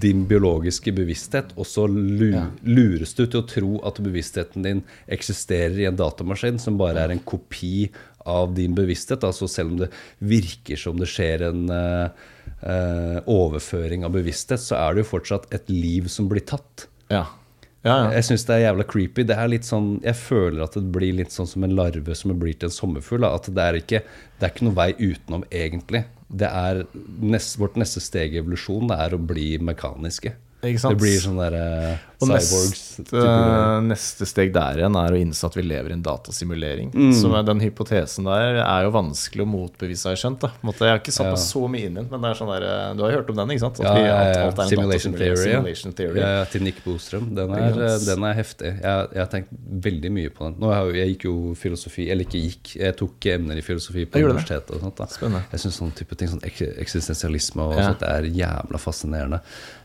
din 0.00 0.22
biologiske 0.28 0.92
bevissthet, 0.96 1.50
og 1.60 1.66
så 1.68 1.84
lures 1.88 3.12
du 3.16 3.26
til 3.26 3.40
å 3.42 3.46
tro 3.48 3.72
at 3.84 3.98
bevisstheten 4.04 4.64
din 4.64 4.82
eksisterer 5.12 5.76
i 5.82 5.88
en 5.88 5.96
datamaskin 5.98 6.56
som 6.60 6.78
bare 6.80 7.04
er 7.04 7.12
en 7.12 7.20
kopi 7.24 7.90
av 8.24 8.54
din 8.56 8.74
bevissthet. 8.76 9.24
Altså 9.26 9.48
selv 9.50 9.74
om 9.74 9.78
det 9.84 9.90
virker 10.24 10.80
som 10.80 10.98
det 11.00 11.08
skjer 11.12 11.46
en 11.50 11.64
eh, 11.72 12.26
eh, 12.64 13.18
overføring 13.30 14.04
av 14.06 14.14
bevissthet, 14.16 14.62
så 14.62 14.78
er 14.80 14.94
det 14.94 15.04
jo 15.04 15.12
fortsatt 15.14 15.48
et 15.54 15.72
liv 15.72 16.08
som 16.12 16.28
blir 16.30 16.44
tatt. 16.48 16.88
Ja. 17.12 17.26
Ja, 17.84 17.98
ja. 18.06 18.12
Jeg 18.16 18.24
syns 18.30 18.46
det 18.48 18.54
er 18.54 18.62
jævla 18.62 18.86
creepy. 18.88 19.26
Det 19.28 19.36
er 19.36 19.50
litt 19.52 19.66
sånn, 19.68 19.98
jeg 20.04 20.16
føler 20.16 20.62
at 20.64 20.76
det 20.78 20.88
blir 20.92 21.18
litt 21.18 21.34
sånn 21.34 21.48
som 21.48 21.66
en 21.66 21.74
larve 21.76 22.16
som 22.16 22.32
blir 22.40 22.56
til 22.56 22.70
en 22.70 22.76
sommerfugl. 22.78 23.26
At 23.28 23.50
det 23.52 23.66
er 23.66 23.80
ikke, 23.80 24.00
det 24.40 24.46
er 24.46 24.54
ikke 24.54 24.68
noe 24.70 24.78
vei 24.78 24.90
utenom, 24.96 25.44
egentlig. 25.52 26.06
Det 26.32 26.48
er 26.48 26.80
nest, 27.20 27.58
Vårt 27.60 27.76
neste 27.80 28.00
steg 28.00 28.32
i 28.32 28.40
evolusjon 28.40 28.88
er 28.96 29.12
å 29.12 29.20
bli 29.20 29.58
mekaniske. 29.60 30.32
Det 30.64 30.96
blir 30.96 31.18
sånn 31.20 31.36
derre 31.36 31.98
Og 32.30 32.40
cyborgs. 32.40 32.70
neste, 32.98 33.04
type- 33.10 33.82
neste 33.88 34.26
steg 34.26 34.52
der 34.54 34.78
igjen 34.80 34.96
er 34.96 35.12
å 35.12 35.20
innse 35.20 35.44
at 35.46 35.54
vi 35.58 35.62
lever 35.62 35.90
i 35.90 35.92
en 35.92 36.02
datasimulering. 36.02 36.90
Mm. 36.94 37.12
Så 37.14 37.44
den 37.44 37.60
hypotesen 37.60 38.24
der 38.24 38.60
er 38.64 38.84
jo 38.86 38.90
vanskelig 38.94 39.42
å 39.44 39.48
motbevise, 39.50 40.04
har 40.08 40.14
jeg 40.16 40.22
skjønt. 40.24 40.40
Jeg 40.44 40.88
har 40.90 40.98
ikke 41.00 41.12
satt 41.12 41.26
meg 41.32 41.38
så 41.42 41.64
mye 41.68 41.86
inn 41.88 41.96
i 41.98 42.00
den, 42.02 42.08
men 42.10 42.20
det 42.22 42.30
er 42.30 42.38
sånn 42.40 42.52
der, 42.54 42.64
eh, 42.68 42.94
du 42.94 43.02
har 43.02 43.10
jo 43.12 43.18
hørt 43.22 43.30
om 43.30 43.36
den? 43.36 43.48
ikke 43.56 43.60
sant? 43.66 43.78
Ja, 43.84 43.94
vi, 43.94 44.00
ja, 44.00 44.18
ja. 44.24 44.46
alt 44.48 44.58
er 44.58 44.68
Simulation 44.72 45.12
theory. 45.14 45.36
Simulation 45.36 45.92
theory. 45.92 46.20
Ja, 46.20 46.28
ja, 46.38 46.44
til 46.44 46.62
Nick 46.62 46.82
Bostrøm. 46.84 47.34
Den 47.34 47.50
er, 47.54 47.70
Ikke 47.74 48.06
den 48.06 48.24
er 48.24 48.34
heftig. 48.34 48.72
Jeg, 48.80 49.08
jeg 49.14 49.20
har 49.24 49.30
tenkt 49.32 49.48
veldig 49.88 50.10
mye 50.12 50.30
på 50.30 50.44
den. 50.48 50.56
Nå 50.60 50.70
jeg, 50.72 50.94
jeg 51.00 51.14
gikk 51.14 51.24
jo 51.28 51.34
filosofi, 51.58 52.08
eller 52.10 52.24
ikke 52.24 52.40
gikk, 52.44 52.74
jeg 52.80 52.96
tok 52.96 53.26
emner 53.34 53.56
i 53.56 53.64
filosofi 53.64 54.04
på 54.06 54.22
universitetet. 54.24 54.70
og 54.76 54.80
sånt 54.80 54.96
da. 54.96 55.06
Spennende. 55.06 55.44
Jeg 55.52 55.60
syns 55.64 55.78
sånn 55.80 55.92
type 55.94 56.16
ting, 56.16 56.28
sånn 56.28 56.44
ek- 56.46 56.78
eksistensialisme 56.78 57.60
og 57.62 57.74
Ja. 57.78 57.88
sånt, 57.92 58.00
det 58.00 58.08
er 58.08 58.22
jævla 58.30 58.78
fascinerende 58.80 59.40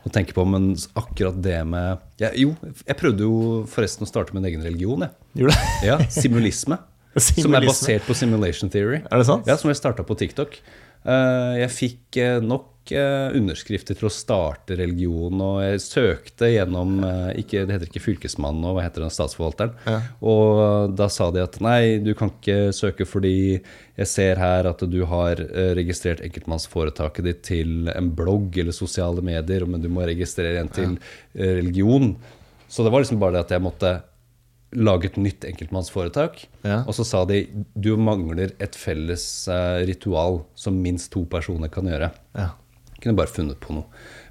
å 0.06 0.10
tenke 0.12 0.32
på. 0.32 0.44
Men 0.46 0.74
akkurat 0.96 1.40
det 1.42 1.66
med 1.66 1.98
ja, 2.20 2.30
Jo, 2.36 2.54
jeg 2.86 2.96
prøvde 3.00 3.26
jo 3.26 3.64
forresten 3.70 4.06
å 4.06 4.08
starte 4.10 4.34
med 4.36 4.44
en 4.44 4.50
egen 4.52 4.64
religion, 4.66 5.06
jeg. 5.06 5.50
Ja, 5.86 5.98
Simulisme. 6.12 6.78
simulisme. 7.16 7.42
Som 7.42 7.56
er 7.58 7.66
basert 7.66 8.06
på 8.06 8.14
simulation 8.14 8.70
theory. 8.72 9.00
Er 9.02 9.22
det 9.22 9.26
sant? 9.28 9.48
Ja, 9.50 9.56
Som 9.60 9.72
jeg 9.72 9.80
starta 9.80 10.04
på 10.06 10.16
TikTok. 10.20 10.60
Eh, 11.06 11.54
Jeg 11.62 11.72
fikk 11.72 12.18
eh, 12.20 12.38
nok 12.44 12.92
eh, 12.92 13.32
underskrifter 13.38 13.96
til 13.96 14.08
å 14.08 14.12
starte 14.12 14.76
religion, 14.78 15.40
og 15.44 15.60
jeg 15.64 15.82
søkte 15.84 16.50
gjennom 16.52 16.98
ikke, 17.40 17.64
Det 17.64 17.76
heter 17.76 17.88
ikke 17.88 18.02
Fylkesmannen 18.04 18.66
og 18.68 18.76
hva 18.76 18.84
heter 18.84 19.04
den, 19.04 19.14
Statsforvalteren. 19.14 19.72
Ja. 19.86 20.00
Og 20.20 20.96
da 20.98 21.08
sa 21.12 21.30
de 21.32 21.44
at 21.44 21.60
nei, 21.64 22.00
du 22.04 22.12
kan 22.18 22.32
ikke 22.34 22.74
søke 22.76 23.06
fordi 23.08 23.60
jeg 23.60 24.08
ser 24.08 24.40
her 24.40 24.68
at 24.70 24.84
du 24.88 25.00
har 25.08 25.40
registrert 25.76 26.22
enkeltmannsforetaket 26.24 27.26
ditt 27.26 27.42
til 27.48 27.90
en 27.92 28.12
blogg 28.16 28.56
eller 28.60 28.76
sosiale 28.76 29.24
medier, 29.24 29.66
men 29.68 29.82
du 29.84 29.90
må 29.92 30.06
registrere 30.08 30.62
en 30.62 30.72
til 30.72 30.96
religion. 31.36 32.14
Så 32.70 32.84
det 32.86 32.92
var 32.94 33.02
liksom 33.02 33.20
bare 33.20 33.36
det 33.38 33.44
at 33.44 33.52
jeg 33.56 33.64
måtte 33.64 33.96
lage 34.76 35.10
et 35.10 35.18
nytt 35.18 35.44
enkeltmannsforetak. 35.48 36.44
Ja. 36.62 36.82
Og 36.86 36.94
så 36.96 37.06
sa 37.06 37.24
de 37.28 37.42
du 37.74 37.92
mangler 37.98 38.54
et 38.62 38.78
felles 38.78 39.24
eh, 39.50 39.82
ritual 39.88 40.44
som 40.58 40.78
minst 40.82 41.10
to 41.14 41.24
personer 41.30 41.72
kan 41.72 41.88
gjøre. 41.90 42.12
Ja. 42.38 42.52
Kunne 43.00 43.16
bare 43.18 43.32
funnet 43.32 43.60
på 43.62 43.74
noe. 43.74 43.88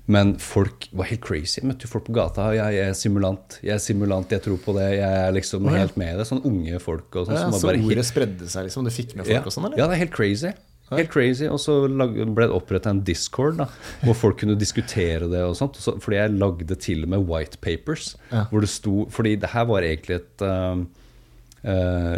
Men 0.09 0.33
folk 0.41 0.87
var 0.97 1.05
helt 1.11 1.21
crazy. 1.21 1.61
Møtte 1.61 1.85
jo 1.85 1.91
folk 1.91 2.07
på 2.07 2.15
gata. 2.17 2.47
Jeg, 2.57 2.79
jeg 2.79 2.89
er 2.89 2.95
simulant, 2.97 3.59
jeg 3.61 3.75
er 3.75 3.83
simulant, 3.83 4.31
jeg 4.33 4.41
tror 4.41 4.57
på 4.63 4.73
det. 4.79 4.87
Jeg 4.97 5.19
er 5.25 5.35
liksom 5.35 5.69
helt 5.69 5.99
med 6.01 6.15
i 6.15 6.17
det. 6.17 6.25
Sånn 6.25 6.41
unge 6.49 6.79
folk 6.81 7.13
og 7.13 7.27
sånn. 7.27 7.37
Ja, 7.37 7.43
som 7.45 7.61
så 7.61 7.69
bare 7.69 7.83
ordet 7.83 7.99
helt, 7.99 8.09
spredde 8.09 8.49
seg, 8.49 8.65
liksom? 8.65 8.87
Du 8.89 8.93
fikk 8.95 9.13
med 9.13 9.27
folk 9.27 9.37
ja. 9.37 9.43
og 9.45 9.53
sånn, 9.53 9.67
eller? 9.69 9.77
ja, 9.77 9.85
det 9.85 9.99
er 9.99 10.03
helt 10.07 10.15
crazy. 10.15 10.55
Helt 10.91 11.11
crazy. 11.13 11.47
Og 11.49 11.59
så 11.61 11.75
ble 11.87 12.45
det 12.45 12.55
oppretta 12.55 12.93
en 12.93 13.03
discord 13.05 13.59
da, 13.61 13.67
hvor 14.03 14.17
folk 14.17 14.39
kunne 14.41 14.57
diskutere 14.59 15.29
det. 15.31 15.43
og 15.45 15.57
sånt. 15.59 15.77
Fordi 15.79 16.17
jeg 16.17 16.37
lagde 16.37 16.79
til 16.81 17.03
og 17.05 17.13
med 17.15 17.27
white 17.29 17.59
papers. 17.61 18.15
Ja. 18.31 18.45
hvor 18.51 18.63
det 18.65 18.71
sto, 18.71 19.05
Fordi 19.13 19.35
det 19.39 19.51
her 19.53 19.67
var 19.69 19.85
egentlig 19.85 20.19
et 20.21 20.45
uh, 20.45 20.81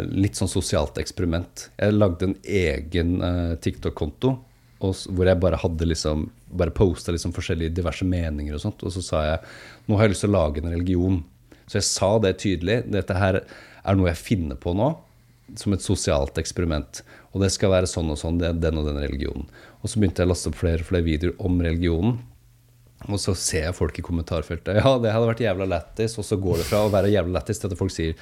litt 0.08 0.38
sånn 0.38 0.50
sosialt 0.50 0.98
eksperiment. 1.02 1.68
Jeg 1.78 1.98
lagde 1.98 2.30
en 2.30 2.38
egen 2.44 3.20
uh, 3.20 3.54
TikTok-konto 3.60 4.38
hvor 4.82 5.28
jeg 5.28 5.38
bare 5.38 5.60
hadde 5.62 5.86
liksom 5.86 6.24
bare 6.58 6.72
posta 6.74 7.12
liksom 7.14 7.30
forskjellige 7.36 7.76
diverse 7.76 8.02
meninger 8.02 8.56
og 8.56 8.64
sånt. 8.64 8.82
Og 8.82 8.90
så 8.90 9.02
sa 9.04 9.20
jeg 9.28 9.44
nå 9.86 9.94
har 9.94 10.08
jeg 10.08 10.14
lyst 10.14 10.24
til 10.26 10.32
å 10.32 10.38
lage 10.40 10.62
en 10.62 10.72
religion. 10.72 11.20
Så 11.70 11.78
jeg 11.78 11.86
sa 11.86 12.10
det 12.18 12.32
tydelig. 12.42 12.80
Dette 12.90 13.16
her 13.16 13.42
er 13.42 13.98
noe 13.98 14.10
jeg 14.10 14.20
finner 14.20 14.58
på 14.58 14.74
nå 14.76 14.90
som 15.58 15.74
et 15.74 15.84
sosialt 15.84 16.38
eksperiment. 16.40 17.02
Og 17.32 17.40
det 17.40 17.48
skal 17.54 17.72
være 17.72 17.88
sånn 17.88 18.10
og 18.12 18.18
sånn, 18.20 18.38
det 18.40 18.50
er 18.50 18.58
den 18.60 18.80
og 18.80 18.88
den 18.90 19.00
religionen. 19.00 19.46
Og 19.80 19.88
så 19.90 20.00
begynte 20.00 20.22
jeg 20.22 20.28
å 20.28 20.32
laste 20.32 20.50
opp 20.52 20.58
flere 20.60 20.84
og 20.84 20.88
flere 20.90 21.06
videoer 21.06 21.38
om 21.42 21.56
religionen. 21.64 22.18
Og 23.08 23.18
så 23.18 23.34
ser 23.38 23.66
jeg 23.66 23.76
folk 23.76 23.96
i 23.98 24.04
kommentarfeltet. 24.04 24.78
Ja, 24.78 24.92
det 25.02 25.14
hadde 25.14 25.30
vært 25.30 25.42
jævla 25.42 25.68
lættis. 25.70 26.18
Og 26.20 26.26
så 26.28 26.38
går 26.40 26.60
det 26.60 26.68
fra 26.68 26.84
å 26.84 26.92
være 26.92 27.10
jævla 27.12 27.40
lættis 27.40 27.62
til 27.62 27.72
at 27.72 27.78
folk 27.78 27.94
sier 27.94 28.18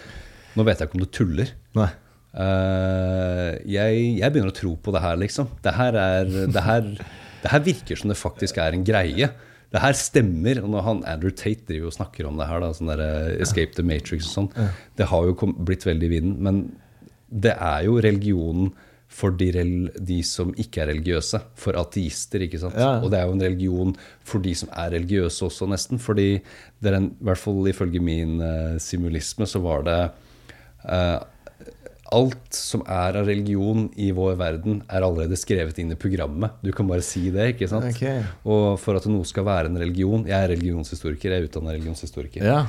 Nå 0.59 0.65
vet 0.67 0.81
jeg 0.81 0.89
ikke 0.89 0.99
om 0.99 1.03
du 1.05 1.11
tuller. 1.15 1.51
Nei. 1.79 1.91
Uh, 2.31 3.55
jeg, 3.71 3.99
jeg 4.19 4.33
begynner 4.33 4.51
å 4.51 4.57
tro 4.57 4.73
på 4.83 4.95
det 4.95 5.03
her, 5.05 5.19
liksom. 5.21 5.47
Det 5.63 5.75
her, 5.77 5.99
er, 5.99 6.33
det, 6.51 6.65
her, 6.67 6.89
det 7.45 7.53
her 7.53 7.63
virker 7.63 8.01
som 8.01 8.11
det 8.11 8.19
faktisk 8.19 8.59
er 8.63 8.75
en 8.75 8.87
greie. 8.87 9.29
Det 9.71 9.83
her 9.85 9.95
stemmer. 9.95 10.59
Og 10.65 10.73
når 10.75 10.87
han 10.89 11.05
Andrew 11.13 11.31
Tate 11.31 11.69
driver 11.69 11.93
og 11.93 11.97
snakker 12.01 12.27
om 12.27 12.41
det 12.41 12.49
her, 12.51 12.65
da, 12.65 12.73
sånn 12.75 12.91
der, 12.91 13.05
eh, 13.07 13.37
Escape 13.47 13.79
the 13.79 13.87
Matrix 13.87 14.27
og 14.33 14.35
sånn, 14.35 14.71
det 14.99 15.07
har 15.13 15.31
jo 15.31 15.53
blitt 15.55 15.87
veldig 15.87 16.09
i 16.11 16.15
vinden. 16.17 16.39
Men 16.47 16.65
det 17.31 17.55
er 17.55 17.87
jo 17.87 18.01
religionen 18.03 18.73
for 19.11 19.35
de, 19.35 19.51
de 19.99 20.21
som 20.27 20.53
ikke 20.59 20.85
er 20.85 20.93
religiøse. 20.93 21.43
For 21.59 21.79
ateister, 21.81 22.47
ikke 22.47 22.61
sant. 22.63 22.79
Ja. 22.79 22.99
Og 23.03 23.11
det 23.13 23.19
er 23.21 23.27
jo 23.29 23.35
en 23.37 23.45
religion 23.45 23.97
for 24.27 24.43
de 24.45 24.55
som 24.57 24.71
er 24.71 24.95
religiøse 24.95 25.49
også, 25.49 25.69
nesten. 25.71 26.01
Fordi 26.03 26.31
det 26.39 26.93
er 26.93 27.01
en, 27.01 27.11
i 27.13 27.29
hvert 27.29 27.43
fall 27.43 27.67
ifølge 27.71 28.03
min 28.05 28.39
uh, 28.39 28.79
simulisme, 28.83 29.49
så 29.51 29.63
var 29.65 29.85
det 29.89 30.01
uh, 30.87 31.19
Alt 32.11 32.57
som 32.57 32.81
er 32.91 33.15
av 33.21 33.29
religion 33.29 33.85
i 33.95 34.09
vår 34.11 34.33
verden, 34.35 34.81
er 34.91 35.05
allerede 35.07 35.37
skrevet 35.39 35.77
inn 35.79 35.93
i 35.95 35.99
programmet. 35.99 36.57
Du 36.59 36.73
kan 36.75 36.89
bare 36.89 37.05
si 37.07 37.29
det. 37.31 37.53
ikke 37.53 37.69
sant? 37.71 37.87
Okay. 37.87 38.25
Og 38.43 38.81
for 38.83 38.99
at 38.99 39.07
noe 39.07 39.23
skal 39.29 39.47
være 39.47 39.71
en 39.71 39.79
religion 39.79 40.25
Jeg 40.27 40.35
er 40.35 40.51
religionshistoriker, 40.51 41.31
jeg 41.31 41.45
er 41.45 41.47
utdannet 41.47 41.77
religionshistoriker. 41.77 42.43
Ja. 42.43 42.65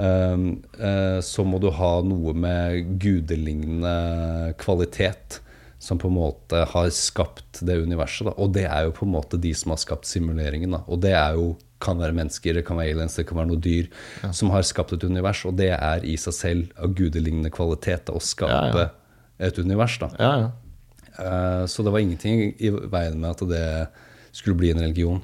Eh, 0.00 1.20
så 1.20 1.44
må 1.44 1.60
du 1.60 1.68
ha 1.76 1.92
noe 2.08 2.32
med 2.32 2.96
gudelignende 3.02 4.56
kvalitet 4.64 5.42
som 5.86 6.00
på 6.02 6.08
en 6.10 6.16
måte 6.16 6.64
har 6.72 6.88
skapt 6.94 7.60
det 7.66 7.76
universet. 7.78 8.26
Da. 8.26 8.34
Og 8.42 8.50
det 8.56 8.64
er 8.66 8.88
jo 8.88 8.94
på 8.96 9.06
en 9.06 9.12
måte 9.14 9.38
de 9.38 9.52
som 9.54 9.70
har 9.70 9.78
skapt 9.78 10.08
simuleringen. 10.10 10.74
Da. 10.74 10.82
Og 10.90 10.98
det 11.04 11.12
er 11.14 11.38
jo, 11.38 11.52
kan 11.82 12.00
være 12.00 12.16
mennesker, 12.16 12.56
det 12.58 12.64
kan 12.66 12.78
være 12.80 12.96
aliens, 12.96 13.14
det 13.18 13.26
kan 13.28 13.38
være 13.38 13.52
noe 13.52 13.62
dyr 13.62 13.86
som 14.34 14.50
har 14.54 14.66
skapt 14.66 14.96
et 14.96 15.06
univers. 15.06 15.44
Og 15.46 15.54
det 15.60 15.70
er 15.76 16.06
i 16.08 16.16
seg 16.18 16.34
selv 16.34 16.82
av 16.82 16.94
gudelignende 16.98 17.52
kvalitet 17.54 18.10
å 18.10 18.18
skape 18.22 18.86
Ja, 18.86 18.88
et 19.46 19.58
univers. 19.62 19.98
Da. 20.02 20.10
Ja, 20.18 20.32
ja. 20.42 20.50
Eh, 21.16 21.64
så 21.70 21.84
det 21.86 21.92
var 21.94 22.02
ingenting 22.02 22.50
i 22.58 22.72
veien 22.72 23.20
med 23.20 23.36
at 23.36 23.46
det 23.48 23.64
skulle 24.36 24.58
bli 24.58 24.72
en 24.74 24.82
religion. 24.82 25.22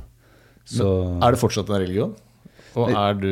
Så 0.68 0.86
Er 1.18 1.34
det 1.34 1.40
fortsatt 1.42 1.68
en 1.72 1.82
religion? 1.82 2.14
Og 2.78 2.88
er 2.88 3.18
du 3.20 3.28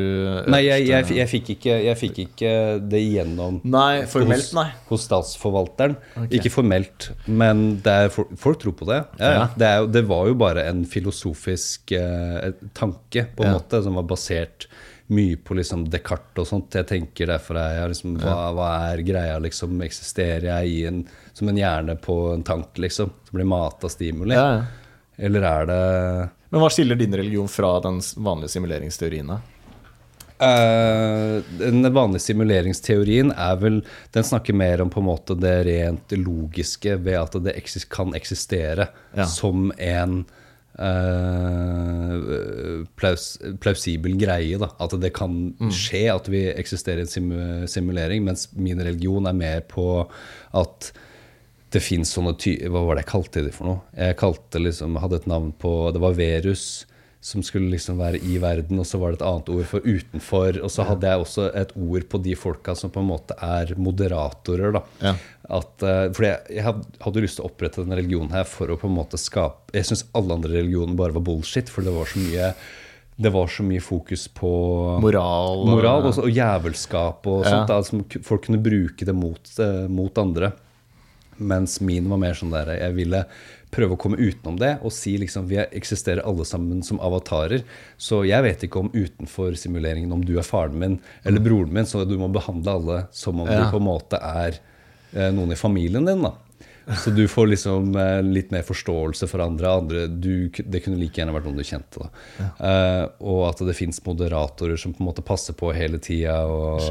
Nei, 0.51 0.59
jeg, 0.67 0.85
jeg, 0.89 1.07
jeg, 1.17 1.29
fikk 1.31 1.49
ikke, 1.55 1.77
jeg 1.87 1.97
fikk 1.97 2.19
ikke 2.27 2.51
det 2.91 2.99
igjennom 3.01 3.59
Nei, 3.63 4.03
formelt, 4.11 4.43
hos, 4.45 4.53
nei. 4.57 4.67
hos 4.91 5.07
statsforvalteren. 5.07 5.95
Okay. 6.13 6.37
Ikke 6.37 6.51
formelt, 6.53 7.09
men 7.25 7.63
det 7.85 7.95
er, 8.05 8.13
folk, 8.13 8.59
tror 8.61 8.75
på 8.77 8.87
det. 8.91 8.99
Ja, 9.21 9.31
ja. 9.39 9.47
Det, 9.57 9.67
er, 9.71 9.89
det 9.97 10.05
var 10.11 10.29
jo 10.29 10.37
bare 10.41 10.67
en 10.69 10.83
filosofisk 10.89 11.95
eh, 11.97 12.51
tanke 12.77 13.27
på 13.35 13.45
en 13.45 13.51
Ja. 13.51 13.57
måte 13.57 13.81
som 13.83 13.97
var 13.97 14.05
basert 14.09 14.67
mye 15.11 15.35
på 15.43 15.57
liksom 15.57 15.87
Descartes 15.91 16.45
og 16.45 16.47
sånt. 16.47 16.75
Jeg 16.77 16.87
tenker 16.87 17.27
derfor 17.33 17.57
er 17.59 17.79
jeg 17.81 17.89
liksom, 17.91 18.13
hva, 18.21 18.35
hva 18.55 18.67
er 18.93 19.01
greia, 19.03 19.39
liksom? 19.43 19.73
Eksisterer 19.83 20.45
jeg 20.47 20.69
i 20.71 20.77
en, 20.87 21.01
som 21.35 21.49
en 21.51 21.59
hjerne 21.59 21.97
på 21.99 22.15
en 22.35 22.45
tank, 22.47 22.77
liksom? 22.79 23.11
Som 23.27 23.39
blir 23.39 23.49
mata 23.51 23.89
stimuli? 23.91 24.37
Ja, 24.37 24.61
ja. 24.61 24.61
Eller 25.21 25.43
er 25.49 25.67
det 25.67 25.81
Men 26.51 26.59
hva 26.61 26.69
skiller 26.73 26.99
din 26.99 27.15
religion 27.15 27.47
fra 27.51 27.77
den 27.83 28.01
vanlige 28.19 28.55
simuleringsteorien? 28.57 29.31
da? 29.31 29.39
Eh, 30.41 31.37
Den 31.61 31.85
vanlige 31.93 32.23
simuleringsteorien 32.25 33.29
er 33.31 33.59
vel 33.61 33.75
Den 34.11 34.23
snakker 34.25 34.55
mer 34.57 34.81
om 34.81 34.89
på 34.89 34.97
en 35.03 35.11
måte 35.11 35.35
det 35.37 35.51
rent 35.67 36.15
logiske 36.17 36.95
ved 37.05 37.19
at 37.19 37.35
det 37.45 37.53
eksis 37.59 37.85
kan 37.85 38.15
eksistere 38.17 38.89
Ja. 39.15 39.25
som 39.25 39.71
en 39.77 40.25
Uh, 40.81 42.85
plaus, 42.95 43.37
plausibel 43.61 44.15
greie. 44.17 44.57
Da. 44.57 44.69
At 44.81 44.95
det 45.03 45.11
kan 45.13 45.51
skje 45.69 46.07
at 46.13 46.29
vi 46.31 46.45
eksisterer 46.49 47.03
i 47.03 47.05
en 47.05 47.11
simu 47.11 47.67
simulering, 47.69 48.23
mens 48.25 48.47
min 48.55 48.79
religion 48.81 49.27
er 49.29 49.35
mer 49.37 49.59
på 49.67 50.07
at 50.57 50.87
det 51.71 51.81
fins 51.83 52.11
sånne 52.15 52.35
ty... 52.39 52.57
Hva 52.67 52.83
var 52.85 52.97
det 52.97 53.05
jeg 53.05 53.11
kalte 53.13 53.43
de 53.45 53.51
for 53.55 53.69
noe? 53.69 53.81
Jeg 53.95 54.17
kalte 54.19 54.59
liksom, 54.61 54.97
hadde 55.01 55.21
et 55.21 55.27
navn 55.31 55.51
på 55.61 55.71
Det 55.95 56.01
var 56.03 56.17
Verus, 56.17 56.85
som 57.21 57.43
skulle 57.45 57.69
liksom 57.69 57.99
være 58.01 58.17
i 58.25 58.39
verden, 58.41 58.79
og 58.81 58.87
så 58.89 58.97
var 58.97 59.13
det 59.13 59.19
et 59.19 59.27
annet 59.29 59.51
ord 59.53 59.67
for 59.69 59.85
utenfor. 59.85 60.57
Og 60.65 60.71
så 60.73 60.87
hadde 60.89 61.07
jeg 61.11 61.21
også 61.21 61.47
et 61.61 61.71
ord 61.77 62.07
på 62.09 62.21
de 62.25 62.33
folka 62.39 62.73
som 62.75 62.91
på 62.93 63.03
en 63.03 63.11
måte 63.11 63.37
er 63.45 63.75
moderatorer, 63.77 64.73
da. 64.75 64.81
Ja. 65.05 65.13
At, 65.51 65.85
eh, 65.85 66.07
fordi 66.15 66.31
jeg, 66.57 66.63
hadde 67.05 67.23
lyst 67.23 67.37
til 67.37 67.45
å 67.45 67.51
opprette 67.51 67.83
denne 67.83 67.99
religionen 67.99 68.33
her 68.33 68.47
for 68.49 68.71
å 68.71 68.77
på 68.79 68.87
en 68.87 68.93
måte 68.95 69.19
skape 69.19 69.73
Jeg 69.75 69.89
syns 69.89 70.05
alle 70.15 70.37
andre 70.37 70.53
religioner 70.61 70.95
bare 70.95 71.15
var 71.17 71.25
bullshit, 71.27 71.67
for 71.69 71.83
det 71.83 71.91
var 71.95 72.07
så 72.09 72.21
mye 72.23 72.53
det 73.21 73.29
var 73.29 73.51
så 73.51 73.61
mye 73.67 73.81
fokus 73.83 74.23
på 74.33 74.49
Moral 75.03 75.65
moral 75.67 76.07
og, 76.07 76.19
og 76.23 76.31
jævelskap 76.31 77.27
og 77.29 77.43
Ja. 77.43 77.51
sånt. 77.51 77.67
Da, 77.69 77.81
som 77.85 78.01
folk 78.25 78.47
kunne 78.47 78.61
bruke 78.63 79.05
det 79.05 79.13
mot, 79.13 79.51
eh, 79.59 79.87
mot 79.91 80.17
andre. 80.17 80.53
Mens 81.41 81.79
min 81.81 82.09
var 82.11 82.21
mer 82.21 82.37
sånn 82.37 82.53
der 82.53 82.69
Jeg 82.77 82.95
ville 82.97 83.23
prøve 83.71 83.95
å 83.95 83.99
komme 83.99 84.19
utenom 84.19 84.57
det 84.59 84.73
og 84.83 84.91
si 84.91 85.13
liksom 85.19 85.45
vi 85.47 85.57
eksisterer 85.63 86.25
alle 86.27 86.43
sammen 86.47 86.81
som 86.83 86.99
avatarer. 87.03 87.63
Så 87.97 88.21
jeg 88.27 88.43
vet 88.43 88.65
ikke 88.67 88.83
om 88.83 88.91
utenfor 88.93 89.55
simuleringen 89.59 90.11
om 90.11 90.25
du 90.27 90.35
er 90.37 90.47
faren 90.47 90.77
min 90.79 90.99
eller 91.23 91.43
broren 91.43 91.71
min, 91.73 91.87
så 91.87 92.03
du 92.05 92.17
må 92.19 92.27
behandle 92.31 92.77
alle 92.77 93.01
som 93.15 93.39
om 93.39 93.47
Mm. 93.47 93.53
Ja. 93.53 93.65
du 93.65 93.71
på 93.71 93.79
en 93.79 93.87
måte 93.87 94.19
er 94.21 94.59
eh, 95.15 95.31
noen 95.31 95.51
i 95.55 95.59
familien 95.59 96.05
din. 96.05 96.21
da 96.27 96.35
så 96.97 97.09
du 97.09 97.27
får 97.27 97.47
liksom 97.47 97.95
eh, 97.95 98.21
litt 98.25 98.51
mer 98.51 98.63
forståelse 98.65 99.27
for 99.29 99.43
andre. 99.43 99.69
andre 99.69 100.07
du, 100.07 100.49
det 100.49 100.81
kunne 100.83 100.99
like 100.99 101.19
gjerne 101.19 101.33
vært 101.35 101.47
noen 101.47 101.59
du 101.59 101.65
kjente. 101.67 102.01
Da. 102.01 102.47
Eh, 102.67 103.03
og 103.19 103.43
at 103.51 103.61
det 103.67 103.75
fins 103.77 104.01
moderatorer 104.05 104.79
som 104.81 104.95
på 104.95 105.03
en 105.03 105.09
måte 105.11 105.25
passer 105.25 105.57
på 105.57 105.71
hele 105.77 106.01
tida. 106.01 106.41
Og. 106.49 106.81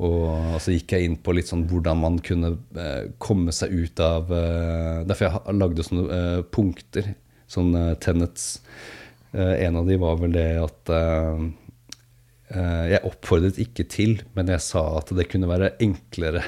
Og 0.00 0.60
så 0.62 0.72
gikk 0.72 0.94
jeg 0.94 1.06
inn 1.06 1.16
på 1.20 1.34
litt 1.36 1.50
sånn 1.50 1.66
hvordan 1.68 2.00
man 2.00 2.18
kunne 2.24 2.54
eh, 2.78 3.10
komme 3.20 3.52
seg 3.52 3.74
ut 3.74 4.00
av 4.00 4.30
eh, 4.32 5.02
Derfor 5.08 5.26
jeg 5.26 5.56
lagde 5.58 5.84
sånne 5.84 6.18
eh, 6.18 6.42
punkter, 6.56 7.12
sånne 7.50 7.82
tenets. 8.02 8.52
En 9.30 9.76
av 9.78 9.86
de 9.86 9.94
var 10.02 10.16
vel 10.18 10.32
det 10.34 10.48
at 10.58 10.90
Jeg 12.50 12.98
oppfordret 13.06 13.60
ikke 13.62 13.84
til, 13.86 14.16
men 14.34 14.50
jeg 14.50 14.62
sa 14.64 14.82
at 14.98 15.12
det 15.14 15.28
kunne 15.30 15.46
være 15.46 15.68
enklere 15.86 16.42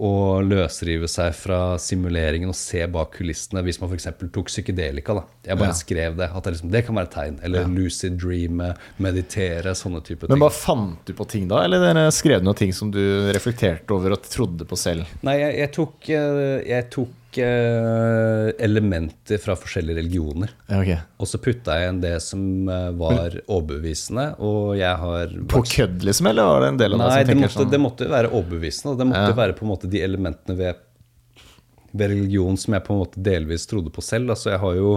å 0.00 0.40
løsrive 0.40 1.04
seg 1.12 1.34
fra 1.36 1.76
simuleringen 1.80 2.48
og 2.48 2.56
se 2.56 2.86
bak 2.88 3.10
kulissene 3.18 3.60
hvis 3.66 3.80
man 3.82 3.90
f.eks. 3.92 4.06
tok 4.32 4.48
psykedelika. 4.48 5.12
Da. 5.18 5.24
Jeg 5.44 5.58
bare 5.60 5.74
Ja. 5.74 5.76
skrev 5.76 6.16
det. 6.16 6.30
At 6.32 6.44
det, 6.46 6.54
liksom, 6.54 6.70
det 6.72 6.84
kan 6.86 6.96
være 6.96 7.10
et 7.10 7.14
tegn. 7.18 7.38
Eller 7.44 7.68
lucid 7.68 8.16
dreame, 8.18 8.70
meditere, 8.98 9.74
sånne 9.76 10.00
type 10.04 10.24
Men 10.28 10.36
ting. 10.38 10.40
bare 10.46 10.56
fant 10.56 11.04
du 11.04 11.12
på 11.12 11.28
ting 11.28 11.48
da, 11.48 11.62
eller 11.64 12.10
skrev 12.10 12.40
du 12.40 12.48
noen 12.48 12.56
ting 12.56 12.72
som 12.72 12.90
du 12.90 13.00
reflekterte 13.36 13.92
over 13.92 14.12
og 14.16 14.22
trodde 14.24 14.64
på 14.68 14.78
selv? 14.80 15.04
Nei, 15.22 15.36
jeg, 15.42 15.56
jeg 15.60 15.72
tok, 15.76 16.08
eh, 16.16 16.60
jeg 16.70 16.90
tok 16.90 17.08
eh, 17.08 17.16
elementer 17.38 19.38
fra 19.42 19.54
forskjellige 19.58 19.98
religioner. 20.00 20.52
Ja, 20.70 20.80
ok. 20.82 20.92
Og 21.22 21.30
så 21.30 21.40
putta 21.42 21.76
jeg 21.80 21.92
inn 21.92 22.02
det 22.02 22.16
som 22.24 22.42
eh, 22.68 22.90
var 22.98 23.36
overbevisende, 23.46 24.26
og 24.42 24.74
jeg 24.80 24.94
har 25.04 25.34
På 25.50 25.62
kødd, 25.66 26.02
liksom, 26.06 26.30
eller 26.32 26.48
var 26.50 26.64
det 26.64 26.70
en 26.74 26.80
del 26.82 26.96
av 26.96 27.02
Nei, 27.02 27.08
deg 27.10 27.26
som 27.26 27.34
tenker 27.34 27.54
sånn? 27.54 27.66
Nei, 27.68 27.74
det 27.76 27.82
måtte 27.86 28.10
være 28.10 28.32
overbevisende. 28.32 28.96
Det 29.00 29.08
måtte 29.12 29.26
Ja. 29.30 29.36
være 29.42 29.56
på 29.58 29.66
en 29.66 29.72
måte 29.74 29.90
de 29.90 30.02
elementene 30.06 30.56
ved, 30.58 30.80
ved 31.92 32.10
religion 32.14 32.56
som 32.60 32.74
jeg 32.76 32.84
på 32.86 32.94
en 32.94 33.02
måte 33.04 33.22
delvis 33.30 33.66
trodde 33.70 33.90
på 33.94 34.02
selv. 34.02 34.30
Altså, 34.30 34.50
jeg, 34.54 34.60
har 34.62 34.74
jo, 34.80 34.94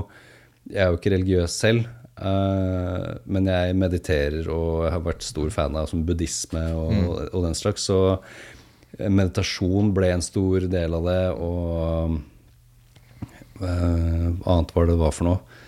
jeg 0.69 0.81
er 0.85 0.91
jo 0.93 0.97
ikke 0.99 1.13
religiøs 1.17 1.51
selv, 1.63 1.87
uh, 2.21 3.17
men 3.25 3.47
jeg 3.49 3.73
mediterer 3.75 4.45
og 4.53 4.83
jeg 4.85 4.91
har 4.93 5.01
vært 5.07 5.23
stor 5.25 5.49
fan 5.49 5.75
av 5.79 5.87
som 5.89 6.03
buddhisme 6.05 6.61
og, 6.77 6.91
Mm. 6.93 7.07
og 7.33 7.39
den 7.47 7.55
slags. 7.57 7.87
Så 7.89 7.97
eh, 8.13 8.19
meditasjon 8.99 9.93
ble 9.95 10.11
en 10.13 10.23
stor 10.23 10.67
del 10.69 10.93
av 10.93 11.09
det, 11.09 11.23
og 11.33 12.17
uh, 13.63 14.29
annet 14.45 14.73
var 14.75 14.85
det 14.85 14.93
det 14.93 15.01
var 15.01 15.15
for 15.15 15.29
noe. 15.29 15.59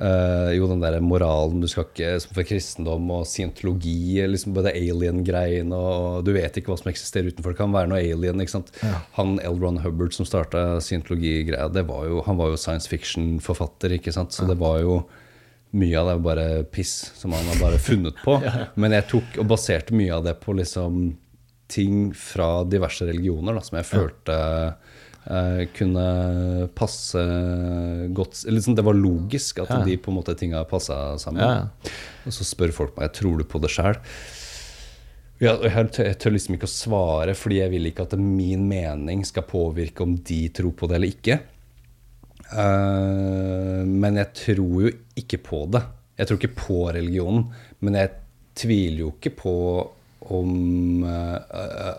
Uh, 0.00 0.48
jo, 0.54 0.64
den 0.70 0.80
der 0.80 0.96
moralen 1.04 1.60
du 1.60 1.66
skal 1.68 1.84
ikke 1.84 2.14
Som 2.22 2.32
for 2.32 2.46
kristendom 2.48 3.10
og 3.12 3.26
scientologi, 3.28 4.22
liksom 4.24 4.54
både 4.56 4.72
alien-greien 4.72 5.74
og 5.76 6.22
Du 6.24 6.30
vet 6.32 6.56
ikke 6.56 6.72
hva 6.72 6.78
som 6.80 6.88
eksisterer 6.88 7.28
utenfor. 7.28 7.52
Det 7.52 7.60
kan 7.60 7.74
være 7.74 7.90
noe 7.90 8.00
alien. 8.00 8.40
ikke 8.40 8.54
sant? 8.54 8.72
Han 9.18 9.36
L. 9.44 9.58
Ron 9.60 9.82
Hubbard 9.84 10.16
som 10.16 10.28
starta 10.28 10.78
scientologi-greia, 10.80 11.68
var 11.84 12.14
han 12.24 12.40
var 12.40 12.54
jo 12.54 12.60
science 12.60 12.88
fiction-forfatter, 12.88 13.98
ikke 13.98 14.14
sant? 14.16 14.32
Så 14.32 14.48
det 14.48 14.56
var 14.62 14.80
jo 14.80 15.02
mye 15.76 15.98
av 16.00 16.08
det 16.08 16.14
er 16.16 16.24
bare 16.24 16.46
piss 16.72 16.94
som 17.14 17.34
han 17.36 17.52
har 17.52 17.60
bare 17.60 17.82
funnet 17.82 18.16
på. 18.24 18.40
Men 18.80 18.96
jeg 18.96 19.08
tok 19.12 19.42
og 19.42 19.50
baserte 19.52 19.96
mye 19.96 20.16
av 20.16 20.24
det 20.26 20.38
på 20.40 20.56
liksom 20.56 21.10
ting 21.70 22.10
fra 22.16 22.64
diverse 22.68 23.06
religioner 23.08 23.56
da, 23.56 23.62
som 23.64 23.78
jeg 23.78 23.88
følte 23.88 24.36
eh, 25.30 25.62
kunne 25.76 26.04
passe 26.74 27.22
godt 28.16 28.42
liksom 28.50 28.74
Det 28.78 28.84
var 28.86 28.98
logisk 28.98 29.62
at 29.64 29.70
Ja. 29.74 29.80
de 29.86 29.96
på 30.00 30.10
en 30.12 30.18
måte 30.18 30.34
tinga 30.38 30.64
passa 30.68 31.16
sammen. 31.22 31.42
Ja. 31.42 31.92
Og 32.26 32.34
så 32.34 32.46
spør 32.48 32.72
folk 32.74 32.96
meg 32.98 33.12
tror 33.16 33.38
du 33.38 33.44
på 33.48 33.60
det 33.62 33.70
sjøl. 33.74 33.96
Ja, 35.40 35.54
jeg, 35.64 35.92
jeg 35.96 36.18
tør 36.20 36.34
liksom 36.34 36.56
ikke 36.58 36.68
å 36.68 36.72
svare, 36.74 37.32
fordi 37.38 37.62
jeg 37.62 37.70
vil 37.72 37.86
ikke 37.88 38.04
at 38.04 38.12
min 38.20 38.66
mening 38.68 39.22
skal 39.24 39.46
påvirke 39.48 40.04
om 40.04 40.18
de 40.28 40.42
tror 40.52 40.74
på 40.76 40.88
det 40.90 40.98
eller 40.98 41.14
ikke. 41.14 41.38
Uh, 42.50 43.80
men 43.86 44.18
jeg 44.20 44.32
tror 44.36 44.82
jo 44.84 44.90
ikke 45.16 45.38
på 45.46 45.62
det. 45.72 45.82
Jeg 46.20 46.28
tror 46.28 46.40
ikke 46.40 46.58
på 46.58 46.78
religionen. 46.92 47.46
Men 47.80 47.96
jeg 47.96 48.12
tviler 48.60 49.04
jo 49.06 49.12
ikke 49.14 49.32
på 49.38 49.54
om 50.30 51.04
eh, 51.06 51.36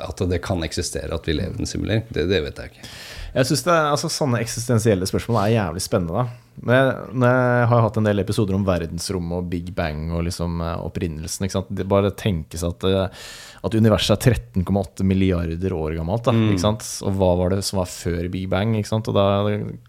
at 0.07 0.23
det 0.31 0.41
kan 0.45 0.63
eksistere 0.65 1.13
at 1.15 1.27
vi 1.27 1.37
lever 1.37 1.59
i 1.59 1.65
en 1.65 1.69
simulering. 1.69 2.05
Det, 2.09 2.27
det 2.31 2.41
vet 2.45 2.61
jeg 2.61 2.73
ikke. 2.73 2.91
Jeg 3.31 3.47
synes 3.47 3.65
det, 3.67 3.75
altså, 3.93 4.11
Sånne 4.11 4.41
eksistensielle 4.43 5.07
spørsmål 5.07 5.43
er 5.45 5.57
jævlig 5.57 5.83
spennende. 5.85 6.23
da. 6.23 6.51
Men 6.61 6.75
jeg, 6.75 7.13
når 7.15 7.31
jeg 7.31 7.69
har 7.71 7.85
hatt 7.85 7.97
en 7.97 8.07
del 8.09 8.21
episoder 8.21 8.57
om 8.57 8.65
verdensrommet 8.67 9.39
og 9.39 9.47
Big 9.49 9.71
Bang 9.73 10.11
og 10.13 10.25
liksom 10.27 10.59
eh, 10.61 10.83
opprinnelsen. 10.83 11.47
ikke 11.47 11.55
sant? 11.55 11.71
Det 11.73 11.87
bare 11.89 12.11
tenkes 12.19 12.65
at, 12.67 12.83
eh, 12.85 13.29
at 13.65 13.77
universet 13.77 14.27
er 14.27 14.35
13,8 14.35 15.05
milliarder 15.07 15.73
år 15.73 15.95
gammelt. 15.97 16.27
da, 16.27 16.35
ikke 16.51 16.61
sant? 16.61 16.85
Og 17.07 17.15
hva 17.17 17.31
var 17.39 17.55
det 17.55 17.63
som 17.65 17.79
var 17.81 17.89
før 17.89 18.27
Big 18.33 18.49
Bang? 18.51 18.75
ikke 18.77 18.91
sant? 18.91 19.09
Og 19.09 19.17
da 19.17 19.27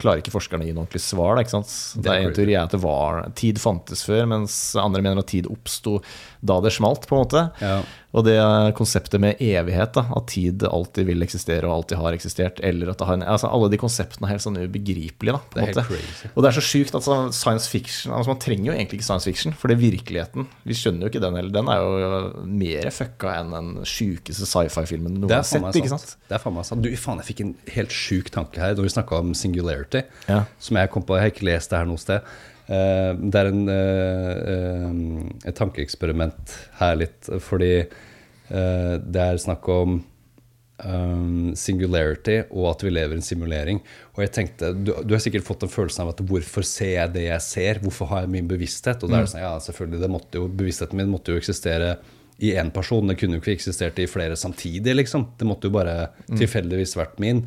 klarer 0.00 0.22
ikke 0.22 0.34
forskerne 0.36 0.64
å 0.64 0.70
gi 0.70 0.76
noe 0.76 0.86
ordentlig 0.86 1.02
svar. 1.04 1.34
da, 1.34 1.44
ikke 1.44 1.56
sant? 1.58 1.74
Det 1.98 2.14
er 2.14 2.28
En 2.28 2.36
teori 2.38 2.56
at 2.62 2.76
det 2.76 2.82
var, 2.86 3.24
tid 3.36 3.60
fantes 3.60 4.06
før, 4.06 4.24
mens 4.30 4.60
andre 4.80 5.02
mener 5.02 5.20
at 5.20 5.32
tid 5.34 5.50
oppsto 5.50 5.98
da 6.40 6.60
det 6.62 6.72
smalt. 6.72 7.08
på 7.10 7.18
en 7.18 7.26
måte. 7.26 7.44
Ja. 7.60 7.82
Og 8.12 8.26
det 8.26 8.38
konseptet 8.76 9.20
med 9.20 9.40
evighet, 9.40 9.94
da, 9.96 10.04
at 10.14 10.28
tid 10.28 10.64
alltid 10.68 11.08
vil 11.08 11.24
eksistere 11.24 11.64
og 11.68 11.78
alltid 11.78 12.00
har 12.00 12.16
eksistert, 12.16 12.60
eller 12.64 12.92
at 12.92 13.00
det 13.00 13.08
har 13.08 13.16
en, 13.18 13.28
altså 13.34 13.50
Alle 13.52 13.68
de 13.72 13.78
konseptene 13.80 14.28
er 14.28 14.34
helt 14.34 14.44
sånn 14.44 14.58
ubegripelige. 14.60 15.32
da, 15.32 15.40
Det 15.54 15.62
er 15.62 15.68
helt 15.70 15.88
crazy. 15.88 16.30
Og 16.34 16.44
det 16.44 16.50
er 16.50 16.56
så 16.58 16.64
sjukt 16.66 16.98
at 16.98 17.06
sånn 17.06 17.32
science 17.36 17.70
fiction 17.70 18.14
altså 18.14 18.32
Man 18.32 18.40
trenger 18.42 18.70
jo 18.70 18.76
egentlig 18.76 19.00
ikke 19.00 19.08
science 19.08 19.28
fiction, 19.28 19.56
for 19.56 19.70
det 19.70 19.78
er 19.78 19.82
virkeligheten 19.82 20.46
Vi 20.68 20.76
skjønner 20.78 21.06
jo 21.06 21.12
ikke 21.12 21.24
den 21.24 21.38
heller. 21.40 21.54
Den 21.56 21.72
er 21.72 21.82
jo 21.82 22.46
mer 22.62 22.92
fucka 22.94 23.34
enn 23.40 23.56
den 23.56 23.72
sjukeste 23.88 24.48
sci-fi-filmen 24.48 25.18
du 25.18 25.24
noen 25.24 25.36
har 25.38 25.46
sett. 25.48 25.80
ikke 25.80 25.94
sant. 25.94 26.16
Det 26.28 26.38
er 26.38 26.42
faen 26.42 26.56
meg 26.56 26.68
sant. 26.68 26.84
Du, 26.84 26.90
faen, 27.00 27.20
jeg 27.22 27.30
fikk 27.32 27.44
en 27.44 27.52
helt 27.76 27.96
sjuk 27.96 28.32
tanke 28.34 28.62
her 28.62 28.76
når 28.78 28.88
vi 28.88 28.94
snakka 28.94 29.20
om 29.24 29.34
singularity. 29.38 30.04
Ja. 30.28 30.44
Som 30.62 30.78
jeg 30.80 30.92
kom 30.92 31.04
på, 31.06 31.18
jeg 31.18 31.26
har 31.26 31.34
ikke 31.34 31.48
lest 31.48 31.72
det 31.72 31.82
her 31.82 31.90
noe 31.90 32.00
sted. 32.00 32.32
Uh, 32.62 33.12
det 33.18 33.40
er 33.40 33.50
en, 33.50 33.64
uh, 33.66 34.36
uh, 34.54 35.48
et 35.48 35.58
tankeeksperiment 35.58 36.56
her 36.80 36.96
litt, 37.02 37.32
fordi 37.42 37.74
det 38.52 39.20
er 39.22 39.38
snakk 39.40 39.64
om 39.72 39.94
um, 40.80 41.52
singularity 41.58 42.38
og 42.50 42.70
at 42.72 42.84
vi 42.86 42.92
lever 42.92 43.16
i 43.16 43.20
en 43.20 43.26
simulering. 43.26 43.82
Og 44.14 44.24
jeg 44.24 44.32
tenkte, 44.36 44.72
du, 44.76 44.94
du 45.04 45.14
har 45.14 45.22
sikkert 45.24 45.46
fått 45.46 45.66
en 45.66 45.72
følelse 45.72 46.04
av 46.04 46.12
at 46.14 46.24
hvorfor 46.28 46.66
ser 46.66 46.96
jeg 46.96 47.14
det 47.16 47.26
jeg 47.28 47.46
ser? 47.46 47.82
Hvorfor 47.84 48.10
har 48.12 48.24
jeg 48.24 48.34
min 48.34 48.50
bevissthet? 48.50 49.02
Og 49.02 49.12
da 49.12 49.20
er 49.20 49.26
det 49.26 49.34
sånn, 49.34 49.44
ja 49.44 49.54
selvfølgelig, 49.62 50.02
det 50.02 50.12
måtte 50.12 50.42
jo, 50.42 50.48
Bevisstheten 50.62 51.00
min 51.00 51.12
måtte 51.12 51.34
jo 51.34 51.42
eksistere 51.42 51.96
i 52.42 52.54
én 52.58 52.72
person. 52.74 53.06
Det 53.08 53.18
kunne 53.20 53.38
jo 53.38 53.44
ikke 53.44 53.54
eksistert 53.54 54.00
i 54.02 54.08
flere 54.10 54.38
samtidig. 54.38 54.96
liksom. 54.98 55.28
Det 55.38 55.46
måtte 55.48 55.70
jo 55.70 55.76
bare 55.76 56.10
tilfeldigvis 56.32 56.96
vært 56.98 57.20
min. 57.22 57.44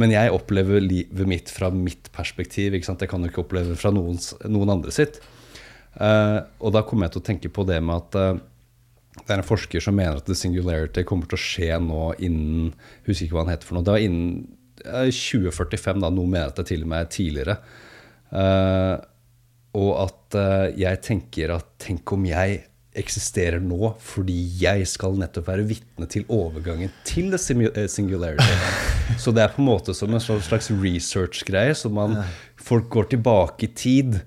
Men 0.00 0.14
jeg 0.14 0.32
opplever 0.32 0.80
livet 0.80 1.28
mitt 1.28 1.52
fra 1.52 1.68
mitt 1.70 2.08
perspektiv. 2.16 2.74
ikke 2.74 2.88
sant? 2.88 3.04
Jeg 3.04 3.12
kan 3.12 3.22
jo 3.22 3.30
ikke 3.30 3.44
oppleve 3.44 3.76
fra 3.78 3.92
noens, 3.94 4.32
noen 4.48 4.72
andre 4.72 4.94
sitt. 4.94 5.20
Uh, 5.92 6.40
og 6.64 6.72
da 6.72 6.80
kommer 6.88 7.06
jeg 7.06 7.14
til 7.14 7.22
å 7.22 7.26
tenke 7.26 7.52
på 7.52 7.66
det 7.68 7.76
med 7.84 7.98
at 8.00 8.16
eh, 8.16 8.38
det 9.26 9.34
er 9.34 9.40
en 9.42 9.46
forsker 9.46 9.84
som 9.84 9.96
mener 9.96 10.18
at 10.18 10.26
the 10.26 10.36
singularity 10.38 11.04
kommer 11.06 11.28
til 11.30 11.38
å 11.38 11.44
skje 11.44 11.70
nå 11.82 12.08
innen 12.22 12.72
Husker 13.06 13.26
ikke 13.26 13.38
hva 13.38 13.46
han 13.46 13.52
heter 13.54 13.68
for 13.68 13.78
noe. 13.78 13.86
Det 13.86 13.94
var 13.94 14.02
innen 14.02 14.34
eh, 14.82 15.08
2045, 15.14 16.02
da. 16.02 16.10
Noen 16.10 16.34
mener 16.34 16.50
at 16.50 16.58
det 16.58 16.66
til 16.72 16.84
og 16.84 16.92
med 16.92 17.04
er 17.04 17.14
tidligere. 17.16 17.56
Uh, 18.32 18.96
og 19.76 19.90
at 20.06 20.36
uh, 20.38 20.66
jeg 20.78 21.00
tenker 21.04 21.52
at 21.52 21.66
tenk 21.82 22.14
om 22.16 22.24
jeg 22.24 22.62
eksisterer 22.98 23.60
nå 23.64 23.94
fordi 24.04 24.36
jeg 24.60 24.84
skal 24.88 25.16
nettopp 25.20 25.46
være 25.48 25.64
vitne 25.68 26.08
til 26.12 26.26
overgangen 26.32 26.92
til 27.08 27.30
the 27.32 27.40
eh, 27.70 27.88
singularity. 27.88 28.56
Så 29.22 29.32
det 29.32 29.44
er 29.44 29.54
på 29.54 29.62
en 29.62 29.70
måte 29.70 29.94
som 29.96 30.12
en 30.12 30.20
slags 30.20 30.50
slags 30.50 30.70
research-greie, 30.70 31.74
så 31.76 31.90
man, 31.92 32.18
folk 32.56 32.88
går 32.92 33.10
tilbake 33.14 33.66
i 33.66 33.72
tid 33.76 34.20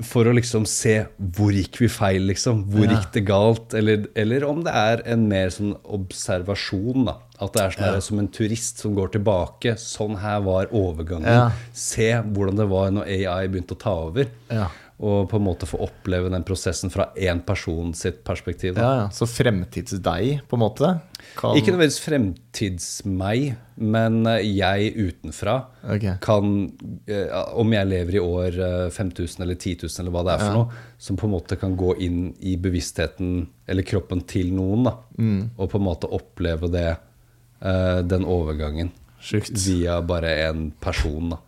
for 0.00 0.24
å 0.24 0.32
liksom 0.32 0.64
se 0.66 1.06
hvor 1.20 1.52
gikk 1.52 1.76
vi 1.82 1.88
feil, 1.92 2.22
liksom. 2.30 2.64
Hvor 2.72 2.86
Ja. 2.88 2.94
gikk 2.96 3.12
det 3.12 3.24
galt? 3.28 3.74
Eller, 3.74 4.06
eller 4.16 4.44
om 4.48 4.62
det 4.64 4.72
er 4.72 5.02
en 5.04 5.28
mer 5.28 5.48
sånn 5.52 5.74
observasjon, 5.84 7.04
da. 7.04 7.16
At 7.42 7.52
det 7.52 7.62
er 7.62 7.70
sånn 7.74 7.84
her, 7.94 8.00
som 8.00 8.18
en 8.22 8.28
turist 8.28 8.78
som 8.78 8.94
går 8.96 9.12
tilbake. 9.16 9.74
Sånn 9.76 10.16
her 10.22 10.40
var 10.40 10.66
overgangen. 10.72 11.26
Ja. 11.26 11.50
Se 11.74 12.12
hvordan 12.22 12.56
det 12.56 12.68
var 12.70 12.90
når 12.94 13.10
AI 13.10 13.48
begynte 13.48 13.74
å 13.76 13.78
ta 13.82 13.94
over. 14.08 14.26
Ja. 15.02 15.08
Og 15.08 15.28
på 15.30 15.36
en 15.40 15.42
måte 15.42 15.66
få 15.66 15.80
oppleve 15.82 16.30
den 16.30 16.44
prosessen 16.46 16.92
fra 16.94 17.08
én 17.18 17.40
person 17.42 17.90
sitt 17.98 18.20
perspektiv. 18.24 18.76
Ja, 18.78 18.92
ja. 19.00 19.06
Så 19.10 19.26
fremtids-deg, 19.26 20.44
på 20.46 20.56
en 20.56 20.62
måte? 20.62 20.92
Kan... 21.34 21.56
Ikke 21.58 21.72
nødvendigvis 21.74 21.98
fremtids-meg, 22.04 23.56
men 23.82 24.20
eh, 24.30 24.44
jeg 24.46 24.92
utenfra 24.94 25.54
okay. 25.82 26.16
kan 26.22 26.52
eh, 27.10 27.30
Om 27.58 27.72
jeg 27.74 27.88
lever 27.88 28.18
i 28.18 28.22
år 28.22 28.58
eh, 28.62 28.88
5000 28.94 29.42
eller 29.44 29.58
10 29.58 29.76
000 29.88 30.02
eller 30.02 30.14
hva 30.14 30.24
det 30.26 30.34
er 30.34 30.42
for 30.44 30.58
noe, 30.58 30.82
som 31.02 31.18
på 31.18 31.26
en 31.26 31.34
måte 31.34 31.58
kan 31.58 31.76
gå 31.78 31.96
inn 32.04 32.24
i 32.40 32.56
bevisstheten 32.60 33.46
eller 33.66 33.86
kroppen 33.88 34.22
til 34.28 34.52
noen, 34.54 34.86
da, 34.90 34.96
Mm. 35.18 35.50
og 35.58 35.68
på 35.70 35.76
en 35.78 35.84
måte 35.84 36.08
oppleve 36.08 36.70
det, 36.72 36.88
eh, 37.60 37.98
den 38.06 38.24
overgangen, 38.24 38.90
Sjukt. 39.22 39.52
via 39.66 40.00
bare 40.02 40.30
en 40.48 40.70
person, 40.82 41.34
da. 41.34 41.38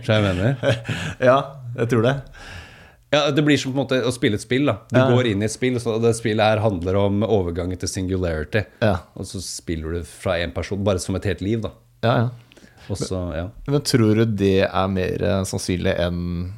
Skjønner 0.00 0.14
jeg 0.14 0.26
mener? 0.28 0.82
Ja, 1.28 1.38
jeg 1.76 1.88
tror 1.88 2.02
det. 2.02 2.22
Ja, 3.12 3.30
Det 3.30 3.42
blir 3.44 3.56
som 3.56 3.72
på 3.72 3.78
en 3.80 3.86
måte 3.86 4.02
å 4.04 4.12
spille 4.12 4.34
et 4.36 4.40
spill. 4.44 4.66
da 4.66 4.78
Du 4.92 4.98
Ja. 4.98 5.08
går 5.08 5.26
inn 5.30 5.42
i 5.42 5.46
et 5.46 5.50
spill, 5.50 5.76
og 5.76 6.02
det 6.02 6.14
spillet 6.16 6.44
her 6.44 6.58
handler 6.60 6.96
om 6.96 7.22
overgangen 7.22 7.78
til 7.78 7.88
singularity. 7.88 8.64
Ja. 8.82 8.98
Og 9.16 9.24
så 9.24 9.40
spiller 9.40 9.92
du 9.92 10.02
fra 10.04 10.32
én 10.38 10.52
person, 10.52 10.82
bare 10.84 10.98
som 10.98 11.16
et 11.16 11.24
helt 11.24 11.40
liv. 11.40 11.62
da 11.62 11.70
Ja, 12.02 12.16
ja. 12.16 12.28
Også, 12.90 13.34
ja 13.34 13.48
Men 13.66 13.80
tror 13.82 14.14
du 14.14 14.24
det 14.24 14.62
er 14.72 14.88
mer 14.88 15.18
sannsynlig 15.44 15.98
enn 15.98 16.52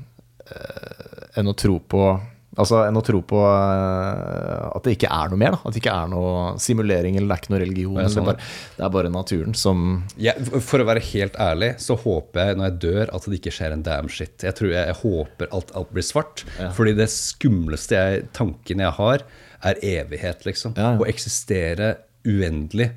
eh, 0.50 1.38
enn 1.40 1.46
å 1.46 1.56
tro 1.56 1.78
på 1.80 2.20
Altså 2.58 2.80
enn 2.82 2.98
å 2.98 3.02
tro 3.06 3.20
på 3.22 3.38
eh, 3.46 4.64
at 4.74 4.86
det 4.86 4.96
ikke 4.96 5.10
er 5.14 5.30
noe 5.30 5.38
mer? 5.38 5.54
da 5.54 5.60
At 5.68 5.76
det 5.76 5.82
ikke 5.82 5.92
er 5.94 6.08
noe 6.10 6.54
simulering 6.58 7.18
eller 7.18 7.30
det 7.30 7.36
er 7.36 7.44
ikke 7.44 7.52
noe 7.54 7.60
religion. 7.62 7.98
Det 8.00 8.06
er, 8.06 8.14
sånn, 8.14 8.26
det, 8.26 8.34
er 8.34 8.40
bare, 8.40 8.74
det 8.78 8.86
er 8.86 8.94
bare 8.96 9.12
naturen 9.14 9.54
som 9.58 9.84
ja, 10.18 10.34
For 10.58 10.82
å 10.82 10.88
være 10.88 11.04
helt 11.12 11.38
ærlig, 11.40 11.70
så 11.82 11.94
håper 12.00 12.50
jeg 12.50 12.58
når 12.58 12.68
jeg 12.70 12.80
dør, 12.86 13.04
at 13.14 13.28
det 13.30 13.38
ikke 13.38 13.54
skjer 13.54 13.76
en 13.76 13.84
damn 13.86 14.10
shit. 14.10 14.34
Jeg 14.42 14.58
tror 14.58 14.72
jeg, 14.72 14.82
jeg 14.90 14.98
håper 15.04 15.54
alt, 15.54 15.70
alt 15.78 15.94
blir 15.94 16.06
svart. 16.06 16.44
Fordi 16.76 16.96
det 16.98 17.06
skumleste 17.14 18.00
jeg, 18.00 18.26
tanken 18.36 18.82
jeg 18.82 18.96
har, 18.98 19.24
er 19.70 19.84
evighet, 19.84 20.42
liksom. 20.48 20.74
Ja, 20.78 20.94
ja. 20.96 21.00
Å 21.02 21.08
eksistere 21.10 21.94
uendelig. 22.26 22.90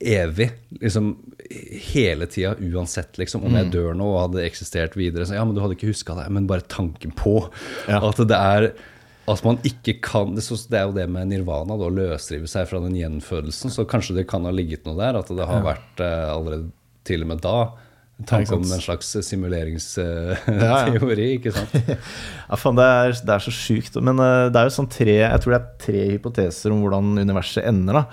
Evig. 0.00 0.50
Liksom 0.80 1.12
hele 1.92 2.26
tida, 2.26 2.54
uansett. 2.58 3.16
liksom 3.18 3.44
Om 3.44 3.52
Mm. 3.52 3.56
jeg 3.62 3.72
dør 3.72 3.94
nå 3.96 4.04
og 4.04 4.20
hadde 4.30 4.44
eksistert 4.50 4.96
videre, 4.96 5.24
så 5.26 5.34
ja, 5.34 5.44
men 5.44 5.54
du 5.54 5.60
hadde 5.62 5.76
ikke 5.78 5.92
huska 5.92 6.14
det. 6.18 6.30
Men 6.30 6.46
bare 6.46 6.60
tanken 6.68 7.12
på 7.14 7.48
Ja. 7.88 8.00
at 8.08 8.16
det 8.16 8.30
er 8.36 8.72
at 9.28 9.42
man 9.44 9.56
ikke 9.64 10.00
kan 10.00 10.36
Det 10.36 10.44
er 10.72 10.84
jo 10.86 10.92
det 10.92 11.08
med 11.10 11.26
nirvana, 11.28 11.74
å 11.74 11.90
løsrive 11.90 12.46
seg 12.46 12.68
fra 12.68 12.78
den 12.80 12.94
gjenfødelsen. 12.94 13.70
Så 13.70 13.84
kanskje 13.84 14.14
det 14.14 14.28
kan 14.28 14.44
ha 14.44 14.50
ligget 14.52 14.84
noe 14.86 14.94
der. 14.96 15.18
At 15.18 15.26
det 15.28 15.46
har 15.46 15.62
vært 15.62 15.98
eh, 16.00 16.30
allerede 16.32 16.70
til 17.04 17.22
og 17.22 17.28
med 17.28 17.40
da 17.40 17.72
tanke 18.24 18.52
om 18.54 18.62
en 18.62 18.80
slags 18.80 19.10
simuleringsteori, 19.26 20.60
Ja, 20.62 20.86
ja. 20.86 21.00
ikke 21.36 21.52
sant? 21.52 21.74
Ja, 22.48 22.56
faen, 22.56 22.76
det 22.78 22.84
er, 22.86 23.12
det 23.26 23.34
er 23.34 23.42
så 23.44 23.50
sjukt. 23.52 23.98
Men 24.02 24.18
eh, 24.22 24.48
det 24.50 24.56
er 24.60 24.68
jo 24.70 24.76
sånn 24.76 24.88
tre 24.90 25.16
Jeg 25.18 25.40
tror 25.42 25.52
det 25.56 25.60
er 25.60 25.76
tre 25.82 26.04
hypoteser 26.14 26.72
om 26.72 26.82
hvordan 26.84 27.18
universet 27.18 27.66
ender. 27.66 27.92
da 28.02 28.06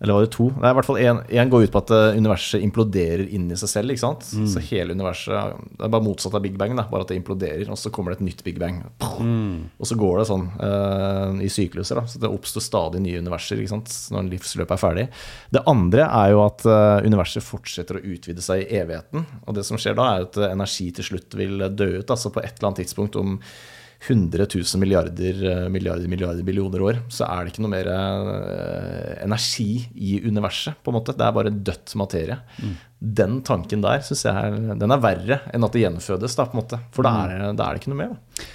Eller 0.00 0.12
var 0.12 0.26
det 0.26 0.32
to? 0.34 0.50
Det 0.52 0.60
er 0.60 0.74
i 0.74 0.76
hvert 0.76 0.88
fall 0.90 0.98
en, 1.00 1.20
en 1.40 1.50
går 1.52 1.62
ut 1.64 1.72
på 1.72 1.80
at 1.80 1.90
eh, 1.96 2.18
universet 2.20 2.64
imploderer 2.64 3.30
inn 3.32 3.46
i 3.52 3.56
seg 3.56 3.70
selv. 3.70 3.92
ikke 3.94 4.02
sant? 4.02 4.26
Så 4.52 4.60
hele 4.68 4.92
universet 4.92 5.56
Det 5.70 5.86
er 5.86 5.92
bare 5.94 6.04
motsatt 6.04 6.36
av 6.36 6.42
Big 6.44 6.58
Bang, 6.60 6.74
da, 6.76 6.84
bare 6.90 7.06
at 7.06 7.12
det 7.12 7.16
imploderer, 7.16 7.64
og 7.72 7.80
så 7.80 7.92
kommer 7.94 8.12
det 8.12 8.20
et 8.20 8.26
nytt 8.28 8.42
Big 8.44 8.58
Bang. 8.60 8.82
Og 9.80 9.88
så 9.88 9.96
går 9.96 10.20
det 10.20 10.26
sånn 10.28 10.44
uh, 10.60 11.40
i 11.40 11.48
sykluser. 11.52 11.96
da 11.96 12.04
Så 12.12 12.20
det 12.20 12.28
oppstår 12.28 12.64
stadig 12.64 13.00
nye 13.06 13.22
universer 13.24 13.62
ikke 13.62 13.72
sant? 13.72 13.94
når 14.12 14.28
livsløpet 14.34 14.76
er 14.76 14.82
ferdig. 14.82 15.06
Det 15.56 15.64
andre 15.72 16.10
er 16.10 16.34
jo 16.34 16.42
at 16.44 16.66
uh, 16.68 17.00
universet 17.06 17.44
fortsetter 17.46 17.96
å 17.96 18.04
utvide 18.04 18.44
seg 18.44 18.66
i 18.66 18.82
evigheten. 18.82 19.24
Og 19.46 19.56
det 19.56 19.64
som 19.68 19.80
skjer 19.80 19.96
da, 19.96 20.10
er 20.12 20.28
at 20.28 20.40
energi 20.50 20.90
til 20.92 21.08
slutt 21.08 21.38
vil 21.40 21.70
dø 21.72 21.88
ut. 22.02 22.12
Altså 22.12 22.34
på 22.34 22.44
et 22.44 22.52
eller 22.52 22.68
annet 22.68 22.84
tidspunkt 22.84 23.16
om 23.16 23.38
100 24.06 24.46
000 24.54 24.80
milliarder, 24.82 25.38
eh, 25.50 25.68
milliarder, 25.72 26.08
milliarder 26.08 26.44
millioner 26.46 26.82
år, 26.86 26.98
så 27.12 27.26
er 27.28 27.44
det 27.46 27.52
ikke 27.54 27.64
noe 27.66 27.72
mer 27.74 27.88
eh, 27.92 29.24
energi 29.24 29.68
i 29.94 30.20
universet, 30.26 30.76
på 30.84 30.92
en 30.92 30.98
måte. 31.00 31.14
Det 31.16 31.26
er 31.26 31.34
bare 31.36 31.50
dødt 31.52 31.94
materie. 32.00 32.38
Den 33.00 33.40
tanken 33.46 33.82
der 33.84 34.00
synes 34.06 34.24
jeg 34.26 34.34
er, 34.34 34.60
den 34.80 34.94
er 34.94 35.02
verre 35.02 35.40
enn 35.54 35.66
at 35.66 35.74
det 35.76 35.82
gjenfødes, 35.84 36.36
da, 36.38 36.46
på 36.48 36.56
en 36.56 36.62
måte. 36.62 36.80
For 36.96 37.06
da 37.06 37.14
er, 37.26 37.34
det- 37.50 37.56
da 37.58 37.66
er 37.68 37.74
det 37.76 37.82
ikke 37.84 37.92
noe 37.94 38.02
mer, 38.04 38.14
da. 38.14 38.52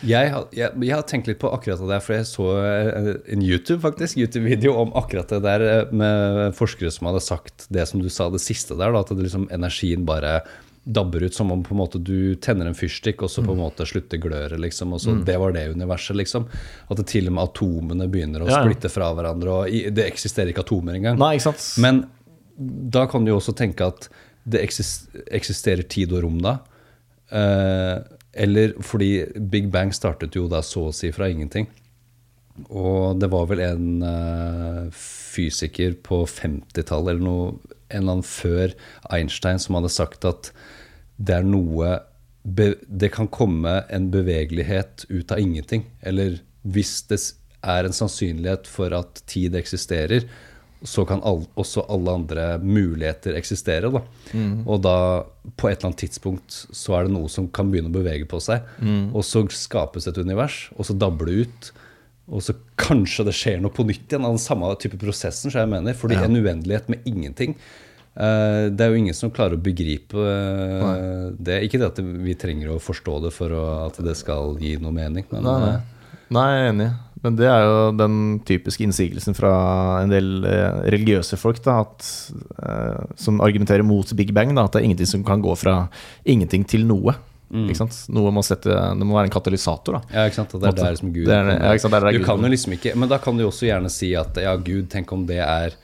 Jeg 0.00 0.30
jeg, 0.56 0.70
jeg 0.80 0.94
har 0.96 1.02
tenkt 1.04 1.26
litt 1.28 1.38
på 1.42 1.50
akkurat 1.52 1.76
det 1.82 1.88
der, 1.90 2.00
for 2.00 2.14
jeg 2.16 2.24
så 2.24 2.44
eh, 2.64 3.10
en 3.34 3.42
YouTube 3.44 3.82
faktisk, 3.82 4.16
YouTube-video 4.16 4.72
om 4.80 4.94
akkurat 4.96 5.28
det 5.28 5.42
der 5.44 5.92
med 5.92 6.54
forskere 6.56 6.88
som 6.94 7.10
hadde 7.10 7.20
sagt 7.20 7.66
det 7.68 7.84
som 7.90 8.00
du 8.00 8.08
sa, 8.08 8.30
det 8.32 8.40
siste 8.40 8.78
der, 8.80 8.94
da, 8.96 9.02
at 9.04 9.12
det 9.12 9.26
liksom 9.26 9.44
energien 9.52 10.06
bare 10.08 10.38
dabber 10.84 11.22
ut 11.22 11.34
som 11.36 11.50
om 11.52 11.62
på 11.62 11.74
en 11.74 11.78
måte 11.82 11.98
du 12.02 12.34
tenner 12.40 12.66
en 12.70 12.74
fyrstikk, 12.74 13.22
og 13.22 13.30
så 13.30 13.42
på 13.44 13.52
en 13.52 13.60
måte 13.60 13.84
slutter 13.86 14.18
gløret, 14.22 14.58
liksom. 14.58 14.94
Og 14.96 15.02
så 15.04 15.12
det 15.26 15.36
var 15.38 15.52
det 15.52 15.66
universet, 15.74 16.16
liksom. 16.16 16.46
At 16.88 16.96
det 17.02 17.06
til 17.12 17.28
og 17.28 17.36
med 17.36 17.50
atomene 17.50 18.08
begynner 18.10 18.42
å 18.42 18.48
Ja, 18.48 18.56
ja. 18.58 18.62
splitte 18.64 18.88
fra 18.92 19.10
hverandre, 19.14 19.58
og 19.60 19.94
det 19.94 20.06
eksisterer 20.08 20.50
ikke 20.54 20.64
atomer 20.64 20.96
engang. 20.96 21.18
Nei, 21.20 21.34
ikke 21.36 21.50
sant? 21.52 21.66
Men 21.84 22.06
da 22.58 23.04
kan 23.12 23.24
du 23.24 23.30
jo 23.34 23.38
også 23.40 23.54
tenke 23.56 23.86
at 23.92 24.08
det 24.50 24.62
eksisterer 24.64 25.84
tid 25.84 26.12
og 26.16 26.24
rom 26.24 26.40
da. 26.42 26.56
Eh, 27.30 27.98
eller 28.40 28.72
fordi 28.80 29.26
Big 29.52 29.68
Bang 29.70 29.92
startet 29.94 30.34
jo 30.38 30.48
da 30.50 30.62
så 30.64 30.88
å 30.88 30.94
si 30.96 31.10
fra 31.12 31.28
ingenting. 31.30 31.68
Og 32.68 33.20
det 33.20 33.28
var 33.32 33.46
vel 33.52 33.60
en 33.64 34.02
eh, 34.04 34.88
fysiker 34.96 35.94
på 36.04 36.22
50-tallet 36.28 37.14
eller 37.14 37.24
noe, 37.24 37.52
en 37.90 38.02
eller 38.02 38.16
annen 38.16 38.26
før 38.26 38.74
Einstein 39.12 39.60
som 39.62 39.78
hadde 39.78 39.92
sagt 39.92 40.26
at 40.28 40.52
det 41.20 41.36
er 41.40 41.44
noe 41.44 41.98
Det 42.42 43.10
kan 43.12 43.28
komme 43.28 43.82
en 43.92 44.06
bevegelighet 44.10 45.04
ut 45.10 45.32
av 45.32 45.42
ingenting. 45.42 45.82
Eller 46.00 46.38
hvis 46.62 47.02
det 47.10 47.18
er 47.60 47.84
en 47.84 47.92
sannsynlighet 47.92 48.64
for 48.70 48.94
at 48.96 49.20
tid 49.28 49.54
eksisterer, 49.58 50.24
så 50.82 51.04
kan 51.04 51.20
all, 51.28 51.42
også 51.60 51.84
alle 51.92 52.14
andre 52.16 52.46
muligheter 52.64 53.36
eksistere. 53.36 53.90
Da. 53.92 54.00
Og 54.64 54.80
da, 54.80 54.94
på 55.60 55.68
et 55.68 55.76
eller 55.76 55.90
annet 55.90 56.00
tidspunkt, 56.06 56.62
så 56.72 56.96
er 56.96 57.04
det 57.04 57.12
noe 57.12 57.28
som 57.28 57.50
kan 57.52 57.68
begynne 57.68 57.92
å 57.92 57.98
bevege 57.98 58.24
på 58.30 58.40
seg. 58.40 58.64
Og 59.12 59.20
så 59.28 59.44
skapes 59.52 60.08
et 60.08 60.16
univers, 60.16 60.70
og 60.78 60.88
så 60.88 60.96
dabler 60.96 61.28
det 61.28 61.44
ut. 61.44 61.70
Og 62.30 62.42
så 62.46 62.54
kanskje 62.78 63.24
det 63.26 63.34
skjer 63.34 63.60
noe 63.60 63.74
på 63.74 63.82
nytt 63.88 64.06
igjen 64.12 64.24
av 64.24 64.36
den 64.36 64.42
samme 64.42 64.68
type 64.78 64.98
prosessen. 65.00 65.50
Så 65.50 65.58
jeg 65.58 65.68
mener, 65.70 65.94
fordi 65.98 66.14
Ja. 66.14 66.24
en 66.28 66.36
uendelighet 66.38 66.88
med 66.88 67.00
ingenting 67.04 67.56
eh, 68.16 68.68
Det 68.70 68.80
er 68.80 68.90
jo 68.90 68.98
ingen 69.00 69.14
som 69.14 69.30
klarer 69.34 69.56
å 69.58 69.62
begripe 69.62 70.14
nei. 70.14 71.32
det. 71.38 71.62
Ikke 71.66 71.78
det 71.82 71.90
at 71.90 71.98
vi 71.98 72.34
trenger 72.38 72.70
å 72.76 72.80
forstå 72.82 73.20
det 73.26 73.32
for 73.34 73.50
å, 73.50 73.64
at 73.88 73.98
det 74.04 74.16
skal 74.16 74.56
gi 74.60 74.76
noe 74.82 74.92
mening, 74.94 75.24
men 75.32 75.42
Nei, 75.42 75.58
nei. 75.60 75.74
eh, 75.74 75.80
Nei, 76.30 76.48
jeg 76.54 76.66
er 76.68 76.72
enig. 76.72 76.90
Men 77.22 77.34
det 77.36 77.48
er 77.50 77.64
jo 77.66 77.78
den 77.98 78.14
typiske 78.48 78.84
innsigelsen 78.86 79.34
fra 79.36 79.50
en 80.00 80.08
del 80.12 80.44
eh, 80.46 80.78
religiøse 80.94 81.36
folk 81.36 81.58
da, 81.64 81.80
at, 81.82 82.06
eh, 82.62 83.02
som 83.20 83.40
argumenterer 83.44 83.82
mot 83.84 84.08
Big 84.16 84.30
Bang. 84.32 84.54
Da, 84.56 84.64
at 84.64 84.72
det 84.72 84.80
er 84.80 84.86
ingenting 84.88 85.10
som 85.10 85.24
kan 85.26 85.42
gå 85.42 85.52
fra 85.58 85.88
ingenting 86.24 86.64
til 86.64 86.86
noe. 86.88 87.16
Sant? 87.74 87.96
Noe 88.14 88.30
må 88.30 88.44
sette, 88.46 88.70
det 88.70 89.06
må 89.06 89.16
være 89.16 89.26
en 89.26 89.34
katalysator. 89.34 89.98
Da. 89.98 90.00
Ja, 90.14 90.26
ikke 90.30 90.38
sant? 90.38 90.52
Det 90.54 90.70
er 90.70 90.76
der 90.78 90.98
som 91.00 91.10
Gud 91.10 91.26
Det 91.26 91.34
er 91.34 91.48
ja, 91.50 91.72
sant, 91.82 91.96
er 91.98 92.06
der 92.06 92.18
Du 92.20 92.22
kan 92.22 92.38
jo 92.38 92.50
liksom 92.52 92.76
ikke 92.76 92.92
Men 92.94 93.10
da 93.10 93.18
kan 93.22 93.38
du 93.38 93.42
også 93.48 93.66
gjerne 93.66 93.90
si 93.90 94.12
at 94.18 94.38
ja, 94.38 94.52
Gud, 94.54 94.86
tenk 94.92 95.10
om 95.16 95.24
det 95.26 95.40
er 95.42 95.74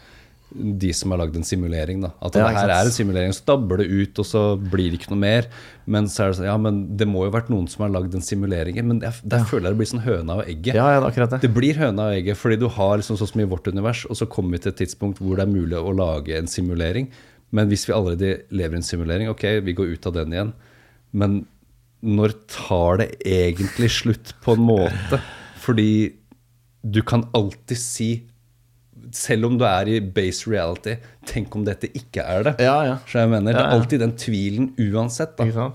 de 0.56 0.92
som 0.94 1.10
har 1.12 1.20
lagd 1.20 1.34
en 1.36 1.44
simulering, 1.44 2.00
da. 2.04 2.12
At 2.22 2.36
det 2.36 2.44
her 2.44 2.70
er 2.70 2.86
en 2.86 2.94
simulering, 2.94 3.32
så 3.34 3.42
dabber 3.50 3.80
det 3.82 3.88
ut, 3.90 4.20
og 4.22 4.26
så 4.28 4.42
blir 4.56 4.92
det 4.92 5.00
ikke 5.00 5.10
noe 5.12 5.20
mer. 5.20 5.48
Men 5.90 6.06
så 6.10 6.22
er 6.22 6.30
det 6.30 6.38
sånn, 6.38 6.48
ja, 6.48 6.54
men 6.60 6.78
det 6.96 7.08
må 7.10 7.24
jo 7.24 7.30
ha 7.32 7.34
vært 7.34 7.50
noen 7.52 7.66
som 7.70 7.82
har 7.84 7.92
lagd 7.92 8.14
den 8.14 8.24
simuleringen. 8.24 8.86
Men 8.88 9.00
der, 9.02 9.18
der 9.26 9.44
føler 9.48 9.68
jeg 9.68 9.76
det 9.76 9.80
blir 9.82 9.90
sånn 9.90 10.04
høna 10.06 10.38
og 10.38 10.46
egget. 10.46 10.78
Ja, 10.78 10.86
ja, 10.94 11.02
det 11.02 11.10
akkurat 11.10 11.34
det. 11.34 11.42
Det 11.44 11.52
blir 11.56 11.80
høna 11.82 12.08
og 12.08 12.20
egget, 12.20 12.40
fordi 12.40 12.60
du 12.62 12.68
har 12.78 12.94
liksom 13.02 13.18
sånn 13.20 13.32
som 13.32 13.42
i 13.42 13.48
vårt 13.50 13.68
univers, 13.68 14.04
og 14.06 14.20
så 14.20 14.30
kommer 14.30 14.56
vi 14.56 14.62
til 14.64 14.72
et 14.72 14.80
tidspunkt 14.84 15.20
hvor 15.20 15.36
det 15.36 15.44
er 15.44 15.52
mulig 15.52 15.82
å 15.82 15.96
lage 15.96 16.38
en 16.38 16.50
simulering. 16.50 17.10
Men 17.56 17.68
hvis 17.70 17.88
vi 17.88 17.96
allerede 17.96 18.32
lever 18.54 18.78
i 18.78 18.80
en 18.80 18.86
simulering, 18.86 19.34
ok, 19.34 19.44
vi 19.66 19.76
går 19.76 19.96
ut 19.96 20.08
av 20.08 20.16
den 20.20 20.34
igjen. 20.34 20.54
Men 21.16 21.40
når 22.02 22.34
tar 22.52 22.98
det 23.02 23.08
egentlig 23.26 23.90
slutt 23.90 24.34
på 24.44 24.54
en 24.56 24.64
måte? 24.68 25.20
Fordi 25.62 25.88
du 26.86 27.00
kan 27.02 27.24
alltid 27.34 27.78
si, 27.80 28.08
selv 29.16 29.48
om 29.48 29.56
du 29.58 29.64
er 29.66 29.88
i 29.90 30.00
base 30.00 30.46
reality, 30.50 30.96
tenk 31.26 31.54
om 31.56 31.64
dette 31.66 31.88
ikke 31.96 32.22
er 32.22 32.44
det. 32.50 32.54
Ja, 32.62 32.76
ja. 32.86 32.96
Så 33.08 33.22
jeg 33.24 33.30
mener, 33.32 33.52
Det 33.56 33.62
er 33.64 33.74
alltid 33.78 34.00
den 34.04 34.16
tvilen 34.18 34.68
uansett. 34.78 35.36
da. 35.38 35.70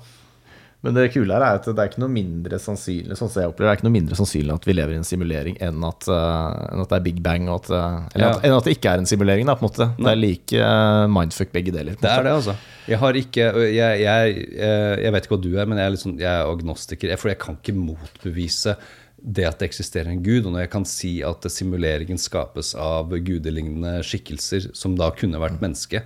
Men 0.82 0.96
det 0.98 1.12
kule 1.14 1.36
her 1.36 1.44
er 1.46 1.60
at 1.60 1.68
det 1.68 1.78
er 1.78 1.90
ikke 1.92 2.02
noe 2.02 2.10
mindre 2.10 2.58
sannsynlig 2.62 3.14
Sånn 3.20 3.30
jeg 3.30 3.52
opplever 3.52 3.68
det 3.68 3.74
er 3.76 3.78
ikke 3.78 3.86
noe 3.86 3.94
mindre 3.94 4.18
sannsynlig 4.18 4.56
at 4.56 4.64
vi 4.66 4.74
lever 4.74 4.96
i 4.96 4.98
en 4.98 5.06
simulering 5.06 5.60
enn 5.62 5.84
at, 5.86 6.08
uh, 6.10 6.72
enn 6.72 6.82
at 6.82 6.90
det 6.90 6.98
er 6.98 7.04
Big 7.06 7.20
Bang, 7.22 7.50
og 7.52 7.60
at, 7.62 7.70
eh, 7.78 7.98
eller 8.16 8.26
Ja. 8.26 8.32
at, 8.34 8.48
enn 8.48 8.56
at 8.56 8.66
det 8.66 8.74
ikke 8.78 8.94
er 8.96 9.04
en 9.04 9.10
simulering. 9.10 9.46
Da, 9.46 9.56
på 9.60 9.66
en 9.66 9.70
måte. 9.70 9.88
Det 9.98 10.10
er 10.10 10.18
like 10.20 10.64
uh, 10.64 11.06
mindfuck 11.12 11.54
begge 11.54 11.74
deler. 11.76 12.00
Det 12.02 12.10
er 12.10 12.26
det, 12.26 12.34
altså. 12.40 12.56
Jeg 12.90 12.98
har 12.98 13.20
ikke 13.20 13.46
Jeg, 13.72 14.02
jeg, 14.02 14.34
jeg, 14.58 15.14
vet 15.14 15.28
ikke 15.28 15.36
hva 15.36 15.44
du 15.44 15.52
er, 15.54 15.70
men 15.70 15.78
jeg 15.78 15.86
er, 15.86 15.94
litt 15.94 16.04
sånn, 16.04 16.18
jeg 16.22 16.32
er 16.32 16.50
agnostiker. 16.50 17.14
For 17.22 17.32
jeg 17.32 17.42
kan 17.46 17.60
ikke 17.62 17.78
motbevise 17.78 18.76
det 19.22 19.46
at 19.46 19.62
det 19.62 19.70
eksisterer 19.70 20.10
en 20.10 20.24
gud. 20.26 20.48
Og 20.48 20.56
når 20.56 20.66
jeg 20.66 20.74
kan 20.74 20.88
si 20.90 21.14
at 21.26 21.46
simuleringen 21.54 22.22
skapes 22.22 22.74
av 22.74 23.14
gudelignende 23.22 24.00
skikkelser 24.06 24.72
som 24.78 24.98
da 24.98 25.12
kunne 25.14 25.42
vært 25.42 25.62
menneske, 25.62 26.02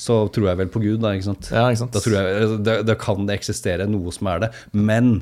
så 0.00 0.22
tror 0.32 0.50
jeg 0.50 0.60
vel 0.62 0.72
på 0.72 0.82
Gud, 0.82 1.02
da. 1.02 1.12
ikke 1.16 1.28
sant? 1.28 1.50
Ja, 1.52 1.66
ikke 1.68 1.82
sant? 1.82 1.92
Da, 1.96 2.02
tror 2.04 2.16
jeg, 2.16 2.56
da, 2.64 2.78
da 2.86 2.96
kan 3.00 3.28
det 3.28 3.36
eksistere 3.36 3.88
noe 3.90 4.14
som 4.16 4.30
er 4.32 4.46
det. 4.46 4.50
Men 4.72 5.12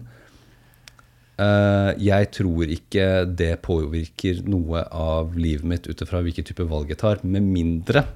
uh, 1.41 1.91
jeg 1.99 2.31
tror 2.39 2.71
ikke 2.79 3.09
det 3.27 3.53
påvirker 3.67 4.45
noe 4.47 4.87
av 4.95 5.35
livet 5.39 5.67
mitt 5.67 5.91
ut 5.91 6.07
ifra 6.07 6.23
hvilken 6.23 6.47
type 6.47 6.69
valg 6.71 6.95
jeg 6.95 7.03
tar, 7.03 7.25
med 7.27 7.51
mindre 7.51 8.07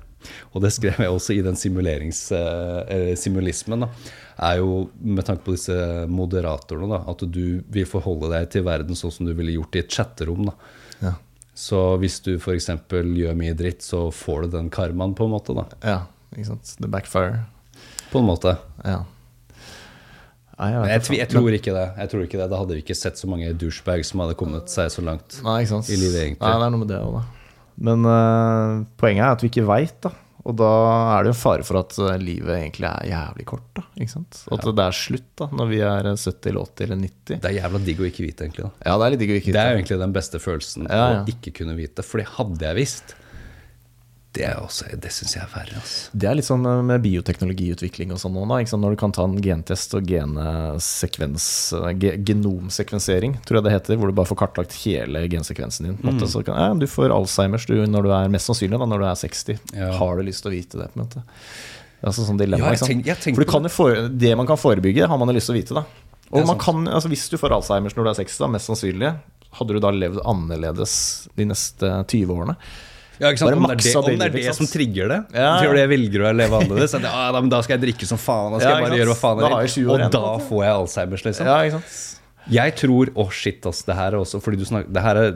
og 0.52 0.62
det 0.64 0.72
skrev 0.74 1.01
jeg 1.02 1.12
også 1.12 1.36
i 1.36 1.43
den 1.44 1.59
simulerings, 1.59 2.20
eh, 2.36 3.12
simulismen. 3.18 3.86
Da, 3.86 3.90
er 4.48 4.60
jo 4.60 4.86
med 5.01 5.26
tanke 5.26 5.44
på 5.47 5.56
disse 5.56 5.74
moderatorene, 6.10 6.89
da, 6.94 7.02
at 7.12 7.24
du 7.26 7.62
vil 7.72 7.89
forholde 7.89 8.32
deg 8.32 8.48
til 8.52 8.66
verden 8.66 8.98
sånn 8.98 9.14
som 9.14 9.28
du 9.28 9.34
ville 9.39 9.56
gjort 9.56 9.76
i 9.76 9.82
et 9.82 9.93
chatterom. 9.93 10.51
Ja. 11.02 11.16
Så 11.55 11.80
hvis 12.01 12.20
du 12.24 12.34
f.eks. 12.39 12.70
gjør 12.89 13.39
mye 13.39 13.56
dritt, 13.59 13.84
så 13.84 14.06
får 14.14 14.47
du 14.47 14.56
den 14.56 14.70
karmaen, 14.72 15.16
på 15.18 15.28
en 15.28 15.34
måte. 15.34 15.66
ja, 15.82 16.01
ikke 16.36 16.48
sant. 16.52 16.76
The 16.80 16.90
backfire. 16.90 17.42
På 18.12 18.20
en 18.22 18.28
måte. 18.28 18.56
Ja. 18.84 19.02
Nei, 20.62 20.68
jeg, 20.74 20.88
jeg, 20.92 21.18
jeg 21.22 21.30
tror 21.32 21.54
ikke 21.56 21.74
det. 21.74 21.86
Jeg 21.98 22.10
tror 22.12 22.24
ikke 22.26 22.38
det. 22.38 22.48
Da 22.52 22.59
hadde 22.60 22.76
vi 22.76 22.82
ikke 22.84 22.96
sett 22.98 23.18
så 23.18 23.30
mange 23.30 23.50
douchebags 23.59 24.12
som 24.12 24.22
hadde 24.22 24.36
kommet 24.38 24.70
seg 24.70 24.90
så 24.94 25.04
langt. 25.04 25.40
Nei, 25.42 25.62
ikke 25.64 25.72
sant? 25.74 25.88
i 25.90 25.98
livet, 25.98 26.18
egentlig. 26.26 26.44
Nei, 26.44 26.59
det 26.60 26.66
er 26.68 26.74
noe 26.74 26.82
med 26.84 26.92
det 26.92 27.00
også, 27.02 27.22
da. 27.22 27.38
Men 27.82 28.04
uh, 28.04 28.82
poenget 29.00 29.24
er 29.24 29.32
at 29.32 29.42
vi 29.42 29.50
ikke 29.50 29.64
veit, 29.66 29.96
da. 30.04 30.12
Og 30.42 30.56
da 30.59 30.68
er 31.16 31.22
det 31.22 31.30
jo 31.30 31.38
fare 31.38 31.62
for 31.62 31.78
at 31.78 31.94
eh, 32.02 32.16
livet 32.18 32.50
egentlig 32.56 32.88
er 32.88 33.10
jævlig 33.12 33.44
kort. 33.46 33.66
da, 33.78 33.84
ikke 33.94 34.10
sant? 34.10 34.40
Og 34.48 34.56
at 34.56 34.64
det 34.74 34.84
er 34.88 34.96
slutt 34.98 35.28
da, 35.38 35.46
når 35.54 35.68
vi 35.70 35.78
er 35.86 36.09
eh, 36.10 36.16
70 36.18 36.48
eller 36.50 36.64
80 36.66 36.86
eller 36.88 36.98
90. 36.98 37.36
Det 37.44 37.50
er 37.50 37.54
jævla 37.60 37.80
digg 37.86 38.02
å 38.02 38.09
ikke 38.09 38.24
vite, 38.26 38.48
egentlig. 38.48 38.64
da. 38.66 38.88
Ja, 38.88 38.96
det 38.98 39.06
er 39.06 39.14
litt 39.14 39.22
digg 39.22 39.30
å 39.30 39.36
ikke 39.38 39.54
Det 39.54 39.60
er 39.62 39.70
jo 39.70 39.78
egentlig 39.78 39.98
den 40.02 40.16
beste 40.16 40.40
følelsen 40.42 40.88
Ja, 40.90 40.98
ja. 40.98 41.20
å 41.22 41.30
ikke 41.30 41.54
kunne 41.60 41.76
vite. 41.78 42.06
Fordi 42.06 42.26
hadde 42.32 42.66
jeg 42.66 42.78
visst 42.80 43.14
Det, 44.32 44.46
også, 44.56 44.86
det 44.96 45.10
syns 45.12 45.34
jeg 45.36 45.42
er 45.44 45.50
verre. 45.52 45.76
Altså. 45.76 46.09
Det 46.16 46.28
er 46.30 46.36
litt 46.38 46.46
sånn 46.46 46.64
eh, 46.64 46.78
med 46.88 47.02
bioteknologiutvikling 47.04 48.14
og 48.14 48.20
sånn 48.22 48.32
nå, 48.32 48.46
da. 48.48 48.62
Når 48.80 48.94
du 48.94 48.98
kan 49.02 49.12
ta 49.12 49.26
en 49.28 49.34
gentest 49.44 49.92
og 49.98 50.06
genesekvens, 50.09 51.46
eh, 51.76 51.90
genomsekvensering, 52.30 53.36
tror 53.44 53.59
jeg 53.60 53.66
det 53.66 53.74
heter, 53.74 53.98
hvor 54.00 54.09
du 54.09 54.16
bare 54.16 54.30
får 54.30 54.40
kartlagt 54.40 54.76
hele 54.86 55.26
gensekvensen 55.32 55.90
din. 55.90 55.98
Mm. 56.00 56.22
Så 56.24 56.40
kan, 56.46 56.56
ja, 56.56 56.70
du 56.72 56.88
får 56.88 57.12
Alzheimers 57.12 57.66
du, 57.68 57.74
når 57.84 58.09
du 58.09 58.14
er 58.16 58.32
mest 58.32 58.48
sannsynlig 58.48 58.80
da, 58.80 58.88
når 58.88 59.04
du 59.04 59.09
er 59.10 59.20
60. 59.20 59.60
Ja. 59.76 59.90
Har 60.00 60.16
du 60.16 60.24
lyst 60.24 60.46
til 60.46 60.52
å 60.52 60.54
vite 60.56 60.80
det? 60.80 60.88
på 60.94 60.98
en 61.00 61.04
måte? 61.04 61.24
Altså 62.02 62.24
sånn 62.26 62.40
dilemma, 62.40 62.72
Ja, 62.72 63.14
tenk- 63.14 63.36
For 63.36 63.44
du 63.44 63.50
kan 63.50 63.62
jo 63.62 63.70
fore, 63.70 64.09
det 64.09 64.32
man 64.36 64.48
kan 64.48 64.56
forebygge, 64.59 65.06
har 65.06 65.18
man 65.20 65.28
jo 65.28 65.36
lyst 65.36 65.52
til 65.52 65.54
å 65.54 65.60
vite. 65.60 65.74
da 65.76 65.84
Og 66.32 66.46
man 66.48 66.59
kan, 66.59 66.88
altså 66.88 67.09
Hvis 67.12 67.28
du 67.28 67.36
får 67.36 67.52
Alzheimers 67.52 67.94
når 67.94 68.04
du 68.09 68.10
er 68.10 68.24
60, 68.24 68.38
da, 68.40 68.48
mest 68.48 68.66
sannsynlig, 68.66 69.12
hadde 69.52 69.76
du 69.76 69.78
da 69.84 69.92
levd 69.92 70.24
annerledes 70.24 71.28
de 71.36 71.44
neste 71.44 71.92
20 72.09 72.32
årene? 72.32 72.56
Ja, 73.23 73.31
ikke 73.31 73.43
sant? 73.44 73.53
Bare 73.53 73.61
Om 73.61 73.69
det 73.70 73.74
er 73.77 73.82
det, 73.82 73.93
om 74.01 74.19
det, 74.19 74.27
er 74.27 74.35
det 74.51 74.55
som 74.59 74.69
trigger 74.69 75.12
det. 75.12 75.19
Ja. 75.39 75.51
Tror 75.62 75.78
jeg 75.78 75.90
velger 75.93 76.24
å 76.27 76.32
leve 76.35 76.59
annerledes? 76.59 76.97
At, 76.99 77.07
ja, 77.07 77.43
da, 77.55 77.61
skal 77.62 77.77
jeg 77.77 77.85
drikke 77.85 78.09
som 78.11 78.19
faen. 78.19 78.57
Da 78.57 78.62
skal 78.62 78.73
Ja, 78.73 78.81
jeg 78.81 78.89
bare 78.89 78.99
gjøre 78.99 79.15
hva 79.15 79.20
faen 79.20 79.44
jeg 79.44 79.53
jeg 79.53 79.74
20 79.77 79.86
vil. 79.86 79.93
Og 79.94 80.16
da 80.16 80.32
får 80.49 80.65
jeg 80.66 80.81
Alzheimers, 80.81 81.24
liksom. 81.28 81.51
Ja, 81.53 81.61
ikke 81.69 81.78
sant? 81.78 82.01
Jeg 82.51 82.74
tror 82.74 83.12
Å, 83.15 83.28
shit, 83.31 83.66
ass. 83.70 83.85
Det 83.86 83.94
her 83.94 84.16
er 84.16 84.19
også 84.19 84.40
Fordi 84.43 84.59
du 84.59 84.65
snakker 84.66 84.90
Det 84.90 85.03
her 85.05 85.19
er 85.20 85.28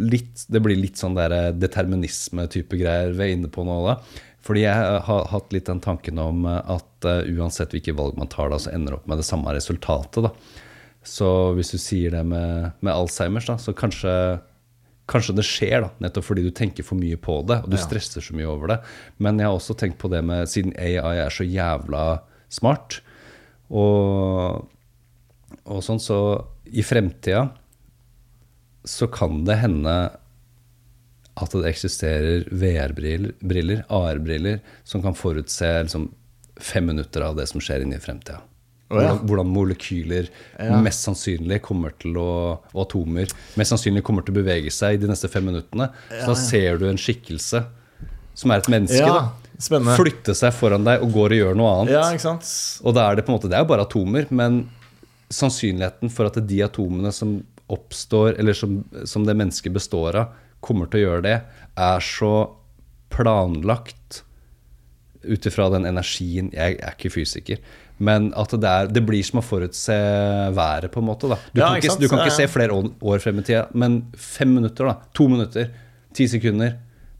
litt 0.00 0.46
Det 0.48 0.62
blir 0.64 0.78
litt 0.80 0.96
sånn 0.96 1.12
der 1.18 1.52
determinisme-type 1.52 2.78
greier 2.80 3.12
vi 3.12 3.26
er 3.26 3.34
inne 3.34 3.50
på 3.52 3.66
nå, 3.66 3.74
da. 3.84 3.98
Fordi 4.46 4.62
jeg 4.62 5.02
har 5.04 5.26
hatt 5.32 5.52
litt 5.52 5.66
den 5.68 5.82
tanken 5.82 6.20
om 6.22 6.46
at 6.46 7.08
uh, 7.08 7.26
uansett 7.26 7.74
hvilke 7.74 7.96
valg 7.98 8.16
man 8.16 8.30
tar, 8.30 8.52
da, 8.52 8.60
så 8.62 8.70
ender 8.70 8.94
det 8.94 9.00
opp 9.00 9.08
med 9.10 9.18
det 9.18 9.26
samme 9.26 9.52
resultatet, 9.56 10.28
da. 10.28 10.30
Så 11.06 11.30
hvis 11.58 11.72
du 11.74 11.80
sier 11.82 12.14
det 12.14 12.22
med, 12.26 12.70
med 12.78 12.92
Alzheimers, 12.92 13.48
da, 13.50 13.56
så 13.58 13.74
kanskje 13.74 14.12
Kanskje 15.06 15.36
det 15.38 15.44
skjer, 15.46 15.80
da, 15.84 15.90
nettopp 16.02 16.24
fordi 16.26 16.42
du 16.42 16.50
tenker 16.50 16.82
for 16.82 16.98
mye 16.98 17.16
på 17.16 17.38
det, 17.46 17.60
og 17.62 17.70
du 17.70 17.76
Ja. 17.76 17.82
stresser 17.84 18.20
så 18.24 18.34
mye 18.34 18.48
over 18.50 18.66
det. 18.72 18.78
Men 19.22 19.38
jeg 19.38 19.46
har 19.46 19.54
også 19.54 19.76
tenkt 19.78 19.98
på 19.98 20.10
det 20.10 20.24
med 20.24 20.48
Siden 20.48 20.72
AI 20.78 21.16
er 21.22 21.30
så 21.30 21.46
jævla 21.46 22.20
smart, 22.50 23.00
og, 23.70 24.66
og 25.64 25.82
sånn, 25.82 26.00
så 26.02 26.18
i 26.66 26.82
fremtida 26.82 27.50
så 28.86 29.06
kan 29.10 29.44
det 29.44 29.58
hende 29.58 29.94
at 31.36 31.52
det 31.52 31.66
eksisterer 31.68 32.46
VR-briller, 32.50 33.84
AR-briller, 33.92 34.60
som 34.84 35.02
kan 35.04 35.14
forutse 35.14 35.68
liksom, 35.84 36.08
fem 36.56 36.86
minutter 36.86 37.20
av 37.26 37.36
det 37.36 37.48
som 37.50 37.60
skjer 37.60 37.82
inne 37.84 37.98
i 37.98 38.02
fremtida. 38.02 38.40
Å, 38.86 39.00
ja. 39.00 39.08
Hvordan, 39.08 39.22
hvordan 39.26 39.48
molekyler 39.50 40.28
Ja. 40.60 40.76
mest 40.80 41.02
sannsynlig 41.02 41.60
kommer 41.62 41.90
til 41.98 42.14
å 42.22 42.60
Og 42.72 42.84
atomer 42.84 43.26
mest 43.58 43.72
sannsynlig 43.72 44.04
kommer 44.06 44.22
til 44.22 44.34
å 44.34 44.38
bevege 44.38 44.70
seg 44.70 45.00
de 45.00 45.08
neste 45.10 45.28
fem 45.28 45.44
minuttene. 45.44 45.90
Så 46.10 46.26
da 46.30 46.34
ser 46.38 46.78
du 46.78 46.86
en 46.88 46.96
skikkelse 47.00 47.64
som 48.36 48.52
er 48.52 48.60
et 48.60 48.68
menneske, 48.68 49.00
Ja, 49.00 49.30
da, 49.32 49.96
flytte 49.96 50.34
seg 50.36 50.52
foran 50.52 50.84
deg 50.84 51.02
og 51.02 51.10
går 51.16 51.32
og 51.32 51.38
gjør 51.40 51.56
noe 51.56 51.70
annet. 51.80 51.94
Ja? 51.96 52.02
Og 52.84 52.94
da 52.94 53.10
er 53.10 53.16
det 53.16 53.24
på 53.24 53.32
en 53.32 53.38
måte, 53.38 53.48
det 53.48 53.56
er 53.56 53.64
jo 53.64 53.70
bare 53.72 53.86
atomer, 53.88 54.26
men 54.30 54.68
sannsynligheten 55.32 56.12
for 56.12 56.28
at 56.28 56.36
de 56.46 56.60
atomene 56.62 57.10
som 57.12 57.38
oppstår, 57.72 58.36
eller 58.38 58.54
som, 58.54 58.84
som 59.08 59.24
det 59.26 59.34
mennesket 59.34 59.72
består 59.74 60.14
av, 60.20 60.36
kommer 60.60 60.86
til 60.90 61.00
å 61.00 61.06
gjøre 61.08 61.24
det, 61.26 61.38
er 61.76 62.04
så 62.04 62.34
planlagt 63.10 64.22
ut 65.26 65.46
ifra 65.48 65.66
den 65.72 65.88
energien 65.88 66.52
Jeg 66.54 66.76
er 66.78 66.94
ikke 66.94 67.10
fysiker. 67.10 67.58
Men 67.98 68.32
at 68.36 68.50
det, 68.52 68.68
er, 68.68 68.86
det 68.92 69.00
blir 69.08 69.24
som 69.24 69.40
å 69.40 69.44
forutse 69.44 69.94
været, 70.52 70.90
på 70.92 71.00
en 71.00 71.06
måte. 71.08 71.30
Da. 71.32 71.38
Du, 71.52 71.60
Ja, 71.62 71.68
kan 71.70 71.76
ikke 71.80 71.92
ikke, 71.94 72.00
du 72.02 72.08
kan 72.12 72.18
ikke 72.26 72.34
se 72.36 72.46
flere 72.52 72.76
år, 72.76 73.22
frem 73.24 73.38
i 73.40 73.42
tida, 73.46 73.66
men 73.72 74.02
fem 74.16 74.52
minutter, 74.52 74.84
da. 74.90 74.98
To 75.16 75.28
minutter. 75.32 75.70
Ti 76.16 76.26
sekunder. 76.28 76.74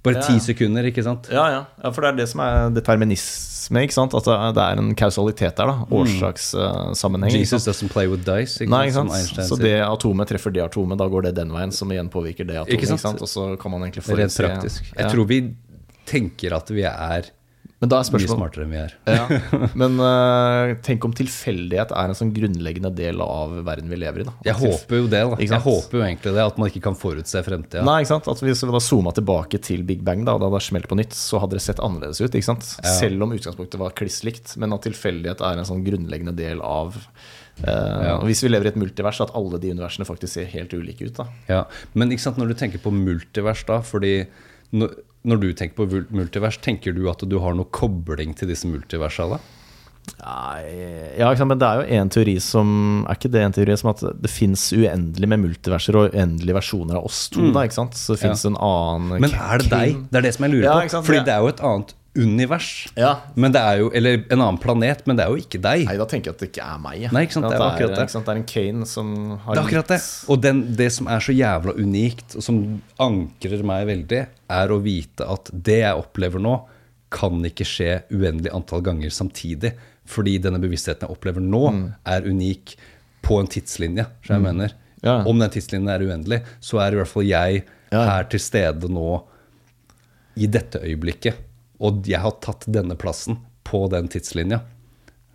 Bare 0.05 0.21
Ja, 0.21 0.23
ti 0.29 0.35
ja. 0.37 0.39
sekunder, 0.45 0.85
ikke 0.87 1.03
sant? 1.03 1.27
Ja, 1.33 1.47
ja, 1.51 1.63
ja, 1.83 1.91
for 1.91 2.05
det 2.05 2.13
er 2.13 2.17
det 2.21 2.29
som 2.31 2.41
er 2.45 2.69
determinisme. 2.77 3.81
ikke 3.83 3.97
sant? 3.97 4.15
At 4.15 4.25
det 4.55 4.63
er- 4.63 4.79
en 4.79 4.95
kausalitet 4.95 5.57
der. 5.57 5.67
da, 5.67 5.87
Årsakssammenheng. 5.91 7.33
Mm. 7.33 7.39
Jesus 7.41 7.67
doesn't 7.67 7.91
play 7.91 8.07
with 8.07 8.23
dice. 8.25 8.61
Ikke 8.63 8.71
Nei, 8.71 8.85
ikke 8.87 8.93
som 9.01 9.09
sant? 9.11 9.49
Så 9.49 9.59
det 9.59 9.81
atomet 9.83 10.29
treffer 10.29 10.53
det 10.53 10.63
atomet, 10.63 10.99
da 10.99 11.09
går 11.09 11.23
det 11.31 11.35
den 11.41 11.51
veien, 11.51 11.73
som 11.73 11.89
igjen 11.91 12.09
påvirker 12.13 12.47
det 12.47 12.57
atomet. 12.61 12.75
Ikke 12.77 12.83
ikke 12.87 12.99
sant? 12.99 13.01
sant? 13.19 13.23
Og 13.23 13.29
så 13.29 13.59
kan 13.59 13.71
man 13.73 13.83
egentlig 13.83 14.05
Rent 14.07 14.13
forutse 14.13 14.45
praktisk. 14.47 14.93
Jeg 14.97 15.11
tror 15.11 15.27
vi 15.27 15.41
tenker 16.07 16.55
at 16.55 16.69
vi 16.71 16.83
er 16.85 17.31
Men 17.77 17.91
da 17.93 17.99
er 18.01 18.09
mye 18.15 18.29
smartere 18.31 18.65
enn 18.65 18.71
vi 18.73 18.79
er. 18.81 18.93
ja. 19.05 19.25
Men 19.81 19.99
uh, 20.01 20.71
tenk 20.85 21.05
om 21.05 21.13
tilfeldighet 21.17 21.91
er 21.93 22.09
en 22.09 22.17
sånn 22.17 22.31
grunnleggende 22.33 22.89
del 22.97 23.21
av 23.21 23.53
verden 23.67 23.91
vi 23.93 23.99
lever 24.01 24.23
i. 24.23 24.27
Jeg 24.47 24.57
håper 24.63 25.03
jo 25.03 25.09
det. 25.13 25.21
da 25.29 25.39
Jeg 25.45 25.61
håper 25.67 25.99
jo 25.99 26.05
egentlig 26.07 26.33
det, 26.39 26.47
at 26.47 26.61
man 26.63 26.71
ikke 26.73 26.85
kan 26.89 26.97
forutse 26.97 27.43
fremtida. 27.45 27.85
Nei, 27.85 27.99
ikke 28.01 28.15
sant? 28.15 28.31
At 28.33 28.41
Hvis 28.41 28.65
vi 28.65 28.73
da 28.73 28.81
zooma 28.81 29.13
tilbake 29.17 29.61
til 29.61 29.85
Big 29.89 30.01
Bang, 30.07 30.25
da, 30.25 30.39
da 30.41 30.49
det 30.55 30.63
smelt 30.65 30.89
på 30.89 30.97
nytt, 30.97 31.13
så 31.17 31.43
hadde 31.43 31.59
det 31.59 31.65
sett 31.67 31.83
annerledes 31.85 32.23
ut. 32.25 32.31
ikke 32.33 32.49
sant? 32.49 32.71
Ja. 32.81 32.95
Selv 32.97 33.27
om 33.27 33.37
utgangspunktet 33.37 33.81
var 33.83 33.93
kliss 33.99 34.23
likt. 34.25 34.57
Men 34.57 34.73
at 34.73 34.87
tilfeldighet 34.89 35.45
er 35.45 35.61
en 35.61 35.69
sånn 35.69 35.85
grunnleggende 35.87 36.37
del 36.37 36.65
av 36.65 36.97
Uh, 37.57 37.73
Ja. 38.05 38.17
Hvis 38.21 38.43
vi 38.45 38.51
lever 38.51 38.69
i 38.69 38.69
et 38.69 38.77
multivers, 38.77 39.17
at 39.25 39.31
alle 39.33 39.57
de 39.57 39.71
universene 39.73 40.05
faktisk 40.05 40.35
ser 40.35 40.45
helt 40.53 40.75
ulike 40.77 41.07
ut. 41.09 41.15
da 41.17 41.25
Ja. 41.49 41.63
Men 41.95 42.13
ikke 42.13 42.21
sant, 42.27 42.37
når 42.37 42.53
du 42.53 42.55
tenker 42.61 42.83
på 42.85 42.93
multivers, 42.93 43.65
da 43.65 43.79
fordi 43.81 44.27
når 45.27 45.41
du 45.43 45.49
tenker 45.59 45.77
på 45.83 46.03
multivers, 46.15 46.57
tenker 46.63 46.95
du 46.97 47.05
at 47.11 47.23
du 47.29 47.39
har 47.43 47.55
noe 47.59 47.67
kobling 47.75 48.35
til 48.39 48.49
disse 48.49 48.69
multiversa? 48.71 49.27
da? 49.35 49.39
Nei, 50.23 51.17
ja. 51.19 51.33
Men 51.43 51.59
det 51.59 51.67
er 51.67 51.81
jo 51.81 51.97
en 51.99 52.11
teori 52.15 52.37
som 52.39 52.69
Er 53.09 53.17
ikke 53.19 53.31
det 53.35 53.41
en 53.43 53.55
teori 53.57 53.75
som 53.81 53.89
at 53.91 54.05
det 54.23 54.31
fins 54.31 54.69
uendelig 54.77 55.27
med 55.33 55.41
multiverser 55.43 55.99
og 55.99 56.15
uendelige 56.15 56.55
versjoner 56.55 57.01
av 57.01 57.09
oss 57.09 57.25
to? 57.35 57.49
da, 57.51 57.65
ikke 57.67 57.75
sant? 57.81 57.99
Så 57.99 58.15
det 58.15 58.23
fins 58.23 58.45
Ja. 58.47 58.53
en 58.53 58.57
annen 58.63 59.21
Men 59.27 59.35
er 59.35 59.59
det 59.65 59.71
deg? 59.73 59.99
Det 60.13 60.21
er 60.21 60.27
det 60.29 60.35
som 60.37 60.47
jeg 60.47 60.53
lurer 60.55 60.69
Ja, 60.69 60.79
på. 60.87 61.03
Fordi 61.11 61.25
det 61.27 61.35
er 61.35 61.41
jo 61.43 61.49
et 61.51 61.61
annet 61.61 61.95
univers. 62.17 62.87
Ja. 62.97 63.13
Men 63.37 63.53
det 63.55 63.61
er 63.61 63.79
jo, 63.83 63.91
Eller 63.95 64.19
en 64.31 64.41
annen 64.41 64.59
planet, 64.63 65.03
men 65.07 65.17
det 65.19 65.25
er 65.27 65.31
jo 65.35 65.37
ikke 65.43 65.61
deg. 65.63 65.85
Nei, 65.89 65.97
da 66.01 66.07
tenker 66.11 66.31
jeg 66.31 66.35
at 66.37 66.43
det 66.45 66.49
ikke 66.53 66.65
er 66.67 66.79
meg. 66.83 67.01
ja. 67.03 67.11
Nei, 67.15 67.23
ikke 67.27 67.37
sant, 67.37 67.49
det 67.51 67.57
er 67.59 67.65
akkurat 67.67 67.97
det. 67.97 68.07
Det 68.13 68.33
er 68.33 68.41
en 68.41 68.47
Kane 68.53 68.87
som 68.91 69.11
har 69.45 69.55
Det 69.55 69.61
er 69.61 69.67
akkurat 69.67 69.93
det. 69.95 70.01
Og 70.33 70.41
den, 70.43 70.63
det 70.77 70.89
som 70.97 71.07
er 71.13 71.21
så 71.27 71.35
jævla 71.37 71.75
unikt, 71.79 72.37
og 72.37 72.43
som 72.43 72.63
ankrer 72.99 73.63
meg 73.69 73.87
veldig, 73.93 74.23
er 74.61 74.75
å 74.75 74.81
vite 74.83 75.29
at 75.37 75.51
det 75.53 75.79
jeg 75.85 76.01
opplever 76.03 76.43
nå, 76.43 76.57
kan 77.17 77.39
ikke 77.47 77.65
skje 77.65 77.93
uendelig 78.11 78.51
antall 78.53 78.83
ganger 78.83 79.11
samtidig. 79.15 79.75
Fordi 80.07 80.37
denne 80.43 80.59
bevisstheten 80.63 81.07
jeg 81.07 81.15
opplever 81.17 81.41
nå, 81.43 81.65
Mm. 81.73 81.95
er 82.07 82.23
unik 82.27 82.77
på 83.23 83.41
en 83.41 83.47
tidslinje. 83.47 84.07
Så 84.27 84.35
jeg 84.35 84.43
mener. 84.43 84.73
Ja. 85.03 85.23
Om 85.27 85.39
den 85.39 85.51
tidslinjen 85.51 85.89
er 85.91 86.03
uendelig, 86.07 86.43
så 86.61 86.79
er 86.83 86.93
i 86.93 86.97
hvert 87.01 87.09
fall 87.11 87.23
jeg 87.27 87.65
her 87.93 88.25
til 88.25 88.41
stede 88.43 88.89
nå 88.91 89.23
i 90.37 90.47
dette 90.47 90.81
øyeblikket. 90.83 91.35
Og 91.81 92.07
jeg 92.09 92.21
har 92.23 92.33
tatt 92.41 92.65
denne 92.73 92.97
plassen 92.97 93.39
på 93.65 93.89
den 93.93 94.09
tidslinja. 94.09 94.61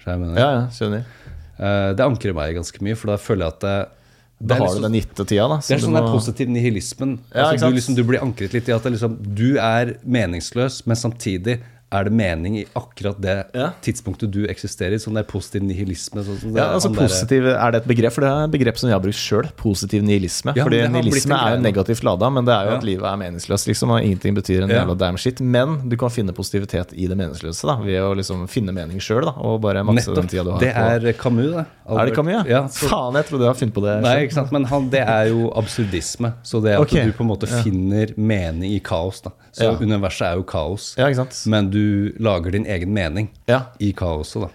Så 0.02 0.14
jeg 0.14 0.20
mener. 0.24 0.38
Ja, 0.40 0.52
ja, 0.56 0.62
skjønner. 0.74 1.04
Eh, 1.62 1.94
det 1.94 2.06
ankrer 2.06 2.34
meg 2.34 2.56
ganske 2.58 2.82
mye, 2.82 2.96
for 2.98 3.12
da 3.14 3.18
føler 3.22 3.46
jeg 3.46 3.54
at 3.54 3.60
det, 3.66 3.76
det 4.42 4.48
Da 4.48 4.56
har 4.56 4.62
liksom- 4.66 4.82
du 4.82 4.88
den 4.88 4.96
gitte 5.02 5.26
tida, 5.28 5.48
da. 5.48 5.58
det 5.58 5.72
er 5.76 5.84
sånn 5.86 5.94
der 5.94 6.02
må- 6.08 6.14
positiv 6.16 6.48
nihilismen. 6.50 7.20
Ja, 7.36 7.52
altså, 7.52 7.70
du, 7.70 7.76
liksom, 7.76 7.96
du 7.96 8.04
blir 8.04 8.20
ankret 8.24 8.54
litt 8.54 8.68
i 8.68 8.72
at 8.74 8.82
det 8.84 8.94
liksom, 8.94 9.18
du 9.36 9.58
er 9.60 9.94
meningsløs, 10.04 10.88
men 10.88 10.96
samtidig 10.98 11.60
er 11.92 12.08
det 12.08 12.14
mening 12.16 12.58
i 12.62 12.66
akkurat 12.78 13.20
det 13.20 13.36
Ja. 13.54 13.72
tidspunktet 13.84 14.32
du 14.32 14.46
eksisterer 14.48 14.94
i. 14.94 15.00
Sånn 15.02 15.14
det 15.14 15.26
er 15.26 15.32
positiv 15.32 15.62
nihilisme. 15.62 16.24
Sånn, 16.24 16.40
sånn 16.40 16.56
Ja, 16.56 16.74
altså 16.74 16.90
der- 16.94 17.08
positiv, 17.08 17.46
Er 17.52 17.72
det 17.72 17.82
et 17.84 17.88
begrep? 17.88 18.12
For 18.14 18.22
det 18.22 18.30
er 18.30 18.44
et 18.46 18.52
begrep 18.52 18.78
som 18.78 18.90
jeg 18.90 18.96
har 18.96 19.02
brukt 19.02 19.16
sjøl. 19.16 19.52
Positiv 19.58 20.02
nihilisme. 20.02 20.56
Ja, 20.56 20.64
Fordi 20.64 20.82
har 20.82 20.90
nihilisme 20.90 21.36
er 21.36 21.58
jo 21.58 21.62
negativt 21.62 22.04
lada, 22.04 22.30
men 22.30 22.46
det 22.46 22.54
er 22.54 22.70
jo 22.70 22.78
at 22.78 22.84
livet 22.84 23.04
er 23.04 23.18
meningsløst, 23.18 23.68
liksom, 23.68 23.90
og 23.90 24.02
ingenting 24.02 24.36
betyr 24.36 24.64
en 24.64 24.70
jævla 24.70 24.98
damn 24.98 25.18
shit. 25.18 25.42
Men 25.42 25.90
du 25.90 25.98
kan 25.98 26.10
finne 26.10 26.32
positivitet 26.34 26.94
i 26.94 27.08
det 27.08 27.18
meningsløse, 27.18 27.62
da, 27.66 27.76
ved 27.76 28.00
å 28.00 28.16
liksom 28.16 28.48
finne 28.48 28.72
mening 28.74 29.00
sjøl, 29.00 29.28
og 29.38 29.62
bare 29.62 29.84
makse 29.84 30.16
den 30.16 30.28
tida 30.28 30.44
du 30.46 30.52
har. 30.52 30.60
Det 30.60 30.74
er 30.74 31.14
Camus, 31.14 31.52
det. 31.52 31.66
Er 31.90 32.06
det 32.06 32.16
Camus, 32.16 32.48
ja? 32.48 32.68
så, 32.68 32.88
Faen, 32.88 33.14
jeg 33.16 33.26
trodde 33.26 33.44
jeg 33.44 33.52
hadde 33.52 33.60
funnet 33.60 33.74
på 33.74 33.84
det 33.84 34.02
Nei, 34.02 34.26
ikke 34.26 34.34
sant, 34.34 34.52
men 34.52 34.64
han, 34.66 34.90
det 34.90 35.02
er 35.02 35.28
jo 35.28 35.52
absurdisme. 35.52 36.34
Så 36.44 36.62
det 36.64 36.76
at 36.76 36.80
okay. 36.80 37.06
du 37.06 37.12
på 37.12 37.22
en 37.26 37.28
måte 37.28 37.48
finner 37.48 38.14
mening 38.18 38.72
i 38.72 38.80
kaos. 38.80 39.22
da 39.22 39.32
Så 39.54 39.64
Ja. 39.64 39.78
universet 39.78 40.22
er 40.28 40.36
jo 40.36 40.44
kaos, 40.44 40.96
Ja, 40.98 41.08
ikke 41.08 41.16
sant? 41.16 41.44
men 41.48 41.70
du 41.70 42.12
lager 42.20 42.52
din 42.52 42.66
egen 42.66 42.94
mening 42.94 43.30
i 43.80 43.92
kaoset. 43.94 44.42
da 44.42 44.48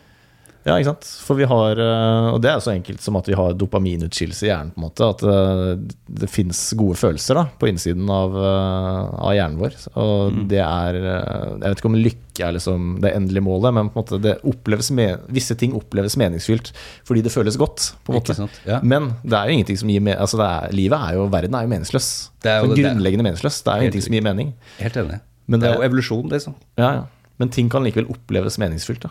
Ja, 0.67 0.75
ikke 0.81 0.89
sant? 0.91 1.07
For 1.23 1.39
vi 1.39 1.47
har, 1.47 1.79
eh, 1.79 2.29
og 2.35 2.41
det 2.43 2.51
er 2.51 2.59
så 2.65 2.73
enkelt 2.75 3.01
som 3.01 3.15
at 3.21 3.29
vi 3.31 3.37
har 3.39 3.53
dopaminutskillelse 3.55 4.43
i 4.45 4.51
hjernen. 4.51 4.73
på 4.75 4.81
en 4.81 4.87
måte 4.89 5.07
At 5.09 5.23
det, 5.23 5.95
det 6.23 6.29
fins 6.33 6.59
gode 6.75 6.97
følelser 6.99 7.39
da 7.39 7.45
på 7.61 7.69
innsiden 7.71 8.09
av, 8.11 8.35
eh, 8.35 9.15
av 9.23 9.33
hjernen 9.37 9.61
vår. 9.61 9.77
Og 9.95 10.33
Mm. 10.33 10.49
det 10.51 10.59
er 10.59 10.95
eh, 10.97 11.59
Jeg 11.61 11.69
vet 11.71 11.79
ikke 11.79 11.91
om 11.93 11.95
lykke 11.95 12.45
er 12.49 12.53
liksom 12.53 13.01
det 13.01 13.15
endelige 13.15 13.43
målet, 13.47 13.73
men 13.73 13.89
på 13.89 13.97
en 13.97 14.03
måte 14.05 14.21
det 14.21 14.35
oppleves 14.45 14.91
med, 14.91 15.21
visse 15.33 15.55
ting 15.57 15.73
oppleves 15.73 16.17
meningsfylt 16.19 16.73
fordi 17.07 17.23
det 17.23 17.33
føles 17.33 17.57
godt. 17.57 17.93
på 18.05 18.13
en 18.13 18.21
måte? 18.21 18.49
Ja. 18.67 18.81
Men 18.83 19.15
det 19.23 19.33
er 19.39 19.47
jo 19.47 19.53
ingenting 19.57 19.79
som 19.79 19.89
gir 19.89 20.01
me 20.03 20.13
altså 20.19 20.43
er, 20.43 20.69
Livet 20.73 20.99
er 20.99 21.15
jo, 21.15 21.29
verden 21.29 21.55
er 21.55 21.63
jo 21.63 21.69
meningsløs. 21.69 22.31
Det 22.43 22.51
er 22.51 22.61
jo 22.67 22.75
grunnleggende 22.75 23.23
meningsløs. 23.25 23.63
Det 23.63 23.71
er 23.73 23.77
jo 23.79 23.83
ingenting 23.87 24.03
som 24.03 24.13
gir 24.19 24.23
mening. 24.27 24.53
Helt 24.83 24.95
enig. 24.97 25.21
Men 25.47 25.61
det, 25.61 25.71
det- 25.71 25.79
er 25.79 25.83
jo 25.83 25.89
evolusjon, 25.95 26.29
liksom. 26.29 26.55
Ja, 26.77 26.91
ja. 26.93 27.03
Men 27.39 27.49
ting 27.51 27.69
kan 27.71 27.85
likevel 27.85 28.11
oppleves 28.11 28.59
meningsfylt. 28.59 29.01
da 29.01 29.11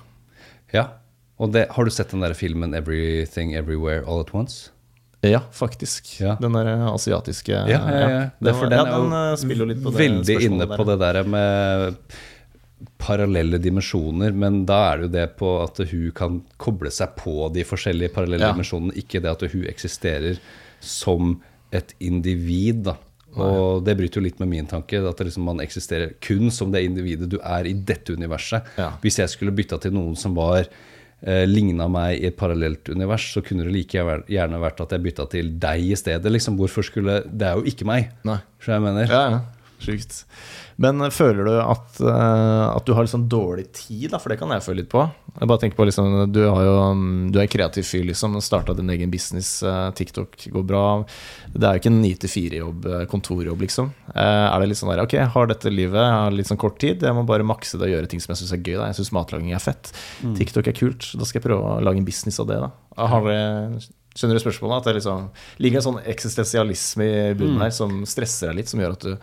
Ja. 0.74 0.88
Og 1.40 1.52
det, 1.52 1.66
har 1.76 1.84
du 1.84 1.92
sett 1.92 2.12
den 2.14 2.22
der 2.24 2.34
filmen 2.34 2.72
'Everything 2.74 3.56
Everywhere 3.58 4.04
All 4.08 4.22
At 4.24 4.32
Once'? 4.32 4.70
Ja, 5.26 5.42
faktisk. 5.52 6.20
Ja. 6.22 6.36
Den 6.40 6.54
der 6.54 6.68
asiatiske 6.94 7.52
Ja, 7.52 7.66
ja, 7.68 7.80
ja. 8.00 8.08
Det 8.40 8.48
er 8.48 8.52
Den, 8.52 8.56
for 8.56 8.70
den 8.70 8.80
er 8.80 8.92
den 8.92 9.14
eh, 9.14 9.36
spiller 9.42 9.66
jo 9.66 9.70
litt 9.74 9.84
på 9.84 9.92
det 9.92 10.00
veldig 10.00 10.36
inne 10.46 10.68
på 10.70 10.86
der. 10.86 10.98
det 10.98 11.00
der 11.00 11.24
med 11.24 11.96
parallelle 13.02 13.58
dimensjoner, 13.62 14.32
men 14.36 14.66
da 14.68 14.78
er 14.92 14.98
det 14.98 15.08
jo 15.08 15.14
det 15.16 15.26
på 15.40 15.50
at 15.64 15.80
hun 15.90 16.12
kan 16.16 16.38
koble 16.62 16.92
seg 16.94 17.16
på 17.18 17.50
de 17.54 17.64
forskjellige 17.66 18.14
parallelle 18.14 18.46
Ja. 18.46 18.54
dimensjonene, 18.54 18.94
ikke 18.96 19.22
det 19.24 19.32
at 19.32 19.52
hun 19.52 19.66
eksisterer 19.66 20.38
som 20.80 21.42
et 21.72 21.94
individ. 22.00 22.84
da. 22.84 22.96
Og 23.36 23.84
det 23.84 23.98
bryter 23.98 24.22
jo 24.22 24.26
litt 24.30 24.40
med 24.40 24.48
min 24.48 24.66
tanke, 24.68 24.94
at 25.10 25.18
liksom 25.20 25.44
man 25.44 25.60
eksisterer 25.60 26.14
kun 26.22 26.50
som 26.52 26.72
det 26.72 26.86
individet 26.86 27.28
du 27.30 27.40
er 27.44 27.66
i 27.66 27.74
dette 27.74 28.14
universet. 28.14 28.64
Ja. 28.78 28.92
Hvis 29.02 29.18
jeg 29.18 29.30
skulle 29.30 29.52
bytta 29.52 29.80
til 29.82 29.92
noen 29.92 30.16
som 30.16 30.36
var 30.36 30.68
eh, 31.22 31.44
ligna 31.48 31.88
meg 31.92 32.20
i 32.20 32.30
et 32.30 32.38
parallelt 32.40 32.90
univers, 32.92 33.30
så 33.34 33.44
kunne 33.46 33.68
det 33.68 33.74
like 33.76 34.06
gjerne 34.32 34.62
vært 34.62 34.82
at 34.86 34.96
jeg 34.96 35.06
bytta 35.06 35.28
til 35.32 35.52
deg 35.62 35.90
i 35.92 35.96
stedet. 36.00 36.32
Liksom. 36.32 36.58
Hvorfor 36.60 36.86
skulle 36.88 37.22
Det 37.26 37.48
er 37.48 37.60
jo 37.60 37.68
ikke 37.70 37.88
meg. 37.88 38.12
Nei. 38.28 38.40
Så 38.60 38.76
jeg 38.76 38.86
mener. 38.86 39.08
Ja, 39.10 39.24
ja. 39.38 39.44
Sjukt. 39.86 40.24
Men 40.82 41.00
føler 41.14 41.48
du 41.48 41.54
at, 41.62 42.00
eh, 42.04 42.64
at 42.68 42.84
du 42.88 42.92
har 42.98 43.08
sånn 43.08 43.30
dårlig 43.32 43.70
tid, 43.78 44.10
da? 44.12 44.20
For 44.20 44.34
det 44.34 44.40
kan 44.42 44.52
jeg 44.52 44.64
føle 44.66 44.82
litt 44.82 44.90
på. 44.92 45.06
Jeg 45.36 45.48
bare 45.48 45.62
tenker 45.62 45.80
på 45.80 45.86
liksom, 45.88 46.32
Du, 46.36 46.42
har 46.44 46.64
jo, 46.68 46.74
mm, 46.96 47.32
du 47.32 47.40
er 47.40 47.46
en 47.46 47.52
kreativ 47.54 47.88
fyr, 47.88 48.04
liksom. 48.10 48.36
Starta 48.44 48.76
din 48.76 48.92
egen 48.92 49.12
business. 49.12 49.64
eh, 49.64 49.92
TikTok 49.96 50.36
går 50.52 50.66
bra. 50.68 50.84
Det 51.54 51.64
er 51.64 51.78
jo 51.78 51.84
ikke 51.84 51.94
en 51.94 52.02
9-4-jobb, 52.04 52.86
eh, 52.92 53.06
kontorjobb, 53.12 53.64
liksom. 53.64 53.92
Er 54.16 54.60
det 54.60 54.70
litt 54.70 54.82
sånn 54.82 54.92
der 54.92 55.04
Ok, 55.06 55.16
jeg 55.16 55.32
har 55.32 55.48
dette 55.48 55.72
livet, 55.72 56.02
jeg 56.02 56.16
har 56.20 56.32
litt 56.32 56.48
sånn 56.52 56.60
kort 56.60 56.80
tid. 56.80 57.02
Jeg 57.02 57.16
må 57.16 57.26
bare 57.26 57.48
makse 57.48 57.80
det 57.80 57.88
og 57.88 57.94
gjøre 57.96 58.10
ting 58.12 58.20
som 58.20 58.34
jeg 58.36 58.44
syns 58.44 58.56
er 58.58 58.64
gøy. 58.64 58.76
Da. 58.76 58.90
Jeg 58.92 59.00
syns 59.00 59.14
matlaging 59.16 59.54
er 59.56 59.64
fett. 59.64 59.94
TikTok 60.36 60.68
er 60.68 60.76
kult. 60.76 61.14
Da 61.16 61.24
skal 61.24 61.40
jeg 61.40 61.48
prøve 61.48 61.64
å 61.78 61.84
lage 61.84 62.04
en 62.04 62.08
business 62.08 62.40
av 62.40 62.48
det. 62.52 62.60
da 62.60 62.72
Har 63.08 63.24
det 63.24 63.86
Skjønner 64.16 64.38
du 64.38 64.40
spørsmålet? 64.40 64.78
At 64.80 64.86
det 64.88 64.94
liksom 65.02 65.26
ligger 65.60 65.82
en 65.82 65.84
sånn 65.90 65.98
eksistensialisme 66.08 67.04
i 67.04 67.34
bunnen 67.36 67.60
her 67.60 67.74
som 67.76 68.06
stresser 68.08 68.48
deg 68.48 68.62
litt, 68.62 68.70
som 68.72 68.80
gjør 68.80 68.94
at 68.96 69.04
du 69.04 69.18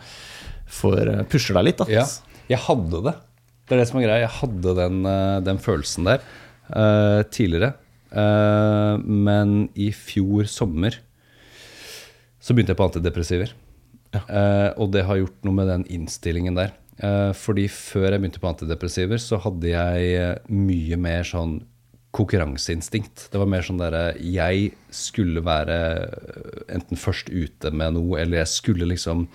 får 0.73 1.03
eh, 1.11 1.23
pusher 1.29 1.57
deg 1.59 1.69
litt. 1.69 1.81
Da. 1.83 1.89
Ja, 1.91 2.07
jeg 2.51 2.61
hadde 2.65 3.03
det. 3.07 3.15
Det 3.63 3.75
er 3.75 3.81
det 3.81 3.87
som 3.89 4.01
er 4.01 4.07
greia. 4.07 4.25
Jeg 4.25 4.35
hadde 4.41 4.75
den, 4.81 5.01
eh, 5.07 5.39
den 5.45 5.61
følelsen 5.63 6.09
der 6.09 6.23
uh, 6.73 7.23
tidligere. 7.31 7.73
Uh, 8.13 8.99
men 9.01 9.67
i 9.79 9.89
fjor 9.95 10.47
sommer 10.51 10.99
så 12.43 12.53
begynte 12.53 12.73
jeg 12.73 12.81
på 12.81 12.89
antidepressiver. 12.89 13.53
Eh, 14.13 14.69
og 14.77 14.91
det 14.93 15.05
har 15.07 15.17
gjort 15.17 15.45
noe 15.47 15.57
med 15.57 15.69
den 15.71 15.85
innstillingen 15.95 16.57
der. 16.59 16.73
Uh, 17.01 17.31
fordi 17.33 17.65
før 17.71 18.11
jeg 18.11 18.21
begynte 18.21 18.41
på 18.43 18.49
antidepressiver, 18.51 19.17
så 19.17 19.39
hadde 19.41 19.71
jeg 19.71 20.35
mye 20.53 20.99
mer 21.01 21.23
sånn 21.25 21.55
konkurranseinstinkt. 22.13 23.29
Det 23.33 23.39
var 23.41 23.49
mer 23.49 23.65
sånn 23.65 23.79
derre 23.81 24.11
Jeg 24.21 24.75
skulle 24.93 25.41
være 25.41 25.77
enten 26.69 26.99
først 26.99 27.31
ute 27.33 27.71
med 27.73 27.95
noe, 27.95 28.19
eller 28.21 28.43
jeg 28.43 28.51
skulle 28.51 28.91
liksom 28.91 29.25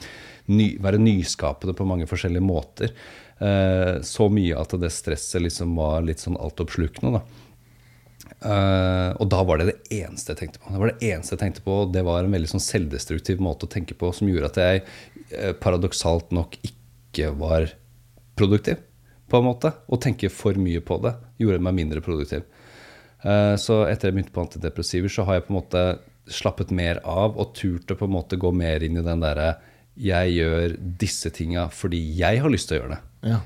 ny, 0.53 0.71
være 0.83 1.01
nyskapende 1.03 1.75
på 1.77 1.87
mange 1.89 2.09
forskjellige 2.11 2.45
måter. 2.45 2.95
Eh, 3.39 3.99
så 4.07 4.29
mye 4.33 4.57
at 4.59 4.75
det 4.81 4.91
stresset 4.95 5.45
liksom 5.45 5.77
var 5.79 6.03
litt 6.07 6.25
sånn 6.25 6.39
altoppslukende, 6.41 7.21
da. 7.21 7.45
Eh, 8.39 9.11
og 9.19 9.27
da 9.33 9.43
var 9.47 9.59
det 9.59 9.71
det 9.73 10.01
eneste 10.01 10.35
jeg 10.35 10.43
tenkte 10.43 10.63
på. 10.63 10.73
Det 10.73 10.83
var 10.83 10.93
det 10.93 11.11
eneste 11.11 11.35
jeg 11.35 11.43
tenkte 11.43 11.65
på, 11.65 11.79
og 11.85 11.95
det 11.95 12.05
var 12.07 12.25
en 12.25 12.35
veldig 12.35 12.51
sånn 12.53 12.65
selvdestruktiv 12.65 13.43
måte 13.43 13.67
å 13.67 13.73
tenke 13.73 13.97
på 13.99 14.13
som 14.15 14.31
gjorde 14.31 14.53
at 14.53 14.61
jeg 14.63 14.83
eh, 14.85 15.55
paradoksalt 15.59 16.31
nok 16.35 16.59
ikke 16.63 17.33
var 17.39 17.71
produktiv, 18.39 18.85
på 19.29 19.41
en 19.41 19.49
måte. 19.49 19.73
Å 19.75 20.01
tenke 20.01 20.31
for 20.33 20.59
mye 20.61 20.81
på 20.85 21.01
det 21.05 21.17
gjorde 21.43 21.65
meg 21.67 21.77
mindre 21.81 22.03
produktiv. 22.05 22.47
Eh, 23.23 23.55
så 23.59 23.83
etter 23.89 24.09
jeg 24.09 24.19
begynte 24.19 24.35
på 24.35 24.45
antidepressiver, 24.45 25.13
så 25.13 25.27
har 25.27 25.39
jeg 25.39 25.49
på 25.49 25.55
en 25.55 25.61
måte 25.61 25.85
slappet 26.29 26.71
mer 26.75 27.01
av 27.09 27.39
og 27.41 27.55
turt 27.57 27.91
å 27.91 27.97
på 27.99 28.07
en 28.07 28.15
måte 28.15 28.39
gå 28.41 28.53
mer 28.55 28.85
inn 28.85 29.01
i 29.01 29.05
den 29.05 29.25
derre 29.25 29.57
jeg 29.99 30.35
gjør 30.37 30.75
disse 31.01 31.31
tinga 31.35 31.69
fordi 31.75 32.01
jeg 32.19 32.43
har 32.43 32.53
lyst 32.53 32.71
til 32.71 32.79
å 32.79 32.81
gjøre 32.83 32.97
det. 32.97 33.03
Ja. 33.33 33.39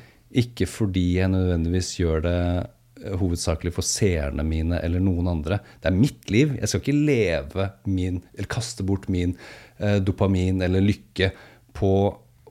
Ikke 0.42 0.68
fordi 0.68 1.06
jeg 1.18 1.32
nødvendigvis 1.32 1.92
gjør 2.00 2.24
det 2.24 2.38
eh, 2.40 3.14
hovedsakelig 3.20 3.74
for 3.76 3.86
seerne 3.86 4.44
mine 4.46 4.80
eller 4.84 5.02
noen 5.04 5.30
andre. 5.32 5.60
Det 5.80 5.90
er 5.90 5.98
mitt 5.98 6.32
liv. 6.32 6.56
Jeg 6.58 6.70
skal 6.70 6.82
ikke 6.82 6.98
leve 7.12 7.68
min, 7.88 8.20
eller 8.36 8.52
kaste 8.52 8.86
bort 8.88 9.08
min 9.12 9.36
eh, 9.78 9.98
dopamin 10.04 10.62
eller 10.64 10.84
lykke 10.84 11.32
på 11.76 11.94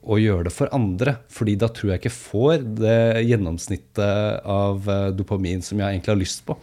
å 0.02 0.18
gjøre 0.18 0.48
det 0.50 0.56
for 0.56 0.74
andre. 0.74 1.18
Fordi 1.34 1.58
da 1.62 1.70
tror 1.74 1.94
jeg 1.94 2.04
ikke 2.04 2.16
får 2.16 2.66
det 2.82 3.26
gjennomsnittet 3.30 4.42
av 4.50 4.90
eh, 4.90 5.08
dopamin 5.18 5.62
som 5.66 5.82
jeg 5.82 5.98
egentlig 5.98 6.16
har 6.16 6.22
lyst 6.22 6.46
på. 6.48 6.58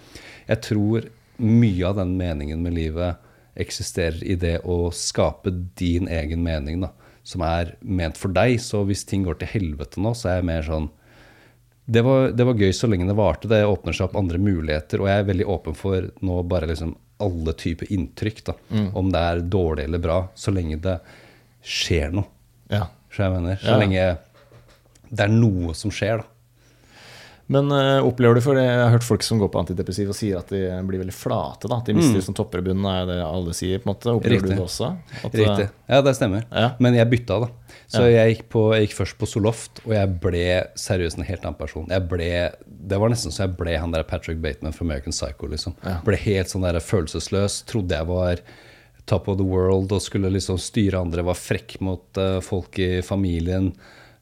Jeg 0.48 0.64
tror 0.66 1.08
mye 1.38 1.86
av 1.86 1.98
den 2.00 2.16
meningen 2.18 2.62
med 2.62 2.74
livet 2.74 3.24
eksisterer 3.58 4.22
i 4.22 4.36
det 4.38 4.60
å 4.66 4.88
skape 4.94 5.50
din 5.78 6.06
egen 6.10 6.42
mening, 6.44 6.82
da, 6.82 6.92
som 7.28 7.42
er 7.44 7.74
ment 7.84 8.16
for 8.20 8.32
deg. 8.32 8.56
Så 8.64 8.80
hvis 8.88 9.04
ting 9.08 9.26
går 9.26 9.40
til 9.42 9.50
helvete 9.52 10.00
nå, 10.00 10.14
så 10.16 10.30
er 10.32 10.40
jeg 10.40 10.48
mer 10.48 10.64
sånn 10.68 10.88
det 11.88 12.02
var, 12.04 12.26
det 12.36 12.44
var 12.44 12.58
gøy 12.60 12.72
så 12.76 12.88
lenge 12.90 13.06
det 13.08 13.14
varte. 13.16 13.48
Det 13.48 13.62
åpner 13.64 13.96
seg 13.96 14.10
opp 14.10 14.16
andre 14.20 14.36
muligheter. 14.44 15.00
Og 15.00 15.08
jeg 15.08 15.22
er 15.22 15.28
veldig 15.30 15.46
åpen 15.48 15.76
for 15.76 16.08
nå 16.20 16.34
bare 16.44 16.68
liksom 16.68 16.90
alle 17.24 17.54
typer 17.56 17.88
inntrykk. 17.94 18.42
da, 18.44 18.54
Om 19.00 19.08
det 19.14 19.22
er 19.24 19.40
dårlig 19.48 19.86
eller 19.88 20.02
bra, 20.04 20.18
så 20.36 20.52
lenge 20.52 20.76
det 20.84 20.98
skjer 21.64 22.12
noe. 22.12 22.28
Ja. 22.70 22.90
Så 23.08 23.24
jeg 23.24 23.32
mener, 23.38 23.56
så 23.56 23.72
Ja. 23.72 23.78
lenge 23.80 24.18
det 25.08 25.24
er 25.24 25.32
noe 25.32 25.72
som 25.74 25.90
skjer, 25.90 26.20
da. 26.20 26.24
Men 27.48 27.70
uh, 27.72 28.04
opplever 28.04 28.36
du, 28.36 28.42
for 28.44 28.58
jeg 28.60 28.68
har 28.68 28.90
hørt 28.92 29.06
folk 29.06 29.22
som 29.24 29.38
går 29.40 29.48
på 29.48 29.60
antidepressiv 29.62 30.10
og 30.12 30.16
sier 30.18 30.36
at 30.36 30.50
de 30.52 30.58
blir 30.84 31.00
veldig 31.00 31.14
flate. 31.16 31.68
da 31.70 31.78
At 31.80 31.86
de 31.88 31.94
mister 31.96 32.18
liksom 32.18 32.36
topper 32.36 32.60
i 32.60 32.66
bunnen, 32.66 32.84
er 32.92 33.06
det 33.08 33.16
alle 33.24 33.54
sier. 33.56 33.80
på 33.80 33.88
en 33.88 33.94
måte 33.94 34.12
Opplever 34.12 34.42
Riktig. 34.42 34.50
du 34.52 34.60
det 34.60 34.66
også? 34.66 34.90
At, 35.22 35.32
eh, 35.32 35.40
Riktig. 35.40 35.68
Ja, 35.88 36.00
det 36.04 36.14
stemmer. 36.18 36.44
Ja. 36.52 36.66
Men 36.78 36.98
jeg 36.98 37.08
bytta, 37.08 37.38
da. 37.46 37.48
Så 37.88 38.02
Ja. 38.04 38.10
jeg, 38.18 38.34
gikk 38.36 38.48
på, 38.52 38.64
jeg 38.76 38.88
gikk 38.88 38.96
først 38.98 39.18
på 39.18 39.26
Soloft, 39.32 39.80
og 39.86 39.94
jeg 39.96 40.20
ble 40.20 40.44
seriøst 40.76 41.16
en 41.16 41.24
helt 41.24 41.46
annen 41.48 41.58
person. 41.58 41.86
Jeg 41.88 42.04
ble, 42.10 42.52
det 42.68 43.00
var 43.00 43.08
nesten 43.08 43.32
så 43.32 43.46
jeg 43.46 43.56
ble 43.56 43.78
han 43.80 43.96
der 43.96 44.04
Patrick 44.04 44.42
Bateman 44.44 44.76
fra 44.76 44.84
American 44.84 45.16
Psycho. 45.16 45.48
liksom. 45.48 45.74
Ja. 45.88 46.02
Ble 46.04 46.16
helt 46.20 46.52
sånn 46.52 46.68
der 46.68 46.78
følelsesløs. 46.84 47.62
Trodde 47.64 47.96
jeg 47.96 48.06
var 48.12 48.44
top 49.06 49.26
of 49.26 49.38
the 49.38 49.44
world 49.48 49.90
og 49.90 50.02
skulle 50.04 50.28
liksom 50.30 50.60
styre 50.60 51.00
andre. 51.00 51.24
Var 51.24 51.34
frekk 51.34 51.80
mot 51.80 52.04
uh, 52.20 52.40
folk 52.44 52.76
i 52.78 53.00
familien. 53.00 53.72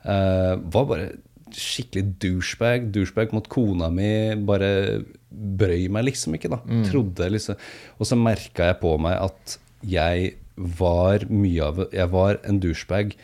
Uh, 0.06 0.54
var 0.70 0.86
bare 0.86 1.08
skikkelig 1.56 2.16
douchebag. 2.22 2.90
Douchebag 2.94 3.34
mot 3.36 3.46
kona 3.52 3.90
mi. 3.92 4.10
Bare 4.48 5.04
brøy 5.30 5.88
meg 5.92 6.08
liksom 6.10 6.36
ikke, 6.38 6.52
da. 6.52 6.60
Trodde 6.88 7.30
liksom 7.32 7.58
Og 8.00 8.08
så 8.08 8.18
merka 8.18 8.70
jeg 8.70 8.80
på 8.82 8.96
meg 9.02 9.18
at 9.20 9.56
jeg 9.86 10.36
var 10.56 11.26
mye 11.28 11.64
av 11.64 11.82
Jeg 11.92 12.08
var 12.14 12.38
en 12.48 12.60
douchebag 12.62 13.16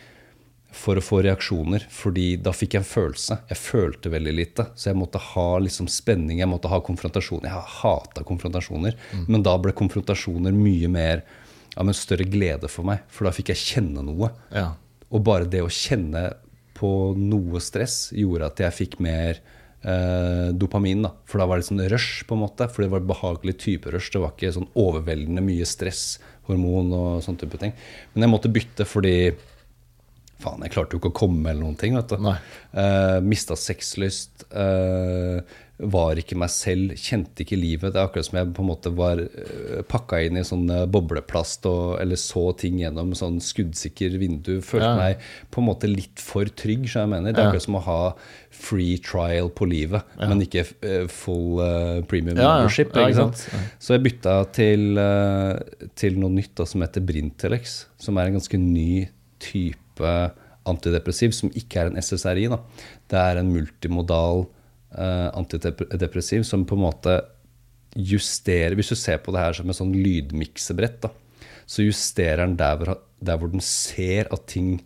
for 0.72 0.96
å 0.96 1.04
få 1.04 1.18
reaksjoner, 1.24 1.84
fordi 1.92 2.38
da 2.40 2.52
fikk 2.56 2.78
jeg 2.78 2.80
en 2.80 2.88
følelse. 2.88 3.36
Jeg 3.50 3.60
følte 3.60 4.12
veldig 4.12 4.32
lite, 4.32 4.64
så 4.72 4.88
jeg 4.88 4.96
måtte 4.96 5.20
ha 5.20 5.46
liksom 5.60 5.88
spenning, 5.92 6.40
jeg 6.40 6.48
måtte 6.48 6.70
ha 6.72 6.78
konfrontasjon. 6.84 7.44
Jeg 7.44 7.66
hata 7.82 8.24
konfrontasjoner, 8.24 8.96
men 9.28 9.44
da 9.44 9.58
ble 9.60 9.74
konfrontasjoner 9.76 10.56
mye 10.56 10.88
mer 10.88 11.26
av 11.76 11.88
en 11.88 11.96
større 11.96 12.24
glede 12.28 12.70
for 12.72 12.88
meg, 12.88 13.04
for 13.12 13.28
da 13.28 13.34
fikk 13.36 13.52
jeg 13.52 13.62
kjenne 13.66 14.04
noe. 14.06 14.32
Ja. 14.52 14.70
Og 15.12 15.24
bare 15.28 15.48
det 15.48 15.60
å 15.60 15.68
kjenne 15.68 16.30
på 16.82 16.92
noe 17.18 17.62
stress 17.62 18.08
gjorde 18.16 18.50
at 18.50 18.62
jeg 18.64 18.78
fikk 18.80 18.98
mer 19.04 19.38
eh, 19.38 20.50
dopamin. 20.52 21.06
da. 21.06 21.12
For 21.28 21.42
da 21.42 21.46
var 21.50 21.60
det 21.60 21.68
sånn 21.68 21.84
rush, 21.92 22.26
på 22.26 22.36
en 22.36 22.44
måte. 22.44 22.68
For 22.68 22.84
det 22.84 22.90
var 22.92 23.02
et 23.02 23.10
behagelig 23.10 23.56
type 23.62 23.94
rush. 23.94 24.10
Det 24.12 24.22
var 24.22 24.34
ikke 24.34 24.54
sånn 24.58 24.70
overveldende 24.78 25.44
mye 25.44 25.68
stress, 25.68 26.18
hormon 26.48 26.92
og 26.96 27.24
sånn 27.24 27.38
type 27.40 27.60
ting. 27.62 27.74
Men 28.12 28.26
jeg 28.26 28.34
måtte 28.34 28.52
bytte 28.52 28.88
fordi 28.88 29.16
Faen, 30.42 30.62
jeg 30.66 30.72
klarte 30.74 30.96
jo 30.96 30.98
ikke 30.98 31.12
å 31.12 31.18
komme 31.20 31.50
eller 31.52 31.62
noen 31.62 31.76
ting. 31.78 31.94
vet 31.94 32.10
du. 32.10 32.16
Eh, 32.26 33.18
mista 33.22 33.54
sexlyst. 33.54 34.42
Eh, 34.50 35.38
var 35.78 36.14
ikke 36.20 36.36
meg 36.38 36.50
selv. 36.52 36.92
Kjente 37.00 37.42
ikke 37.42 37.56
livet. 37.58 37.90
Det 37.94 37.98
er 37.98 38.04
akkurat 38.06 38.26
som 38.28 38.36
jeg 38.38 38.50
på 38.54 38.62
en 38.62 38.68
måte 38.68 38.90
var 38.94 39.18
uh, 39.18 39.80
pakka 39.90 40.20
inn 40.22 40.36
i 40.38 40.44
sånn 40.46 40.68
eh, 40.70 40.84
bobleplast 40.86 41.66
og, 41.66 41.96
eller 41.98 42.20
så 42.20 42.44
ting 42.60 42.76
gjennom 42.78 43.10
sånn 43.18 43.40
skuddsikker 43.42 44.14
vindu. 44.20 44.60
Følte 44.62 44.90
Ja. 44.92 44.94
meg 45.00 45.24
på 45.50 45.62
en 45.62 45.66
måte 45.70 45.90
litt 45.90 46.22
for 46.22 46.44
trygg. 46.46 46.84
Så 46.92 47.02
jeg 47.02 47.10
mener. 47.10 47.32
Det 47.34 47.42
er 47.42 47.50
akkurat 47.50 47.66
som 47.66 47.80
å 47.80 47.82
ha 47.88 47.98
free 48.52 48.98
trial 49.02 49.48
på 49.50 49.66
livet, 49.66 50.06
men 50.20 50.44
ikke 50.44 50.62
eh, 50.86 51.08
full 51.10 51.58
eh, 51.64 52.02
premium 52.06 52.36
Ja, 52.36 52.42
ja. 52.42 52.54
membership. 52.62 52.94
Ja, 52.94 53.08
ikke 53.08 53.24
sant? 53.24 53.44
Så 53.82 53.96
jeg 53.96 54.04
bytta 54.06 54.36
til, 54.54 54.86
eh, 55.02 55.88
til 55.98 56.20
noe 56.22 56.30
nytt 56.36 56.54
da, 56.60 56.68
som 56.68 56.84
heter 56.84 57.02
Brintelex, 57.02 57.86
som 57.98 58.18
er 58.22 58.28
en 58.30 58.38
ganske 58.38 58.60
ny 58.60 59.08
type 59.42 60.14
antidepressiv, 60.68 61.32
som 61.34 61.50
ikke 61.58 61.80
er 61.82 61.90
en 61.90 61.98
SSRI. 61.98 62.46
Da. 62.52 62.60
Det 63.10 63.18
er 63.18 63.40
en 63.40 63.50
multimodal 63.50 64.44
eh, 64.46 64.58
antidepressiv 64.92 66.42
som 66.44 66.66
på 66.68 66.76
en 66.76 66.84
måte 66.84 67.20
justerer 67.92 68.76
Hvis 68.78 68.88
du 68.92 68.96
ser 68.96 69.18
på 69.20 69.32
det 69.34 69.40
her 69.42 69.56
som 69.56 69.68
et 69.68 69.76
sånn 69.76 69.92
lydmiksebrett, 69.92 71.02
da, 71.02 71.10
så 71.68 71.84
justerer 71.84 72.46
den 72.46 72.56
der 72.56 72.78
hvor, 72.80 72.94
der 73.20 73.40
hvor 73.40 73.52
den 73.52 73.60
ser 73.64 74.30
at 74.32 74.46
ting 74.48 74.78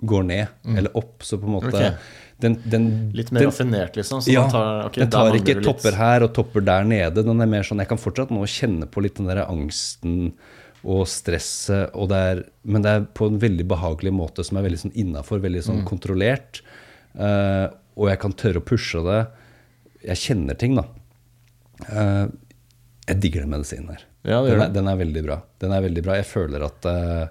går 0.00 0.24
ned 0.26 0.74
eller 0.78 0.96
opp. 0.96 1.22
Så 1.22 1.38
på 1.38 1.46
en 1.46 1.54
måte 1.58 1.70
okay. 1.70 1.92
Ok. 1.92 2.08
den, 2.42 2.56
den, 2.72 2.86
Litt 3.14 3.30
mer 3.30 3.44
den, 3.44 3.50
raffinert, 3.52 3.98
liksom. 4.00 4.22
Så 4.24 4.32
ja, 4.32 4.46
tar, 4.50 4.86
okay, 4.88 5.04
den 5.04 5.12
tar 5.14 5.36
ikke 5.38 5.58
topper 5.62 5.98
her 5.98 6.26
og 6.26 6.32
topper 6.36 6.64
der 6.64 6.88
nede. 6.88 7.22
Den 7.26 7.44
er 7.44 7.50
mer 7.50 7.66
sånn, 7.66 7.82
Jeg 7.84 7.92
kan 7.92 8.00
fortsatt 8.00 8.32
nå 8.34 8.42
kjenne 8.50 8.88
på 8.90 9.04
litt 9.04 9.20
den 9.20 9.30
der 9.30 9.44
angsten 9.46 10.32
og 10.80 11.04
stresset, 11.12 11.92
og 11.92 12.08
det 12.08 12.18
er, 12.30 12.38
men 12.64 12.84
det 12.84 12.92
er 12.96 13.02
på 13.12 13.26
en 13.28 13.36
veldig 13.40 13.66
behagelig 13.68 14.14
måte 14.16 14.44
som 14.46 14.56
er 14.56 14.64
veldig 14.64 14.78
sånn 14.86 14.96
innafor, 14.96 15.42
veldig 15.44 15.60
Mm. 15.60 15.66
sånn 15.66 15.84
kontrollert. 15.84 16.62
Uh, 17.12 17.68
og 18.00 18.08
jeg 18.08 18.20
kan 18.22 18.32
tørre 18.32 18.62
å 18.62 18.64
pushe 18.64 19.02
det. 19.04 19.20
Jeg 20.04 20.16
kjenner 20.16 20.56
ting, 20.58 20.76
da. 20.78 20.86
Uh, 21.88 22.26
jeg 23.08 23.20
digger 23.22 23.44
den 23.44 23.52
medisinen 23.54 23.90
her. 23.94 24.04
Ja, 24.28 24.42
den, 24.44 24.60
er, 24.60 24.68
den 24.72 24.88
er 24.90 24.98
veldig 25.00 25.22
bra. 25.24 25.40
Den 25.62 25.72
er 25.72 25.82
veldig 25.86 26.02
bra. 26.04 26.18
Jeg 26.20 26.28
føler 26.28 26.64
at 26.66 26.86
uh, 26.86 27.26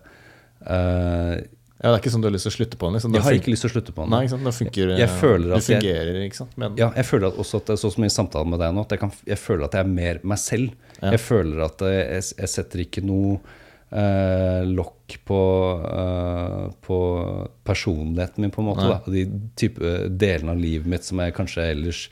Ja, 1.80 1.86
Det 1.86 1.94
er 1.94 2.00
ikke 2.02 2.12
sånn 2.12 2.24
du 2.24 2.28
har 2.28 2.34
lyst 2.36 2.48
til 2.50 2.52
å 2.52 2.58
slutte 2.58 2.80
på 2.80 2.90
den? 2.90 2.98
Liksom. 2.98 3.14
Jeg 3.16 3.24
har 3.24 3.38
ikke 3.38 3.54
lyst 3.54 3.64
til 3.64 3.70
å 3.70 3.74
slutte 3.78 3.94
på 3.96 4.04
den. 4.04 4.12
Nei, 4.12 4.24
ikke 4.26 4.34
sant? 4.34 4.48
Det 4.50 4.56
funker, 4.58 4.94
Jeg 5.00 5.12
føler 5.22 5.54
at 5.56 5.70
jeg- 5.70 5.80
fungerer, 5.84 6.18
ikke 6.26 6.40
sant? 6.41 6.58
Men, 6.60 6.76
Ja, 6.82 6.90
jeg 6.98 7.06
føler 7.08 7.28
at 7.30 7.40
også 7.40 7.62
at 7.62 7.72
sånn 7.80 7.94
som 7.96 8.04
i 8.04 8.12
samtalen 8.12 8.50
med 8.50 8.60
deg 8.60 8.74
nå, 8.76 8.82
at 8.84 8.96
jeg, 8.96 9.00
kan, 9.06 9.14
jeg 9.30 9.40
føler 9.40 9.70
at 9.70 9.78
jeg 9.78 9.86
er 9.86 9.94
mer 9.94 10.20
meg 10.24 10.41
selv. 10.41 10.74
Ja. 11.00 11.12
Jeg 11.16 11.20
føler 11.24 11.64
at 11.70 11.80
jeg, 11.80 12.24
jeg 12.41 12.50
setter 12.50 12.84
ikke 12.84 13.06
noe 13.06 13.40
eh, 13.91 14.66
lokk 14.68 15.16
på, 15.26 15.40
eh, 15.94 16.66
på 16.84 17.00
personligheten 17.64 18.44
min, 18.44 18.52
på 18.52 18.62
en 18.62 18.70
måte. 18.74 19.12
De 19.14 19.24
type 19.56 19.94
delene 20.20 20.52
av 20.52 20.60
livet 20.60 20.86
mitt 20.90 21.08
som 21.08 21.22
jeg 21.24 21.38
kanskje 21.38 21.70
ellers 21.72 22.10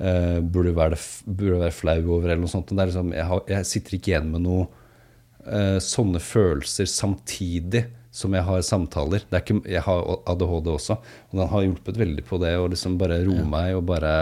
eh, 0.00 0.40
burde, 0.40 0.74
være, 0.76 0.98
burde 1.26 1.60
være 1.62 1.76
flau 1.76 2.00
over, 2.16 2.28
eller 2.28 2.42
noe 2.44 2.52
sånt. 2.52 2.72
Liksom, 2.76 3.14
jeg, 3.16 3.28
har, 3.30 3.46
jeg 3.50 3.70
sitter 3.70 3.98
ikke 3.98 4.14
igjen 4.14 4.34
med 4.34 4.44
noe 4.46 4.66
uh, 5.46 5.78
sånne 5.84 6.22
følelser 6.22 6.88
samtidig 6.90 7.86
som 8.10 8.34
jeg 8.34 8.42
har 8.46 8.66
samtaler. 8.66 9.24
Det 9.28 9.38
er 9.38 9.44
ikke, 9.44 9.62
jeg 9.70 9.86
har 9.86 10.04
ADHD 10.32 10.74
også, 10.74 10.98
og 11.30 11.38
den 11.38 11.50
har 11.52 11.64
hjulpet 11.66 12.00
veldig 12.00 12.26
på 12.26 12.40
det 12.42 12.56
å 12.58 12.68
liksom 12.70 12.98
bare 13.00 13.22
roe 13.26 13.46
meg 13.46 13.76
og 13.78 13.86
bare 13.92 14.14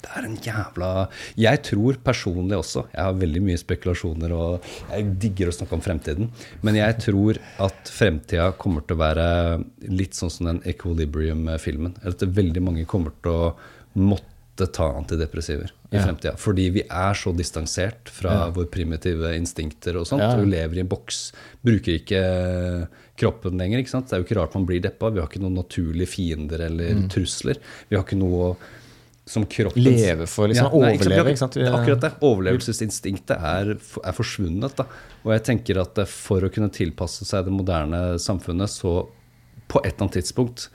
det 0.00 0.10
er 0.16 0.26
en 0.26 0.36
jævla 0.40 0.90
Jeg 1.36 1.60
tror 1.66 1.98
personlig 2.04 2.56
også 2.56 2.86
Jeg 2.88 3.02
har 3.04 3.18
veldig 3.20 3.42
mye 3.44 3.60
spekulasjoner, 3.60 4.32
og 4.32 4.70
jeg 4.88 5.10
digger 5.20 5.50
å 5.50 5.52
snakke 5.52 5.76
om 5.76 5.82
fremtiden. 5.84 6.30
Men 6.64 6.78
jeg 6.78 6.96
tror 7.04 7.40
at 7.60 7.92
fremtida 7.92 8.50
kommer 8.60 8.86
til 8.86 8.96
å 8.96 9.02
være 9.02 9.26
litt 9.92 10.16
sånn 10.16 10.32
som 10.32 10.48
den 10.48 10.62
Equilibrium-filmen. 10.72 11.98
At 12.08 12.24
veldig 12.24 12.64
mange 12.64 12.86
kommer 12.88 13.12
til 13.20 13.34
å 13.34 13.52
måtte 14.00 14.29
ta 14.66 14.92
antidepressiver 14.98 15.70
i 15.90 15.96
Ja. 15.96 16.04
fremtida. 16.06 16.36
Fordi 16.38 16.70
vi 16.72 16.82
er 16.82 17.14
så 17.14 17.32
distansert 17.36 18.08
fra 18.08 18.50
våre 18.50 18.66
primitive 18.70 19.34
instinkter 19.36 19.96
og 19.96 20.06
sånt. 20.06 20.20
Ja. 20.20 20.36
Vi 20.36 20.44
lever 20.50 20.76
i 20.76 20.80
en 20.80 20.88
boks. 20.88 21.32
Bruker 21.64 21.98
ikke 21.98 22.88
kroppen 23.16 23.58
lenger. 23.58 23.78
ikke 23.80 23.88
sant? 23.90 24.08
Det 24.08 24.12
er 24.16 24.22
jo 24.22 24.24
ikke 24.28 24.40
rart 24.40 24.54
man 24.54 24.66
blir 24.66 24.80
deppa. 24.80 25.10
Vi 25.12 25.20
har 25.20 25.28
ikke 25.28 25.40
noen 25.42 25.54
naturlige 25.56 26.08
fiender 26.08 26.60
eller 26.60 26.94
Mm. 26.94 27.08
trusler. 27.08 27.56
Vi 27.88 27.96
har 27.96 28.04
ikke 28.04 28.18
noe 28.18 28.56
som 29.26 29.44
kroppen 29.46 29.82
Leve 29.84 30.26
for, 30.26 30.48
liksom, 30.48 30.72
nei, 30.80 30.94
ikke 30.96 31.04
sant, 31.04 31.12
overleve, 31.12 31.30
ikke 31.30 31.38
sant? 31.38 31.56
Er 31.56 31.70
akkurat 31.72 32.00
det. 32.00 32.12
Overlevelsesinstinktet 32.20 33.36
er, 33.38 33.70
er 34.04 34.12
forsvunnet. 34.16 34.74
Da. 34.76 34.86
Og 35.24 35.32
jeg 35.32 35.44
tenker 35.44 35.80
at 35.80 35.98
eh, 35.98 36.04
for 36.04 36.40
å 36.40 36.50
kunne 36.52 36.70
tilpasse 36.72 37.24
seg 37.24 37.44
det 37.46 37.52
moderne 37.54 38.18
samfunnet, 38.18 38.68
så 38.68 39.06
på 39.68 39.78
et 39.84 39.92
eller 39.94 40.08
annet 40.08 40.16
tidspunkt 40.24 40.68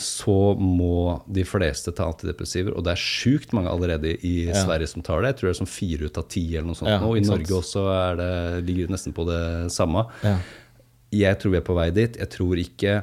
så 0.00 0.54
må 0.58 1.22
de 1.30 1.44
fleste 1.46 1.92
ta 1.94 2.08
antidepressiver. 2.10 2.74
Og 2.74 2.82
det 2.86 2.92
er 2.96 3.00
sjukt 3.02 3.52
mange 3.54 3.70
allerede 3.70 4.14
i 4.26 4.46
Ja. 4.48 4.56
Sverige 4.64 4.88
som 4.90 5.02
tar 5.06 5.22
det. 5.22 5.34
Jeg 5.34 5.36
tror 5.38 5.48
det 5.50 5.54
er 5.54 5.60
sånn 5.64 5.70
fire 5.74 6.04
ut 6.10 6.18
av 6.18 6.28
ti 6.28 6.44
eller 6.56 6.66
noe 6.66 6.74
sånt 6.78 6.90
Ja, 6.90 6.98
nå. 7.00 7.12
I. 7.16 7.20
Norge 7.28 7.54
også 7.60 7.84
er 7.94 8.16
det, 8.16 8.30
ligger 8.66 8.86
det 8.88 8.94
nesten 8.96 9.14
på 9.14 9.26
det 9.28 9.70
samme. 9.72 10.06
Ja. 10.24 10.36
Jeg 11.14 11.38
tror 11.38 11.50
vi 11.54 11.56
er 11.60 11.66
på 11.68 11.76
vei 11.78 11.90
dit. 11.94 12.16
Jeg 12.18 12.30
tror 12.30 12.56
ikke 12.58 13.02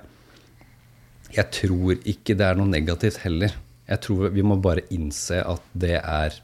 Jeg 1.32 1.48
tror 1.52 1.96
ikke 2.04 2.36
det 2.36 2.42
er 2.50 2.56
noe 2.60 2.68
negativt 2.68 3.18
heller. 3.24 3.54
Jeg 3.88 4.02
tror 4.02 4.30
vi 4.36 4.42
må 4.44 4.58
bare 4.62 4.84
innse 4.92 5.40
at 5.48 5.62
det 5.74 5.96
er 6.04 6.36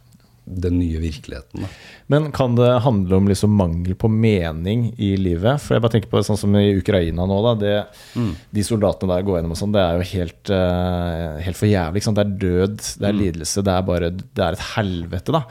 den 0.47 0.77
nye 0.79 0.99
virkeligheten. 1.03 1.61
Da. 1.65 1.67
Men 2.07 2.31
kan 2.31 2.55
det 2.55 2.69
handle 2.85 3.15
om 3.19 3.27
liksom 3.27 3.51
mangel 3.57 3.95
på 3.99 4.07
mening 4.09 4.93
i 4.97 5.15
livet? 5.19 5.59
For 5.61 5.75
jeg 5.75 5.83
bare 5.83 5.91
tenker 5.97 6.09
på 6.09 6.17
det 6.21 6.27
sånn 6.29 6.39
som 6.39 6.55
i 6.55 6.69
Ukraina 6.79 7.25
nå, 7.27 7.39
da. 7.43 7.53
Det, 7.59 7.75
Mm. 8.15 8.31
De 8.55 8.61
soldatene 8.63 9.11
der 9.13 9.23
går 9.27 9.37
gjennom 9.41 9.51
og 9.51 9.57
sånn, 9.59 9.73
det 9.75 9.81
er 9.83 9.97
jo 9.97 10.05
helt, 10.17 10.49
uh, 10.49 11.39
helt 11.43 11.57
for 11.59 11.67
jævlig. 11.67 12.03
Det 12.07 12.23
er 12.23 12.37
død, 12.39 12.77
det 12.77 13.01
Mm. 13.01 13.09
er 13.09 13.19
lidelse, 13.21 13.63
det 13.63 13.73
er 13.73 13.81
bare 13.83 14.09
Det 14.11 14.43
er 14.43 14.51
et 14.53 14.65
helvete, 14.75 15.31
da. 15.31 15.43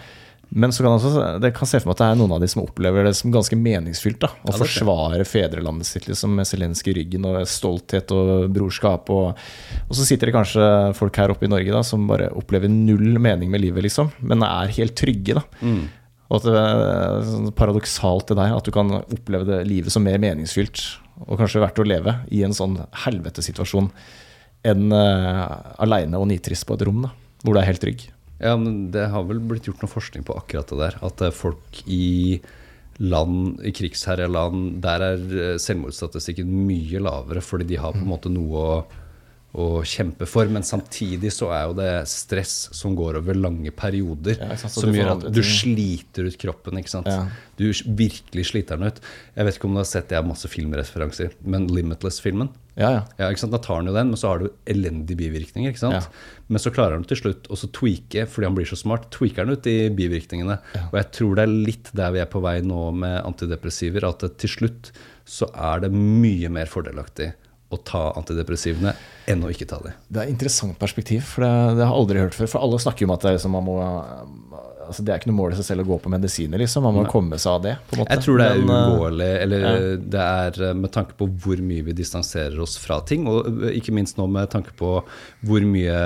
Men 0.56 0.72
så 0.72 0.84
kan 0.84 0.94
også, 0.96 1.24
det 1.42 1.50
kan 1.56 1.68
se 1.68 1.82
for 1.82 1.90
meg 1.90 1.98
at 1.98 2.00
det 2.00 2.06
er 2.08 2.18
noen 2.22 2.32
av 2.32 2.40
de 2.40 2.48
som 2.48 2.62
opplever 2.62 3.04
det 3.04 3.12
som 3.18 3.32
ganske 3.34 3.58
meningsfylt. 3.60 4.18
da, 4.22 4.30
Å 4.40 4.54
Ja, 4.54 4.56
forsvare 4.62 5.26
fedrelandet 5.28 5.88
sitt 5.88 6.08
liksom, 6.08 6.32
med 6.38 6.48
Zelenskyj 6.48 6.94
i 6.94 6.96
ryggen 6.96 7.26
og 7.28 7.42
stolthet 7.50 8.14
og 8.16 8.48
brorskap. 8.54 9.12
Og, 9.12 9.42
og 9.84 9.98
så 9.98 10.06
sitter 10.08 10.30
det 10.30 10.36
kanskje 10.38 10.70
folk 10.96 11.20
her 11.20 11.34
oppe 11.34 11.44
i 11.44 11.52
Norge 11.52 11.76
da, 11.76 11.84
som 11.84 12.08
bare 12.08 12.30
opplever 12.32 12.72
null 12.72 13.20
mening 13.20 13.52
med 13.52 13.66
livet, 13.66 13.84
liksom, 13.84 14.14
men 14.24 14.46
er 14.48 14.72
helt 14.78 14.96
trygge. 14.96 15.36
da. 15.36 15.44
Mm. 15.60 15.84
Og 16.26 16.40
at 16.40 16.48
det 16.48 16.56
er 16.64 17.28
sånn 17.28 17.52
paradoksalt 17.60 18.32
det 18.32 18.40
der, 18.40 18.56
at 18.56 18.66
du 18.66 18.72
kan 18.74 18.96
oppleve 19.02 19.46
det 19.46 19.60
livet 19.68 19.92
som 19.92 20.08
mer 20.08 20.16
meningsfylt, 20.22 20.82
og 21.26 21.36
kanskje 21.36 21.62
verdt 21.62 21.84
å 21.84 21.86
leve 21.86 22.16
i 22.32 22.40
en 22.48 22.56
sånn 22.56 22.80
helvetesituasjon, 23.04 23.92
enn 24.66 24.88
uh, 24.90 25.76
aleine 25.84 26.18
og 26.18 26.26
nitrist 26.32 26.66
på 26.66 26.74
et 26.74 26.88
rom, 26.88 27.04
da, 27.04 27.12
hvor 27.44 27.54
du 27.54 27.60
er 27.60 27.68
helt 27.68 27.84
trygg. 27.84 28.08
Ja, 28.42 28.56
men 28.60 28.90
Det 28.92 29.08
har 29.12 29.24
vel 29.28 29.40
blitt 29.40 29.68
gjort 29.68 29.82
noe 29.84 29.90
forskning 29.90 30.26
på 30.26 30.36
akkurat 30.36 30.68
det 30.72 30.80
der. 30.82 30.98
At 31.06 31.24
eh, 31.24 31.34
folk 31.34 31.82
i 31.86 32.40
land, 32.98 33.60
i 33.64 33.72
krigsherja 33.76 34.28
land, 34.28 34.78
der 34.84 35.04
er 35.04 35.24
eh, 35.36 35.56
selvmordsstatistikken 35.60 36.48
mye 36.68 37.00
lavere, 37.02 37.42
fordi 37.44 37.68
de 37.72 37.80
har 37.80 37.96
på 37.96 38.04
en 38.04 38.12
måte 38.12 38.32
noe 38.32 38.62
å, 38.62 38.78
å 39.56 39.80
kjempe 39.88 40.26
for. 40.28 40.48
Men 40.52 40.64
samtidig 40.66 41.30
så 41.34 41.48
er 41.54 41.64
jo 41.70 41.76
det 41.78 41.90
stress 42.10 42.54
som 42.76 42.96
går 42.98 43.20
over 43.22 43.38
lange 43.38 43.72
perioder, 43.74 44.36
Ja, 44.42 44.56
sant, 44.60 44.74
som 44.76 44.92
gjør 44.92 45.14
at 45.14 45.26
du 45.32 45.40
sliter 45.46 46.28
ut 46.28 46.36
kroppen. 46.40 46.76
ikke 46.80 46.92
sant? 46.92 47.08
Ja. 47.08 47.26
Du 47.56 47.64
virkelig 47.96 48.50
sliter 48.50 48.76
den 48.76 48.92
ut. 48.92 49.00
Jeg 49.34 49.48
vet 49.48 49.56
ikke 49.58 49.68
om 49.70 49.76
du 49.78 49.80
har 49.80 49.88
sett, 49.88 50.12
jeg 50.12 50.20
har 50.20 50.28
masse 50.28 50.48
filmreferanser, 50.52 51.32
men 51.44 51.68
Limitless-filmen 51.72 52.50
Ja, 52.76 52.90
ja. 52.92 53.30
ja? 53.30 53.30
Da 53.32 53.60
tar 53.64 53.80
han 53.80 53.88
jo 53.88 53.94
den, 53.96 54.10
men 54.12 54.20
så 54.20 54.34
har 54.34 54.42
du 54.44 54.50
elendige 54.68 55.16
bivirkninger. 55.22 55.72
ikke 55.72 55.84
sant? 55.86 56.04
Ja. 56.04 56.42
Men 56.52 56.60
så 56.60 56.70
klarer 56.74 56.98
han 56.98 57.08
til 57.08 57.16
slutt 57.22 57.48
å 57.48 57.56
så 57.56 57.70
tweake, 57.72 58.26
fordi 58.28 58.50
han 58.50 58.58
blir 58.58 58.68
så 58.68 58.76
smart, 58.76 59.08
tweaker 59.14 59.46
han 59.46 59.56
ut 59.56 59.64
de 59.64 59.88
bivirkningene. 59.96 60.58
Og 60.90 61.00
jeg 61.00 61.10
tror 61.16 61.34
det 61.38 61.46
er 61.46 61.56
litt 61.70 61.90
der 61.96 62.12
vi 62.12 62.20
er 62.20 62.28
på 62.28 62.44
vei 62.44 62.58
nå 62.60 62.90
med 62.92 63.22
antidepressiver, 63.24 64.04
at 64.04 64.28
til 64.36 64.52
slutt 64.52 64.92
så 65.26 65.48
er 65.56 65.86
det 65.86 65.90
mye 65.96 66.52
mer 66.52 66.68
fordelaktig 66.70 67.32
å 67.68 67.78
ta 67.82 68.12
antidepressivene 68.14 68.92
enn 69.26 69.42
å 69.42 69.50
ikke 69.50 69.66
ta 69.66 69.80
dem. 69.82 69.94
Det 70.06 70.20
er 70.20 70.28
et 70.28 70.34
interessant 70.36 70.76
perspektiv, 70.78 71.24
for 71.26 71.42
det, 71.42 71.78
det 71.80 71.82
har 71.82 71.90
jeg 71.90 72.02
aldri 72.02 72.22
hørt 72.22 72.36
før. 72.38 72.50
For 72.52 72.62
alle 72.62 72.78
snakker 72.82 73.04
jo 73.04 73.10
om 73.10 73.14
at 73.16 73.24
det 73.24 73.32
er 73.32 73.38
liksom, 73.40 73.56
man 73.56 73.66
må 73.66 73.78
altså, 74.86 75.02
Det 75.02 75.12
er 75.12 75.20
ikke 75.20 75.32
noe 75.32 75.40
mål 75.40 75.56
i 75.56 75.58
seg 75.58 75.68
selv 75.70 75.84
å 75.84 75.88
gå 75.88 75.98
på 76.04 76.12
medisiner, 76.12 76.62
liksom. 76.62 76.86
Man 76.86 77.00
må 77.00 77.04
komme 77.10 77.40
seg 77.42 77.56
av 77.56 77.66
det. 77.66 77.74
Jeg 77.98 78.22
tror 78.22 78.40
det 78.40 78.46
er 78.46 78.60
eh, 78.60 78.62
uunngåelig, 78.62 79.32
eller 79.42 79.66
ja. 79.66 79.74
det 80.14 80.28
er 80.44 80.62
eh, 80.68 80.78
med 80.84 80.94
tanke 80.94 81.18
på 81.18 81.28
hvor 81.42 81.64
mye 81.72 81.88
vi 81.88 81.96
distanserer 81.96 82.62
oss 82.62 82.78
fra 82.82 83.00
ting, 83.08 83.26
og 83.30 83.50
eh, 83.50 83.76
ikke 83.80 83.94
minst 83.96 84.20
nå 84.20 84.28
med 84.30 84.50
tanke 84.52 84.76
på 84.78 84.96
hvor 85.46 85.70
mye 85.74 86.00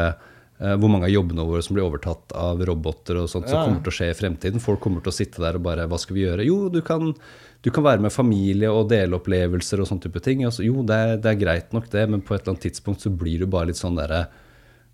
hvor 0.61 0.91
mange 0.93 1.07
av 1.07 1.13
jobbene 1.15 1.45
våre 1.49 1.63
som 1.65 1.73
blir 1.73 1.87
overtatt 1.87 2.35
av 2.37 2.59
roboter 2.69 3.17
og 3.17 3.31
sånt, 3.33 3.47
som 3.49 3.57
ja. 3.57 3.61
kommer 3.65 3.81
til 3.81 3.89
å 3.89 3.95
skje 3.97 4.09
i 4.13 4.17
fremtiden. 4.19 4.61
Folk 4.61 4.83
kommer 4.85 5.01
til 5.01 5.09
å 5.09 5.17
sitte 5.17 5.41
der 5.41 5.57
og 5.57 5.63
bare 5.65 5.87
Hva 5.89 5.97
skal 5.97 6.19
vi 6.19 6.27
gjøre? 6.27 6.45
Jo, 6.45 6.59
du 6.69 6.83
kan, 6.85 7.15
du 7.63 7.71
kan 7.71 7.85
være 7.85 8.01
med 8.01 8.13
familie 8.15 8.71
og 8.73 8.89
dele 8.89 9.19
opplevelser 9.19 9.83
og 9.83 9.89
sånne 9.91 10.07
type 10.07 10.21
ting. 10.25 10.45
Altså, 10.49 10.63
jo, 10.65 10.81
det 10.87 10.97
er, 10.97 11.17
det 11.21 11.33
er 11.35 11.41
greit 11.43 11.75
nok, 11.77 11.91
det, 11.93 12.07
men 12.09 12.23
på 12.25 12.33
et 12.35 12.41
eller 12.43 12.55
annet 12.55 12.65
tidspunkt 12.71 13.03
så 13.05 13.11
blir 13.13 13.43
du 13.43 13.47
bare 13.53 13.69
litt 13.69 13.81
sånn 13.81 13.99
derre 14.01 14.27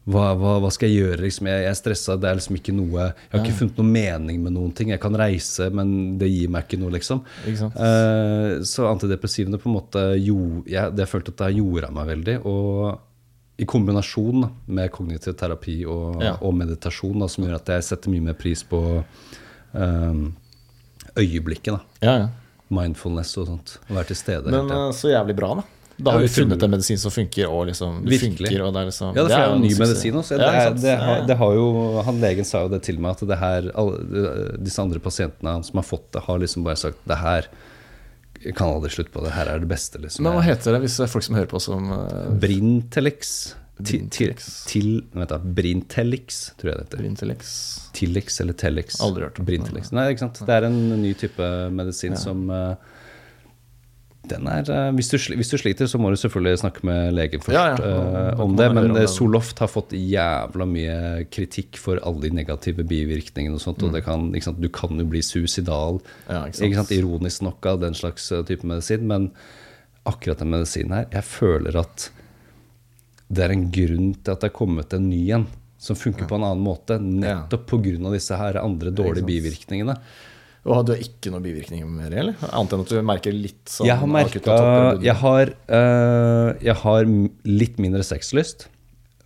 hva, 0.06 0.28
hva, 0.38 0.52
hva 0.62 0.68
skal 0.70 0.86
jeg 0.86 1.00
gjøre? 1.02 1.22
Liksom, 1.24 1.48
jeg, 1.50 1.62
jeg 1.64 1.70
er 1.72 1.78
stressa. 1.80 2.14
Det 2.22 2.28
er 2.30 2.36
liksom 2.38 2.54
ikke 2.60 2.74
noe 2.76 3.08
Jeg 3.08 3.32
har 3.32 3.40
ikke 3.42 3.56
funnet 3.58 3.80
noe 3.80 3.88
mening 3.90 4.36
med 4.44 4.54
noen 4.54 4.70
ting. 4.78 4.92
Jeg 4.94 5.00
kan 5.02 5.16
reise, 5.18 5.66
men 5.74 6.14
det 6.20 6.28
gir 6.30 6.52
meg 6.54 6.68
ikke 6.68 6.78
noe, 6.78 6.92
liksom. 6.94 7.24
Ikke? 7.50 7.70
Eh, 7.74 8.52
så 8.70 8.86
antidepressivene 8.86 9.58
på 9.58 9.66
en 9.66 9.74
måte 9.74 10.04
jo, 10.22 10.36
jeg, 10.70 10.94
Det 10.94 11.02
jeg 11.02 11.10
følte 11.10 11.34
at 11.34 11.42
det 11.42 11.56
gjorde 11.58 11.90
meg 11.98 12.06
veldig. 12.12 12.36
Og 12.46 13.58
i 13.58 13.66
kombinasjon 13.66 14.46
med 14.78 14.92
kognitiv 14.94 15.34
terapi 15.40 15.80
og, 15.90 16.22
Ja. 16.22 16.36
og 16.38 16.54
meditasjon, 16.54 17.18
da, 17.24 17.26
som 17.32 17.42
gjør 17.48 17.58
at 17.58 17.74
jeg 17.74 17.86
setter 17.88 18.12
mye 18.14 18.28
mer 18.28 18.38
pris 18.38 18.62
på 18.62 18.80
eh, 19.74 20.24
øyeblikket. 21.18 21.72
da 21.72 21.80
Ja, 22.06 22.18
ja. 22.24 22.28
Mindfulness 22.74 23.36
og 23.38 23.48
sånt. 23.50 23.78
Å 23.86 23.96
være 23.98 24.10
til 24.12 24.18
stede. 24.18 24.52
Men 24.52 24.70
eh, 24.74 24.88
så 24.96 25.12
jævlig 25.12 25.36
bra, 25.38 25.54
da. 25.60 25.66
Da 25.96 26.12
har 26.12 26.20
vi 26.20 26.28
funnet 26.28 26.60
en 26.60 26.72
medisin 26.74 26.98
som 27.00 27.12
funker, 27.12 27.48
og 27.48 27.70
liksom 27.70 28.02
det 28.04 28.18
Virkelig. 28.18 28.50
funker. 28.50 28.64
Og 28.66 28.74
det 28.74 28.80
er 28.80 28.88
liksom, 28.90 29.14
Ja, 29.16 29.22
det 29.24 29.36
er 29.36 29.46
jo 29.46 29.54
en 29.54 29.62
ny 29.64 29.70
suksess. 29.70 29.88
medisin 29.88 30.18
også. 30.20 30.34
Ja, 30.34 30.38
Det, 30.38 30.50
er, 30.50 30.74
det, 30.82 30.96
har, 31.00 31.22
det 31.30 31.36
har 31.40 31.54
jo, 31.56 31.68
han 32.04 32.20
Legen 32.20 32.44
sa 32.44 32.66
jo 32.66 32.72
det 32.74 32.82
til 32.84 33.00
meg, 33.00 33.16
at 33.16 33.30
det 33.30 33.38
her, 33.40 33.70
alle, 33.80 34.58
disse 34.60 34.82
andre 34.82 35.00
pasientene 35.00 35.56
som 35.64 35.80
har 35.80 35.86
fått 35.88 36.10
det, 36.12 36.24
har 36.26 36.42
liksom 36.42 36.66
bare 36.66 36.76
sagt 36.82 37.00
det 37.08 37.16
her 37.22 37.48
kan 38.54 38.74
aldri 38.74 38.90
slutte 38.92 39.14
på. 39.14 39.22
Det 39.24 39.32
her 39.32 39.48
er 39.48 39.62
det 39.62 39.70
beste. 39.70 39.98
Liksom. 40.02 40.26
Men 40.26 40.36
hva 40.36 40.44
heter 40.44 40.76
det 40.76 40.82
hvis 40.84 40.98
det 41.00 41.06
er 41.06 41.12
folk 41.14 41.24
som 41.24 41.38
hører 41.38 41.48
på 41.50 41.62
som 41.62 41.88
uh... 41.88 42.28
Brintelix. 42.42 43.54
Til, 43.84 45.02
Brintelix. 45.44 46.36
tror 46.56 46.70
jeg 46.70 46.78
det 46.78 46.84
heter. 46.86 47.00
Brintelix? 47.02 47.48
Tilix 47.92 48.40
eller 48.40 48.56
Telix. 48.56 49.00
Aldri 49.04 49.26
hørt 49.26 49.40
om. 49.40 49.44
Brintelix. 49.48 49.90
Nei, 49.92 50.06
ikke 50.14 50.24
sant. 50.24 50.40
Det 50.48 50.54
er 50.54 50.68
en 50.70 50.78
ny 51.02 51.10
type 51.20 51.48
medisin 51.76 52.16
som 52.16 52.46
eh, 52.48 52.94
den 54.30 54.48
er, 54.48 54.64
eh, 54.72 54.88
hvis, 54.96 55.10
du, 55.12 55.18
hvis 55.36 55.52
du 55.52 55.58
sliter, 55.60 55.90
så 55.90 56.00
må 56.00 56.08
du 56.10 56.16
selvfølgelig 56.16 56.62
snakke 56.62 56.86
med 56.88 57.12
legen 57.18 57.44
først 57.44 57.56
Ja, 57.58 57.66
ja. 57.76 58.32
Uh, 58.32 58.40
om 58.46 58.56
det. 58.56 58.70
Men 58.72 58.90
om 58.90 58.96
det. 58.96 59.06
Zoloft 59.12 59.60
har 59.60 59.68
fått 59.70 59.92
jævla 59.92 60.66
mye 60.70 60.96
kritikk 61.28 61.76
for 61.82 62.00
alle 62.00 62.24
de 62.24 62.32
negative 62.40 62.86
bivirkningene 62.88 63.60
og 63.60 63.62
sånt. 63.62 63.84
Og 63.84 63.92
det 63.92 64.06
kan, 64.08 64.30
sant, 64.40 64.62
du 64.62 64.70
kan 64.72 64.96
jo 64.96 65.06
bli 65.12 65.20
suicidal. 65.20 66.00
Mm. 66.00 66.32
Ja, 66.32 66.42
ikke 66.48 66.80
sant. 66.80 66.96
Ironisk 66.96 67.44
nok 67.46 67.68
av 67.74 67.84
den 67.84 67.98
slags 67.98 68.32
type 68.48 68.64
medisin. 68.66 69.04
Men 69.12 69.30
akkurat 70.08 70.40
den 70.40 70.54
medisinen 70.54 70.96
her, 70.96 71.10
jeg 71.12 71.28
føler 71.28 71.76
at 71.84 72.10
det 73.28 73.44
er 73.44 73.54
en 73.54 73.68
grunn 73.74 74.12
til 74.20 74.32
at 74.32 74.42
det 74.42 74.50
er 74.50 74.56
kommet 74.56 74.94
en 74.96 75.08
ny 75.10 75.22
en 75.34 75.46
som 75.82 75.98
funker 75.98 76.28
på 76.28 76.38
en 76.38 76.46
annen 76.46 76.64
måte, 76.64 76.96
nettopp 76.98 77.66
pga. 77.68 78.10
disse 78.14 78.38
her 78.38 78.58
andre 78.62 78.90
dårlige 78.90 79.28
bivirkningene. 79.28 79.96
Og 80.66 80.82
du 80.82 80.94
har 80.94 81.02
ikke 81.02 81.30
noen 81.30 81.44
bivirkninger 81.44 81.86
mer, 81.86 82.10
eller? 82.10 82.38
Annet 82.48 82.74
enn 82.74 82.82
at 82.82 82.90
du 82.90 82.96
merker 83.06 83.34
litt 83.34 83.70
sånn 83.70 83.86
Jeg 83.86 84.00
har 84.00 84.10
merka 84.10 84.56
og 84.56 85.04
jeg, 85.04 85.14
har, 85.20 85.52
eh, 85.78 86.48
jeg 86.66 86.76
har 86.82 87.10
litt 87.46 87.78
mindre 87.82 88.02
sexlyst, 88.06 88.66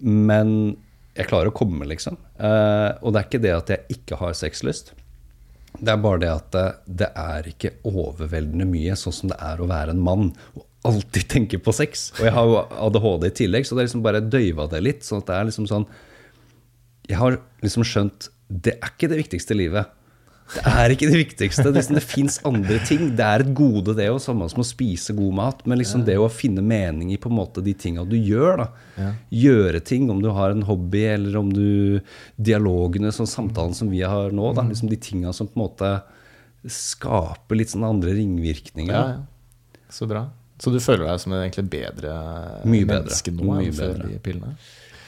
men 0.05 0.75
jeg 1.17 1.31
klarer 1.31 1.51
å 1.51 1.57
komme, 1.57 1.87
liksom. 1.89 2.19
Uh, 2.39 2.97
og 3.03 3.13
det 3.13 3.21
er 3.21 3.27
ikke 3.27 3.43
det 3.45 3.55
at 3.57 3.73
jeg 3.73 3.97
ikke 3.97 4.19
har 4.21 4.37
sexlyst. 4.37 4.93
Det 5.81 5.93
er 5.93 6.03
bare 6.03 6.21
det 6.23 6.31
at 6.33 6.51
det, 6.55 6.67
det 7.03 7.09
er 7.19 7.49
ikke 7.51 7.73
overveldende 7.89 8.67
mye, 8.69 8.97
sånn 8.99 9.17
som 9.17 9.33
det 9.33 9.41
er 9.45 9.61
å 9.61 9.69
være 9.71 9.95
en 9.95 10.05
mann 10.05 10.31
og 10.55 10.65
alltid 10.89 11.29
tenker 11.29 11.63
på 11.63 11.75
sex. 11.77 12.11
Og 12.19 12.27
jeg 12.29 12.35
har 12.37 12.51
jo 12.51 12.59
ADHD 12.89 13.29
i 13.29 13.37
tillegg, 13.43 13.69
så 13.69 13.77
det 13.77 13.85
er 13.85 13.91
liksom 13.91 14.05
bare 14.05 14.25
døyva 14.25 14.69
det 14.71 14.83
litt. 14.85 15.07
sånn 15.07 15.23
at 15.23 15.31
det 15.31 15.39
er 15.39 15.49
liksom 15.51 15.71
sånn 15.71 15.89
Jeg 17.11 17.19
har 17.19 17.41
liksom 17.65 17.85
skjønt 17.85 18.31
det 18.51 18.77
er 18.81 18.91
ikke 18.91 19.09
det 19.13 19.19
viktigste 19.21 19.55
i 19.55 19.61
livet. 19.61 19.97
Det 20.51 20.63
er 20.67 20.91
ikke 20.91 21.07
det 21.07 21.19
viktigste. 21.21 21.65
Det, 21.69 21.77
liksom, 21.77 21.97
det 22.01 22.03
fins 22.03 22.39
andre 22.49 22.81
ting. 22.83 23.13
Det 23.15 23.23
er 23.23 23.45
et 23.45 23.53
gode, 23.55 23.95
det 23.95 24.09
òg, 24.11 24.19
samme 24.23 24.49
som 24.51 24.63
å 24.65 24.67
spise 24.67 25.15
god 25.15 25.37
mat. 25.39 25.61
Men 25.71 25.79
liksom 25.79 26.03
det 26.09 26.17
å 26.19 26.27
finne 26.33 26.65
mening 26.67 27.13
i 27.15 27.19
på 27.23 27.31
en 27.31 27.37
måte 27.39 27.63
de 27.63 27.75
tinga 27.79 28.03
du 28.09 28.17
gjør. 28.19 28.65
da. 28.65 29.13
Gjøre 29.31 29.83
ting, 29.87 30.09
om 30.11 30.23
du 30.23 30.33
har 30.35 30.51
en 30.51 30.67
hobby, 30.67 31.05
eller 31.13 31.39
om 31.39 31.53
du 31.55 32.01
Dialogene, 32.35 33.15
sånn 33.15 33.31
samtalen 33.31 33.77
som 33.79 33.93
vi 33.93 34.03
har 34.03 34.35
nå. 34.35 34.51
da, 34.59 34.67
liksom 34.67 34.91
De 34.91 34.99
tinga 34.99 35.35
som 35.37 35.47
på 35.47 35.61
en 35.61 35.67
måte 35.69 35.93
skaper 36.67 37.57
litt 37.57 37.71
sånn 37.71 37.87
andre 37.87 38.19
ringvirkninger. 38.19 38.91
Ja, 38.91 39.21
ja. 39.21 39.87
Så 39.91 40.11
bra. 40.11 40.27
Så 40.61 40.73
du 40.75 40.81
føler 40.83 41.07
deg 41.09 41.23
som 41.23 41.33
en 41.33 41.43
egentlig 41.45 41.67
bedre 41.73 42.15
Mye 42.69 42.85
bedre. 42.85 43.01
menneske 43.01 43.33
nå 43.33 43.49
Mye 43.49 43.67
enn 43.71 43.77
før 43.77 43.95
bedre. 43.97 44.09
de 44.11 44.23
pillene? 44.27 44.55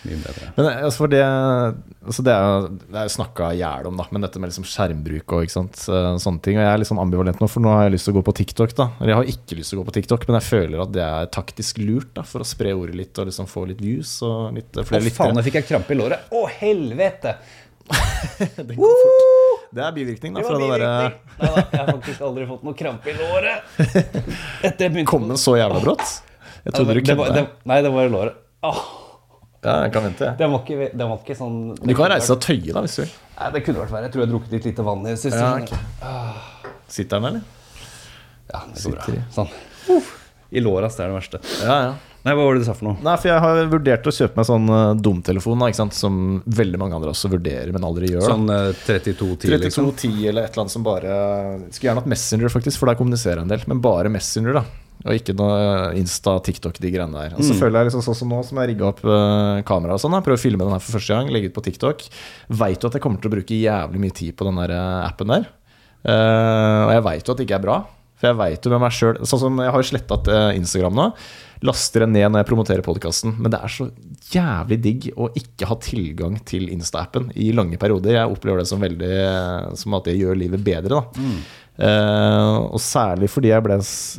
Mye 0.03 0.19
bedre. 0.19 0.49
Men 0.57 0.69
altså 0.83 1.07
det, 1.07 1.21
altså 2.03 2.25
det 2.27 2.33
er 2.35 2.43
jo 2.43 2.71
det 2.91 2.97
er 2.99 3.05
jo 3.07 3.13
snakka 3.15 3.51
i 3.55 3.59
hjel 3.61 3.87
om, 3.87 4.01
da, 4.01 4.07
men 4.11 4.25
dette 4.25 4.41
med 4.43 4.51
liksom 4.51 4.65
skjermbruk 4.67 5.35
og 5.37 5.45
eh, 5.47 6.17
sånne 6.25 6.43
ting. 6.43 6.59
Og 6.59 6.65
jeg 6.65 6.71
er 6.73 6.81
litt 6.83 6.91
sånn 6.91 7.03
ambivalent 7.03 7.39
nå, 7.43 7.49
for 7.53 7.63
nå 7.63 7.71
har 7.77 7.85
jeg 7.87 7.95
lyst 7.95 8.09
til 8.09 8.15
å 8.15 8.19
gå 8.19 8.25
på 8.27 8.35
TikTok. 8.41 8.75
da 8.81 8.89
Eller 8.99 9.13
jeg 9.13 9.21
har 9.21 9.31
ikke 9.37 9.59
lyst 9.61 9.71
til 9.75 9.79
å 9.79 9.83
gå 9.85 9.89
på 9.93 9.97
TikTok, 10.01 10.27
men 10.29 10.39
jeg 10.41 10.49
føler 10.49 10.83
at 10.87 10.95
det 10.97 11.05
er 11.07 11.31
taktisk 11.39 11.79
lurt 11.85 12.11
da 12.19 12.25
for 12.27 12.43
å 12.43 12.49
spre 12.49 12.75
ordet 12.75 12.99
litt 12.99 13.23
og 13.23 13.31
liksom 13.31 13.51
få 13.51 13.67
litt 13.71 13.85
views 13.85 14.17
og 14.27 14.57
litt 14.59 14.75
flere 14.81 15.07
Å, 15.07 15.15
faen, 15.21 15.37
nå 15.39 15.47
fikk 15.47 15.61
jeg 15.61 15.69
krampe 15.71 15.95
i 15.95 16.01
låret. 16.01 16.27
Å, 16.35 16.43
helvete! 16.59 17.37
Det 18.57 18.75
går 18.75 18.99
fort. 19.05 19.62
Det 19.73 19.81
er 19.81 19.95
bivirkning 19.97 20.35
da 20.37 20.43
det 20.45 20.57
derre 20.61 20.89
Nei 21.41 21.49
da, 21.49 21.63
jeg 21.63 21.79
har 21.81 21.87
faktisk 21.89 22.25
aldri 22.27 22.45
fått 22.51 22.65
noe 22.67 22.77
krampe 22.77 23.09
i 23.09 23.15
låret. 23.17 23.71
Etter 24.69 24.85
jeg 24.85 24.93
begynte 24.93 25.09
Kom 25.09 25.25
den 25.31 25.41
så 25.41 25.55
jævla 25.57 25.81
brått? 25.81 26.19
Jeg 26.67 26.75
trodde 26.77 26.99
du 27.01 27.15
var, 27.19 27.33
det, 27.35 27.47
Nei, 27.67 27.79
det 27.83 27.91
var 27.95 28.07
i 28.07 28.13
låret. 28.13 28.37
Åh, 28.69 28.83
Ja, 29.63 29.77
jeg 29.87 29.93
kan 29.95 30.05
vente. 30.07 30.29
det, 30.39 30.47
var 30.53 30.61
ikke, 30.63 30.91
det 30.93 31.09
var 31.09 31.19
ikke 31.23 31.37
sånn 31.39 31.59
Du 31.81 31.95
kan 31.99 32.13
reise 32.13 32.29
deg 32.29 32.37
og 32.37 32.45
tøye, 32.45 32.73
da, 32.77 32.85
hvis 32.85 32.97
du 32.99 33.03
vil. 33.05 33.13
Nei, 33.39 33.51
det 33.57 33.65
kunne 33.67 33.83
vært 33.83 33.95
verre. 33.97 34.07
Jeg 34.09 34.15
tror 34.15 34.23
jeg 34.23 34.29
har 34.29 34.33
drukket 34.37 34.57
litt 34.59 34.69
lite 34.71 34.87
vann 34.87 35.07
i 35.07 35.11
det 35.15 35.21
siste. 35.23 35.43
Ja, 35.43 35.53
ok. 35.59 36.73
Sitter 36.93 37.23
den, 37.23 37.29
eller? 37.33 37.43
Ja, 38.53 38.65
det 38.69 38.85
går 38.85 38.99
bra. 39.01 39.23
Sånn. 39.33 40.13
I 40.53 40.63
låra, 40.63 40.89
det 40.93 41.01
er 41.01 41.13
det 41.13 41.17
verste. 41.17 41.43
Ja, 41.65 41.77
ja. 41.89 41.93
Nei, 42.23 42.37
hva 42.39 42.45
var 42.47 42.55
det 42.55 42.63
du 42.63 42.67
sa 42.69 42.75
for 42.79 42.87
noe? 42.87 43.03
Nei, 43.03 43.17
for 43.19 43.29
jeg 43.33 43.43
har 43.43 43.61
vurdert 43.73 44.05
å 44.07 44.13
kjøpe 44.15 44.39
meg 44.39 44.47
sånn 44.47 44.69
uh, 44.71 44.93
dumtelefon, 44.95 45.59
da, 45.59 45.71
ikke 45.73 45.81
sant? 45.81 45.97
som 45.99 46.21
veldig 46.47 46.79
mange 46.79 46.95
andre 46.95 47.11
også 47.11 47.31
vurderer, 47.33 47.73
men 47.75 47.87
aldri 47.87 48.13
gjør. 48.13 48.23
da. 48.23 48.29
Sånn 48.31 48.53
eh, 48.55 48.69
3210, 48.85 49.57
liksom? 49.57 49.89
3210 49.91 50.29
eller 50.31 50.47
et 50.47 50.53
eller 50.53 50.63
annet 50.63 50.75
som 50.77 50.85
bare 50.87 51.17
Skulle 51.73 51.89
gjerne 51.89 52.05
hatt 52.05 52.13
Messenger, 52.13 52.53
faktisk, 52.55 52.79
for 52.79 52.93
der 52.93 53.01
kommuniserer 53.01 53.41
jeg 53.41 53.49
en 53.49 53.51
del. 53.51 53.65
Men 53.73 53.81
bare 53.83 54.13
Messenger, 54.15 54.61
da. 54.61 54.63
Og 55.03 55.19
ikke 55.19 55.35
noe 55.35 55.57
uh, 55.59 55.97
Insta, 55.99 56.37
TikTok, 56.47 56.79
de 56.79 56.93
greiene 56.95 57.25
der. 57.25 57.35
Og 57.35 57.43
så 57.43 57.57
føler 57.59 57.81
jeg 57.81 57.91
liksom 57.91 58.05
sånn 58.07 58.19
som 58.21 58.31
nå, 58.31 58.39
som 58.47 58.61
jeg 58.63 58.71
rigga 58.71 58.87
opp 58.93 59.03
uh, 59.03 59.59
kamera 59.67 59.97
og 59.97 60.05
sånn. 60.05 60.15
Prøver 60.23 60.39
å 60.39 60.45
filme 60.45 60.63
den 60.63 60.77
her 60.77 60.85
for 60.85 61.01
første 61.01 61.17
gang, 61.17 61.33
legge 61.35 61.51
ut 61.51 61.57
på 61.57 61.65
TikTok. 61.67 62.07
Veit 62.63 62.79
jo 62.79 62.93
at 62.93 63.01
jeg 63.01 63.03
kommer 63.03 63.19
til 63.19 63.33
å 63.33 63.35
bruke 63.35 63.59
jævlig 63.59 64.05
mye 64.05 64.15
tid 64.15 64.39
på 64.39 64.47
den 64.47 64.63
der 64.63 64.77
uh, 64.79 65.09
appen 65.09 65.35
der. 65.35 65.51
Uh, 66.07 66.87
og 66.87 66.95
jeg 66.95 67.05
veit 67.09 67.27
jo 67.27 67.35
at 67.35 67.43
det 67.43 67.49
ikke 67.49 67.59
er 67.59 67.67
bra. 67.67 67.81
For 68.23 68.31
jeg 68.31 68.39
veit 68.39 68.63
jo 68.67 68.71
med 68.71 68.85
meg 68.85 68.95
sjøl 68.95 69.17
Sånn 69.27 69.41
som 69.43 69.57
jeg 69.59 69.73
har 69.75 69.87
sletta 69.87 70.19
Instagram 70.55 70.95
nå. 70.95 71.07
Laster 71.67 72.05
den 72.05 72.15
ned 72.15 72.31
når 72.31 72.43
jeg 72.43 72.51
promoterer 72.53 72.87
podkasten. 72.87 73.35
Men 73.43 73.53
det 73.55 73.59
er 73.63 73.71
så 73.71 73.89
jævlig 74.33 74.79
digg 74.83 75.09
å 75.15 75.29
ikke 75.39 75.67
ha 75.71 75.77
tilgang 75.83 76.39
til 76.47 76.71
Insta-appen 76.71 77.33
i 77.39 77.51
lange 77.55 77.79
perioder. 77.83 78.17
Jeg 78.17 78.31
opplever 78.35 78.63
det 78.63 78.71
som 78.71 78.83
veldig 78.83 79.13
Som 79.79 79.99
at 79.99 80.07
det 80.07 80.17
gjør 80.19 80.39
livet 80.39 80.63
bedre. 80.67 81.03
da 81.03 81.27
Eh, 81.81 82.57
og 82.69 82.81
særlig 82.85 83.31
fordi 83.33 83.49
jeg 83.49 83.65
ble, 83.65 83.79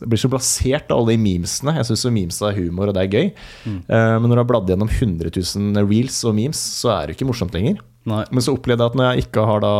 blir 0.09 0.19
så 0.19 0.29
blasert 0.31 0.91
av 0.91 0.99
alle 1.01 1.13
de 1.13 1.21
memesene. 1.21 1.75
Jeg 1.77 1.89
syns 1.91 2.05
memes 2.09 2.41
er 2.41 2.57
humor, 2.57 2.89
og 2.89 2.97
det 2.97 3.05
er 3.05 3.13
gøy. 3.13 3.31
Eh, 3.69 4.13
men 4.17 4.27
når 4.27 4.35
du 4.35 4.41
har 4.41 4.49
bladd 4.49 4.71
gjennom 4.73 4.89
100 4.89 5.33
000 5.37 5.83
reels 5.87 6.21
og 6.25 6.37
memes, 6.37 6.61
så 6.81 6.95
er 6.97 7.07
det 7.07 7.17
ikke 7.17 7.29
morsomt 7.29 7.55
lenger. 7.55 7.81
Nei. 8.09 8.23
Men 8.35 8.43
så 8.43 8.55
opplevde 8.57 8.83
jeg 8.83 8.91
at 8.91 8.97
når 8.99 9.09
jeg 9.09 9.27
ikke 9.27 9.43
har, 9.47 9.63
da, 9.63 9.75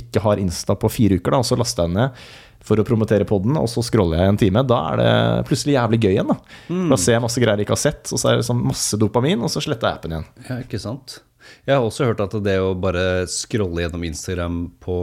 ikke 0.00 0.22
har 0.24 0.40
Insta 0.40 0.78
på 0.78 0.88
fire 0.92 1.18
uker, 1.18 1.34
da, 1.34 1.42
og 1.42 1.48
så 1.48 1.58
laster 1.60 1.84
jeg 1.84 1.92
den 1.92 2.00
ned 2.00 2.28
for 2.68 2.80
å 2.80 2.86
promotere 2.86 3.26
podden, 3.28 3.56
og 3.60 3.68
så 3.72 3.82
scroller 3.86 4.20
jeg 4.20 4.32
en 4.32 4.40
time, 4.40 4.64
da 4.68 4.80
er 4.92 5.00
det 5.00 5.12
plutselig 5.48 5.78
jævlig 5.78 6.02
gøy 6.04 6.12
igjen. 6.12 6.34
Da, 6.34 6.58
mm. 6.68 6.84
da 6.92 7.00
ser 7.00 7.16
jeg 7.16 7.24
masse 7.24 7.42
greier 7.42 7.60
jeg 7.60 7.68
ikke 7.68 7.76
har 7.78 7.86
sett, 7.86 8.12
og 8.12 8.20
så 8.20 8.32
er 8.32 8.40
det 8.40 8.48
sånn 8.48 8.66
masse 8.66 9.00
dopamin, 9.00 9.44
og 9.44 9.52
så 9.52 9.64
sletter 9.64 9.88
jeg 9.88 10.00
appen 10.00 10.14
igjen. 10.16 10.28
Ja, 10.48 10.60
ikke 10.64 10.82
sant? 10.82 11.20
Jeg 11.64 11.76
har 11.76 11.84
også 11.84 12.10
hørt 12.10 12.20
at 12.24 12.36
det 12.44 12.58
å 12.60 12.74
bare 12.78 13.24
scrolle 13.30 13.84
gjennom 13.84 14.04
Instagram 14.08 14.60
på, 14.84 14.98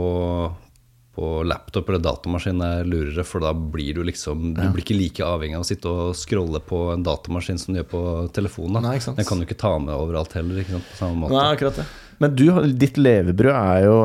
på 1.16 1.30
laptop 1.48 1.90
eller 1.90 2.02
datamaskin 2.04 2.62
er 2.62 2.86
lurere, 2.86 3.26
for 3.26 3.42
da 3.42 3.52
blir 3.56 3.98
du 3.98 4.02
liksom 4.06 4.52
Du 4.54 4.62
blir 4.62 4.84
ikke 4.84 4.98
like 4.98 5.26
avhengig 5.26 5.58
av 5.58 5.66
å 5.66 5.68
sitte 5.68 5.90
og 5.90 6.16
scrolle 6.18 6.62
på 6.62 6.86
en 6.94 7.06
datamaskin 7.06 7.58
som 7.62 7.74
du 7.74 7.80
gjør 7.80 7.90
på 7.92 8.02
telefonen. 8.36 8.82
Nei. 8.86 8.98
Den 9.02 9.28
kan 9.28 9.42
du 9.42 9.46
ikke 9.48 9.58
ta 9.58 9.76
med 9.82 9.94
overalt 9.96 10.36
heller, 10.38 10.62
på 10.62 10.98
samme 10.98 11.24
måte. 11.24 11.34
Nei, 11.34 11.46
akkurat 11.56 11.82
det. 11.82 11.86
Men 12.22 12.36
du, 12.36 12.46
ditt 12.80 12.96
levebrød 13.00 13.52
er 13.52 13.80
jo 13.84 13.96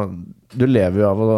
du 0.54 0.66
lever 0.68 1.02
jo 1.02 1.08
av 1.10 1.20
å 1.24 1.36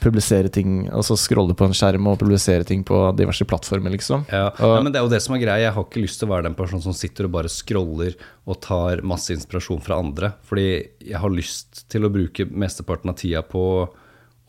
publisere 0.00 0.50
ting, 0.52 0.84
altså 0.94 1.16
scrolle 1.18 1.56
på 1.58 1.66
en 1.66 1.74
skjerm 1.76 2.06
og 2.10 2.20
publisere 2.20 2.64
ting 2.66 2.84
på 2.86 3.00
diverse 3.18 3.44
plattformer, 3.48 3.90
liksom. 3.96 4.26
Ja, 4.30 4.46
Og- 4.58 4.76
Nei, 4.76 4.82
men 4.82 4.92
Det 4.92 5.00
er 5.00 5.04
jo 5.04 5.10
det 5.14 5.22
som 5.22 5.34
er 5.34 5.40
greia. 5.42 5.58
Jeg 5.66 5.72
har 5.74 5.84
ikke 5.84 6.02
lyst 6.02 6.18
til 6.20 6.28
å 6.28 6.32
være 6.32 6.44
den 6.44 6.54
personen 6.54 6.82
som 6.82 6.92
sitter 6.92 7.24
og 7.24 7.32
bare 7.32 7.48
scroller 7.48 8.14
og 8.46 8.60
tar 8.60 9.02
masse 9.02 9.30
inspirasjon 9.30 9.82
fra 9.82 9.98
andre. 9.98 10.34
Fordi 10.44 10.88
jeg 11.00 11.16
har 11.18 11.30
lyst 11.30 11.88
til 11.88 12.02
å 12.02 12.12
bruke 12.12 12.46
mesteparten 12.50 13.10
av 13.10 13.16
tida 13.16 13.42
på 13.42 13.88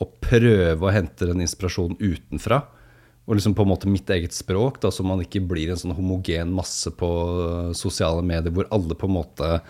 å 0.02 0.08
prøve 0.22 0.80
å 0.82 0.92
hente 0.94 1.26
den 1.26 1.42
inspirasjonen 1.42 1.98
utenfra. 2.00 2.64
Og 3.28 3.38
liksom 3.38 3.56
på 3.56 3.62
en 3.64 3.70
måte 3.72 3.88
mitt 3.88 4.06
eget 4.08 4.32
språk, 4.36 4.82
da, 4.82 4.90
så 4.90 5.04
man 5.06 5.20
ikke 5.24 5.48
blir 5.48 5.70
en 5.72 5.78
sånn 5.78 5.96
homogen 5.96 6.52
masse 6.52 6.92
på 6.92 7.74
sosiale 7.74 8.22
medier 8.22 8.52
hvor 8.52 8.68
alle 8.70 8.94
på 8.96 9.08
en 9.08 9.16
måte 9.24 9.62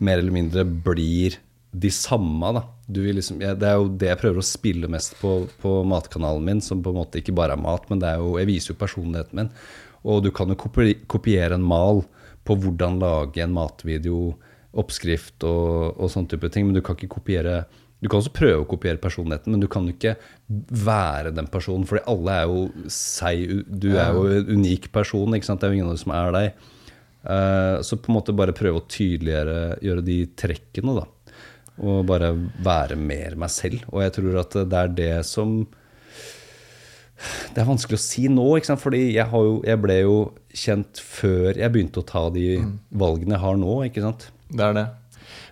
mer 0.00 0.18
eller 0.18 0.32
mindre 0.32 0.64
blir 0.64 1.36
de 1.82 1.90
samme. 1.92 2.52
Da. 2.56 2.62
Liksom, 2.88 3.40
jeg, 3.44 3.58
det 3.60 3.68
er 3.68 3.80
jo 3.80 3.88
det 4.00 4.10
jeg 4.12 4.20
prøver 4.22 4.42
å 4.42 4.46
spille 4.46 4.90
mest 4.92 5.16
på 5.20 5.38
på 5.62 5.78
matkanalen 5.88 6.44
min, 6.46 6.62
som 6.64 6.82
på 6.82 6.92
en 6.92 7.00
måte 7.02 7.20
ikke 7.20 7.34
bare 7.36 7.56
er 7.56 7.62
mat, 7.62 7.88
men 7.90 8.04
er 8.04 8.20
jo, 8.22 8.36
jeg 8.40 8.50
viser 8.50 8.72
jo 8.74 8.80
personligheten 8.82 9.42
min. 9.42 9.54
Og 10.06 10.22
du 10.24 10.30
kan 10.34 10.52
jo 10.52 10.58
kopi, 10.60 10.94
kopiere 11.10 11.58
en 11.58 11.66
mal 11.66 12.04
på 12.46 12.54
hvordan 12.62 13.00
lage 13.02 13.42
en 13.42 13.56
matvideo, 13.56 14.36
oppskrift 14.76 15.44
og, 15.48 15.96
og 15.96 16.12
sånn 16.12 16.28
type 16.30 16.50
ting, 16.52 16.68
men 16.68 16.76
du 16.76 16.82
kan 16.84 16.98
ikke 16.98 17.16
kopiere 17.16 17.64
du 17.96 18.10
kan 18.12 18.20
også 18.20 18.32
prøve 18.36 18.60
å 18.60 18.68
kopiere 18.68 19.00
personligheten, 19.00 19.54
men 19.54 19.62
du 19.62 19.70
kan 19.72 19.86
jo 19.88 19.94
ikke 19.94 20.18
være 20.84 21.32
den 21.34 21.46
personen. 21.48 21.86
Fordi 21.88 22.04
alle 22.12 22.34
er 22.42 22.50
jo 22.50 22.88
seg. 22.92 23.62
Du 23.66 23.88
er 23.96 24.12
jo 24.12 24.26
en 24.28 24.50
unik 24.60 24.90
person. 24.92 25.32
ikke 25.32 25.48
sant? 25.48 25.62
Det 25.62 25.66
er 25.66 25.72
jo 25.72 25.78
ingen 25.78 25.88
av 25.88 25.96
dem 25.96 26.02
som 26.02 26.12
er 26.12 26.34
deg. 26.36 26.66
Eh, 27.26 27.78
så 27.88 27.98
på 27.98 28.12
en 28.12 28.18
måte 28.18 28.36
bare 28.36 28.54
prøve 28.56 28.82
å 28.82 28.86
tydeliggjøre 28.92 29.80
gjøre 29.88 30.04
de 30.06 30.18
trekkene, 30.38 30.98
da. 31.00 31.06
Og 31.82 32.06
bare 32.08 32.32
være 32.64 32.96
mer 32.96 33.36
meg 33.38 33.52
selv. 33.52 33.84
Og 33.92 34.04
jeg 34.04 34.16
tror 34.16 34.40
at 34.42 34.56
det 34.64 34.78
er 34.80 34.94
det 34.96 35.14
som 35.28 35.58
Det 37.52 37.62
er 37.62 37.68
vanskelig 37.68 37.96
å 37.96 38.04
si 38.04 38.26
nå, 38.28 38.44
ikke 38.58 38.70
sant? 38.72 38.82
fordi 38.82 39.02
jeg, 39.14 39.24
har 39.30 39.44
jo, 39.44 39.58
jeg 39.64 39.80
ble 39.80 39.94
jo 40.02 40.16
kjent 40.52 41.00
før 41.00 41.56
jeg 41.56 41.72
begynte 41.72 42.02
å 42.02 42.08
ta 42.08 42.26
de 42.32 42.60
valgene 42.92 43.36
jeg 43.36 43.44
har 43.44 43.60
nå. 43.60 43.76
ikke 43.88 44.04
sant? 44.04 44.30
Det 44.52 44.64
er 44.64 44.76
det. 44.76 44.86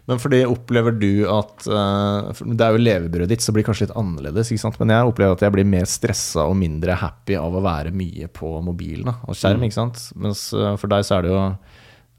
Men 0.05 0.20
fordi 0.20 0.42
opplever 0.44 0.92
du 1.01 1.24
at 1.32 1.64
eh, 1.64 2.42
Det 2.44 2.66
er 2.66 2.74
jo 2.76 2.82
levebrødet 2.82 3.30
ditt, 3.32 3.44
så 3.44 3.51
det 3.51 3.59
blir 3.59 3.66
kanskje 3.70 3.86
litt 3.86 3.96
annerledes. 3.96 4.52
Men 4.76 4.92
jeg 4.92 5.12
opplever 5.12 5.38
at 5.38 5.44
jeg 5.46 5.55
blir 5.55 5.68
mer 5.68 5.88
stressa 5.88 6.44
og 6.44 6.59
mindre 6.60 6.98
happy 7.01 7.38
av 7.40 7.56
å 7.56 7.64
være 7.64 7.94
mye 7.96 8.28
på 8.28 8.59
mobilen 8.64 9.09
og 9.14 9.38
skjerm. 9.38 9.64
ikke 9.64 9.78
sant? 9.78 10.10
Mens 10.20 10.51
eh, 10.52 10.74
for 10.80 10.92
deg 10.92 11.09
så 11.09 11.18
er 11.18 11.26
det 11.26 11.32
jo 11.32 11.40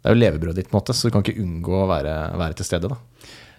det 0.06 0.12
er 0.12 0.14
jo 0.14 0.22
levebrødet 0.22 0.60
ditt, 0.60 0.68
på 0.70 0.76
en 0.76 0.82
måte, 0.84 0.94
så 0.94 1.10
du 1.10 1.14
kan 1.16 1.24
ikke 1.26 1.42
unngå 1.42 1.78
å 1.82 1.86
være, 1.90 2.12
være 2.38 2.54
til 2.60 2.68
stede. 2.68 2.92
da. 2.92 2.98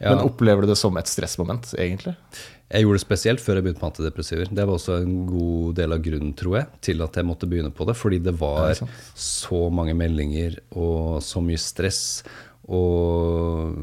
Ja. 0.00 0.12
Men 0.12 0.26
opplever 0.26 0.64
du 0.64 0.70
det 0.72 0.78
som 0.80 0.96
et 1.00 1.08
stressmoment, 1.10 1.70
egentlig? 1.80 2.16
Jeg 2.66 2.82
gjorde 2.82 2.98
det 2.98 3.04
spesielt 3.04 3.42
før 3.42 3.58
jeg 3.58 3.66
begynte 3.66 3.82
med 3.82 3.90
antidepressiver. 3.92 4.50
Det 4.50 4.66
var 4.66 4.74
også 4.74 4.98
en 5.04 5.14
god 5.28 5.76
del 5.78 5.94
av 5.94 6.02
grunnen, 6.02 6.34
tror 6.36 6.58
jeg, 6.58 6.80
til 6.88 7.04
at 7.04 7.16
jeg 7.16 7.28
måtte 7.28 7.48
begynne 7.50 7.70
på 7.74 7.86
det. 7.86 7.94
Fordi 7.96 8.18
det 8.24 8.34
var 8.40 8.72
det 8.72 8.88
så 9.14 9.60
mange 9.70 9.94
meldinger 9.98 10.58
og 10.74 11.22
så 11.24 11.42
mye 11.44 11.62
stress 11.62 12.02
og 12.66 13.78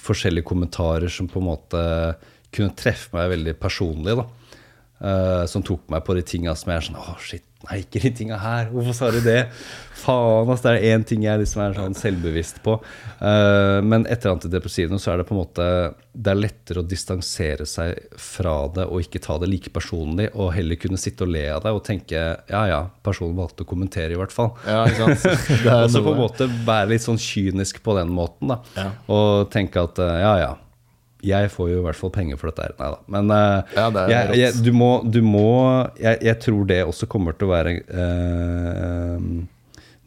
forskjellige 0.00 0.48
kommentarer 0.48 1.12
som 1.12 1.28
på 1.30 1.42
en 1.42 1.50
måte 1.50 1.82
kunne 2.50 2.74
treffe 2.78 3.12
meg 3.14 3.34
veldig 3.36 3.56
personlig. 3.60 4.16
da. 4.18 4.26
Uh, 5.00 5.46
som 5.48 5.62
tok 5.64 5.86
meg 5.88 6.02
på 6.04 6.12
de 6.12 6.22
tinga 6.28 6.52
som 6.58 6.68
jeg 6.68 6.76
er 6.76 6.84
sånn 6.84 6.98
Å, 7.00 7.14
shit, 7.24 7.44
nei, 7.68 7.82
ikke 7.82 8.00
de 8.02 8.10
tinga 8.16 8.38
her. 8.40 8.70
Hvorfor 8.72 8.96
sa 8.96 9.10
du 9.12 9.20
det? 9.24 9.42
Faen, 10.00 10.48
ass. 10.52 10.62
Det 10.64 10.72
er 10.72 10.94
én 10.94 11.04
ting 11.06 11.24
jeg 11.26 11.42
liksom 11.42 11.60
er 11.64 11.74
sånn 11.76 11.96
selvbevisst 11.98 12.62
på. 12.64 12.78
Uh, 13.20 13.80
men 13.84 14.06
etter 14.10 14.32
antidepressivene 14.32 15.00
så 15.00 15.12
er 15.12 15.20
det 15.20 15.26
på 15.28 15.34
en 15.34 15.42
måte 15.42 15.66
Det 16.10 16.32
er 16.32 16.38
lettere 16.38 16.80
å 16.80 16.88
distansere 16.88 17.66
seg 17.68 18.16
fra 18.16 18.54
det 18.72 18.86
og 18.88 19.04
ikke 19.04 19.20
ta 19.22 19.36
det 19.42 19.50
like 19.50 19.72
personlig, 19.74 20.30
og 20.32 20.54
heller 20.56 20.80
kunne 20.80 21.00
sitte 21.00 21.26
og 21.26 21.34
le 21.34 21.44
av 21.52 21.62
det 21.64 21.74
og 21.76 21.84
tenke 21.86 22.22
ja 22.50 22.62
ja, 22.70 22.80
personen 23.04 23.36
valgte 23.38 23.66
å 23.66 23.68
kommentere, 23.68 24.16
i 24.16 24.18
hvert 24.20 24.34
fall. 24.34 24.54
Ja, 24.66 24.86
ikke 24.88 25.12
sant? 25.20 25.46
Og 25.80 25.92
så 25.92 26.02
på 26.04 26.14
en 26.14 26.20
måte 26.20 26.48
være 26.66 26.90
litt 26.94 27.04
sånn 27.04 27.20
kynisk 27.20 27.80
på 27.84 27.94
den 27.98 28.10
måten, 28.14 28.50
da. 28.50 28.58
Ja. 28.76 28.88
Og 29.12 29.50
tenke 29.52 29.84
at 29.84 30.00
eh, 30.02 30.16
ja, 30.22 30.32
ja, 30.40 30.50
jeg 31.26 31.52
får 31.52 31.70
jo 31.72 31.78
i 31.80 31.84
hvert 31.84 31.98
fall 31.98 32.12
penger 32.14 32.40
for 32.40 32.50
dette 32.50 32.66
her. 32.66 32.74
Nei 32.78 32.90
da. 32.94 32.98
Men 33.14 33.32
uh, 33.34 33.76
Ja, 33.76 33.86
det 33.92 34.02
er 34.02 34.12
jeg, 34.14 34.40
jeg, 34.40 34.64
du 34.64 34.72
må, 34.76 34.90
du 35.04 35.20
må 35.24 35.46
jeg, 36.00 36.20
jeg 36.26 36.36
tror 36.46 36.68
det 36.70 36.82
også 36.86 37.08
kommer 37.10 37.36
til 37.36 37.48
å 37.48 37.54
være 37.54 37.74
uh, 37.92 39.24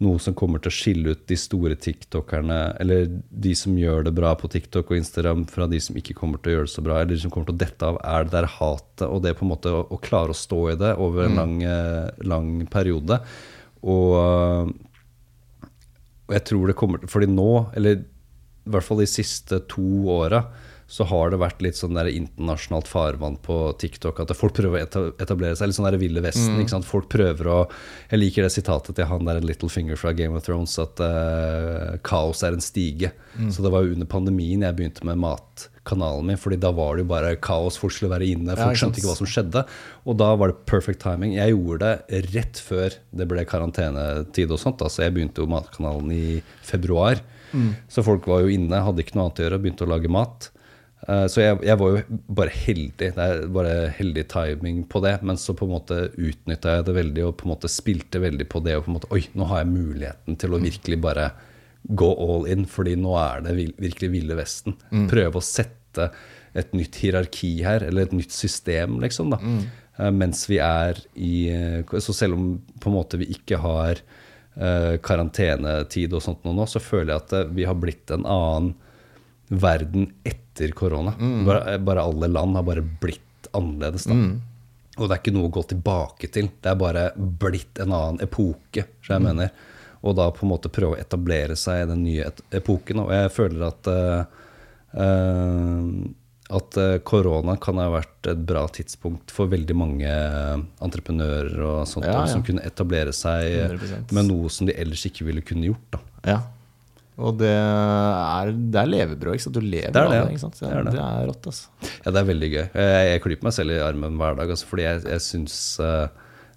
noe 0.04 0.20
som 0.20 0.36
kommer 0.36 0.60
til 0.60 0.72
å 0.72 0.76
skille 0.76 1.14
ut 1.14 1.26
de 1.30 1.38
store 1.40 1.78
tiktokerne, 1.80 2.60
eller 2.84 3.06
de 3.08 3.54
som 3.56 3.76
gjør 3.78 4.08
det 4.08 4.16
bra 4.18 4.34
på 4.40 4.50
TikTok 4.52 4.92
og 4.92 5.00
Instagram, 5.00 5.46
fra 5.52 5.68
de 5.72 5.80
som 5.84 5.98
ikke 6.00 6.16
kommer 6.18 6.42
til 6.42 6.52
å 6.52 6.56
gjøre 6.58 6.70
det 6.70 6.74
så 6.74 6.84
bra, 6.86 6.98
eller 7.00 7.14
de 7.14 7.22
som 7.24 7.34
kommer 7.34 7.52
til 7.52 7.56
å 7.56 7.62
dette 7.64 7.92
av, 7.92 8.00
er 8.04 8.26
det 8.28 8.36
der 8.36 8.50
hatet 8.58 9.06
og 9.08 9.22
det 9.24 9.36
på 9.40 9.46
en 9.46 9.54
måte 9.54 9.72
å, 9.72 9.86
å 9.94 10.02
klare 10.04 10.34
å 10.34 10.38
stå 10.38 10.64
i 10.74 10.80
det 10.82 10.96
over 11.00 11.30
en 11.30 11.40
lang, 11.40 11.56
eh, 11.64 12.26
lang 12.28 12.50
periode. 12.74 13.22
Og 13.84 14.74
og 16.24 16.36
jeg 16.38 16.46
tror 16.50 16.70
det 16.70 16.78
kommer 16.80 17.02
til 17.02 17.12
Fordi 17.12 17.30
nå, 17.30 17.50
eller 17.78 18.04
i 18.04 18.72
hvert 18.74 18.86
fall 18.88 19.02
de 19.04 19.10
siste 19.12 19.60
to 19.68 19.84
åra, 20.08 20.46
så 20.94 21.06
har 21.10 21.32
det 21.34 21.40
vært 21.42 21.64
litt 21.66 21.78
sånn 21.80 21.98
der 21.98 22.06
internasjonalt 22.12 22.86
farvann 22.86 23.40
på 23.42 23.56
TikTok. 23.82 24.20
At 24.22 24.34
folk 24.38 24.54
prøver 24.60 24.84
å 24.84 25.08
etablere 25.18 25.58
seg. 25.58 25.72
Litt 25.72 25.78
sånn 25.80 25.88
der 25.88 25.98
Ville 25.98 26.22
Vesten. 26.22 26.60
ikke 26.62 26.76
sant? 26.76 26.86
Folk 26.86 27.08
prøver 27.10 27.50
å 27.50 27.58
Jeg 28.12 28.22
liker 28.22 28.46
det 28.46 28.52
sitatet 28.54 29.00
til 29.00 29.10
han 29.10 29.26
der 29.26 29.42
Littlefinger 29.42 29.98
fra 29.98 30.14
Game 30.14 30.38
of 30.38 30.46
Thrones, 30.46 30.76
at 30.78 31.02
uh, 31.02 31.98
kaos 32.06 32.44
er 32.46 32.54
en 32.54 32.62
stige. 32.62 33.10
Så 33.50 33.66
det 33.66 33.74
var 33.74 33.88
jo 33.88 33.96
under 33.96 34.06
pandemien 34.06 34.62
jeg 34.62 34.78
begynte 34.78 35.08
med 35.10 35.18
matkanalen 35.18 36.30
min, 36.30 36.38
fordi 36.38 36.62
da 36.62 36.70
var 36.78 36.94
det 36.94 37.08
jo 37.08 37.10
bare 37.16 37.36
kaos. 37.42 37.82
Folk 37.82 37.98
skulle 37.98 38.14
være 38.14 38.30
inne, 38.30 38.54
folk 38.60 38.78
skjønte 38.78 39.02
ikke 39.02 39.10
hva 39.10 39.18
som 39.24 39.34
skjedde. 39.34 39.66
Og 40.06 40.22
da 40.22 40.30
var 40.38 40.54
det 40.54 40.62
perfect 40.70 41.02
timing. 41.02 41.34
Jeg 41.40 41.56
gjorde 41.56 41.90
det 41.90 42.24
rett 42.36 42.62
før 42.62 43.02
det 43.10 43.32
ble 43.34 43.50
karantenetid 43.50 44.54
og 44.54 44.62
sånt. 44.62 44.86
Altså 44.86 45.08
jeg 45.08 45.18
begynte 45.18 45.42
jo 45.42 45.50
Matkanalen 45.50 46.14
i 46.14 46.26
februar. 46.62 47.26
Så 47.90 48.06
folk 48.06 48.30
var 48.30 48.46
jo 48.46 48.54
inne, 48.54 48.86
hadde 48.86 49.02
ikke 49.02 49.18
noe 49.18 49.32
annet 49.32 49.42
å 49.42 49.48
gjøre, 49.48 49.64
begynte 49.66 49.86
å 49.90 49.96
lage 49.98 50.14
mat. 50.14 50.53
Eh, 51.08 51.26
Så 51.32 51.42
jeg, 51.44 51.60
jeg 51.68 51.80
var 51.80 51.96
jo 51.96 52.20
bare 52.40 52.54
heldig. 52.54 53.10
Det 53.16 53.26
er 53.26 53.48
bare 53.54 53.74
heldig 53.98 54.28
timing 54.32 54.84
på 54.90 55.02
det. 55.04 55.18
Men 55.26 55.40
så 55.40 55.56
på 55.58 55.68
en 55.68 55.76
måte 55.76 56.00
utnytta 56.16 56.78
jeg 56.78 56.88
det 56.90 56.98
veldig 57.00 57.26
og 57.30 57.36
på 57.40 57.48
en 57.48 57.56
måte 57.56 57.72
spilte 57.72 58.22
veldig 58.24 58.48
på 58.52 58.64
det. 58.66 58.78
Og 58.78 58.86
på 58.86 58.94
en 58.94 59.00
måte, 59.00 59.12
oi, 59.16 59.24
nå 59.38 59.50
har 59.52 59.64
jeg 59.64 59.74
muligheten 59.74 60.40
til 60.40 60.56
å 60.56 60.62
virkelig 60.64 61.02
bare 61.04 61.32
gå 61.84 62.10
all 62.24 62.46
in, 62.48 62.64
fordi 62.70 62.96
nå 62.96 63.12
er 63.20 63.42
det 63.44 63.58
virkelig 63.60 64.12
Ville 64.14 64.38
Vesten. 64.40 64.78
Prøve 65.12 65.42
å 65.42 65.44
sette 65.44 66.10
et 66.56 66.72
nytt 66.78 66.96
hierarki 67.02 67.58
her, 67.66 67.84
eller 67.84 68.08
et 68.08 68.14
nytt 68.16 68.32
system, 68.32 69.02
liksom. 69.04 69.34
da. 69.34 69.40
Mm. 69.42 69.64
Mens 70.16 70.46
vi 70.50 70.58
er 70.64 70.98
i 71.22 71.50
eh, 71.54 72.00
Så 72.02 72.16
selv 72.18 72.34
om 72.34 72.46
på 72.82 72.90
en 72.90 72.96
måte 72.96 73.20
vi 73.22 73.28
ikke 73.30 73.60
har 73.62 74.00
uh, 74.58 74.96
karantenetid 75.06 76.14
og 76.14 76.24
sånt 76.26 76.48
nå, 76.48 76.66
så 76.66 76.82
føler 76.82 77.14
jeg 77.14 77.22
at 77.22 77.36
eh, 77.38 77.52
vi 77.60 77.68
har 77.70 77.78
blitt 77.78 78.14
en 78.14 78.26
annen 78.26 78.74
verden 79.54 80.08
etter 80.24 80.43
korona. 80.78 81.14
Bare, 81.48 81.78
bare 81.80 82.02
alle 82.04 82.28
land 82.28 82.56
har 82.56 82.64
bare 82.64 82.82
blitt 82.82 83.50
annerledes. 83.54 84.04
da. 84.10 84.14
Og 84.98 85.10
det 85.10 85.16
er 85.16 85.22
ikke 85.24 85.34
noe 85.34 85.50
å 85.50 85.54
gå 85.54 85.64
tilbake 85.72 86.30
til. 86.34 86.50
Det 86.62 86.70
er 86.70 86.76
bare 86.78 87.08
blitt 87.18 87.80
en 87.82 87.94
annen 87.94 88.22
epoke, 88.22 88.86
så 89.02 89.16
jeg 89.16 89.24
mener. 89.26 89.50
Og 90.04 90.16
da 90.20 90.28
på 90.36 90.46
en 90.46 90.52
måte 90.52 90.70
prøve 90.70 90.98
å 90.98 91.02
etablere 91.02 91.56
seg 91.58 91.86
i 91.86 91.90
den 91.90 92.04
nye 92.04 92.28
epoken. 92.52 93.00
Og 93.06 93.14
jeg 93.16 93.32
føler 93.34 93.64
at 93.70 93.90
uh, 93.90 94.26
uh, 95.00 95.88
at 96.54 96.78
eh, 96.78 96.98
korona 97.08 97.56
kan 97.58 97.80
ha 97.82 97.88
vært 97.90 98.28
et 98.30 98.42
bra 98.46 98.66
tidspunkt 98.70 99.32
for 99.34 99.50
veldig 99.50 99.76
mange 99.80 100.10
entreprenører 100.84 101.62
og 101.66 101.88
sånt, 101.90 102.06
Ja, 102.06 102.20
ja. 102.20 102.28
som 102.30 102.44
kunne 102.46 102.62
etablere 102.68 103.14
seg 103.16 103.48
100%. 103.72 104.12
med 104.14 104.28
noe 104.28 104.52
som 104.54 104.68
de 104.68 104.76
ellers 104.78 105.06
ikke 105.08 105.26
ville 105.26 105.42
kunne 105.42 105.72
gjort. 105.72 105.88
Da. 105.96 106.02
Ja. 106.28 106.38
Og 107.22 107.36
det 107.38 107.50
er, 107.54 108.50
det 108.74 108.80
er 108.82 108.88
levebrød. 108.90 109.36
ikke 109.38 109.46
sant? 109.46 109.58
Du 109.60 109.62
lever 109.62 109.92
Det 109.94 110.02
er 110.02 110.08
av 110.08 110.14
det, 110.16 110.22
det. 110.24 110.32
ikke 110.34 110.42
sant? 110.48 110.58
Det 110.58 110.70
er 110.72 110.88
det. 110.88 110.94
det 110.96 111.04
er 111.06 111.28
rått, 111.30 111.50
altså. 111.52 111.92
Ja, 112.00 112.10
det 112.16 112.22
er 112.24 112.30
veldig 112.32 112.50
gøy. 112.56 112.64
Jeg, 112.74 113.04
jeg 113.12 113.22
klyper 113.28 113.48
meg 113.50 113.56
selv 113.60 113.76
i 113.76 113.84
armen 113.86 114.18
hver 114.18 114.40
dag, 114.40 114.54
altså, 114.56 114.70
fordi 114.72 114.88
jeg, 114.88 115.04
jeg 115.12 115.24
syns 115.28 115.58
uh, 115.84 116.08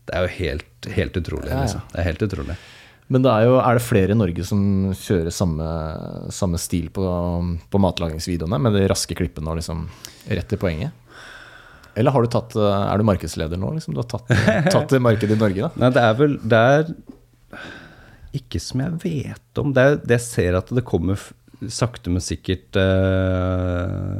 Det 0.09 0.17
er 0.17 0.25
jo 0.25 0.33
helt, 0.39 0.89
helt 0.97 1.21
utrolig. 1.21 1.51
Ja, 1.53 1.59
ja. 1.59 1.67
Liksom. 1.67 1.85
Det 1.93 2.01
er 2.01 2.09
helt 2.09 2.25
utrolig. 2.29 2.57
Men 3.13 3.23
det 3.23 3.31
er, 3.31 3.45
jo, 3.47 3.59
er 3.63 3.79
det 3.79 3.85
flere 3.87 4.15
i 4.17 4.19
Norge 4.19 4.45
som 4.49 4.63
kjører 4.99 5.31
samme, 5.31 5.67
samme 6.35 6.59
stil 6.59 6.89
på, 6.91 7.05
på 7.71 7.81
matlagingsvideoene, 7.85 8.59
med 8.65 8.75
de 8.75 8.87
raske 8.91 9.15
klippene 9.15 9.53
og 9.53 9.61
liksom 9.61 9.85
rett 10.27 10.49
til 10.51 10.59
poenget? 10.59 10.91
Eller 11.97 12.13
har 12.13 12.25
du 12.27 12.29
tatt, 12.33 12.57
er 12.59 12.99
du 13.01 13.07
markedsleder 13.09 13.61
nå? 13.61 13.71
Liksom? 13.77 13.95
Du 13.95 14.01
har 14.03 14.09
tatt, 14.11 14.33
tatt 14.73 14.97
markedet 15.01 15.37
i 15.37 15.41
Norge, 15.41 15.69
da? 15.69 15.71
Nei, 15.85 15.93
det 15.95 16.03
er 16.03 16.19
vel 16.19 16.35
Det 16.43 16.59
er 16.73 16.91
ikke 18.39 18.61
som 18.63 18.83
jeg 18.85 19.03
vet 19.03 19.61
om. 19.63 19.73
Det 19.75 19.83
er, 19.83 19.99
det 20.03 20.19
jeg 20.19 20.27
ser 20.27 20.59
at 20.59 20.73
det 20.75 20.85
kommer 20.87 21.21
sakte, 21.73 22.13
men 22.13 22.25
sikkert 22.25 22.77
eh, 22.81 24.19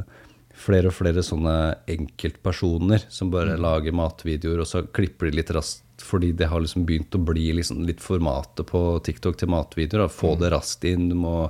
flere 0.57 0.89
og 0.89 0.95
flere 0.97 1.23
sånne 1.25 1.57
enkeltpersoner 1.93 3.05
som 3.13 3.31
bare 3.33 3.59
lager 3.61 3.95
matvideoer, 3.95 4.63
og 4.63 4.69
så 4.69 4.83
klipper 4.85 5.29
de 5.29 5.41
litt 5.41 5.53
raskt 5.55 5.83
fordi 6.03 6.29
det 6.37 6.49
har 6.51 6.61
liksom 6.61 6.85
begynt 6.85 7.15
å 7.17 7.23
bli 7.25 7.47
liksom 7.57 7.81
litt 7.87 8.03
formatet 8.05 8.67
på 8.69 8.81
TikTok 9.05 9.39
til 9.39 9.49
matvideoer. 9.49 10.05
Da. 10.05 10.13
Få 10.13 10.35
det 10.37 10.51
raskt 10.53 10.85
inn, 10.85 11.07
du 11.09 11.17
må, 11.17 11.47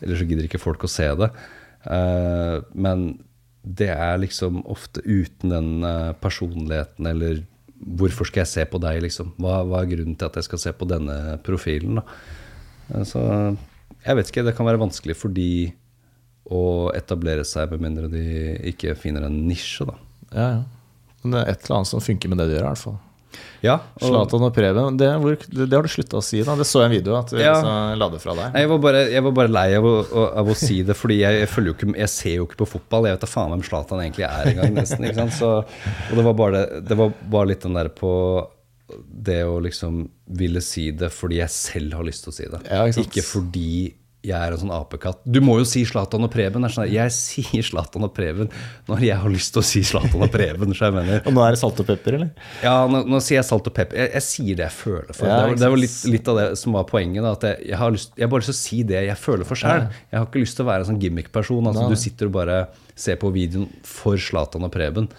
ellers 0.00 0.22
så 0.22 0.28
gidder 0.28 0.48
ikke 0.48 0.62
folk 0.62 0.86
å 0.86 0.90
se 0.90 1.10
det. 1.20 1.28
Eh, 1.92 2.56
men 2.72 3.04
det 3.62 3.90
er 3.92 4.22
liksom 4.22 4.62
ofte 4.70 5.04
uten 5.04 5.52
den 5.52 5.86
eh, 5.86 6.12
personligheten 6.24 7.10
eller 7.12 7.44
Hvorfor 7.82 8.28
skal 8.28 8.44
jeg 8.44 8.50
se 8.52 8.64
på 8.70 8.78
deg, 8.82 9.00
liksom? 9.02 9.32
Hva, 9.42 9.60
hva 9.66 9.80
er 9.82 9.90
grunnen 9.90 10.14
til 10.18 10.28
at 10.28 10.36
jeg 10.38 10.46
skal 10.46 10.60
se 10.62 10.72
på 10.78 10.86
denne 10.90 11.16
profilen? 11.42 11.98
da? 11.98 12.04
Eh, 12.94 13.04
Så 13.08 13.22
jeg 14.06 14.18
vet 14.18 14.30
ikke, 14.30 14.44
det 14.46 14.54
kan 14.58 14.66
være 14.66 14.80
vanskelig 14.82 15.16
for 15.18 15.34
de 15.34 15.72
å 16.52 16.90
etablere 16.94 17.44
seg 17.46 17.70
med 17.70 17.82
mindre 17.84 18.08
de 18.10 18.22
ikke 18.72 18.96
finner 18.98 19.26
en 19.28 19.40
nisje, 19.48 19.86
da. 19.88 19.94
Ja, 20.32 20.46
ja. 20.58 20.62
Men 21.22 21.34
det 21.36 21.40
er 21.42 21.52
et 21.52 21.64
eller 21.66 21.76
annet 21.78 21.90
som 21.92 22.02
funker 22.02 22.32
med 22.32 22.40
det 22.42 22.48
du 22.50 22.54
gjør, 22.56 22.64
i 22.64 22.70
hvert 22.72 22.82
fall. 22.82 22.96
Ja, 23.62 23.76
og, 24.00 24.04
Zlatan 24.08 24.46
og 24.48 24.54
Preben, 24.56 24.96
det, 24.98 25.08
det, 25.48 25.66
det 25.70 25.76
har 25.76 25.86
du 25.86 25.92
slutta 25.92 26.18
å 26.18 26.24
si, 26.24 26.40
da. 26.46 26.56
Det 26.58 26.66
så 26.68 26.82
jeg 26.82 26.90
en 26.90 26.96
video 26.96 27.18
at 27.18 27.34
Ja. 27.38 27.54
la 27.98 28.08
det 28.12 28.22
fra 28.22 28.34
deg. 28.38 28.58
Jeg, 28.62 28.70
var 28.72 28.82
bare, 28.86 29.04
jeg 29.12 29.26
var 29.28 29.36
bare 29.38 29.52
lei 29.52 29.68
av 29.78 29.86
å, 29.86 29.94
av 30.42 30.50
å 30.50 30.56
si 30.58 30.80
det, 30.86 30.96
fordi 30.98 31.20
jeg, 31.22 31.42
jeg, 31.44 31.50
følger 31.52 31.72
jo 31.72 31.76
ikke, 31.78 31.92
jeg 32.02 32.12
ser 32.14 32.36
jo 32.40 32.48
ikke 32.48 32.62
på 32.64 32.70
fotball. 32.74 33.08
Jeg 33.08 33.18
vet 33.18 33.26
da 33.26 33.30
faen 33.30 33.54
hvem 33.54 33.64
Zlatan 33.66 34.02
egentlig 34.04 34.26
er 34.28 34.52
engang, 34.54 34.74
nesten. 34.80 35.06
Ikke 35.06 35.20
sant? 35.22 35.38
Så, 35.38 35.52
og 35.62 36.18
det 36.18 36.26
var, 36.26 36.36
bare, 36.38 36.64
det 36.82 36.98
var 36.98 37.14
bare 37.36 37.52
litt 37.52 37.64
den 37.64 37.78
der 37.78 37.92
på 37.94 38.12
det 38.98 39.40
å 39.48 39.56
liksom 39.62 40.02
ville 40.36 40.60
si 40.64 40.90
det 40.92 41.08
fordi 41.14 41.38
jeg 41.40 41.54
selv 41.54 41.96
har 41.96 42.06
lyst 42.06 42.26
til 42.26 42.32
å 42.32 42.36
si 42.36 42.48
det. 42.52 42.60
Ja, 42.68 42.84
ikke 42.90 43.06
ikke 43.06 43.24
fordi 43.24 43.72
jeg 44.22 44.38
er 44.38 44.54
en 44.54 44.60
sånn 44.60 44.70
apekatt. 44.70 45.18
Du 45.26 45.40
må 45.42 45.56
jo 45.58 45.64
si 45.66 45.80
Zlatan 45.86 46.22
og 46.22 46.30
Preben. 46.30 46.62
Sånn, 46.70 46.86
jeg 46.92 47.10
sier 47.14 47.64
Zlatan 47.66 48.06
og 48.06 48.12
Preben 48.14 48.50
når 48.86 49.02
jeg 49.02 49.16
har 49.18 49.32
lyst 49.32 49.50
til 49.54 49.62
å 49.62 49.66
si 49.66 49.82
Zlatan 49.86 50.22
og 50.22 50.30
Preben. 50.30 50.70
Så 50.78 50.86
jeg 50.86 50.94
mener. 50.94 51.22
Og 51.26 51.34
nå 51.34 51.42
er 51.42 51.56
det 51.56 51.58
salt 51.58 51.80
og 51.82 51.88
pepper, 51.88 52.18
eller? 52.20 52.30
Ja, 52.62 52.76
nå, 52.90 53.02
nå 53.10 53.18
sier 53.24 53.40
jeg 53.40 53.48
salt 53.48 53.66
og 53.66 53.74
pepper. 53.74 53.98
Jeg, 53.98 54.12
jeg 54.14 54.26
sier 54.28 54.60
det 54.60 54.66
jeg 54.68 54.76
føler 54.76 55.10
for. 55.10 55.26
Ja, 55.26 55.40
det, 55.50 55.58
det 55.58 55.72
var 55.74 55.82
litt, 55.82 55.98
litt 56.12 56.30
av 56.30 56.38
det 56.38 56.46
som 56.60 56.78
var 56.78 56.86
poenget. 56.90 57.18
Da, 57.24 57.34
at 57.34 57.48
jeg, 57.48 57.66
jeg, 57.72 57.80
har 57.82 57.94
lyst, 57.96 58.14
jeg 58.14 58.26
har 58.26 58.32
bare 58.34 58.44
lyst 58.44 58.52
til 58.52 58.58
å 58.58 58.60
si 58.62 58.80
det 58.92 59.04
jeg 59.08 59.18
føler 59.24 59.50
for 59.50 59.62
sjøl. 59.64 59.84
Jeg 59.90 60.20
har 60.20 60.30
ikke 60.30 60.44
lyst 60.44 60.58
til 60.58 60.66
å 60.66 60.70
være 60.70 60.86
en 60.86 60.90
sånn 60.92 61.02
gimmick-person. 61.02 61.70
Altså, 61.72 61.90
du 61.90 61.98
sitter 62.06 62.30
og 62.30 62.36
bare 62.38 62.62
ser 62.94 63.18
på 63.18 63.34
videoen 63.34 63.68
for 63.88 64.22
Zlatan 64.22 64.70
og 64.70 64.74
Preben. 64.74 65.10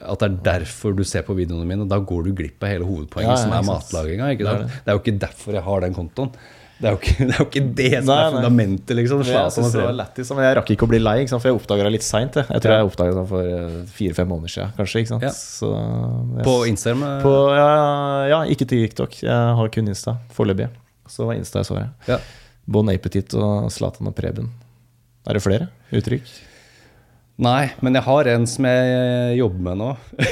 At 0.00 0.20
det 0.20 0.30
er 0.30 0.38
derfor 0.52 0.96
du 0.96 1.04
ser 1.08 1.24
på 1.24 1.36
videoene 1.36 1.64
mine. 1.68 1.88
og 1.88 1.92
Da 1.92 2.00
går 2.12 2.28
du 2.28 2.32
glipp 2.36 2.60
av 2.64 2.74
hele 2.74 2.88
hovedpoenget, 2.88 3.32
Ja, 3.32 3.36
ja, 3.36 3.42
som 3.42 3.56
er 3.56 3.68
matlaginga. 3.68 4.32
Det 4.36 4.48
det. 4.48 4.72
Det 4.84 4.92
er 4.92 4.96
jo 4.98 5.04
ikke 5.04 5.20
derfor 5.24 5.56
jeg 5.56 5.64
har 5.66 5.86
den 5.88 5.96
kontoen. 5.96 6.32
Det 6.80 6.88
er 6.88 6.94
jo 6.94 6.98
ikke 6.98 7.16
det, 7.28 7.34
er 7.34 7.38
jo 7.38 7.44
ikke 7.44 7.62
det 7.76 7.88
som 7.98 8.06
Nei, 8.08 8.18
er 8.24 8.30
fundamentet, 8.34 8.92
liksom. 8.96 9.20
Jeg 9.28 9.50
så 9.52 9.60
det 9.60 9.64
var 9.68 9.74
Preben. 9.90 9.96
lættis, 10.00 10.30
men 10.32 10.44
jeg 10.46 10.56
rakk 10.56 10.70
ikke 10.72 10.86
å 10.86 10.90
bli 10.94 11.00
lei, 11.02 11.16
for 11.28 11.48
jeg 11.50 11.56
oppdaga 11.58 11.84
det 11.84 11.92
litt 11.98 12.06
seint. 12.06 12.38
Jeg. 12.40 12.46
jeg 12.48 12.62
tror 12.64 12.72
Ja. 12.72 12.78
jeg 12.80 12.88
oppdaga 12.90 13.16
det 13.18 13.24
for 13.28 13.42
eh, 13.44 13.76
fire-fem 13.98 14.28
måneder 14.32 14.54
siden, 14.54 14.72
kanskje. 14.78 15.02
Ikke 15.04 15.12
sant? 15.12 15.22
Ja. 15.28 15.32
Så, 15.36 15.70
jeg- 16.38 16.46
På 16.48 16.54
Instagram? 16.70 17.02
eh, 17.04 17.22
På, 17.22 17.34
ja, 17.54 17.68
ja, 18.32 18.40
ikke 18.56 18.66
TikTok. 18.72 19.20
Jeg 19.22 19.56
har 19.60 19.68
kun 19.76 19.88
Insta 19.92 20.16
foreløpig. 20.32 20.70
Så 21.06 21.26
var 21.28 21.34
Insta 21.36 21.60
jeg 21.60 21.66
så. 21.68 21.82
Ja. 22.08 22.18
Bon 22.66 22.88
Appetit 22.88 23.34
og 23.34 23.68
Zlatan 23.70 24.08
og 24.08 24.14
Preben. 24.16 24.48
Er 25.28 25.34
det 25.36 25.42
flere 25.44 25.68
uttrykk? 25.92 26.28
Nei, 27.40 27.70
men 27.80 27.94
jeg 27.96 28.02
har 28.04 28.28
en 28.28 28.42
som 28.50 28.66
jeg 28.68 29.36
jobber 29.38 29.62
med 29.64 29.78
nå. 29.80 29.86
jeg 30.20 30.26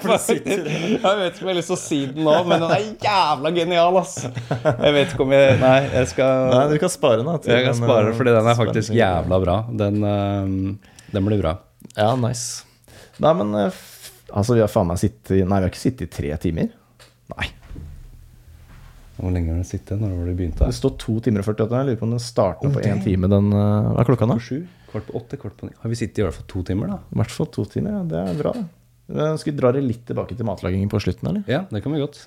vet 0.00 0.24
ikke 0.26 1.04
om 1.06 1.20
jeg 1.22 1.44
har 1.44 1.58
lyst 1.58 1.70
til 1.70 1.76
å 1.76 1.78
si 1.80 1.98
den 2.10 2.24
nå, 2.26 2.34
men 2.50 2.64
den 2.64 2.72
er 2.74 2.86
jævla 3.04 3.52
genial, 3.54 3.98
ass. 4.00 4.16
Jeg 4.26 4.94
vet 4.96 5.12
ikke 5.14 5.22
om 5.26 5.34
jeg 5.36 5.60
Nei, 5.62 5.76
jeg 5.92 6.08
skal 6.10 6.50
Nei, 6.54 6.64
du 6.72 6.76
kan 6.82 6.92
spare 6.92 7.20
den. 7.22 7.30
Jeg 7.46 7.66
kan 7.68 7.78
spare 7.78 8.08
den, 8.08 8.12
eh, 8.14 8.18
fordi 8.18 8.34
den 8.34 8.50
er 8.50 8.58
faktisk 8.58 8.96
jævla 8.98 9.38
bra. 9.44 9.56
Den, 9.84 10.02
eh, 10.10 10.50
den 11.14 11.28
blir 11.30 11.40
bra. 11.44 11.54
Ja, 11.94 12.10
nice. 12.18 12.64
Nei, 13.22 13.32
men 13.38 13.54
eh, 13.62 13.70
f- 13.70 14.10
altså, 14.34 14.56
vi 14.58 14.64
har 14.64 14.72
faen 14.72 14.90
meg 14.90 14.98
sittet 15.02 15.36
i- 15.38 15.44
Nei, 15.46 15.60
vi 15.62 15.68
har 15.68 15.70
ikke 15.70 15.84
sittet 15.84 16.08
i 16.08 16.12
tre 16.18 16.34
timer. 16.42 16.72
Nei. 17.36 17.46
Hvor 19.20 19.30
lenge 19.34 19.52
har 19.52 19.58
den 19.60 19.68
sittet? 19.68 20.00
Når 20.00 20.16
var 20.16 20.26
det 20.30 20.36
begynt? 20.38 20.58
Det 20.64 20.74
står 20.74 20.94
to 20.98 21.18
timer 21.20 21.42
og 21.44 21.50
48. 21.52 21.70
Jeg 21.76 21.86
lurer 21.90 21.98
på 22.00 22.06
om 22.08 22.14
den 22.16 22.22
starter 22.24 22.72
på 22.74 22.82
én 22.82 23.02
time. 23.04 23.28
Den, 23.30 23.50
eh, 23.52 23.90
hva 23.94 24.00
er 24.02 24.08
klokka 24.10 24.26
nå? 24.26 24.38
Sju? 24.40 24.62
Kvart 24.90 25.06
på 25.08 25.16
åtte? 25.18 25.38
Kvart 25.40 25.56
på 25.58 25.70
ni? 25.70 25.74
Har 25.80 25.92
vi 25.92 25.98
sittet 25.98 26.22
i 26.22 26.26
hvert 26.26 26.36
fall 26.36 26.48
to 26.50 26.62
timer, 26.66 26.92
da? 26.92 27.00
I 27.10 27.20
hvert 27.22 27.34
fall 27.34 27.48
to 27.54 27.64
timer. 27.70 27.98
Ja. 27.98 28.04
Det 28.10 28.22
er 28.22 28.38
bra. 28.40 28.54
Skal 29.10 29.50
vi 29.50 29.58
dra 29.58 29.72
det 29.74 29.82
litt 29.82 30.04
tilbake 30.06 30.36
til 30.38 30.46
matlagingen 30.46 30.90
på 30.90 31.00
slutten, 31.02 31.32
eller? 31.32 31.42
Ja, 31.50 31.64
det 31.70 31.82
kan 31.82 31.94
vi 31.94 32.02
godt. 32.02 32.20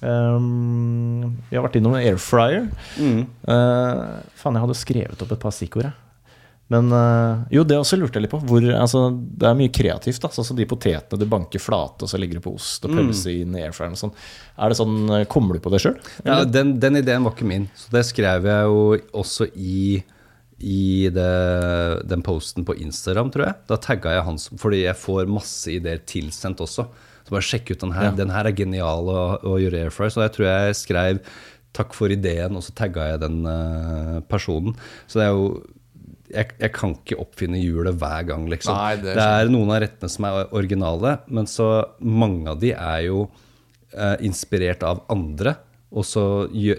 Ehm, 0.00 1.24
vi 1.50 1.58
har 1.58 1.64
vært 1.66 1.80
innom 1.80 1.96
air 1.98 2.20
fryer. 2.22 2.68
Mm. 3.00 3.24
Uh, 3.48 4.20
faen, 4.38 4.56
jeg 4.56 4.64
hadde 4.66 4.78
skrevet 4.78 5.24
opp 5.26 5.34
et 5.34 5.42
par 5.42 5.54
stikkord, 5.54 5.88
jeg. 5.88 5.98
Men 6.70 6.92
eh, 6.94 7.40
jo, 7.56 7.64
det 7.66 7.80
også 7.80 7.96
lurte 7.98 8.20
jeg 8.20 8.28
litt 8.28 8.30
på. 8.30 8.38
Hvor, 8.46 8.62
altså, 8.78 9.08
det 9.10 9.48
er 9.48 9.56
mye 9.58 9.72
kreativt. 9.74 10.20
da 10.22 10.28
Altså, 10.28 10.44
som 10.46 10.54
de 10.54 10.68
potetene 10.70 11.18
du 11.18 11.26
banker 11.26 11.58
flate, 11.58 12.06
og 12.06 12.12
så 12.12 12.20
legger 12.20 12.38
du 12.38 12.44
på 12.44 12.52
ost 12.54 12.86
og 12.86 12.94
pølse 12.94 13.32
inn 13.40 13.56
i 13.58 13.64
airfryeren 13.64 13.96
og 13.96 13.98
sånn. 13.98 14.12
Er 14.54 14.70
det 14.70 14.78
sånn, 14.78 15.10
Kommer 15.32 15.58
du 15.58 15.64
på 15.64 15.72
det 15.74 15.80
sjøl? 15.82 15.96
Ja, 16.22 16.44
den, 16.46 16.76
den 16.78 17.00
ideen 17.00 17.26
var 17.26 17.34
ikke 17.34 17.48
min, 17.50 17.66
så 17.74 17.90
det 17.96 18.04
skrev 18.06 18.46
jeg 18.46 18.70
jo 18.70 18.84
også 19.18 19.48
i 19.58 19.80
i 20.60 21.08
det, 21.12 21.30
den 22.10 22.22
posten 22.24 22.66
på 22.68 22.76
Instagram, 22.76 23.32
tror 23.32 23.46
jeg. 23.48 23.58
Da 23.70 23.78
tagga 23.80 24.16
jeg 24.16 24.26
han 24.26 24.40
fordi 24.60 24.82
jeg 24.84 24.98
får 25.00 25.30
masse 25.32 25.72
ideer 25.72 26.02
tilsendt 26.08 26.60
også. 26.60 26.86
Så 27.24 27.34
bare 27.34 27.46
sjekk 27.46 27.72
ut 27.72 27.84
den 27.84 27.94
her. 27.96 28.10
Ja. 28.10 28.16
Den 28.18 28.32
her 28.34 28.48
er 28.48 28.56
genial 28.56 29.08
å, 29.08 29.22
å 29.46 29.56
gjøre 29.60 29.86
airfry. 29.86 30.10
Så 30.12 30.24
jeg 30.24 30.34
tror 30.36 30.48
jeg 30.50 30.78
skrev 30.80 31.20
'takk 31.70 31.92
for 31.94 32.10
ideen', 32.10 32.56
og 32.58 32.64
så 32.66 32.74
tagga 32.74 33.12
jeg 33.12 33.20
den 33.22 33.44
uh, 33.46 34.18
personen. 34.26 34.74
Så 35.06 35.20
det 35.20 35.28
er 35.28 35.36
jo 35.36 35.44
jeg, 36.30 36.52
jeg 36.62 36.72
kan 36.74 36.92
ikke 36.94 37.18
oppfinne 37.22 37.58
hjulet 37.58 37.96
hver 37.98 38.26
gang, 38.28 38.46
liksom. 38.50 38.74
Nei, 38.74 38.96
det 39.02 39.16
det 39.18 39.24
er 39.24 39.50
noen 39.50 39.72
av 39.74 39.80
rettene 39.82 40.10
som 40.12 40.26
er 40.28 40.52
originale, 40.54 41.16
men 41.26 41.48
så 41.50 41.70
mange 42.02 42.52
av 42.52 42.60
de 42.62 42.70
er 42.74 43.00
jo 43.08 43.24
uh, 43.26 44.16
inspirert 44.22 44.84
av 44.86 45.02
andre. 45.10 45.56
Og 45.90 46.06
så 46.06 46.22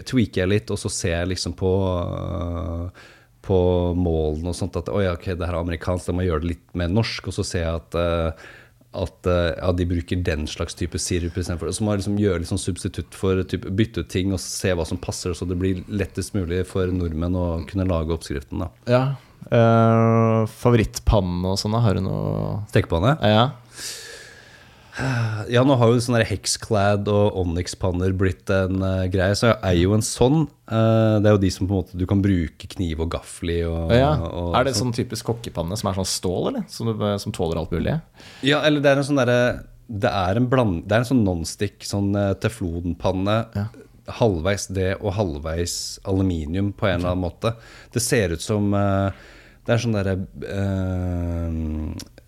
tweaker 0.08 0.44
jeg 0.44 0.48
litt, 0.48 0.72
og 0.72 0.80
så 0.80 0.88
ser 0.92 1.18
jeg 1.18 1.32
liksom 1.34 1.52
på 1.58 1.70
eh, 1.84 3.02
på 3.42 3.58
målene 3.98 4.52
og 4.52 4.56
sånt 4.56 4.78
at 4.78 4.90
oi, 4.92 5.06
ok, 5.10 5.32
det 5.34 5.46
her 5.46 5.56
er 5.56 5.62
amerikansk, 5.64 6.08
da 6.08 6.14
må 6.14 6.24
jeg 6.24 6.32
gjøre 6.32 6.44
det 6.44 6.52
litt 6.52 6.76
mer 6.78 6.92
norsk. 6.92 7.30
Og 7.30 7.36
så 7.36 7.44
ser 7.46 7.64
jeg 7.64 7.80
at, 7.80 7.96
eh, 7.98 8.44
at 9.02 9.30
eh, 9.30 9.48
ja, 9.56 9.72
de 9.78 9.88
bruker 9.90 10.22
den 10.28 10.46
slags 10.50 10.78
type 10.78 11.00
sirup 11.02 11.38
istedenfor. 11.40 11.72
Så 11.74 11.84
må 11.84 11.94
jeg 11.94 12.04
liksom 12.04 12.20
gjøre 12.22 12.42
litt 12.42 12.52
sånn 12.52 12.62
substitutt 12.62 13.18
for 13.18 13.42
type, 13.50 13.72
bytte 13.78 14.04
ut 14.04 14.12
ting 14.12 14.34
og 14.34 14.42
se 14.42 14.74
hva 14.78 14.86
som 14.88 15.00
passer, 15.02 15.34
så 15.34 15.48
det 15.48 15.58
blir 15.58 15.82
lettest 15.90 16.36
mulig 16.38 16.62
for 16.70 16.92
nordmenn 16.94 17.38
å 17.38 17.48
kunne 17.70 17.88
lage 17.90 18.14
oppskriften. 18.14 18.62
da. 18.64 18.70
Ja. 18.90 19.04
Uh, 19.42 20.46
favorittpanne 20.46 21.50
og 21.50 21.58
sånn, 21.58 21.74
har 21.82 21.98
du 21.98 22.04
noe 22.04 22.60
Stekepanne? 22.70 23.16
Ja. 23.26 23.48
Ja, 25.48 25.62
nå 25.64 25.76
har 25.80 25.88
jo 25.88 26.00
sånne 26.04 26.20
Hexclad 26.28 27.08
og 27.08 27.36
Onyx-panner 27.40 28.12
blitt 28.16 28.50
en 28.52 28.82
uh, 28.84 29.06
greie, 29.12 29.34
så 29.38 29.48
jeg 29.48 29.58
eier 29.64 29.86
jo 29.86 29.94
en 29.96 30.04
sånn. 30.04 30.44
Uh, 30.68 31.16
det 31.22 31.30
er 31.30 31.36
jo 31.36 31.42
de 31.46 31.52
som 31.54 31.68
på 31.68 31.72
en 31.72 31.80
måte 31.80 32.00
du 32.00 32.04
kan 32.08 32.20
bruke 32.24 32.68
kniv 32.74 33.00
og 33.04 33.14
gaffel 33.14 33.54
i. 33.54 33.58
Og, 33.64 33.94
ja. 33.96 34.12
og 34.20 34.56
Er 34.58 34.68
det 34.68 34.76
sånn 34.76 34.92
typisk 34.96 35.30
kokkepanne 35.30 35.78
som 35.80 35.88
er 35.90 35.98
sånn 36.00 36.10
stål, 36.12 36.50
eller? 36.52 36.68
Som, 36.72 36.92
som 37.24 37.34
tåler 37.34 37.62
alt 37.62 37.72
mulig? 37.72 37.96
Ja, 38.44 38.60
eller 38.60 38.84
det 38.84 38.92
er 38.92 39.00
en 39.00 39.08
sånn 39.08 39.22
derre 39.22 39.40
Det. 39.88 40.08
Det 40.08 40.12
er 40.12 41.00
en 41.00 41.08
sånn 41.08 41.24
nonstick, 41.24 41.82
sånn 41.88 42.12
eh, 42.16 42.32
teflonpanne. 42.40 43.38
Ja. 43.56 43.66
Halvveis 44.18 44.68
det 44.74 44.96
og 44.98 45.14
halvveis 45.16 45.74
aluminium 46.08 46.72
på 46.76 46.88
en 46.88 47.00
eller 47.00 47.14
annen 47.14 47.24
måte. 47.26 47.54
Det 47.94 48.02
ser 48.02 48.34
ut 48.34 48.42
som 48.42 48.72
uh, 48.74 49.14
Det 49.62 49.74
er 49.74 49.82
sånn 49.82 49.94
derre 49.96 50.16
eh, 50.48 52.18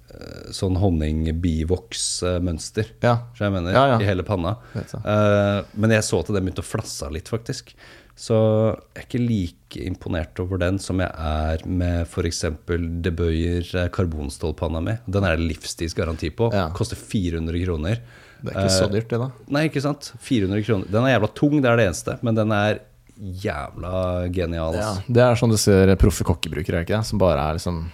Sånn 0.55 0.77
honning-bivoks-mønster. 0.81 2.87
Ja. 3.05 3.15
Så 3.37 3.41
jeg 3.47 3.53
mener, 3.55 3.71
Ja, 3.75 3.85
ja. 3.95 3.99
I 4.01 4.05
hele 4.09 4.25
panna. 4.27 4.53
Uh. 4.75 4.81
Eh, 4.81 5.61
men 5.75 5.89
jeg 5.97 6.05
så 6.07 6.17
at 6.21 6.29
den 6.31 6.45
begynte 6.45 6.65
å 6.65 6.73
flasse 6.73 7.05
litt, 7.15 7.29
faktisk. 7.33 7.67
Så 8.15 8.37
jeg 8.95 8.95
er 8.95 9.07
ikke 9.09 9.27
like 9.27 9.81
imponert 9.83 10.39
over 10.39 10.55
den 10.63 10.79
som 10.79 11.01
jeg 11.03 11.11
er 11.11 11.59
med 11.67 12.07
f.eks. 12.07 12.45
De 13.03 13.11
Bøyer 13.11 13.67
eh, 13.75 13.89
karbonstålpanna 13.95 14.81
mi. 14.85 14.95
Den 15.11 15.25
er 15.27 15.33
det 15.37 15.49
livstidsgaranti 15.51 16.31
på. 16.39 16.45
Ja. 16.55 16.69
Koster 16.77 16.99
400 17.01 17.65
kroner. 17.65 17.97
Det 18.45 18.51
er 18.53 18.57
ikke 18.61 18.77
så 18.77 18.89
dyrt, 18.93 19.11
det, 19.11 19.19
da. 19.23 19.29
Nei, 19.57 19.63
ikke 19.71 19.83
sant? 19.83 20.03
400 20.23 20.63
kroner. 20.67 20.87
Den 20.93 21.05
er 21.09 21.13
jævla 21.17 21.31
tung, 21.35 21.55
det 21.65 21.71
er 21.71 21.77
det 21.81 21.87
eneste. 21.89 22.13
Men 22.27 22.35
den 22.39 22.51
er 22.55 22.75
jævla 23.17 24.29
genial. 24.35 24.77
Ja, 24.79 24.91
det 25.07 25.25
er 25.25 25.39
sånn 25.39 25.55
du 25.55 25.59
ser 25.61 25.93
proffe 26.01 26.27
kokkebrukere, 26.27 26.83
er 26.83 26.87
ikke 26.87 26.99
det? 26.99 27.09
Som 27.09 27.21
bare 27.23 27.49
er 27.49 27.59
liksom 27.59 27.85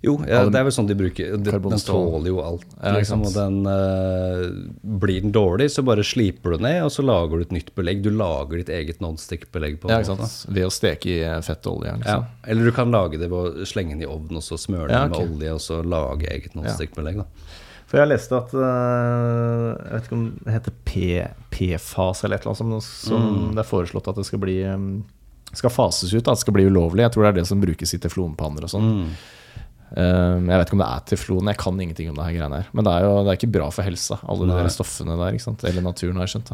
Jo, 0.00 0.14
ja, 0.24 0.46
det 0.48 0.56
er 0.56 0.64
vel 0.64 0.72
sånn 0.72 0.86
de 0.88 0.94
bruker. 0.96 1.34
Den, 1.36 1.60
den 1.60 1.82
tåler 1.84 2.30
jo 2.30 2.38
alt. 2.40 2.64
Liksom, 2.80 3.20
og 3.28 3.34
den 3.34 3.58
uh, 3.68 4.46
Blir 4.80 5.20
den 5.26 5.34
dårlig, 5.34 5.66
så 5.74 5.84
bare 5.84 6.04
sliper 6.06 6.56
du 6.56 6.64
ned, 6.64 6.78
og 6.86 6.92
så 6.94 7.04
lager 7.04 7.36
du 7.36 7.44
et 7.44 7.52
nytt 7.52 7.68
belegg. 7.76 8.00
Du 8.06 8.08
lager 8.14 8.62
ditt 8.62 8.72
eget 8.72 9.02
nonstick-belegg. 9.04 9.76
på 9.82 9.92
Ja? 9.92 10.00
Ved 10.00 10.64
å 10.64 10.72
steke 10.72 11.12
i 11.12 11.18
fett 11.44 11.68
og 11.68 11.82
olje. 11.82 11.92
Ja. 11.92 11.98
Liksom. 12.00 12.28
Eller 12.48 12.70
du 12.70 12.74
kan 12.76 12.94
lage 12.96 13.20
det 13.20 13.28
ved 13.28 13.60
å 13.60 13.68
slenge 13.68 13.92
den 13.92 14.06
i 14.06 14.08
ovnen 14.08 14.40
og 14.40 14.46
så 14.46 14.56
smøre 14.60 14.88
den 14.88 14.96
Ja, 14.96 15.10
med 15.12 15.20
olje 15.20 15.58
og 15.58 15.60
så 15.66 15.82
lage 15.84 16.30
eget 16.32 16.56
nonstick-belegg. 16.56 17.20
For 17.90 18.00
jeg 18.00 18.06
leste 18.12 18.38
at 18.38 18.52
øh, 18.54 19.64
Jeg 19.74 19.96
vet 19.96 20.04
ikke 20.06 20.16
om 20.16 20.26
det 20.46 20.52
heter 20.54 20.74
PFAS 21.50 22.22
eller 22.24 22.38
et 22.38 22.46
eller 22.46 22.62
annet 22.62 22.86
som, 22.86 23.24
mm. 23.24 23.48
det 23.56 23.64
er 23.64 23.68
foreslått 23.68 24.08
at 24.12 24.20
det 24.20 24.24
skal 24.28 24.40
bli 24.40 24.60
skal 25.52 25.72
fases 25.74 26.14
ut. 26.14 26.22
At 26.22 26.38
det 26.38 26.44
skal 26.44 26.56
bli 26.56 26.68
ulovlig. 26.70 27.04
Jeg 27.04 27.14
tror 27.16 27.26
det 27.26 27.32
er 27.32 27.38
det 27.40 27.46
som 27.50 27.60
brukes 27.60 27.94
i 27.96 28.00
teflonpanner 28.00 28.64
og 28.64 28.72
sånn. 28.72 28.88
Øhm, 28.88 29.12
jeg 29.96 30.46
vet 30.46 30.68
ikke 30.68 30.76
om 30.78 30.82
det 30.84 30.88
er 30.88 31.06
teflon, 31.10 31.50
jeg 31.50 31.58
kan 31.60 31.80
ingenting 31.82 32.10
om 32.12 32.18
det 32.18 32.26
her 32.28 32.36
greiene 32.38 32.62
her. 32.62 32.72
Men 32.76 32.86
det 32.86 32.96
er 32.96 33.06
jo 33.06 33.14
det 33.24 33.32
er 33.32 33.38
ikke 33.40 33.54
bra 33.58 33.70
for 33.74 33.86
helsa, 33.86 34.20
alle 34.22 34.46
de 34.48 34.58
der 34.58 34.72
stoffene 34.72 35.16
der. 35.18 35.38
Eller 35.70 35.86
naturen, 35.86 36.20
har 36.20 36.28
jeg 36.28 36.36
skjønt. 36.36 36.52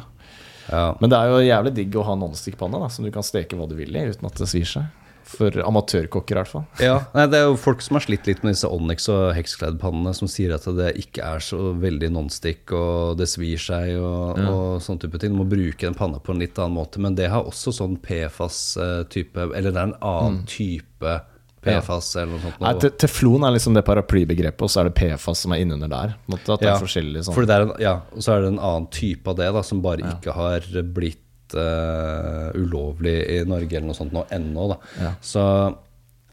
Ja. 0.71 0.85
Men 1.01 1.13
det 1.13 1.19
er 1.19 1.33
jo 1.33 1.43
jævlig 1.47 1.75
digg 1.77 1.99
å 1.99 2.07
ha 2.07 2.15
nonstick-panne 2.19 2.87
som 2.91 3.07
du 3.07 3.13
kan 3.15 3.27
steke 3.27 3.59
hva 3.59 3.69
du 3.71 3.77
vil 3.79 3.95
i 3.95 4.07
uten 4.11 4.31
at 4.31 4.41
det 4.41 4.49
svir 4.51 4.69
seg. 4.69 5.03
For 5.27 5.51
amatørkokker, 5.59 6.37
i 6.37 6.39
hvert 6.39 6.51
fall. 6.53 6.65
Ja, 6.79 7.01
nei, 7.11 7.25
Det 7.27 7.41
er 7.41 7.49
jo 7.49 7.57
folk 7.59 7.81
som 7.83 7.99
har 7.99 8.05
slitt 8.05 8.29
litt 8.31 8.45
med 8.47 8.55
disse 8.55 8.69
Onyx 8.71 9.09
og 9.11 9.33
Hexclad-pannene, 9.35 10.13
som 10.15 10.31
sier 10.31 10.55
at 10.55 10.69
det 10.79 10.93
ikke 11.03 11.27
er 11.27 11.43
så 11.43 11.73
veldig 11.83 12.13
nonstick, 12.15 12.71
og 12.71 13.19
det 13.19 13.27
svir 13.33 13.59
seg 13.59 13.97
og, 13.99 14.39
og 14.39 14.67
sånn 14.85 15.01
type 15.03 15.19
ting. 15.19 15.35
Du 15.35 15.41
må 15.41 15.49
bruke 15.51 15.83
den 15.83 15.99
panne 15.99 16.23
på 16.23 16.31
en 16.31 16.45
litt 16.45 16.59
annen 16.63 16.79
måte. 16.79 17.03
Men 17.03 17.19
det 17.19 17.33
har 17.33 17.43
også 17.43 17.75
sånn 17.75 17.99
PFAS-type 18.07 19.49
Eller 19.51 19.75
det 19.75 19.83
er 19.83 19.91
en 19.91 19.99
annen 19.99 20.45
type 20.47 21.19
PFAS 21.67 22.09
eller 22.17 22.33
noe 22.33 22.45
sånt. 22.45 22.59
Nei, 22.63 22.73
te 22.83 22.91
teflon 23.05 23.47
er 23.47 23.55
liksom 23.57 23.77
det 23.77 23.85
paraplybegrepet, 23.87 24.65
og 24.65 24.73
så 24.73 24.83
er 24.83 24.91
det 24.91 24.97
PFAS 24.99 25.45
som 25.45 25.55
er 25.57 25.63
innunder 25.65 25.91
der. 25.93 26.17
At 26.37 26.51
det 26.63 26.71
er 26.71 26.83
forskjellig 26.83 27.27
sånn. 27.27 27.37
For 27.37 27.49
det 27.49 27.61
en, 27.67 27.75
ja, 27.83 27.99
og 28.15 28.25
så 28.25 28.37
er 28.37 28.45
det 28.45 28.53
en 28.55 28.63
annen 28.63 28.91
type 28.95 29.33
av 29.33 29.41
det, 29.41 29.49
da, 29.59 29.65
som 29.67 29.83
bare 29.85 30.15
ikke 30.17 30.37
har 30.37 30.69
blitt 30.97 31.57
uh, 31.57 32.55
ulovlig 32.57 33.17
i 33.37 33.41
Norge 33.49 33.77
eller 33.77 33.91
noe 33.91 33.99
sånt 33.99 34.15
nå 34.17 34.25
ennå. 34.35 34.71
Da. 34.73 34.79
Ja. 35.03 35.13
Så 35.25 35.45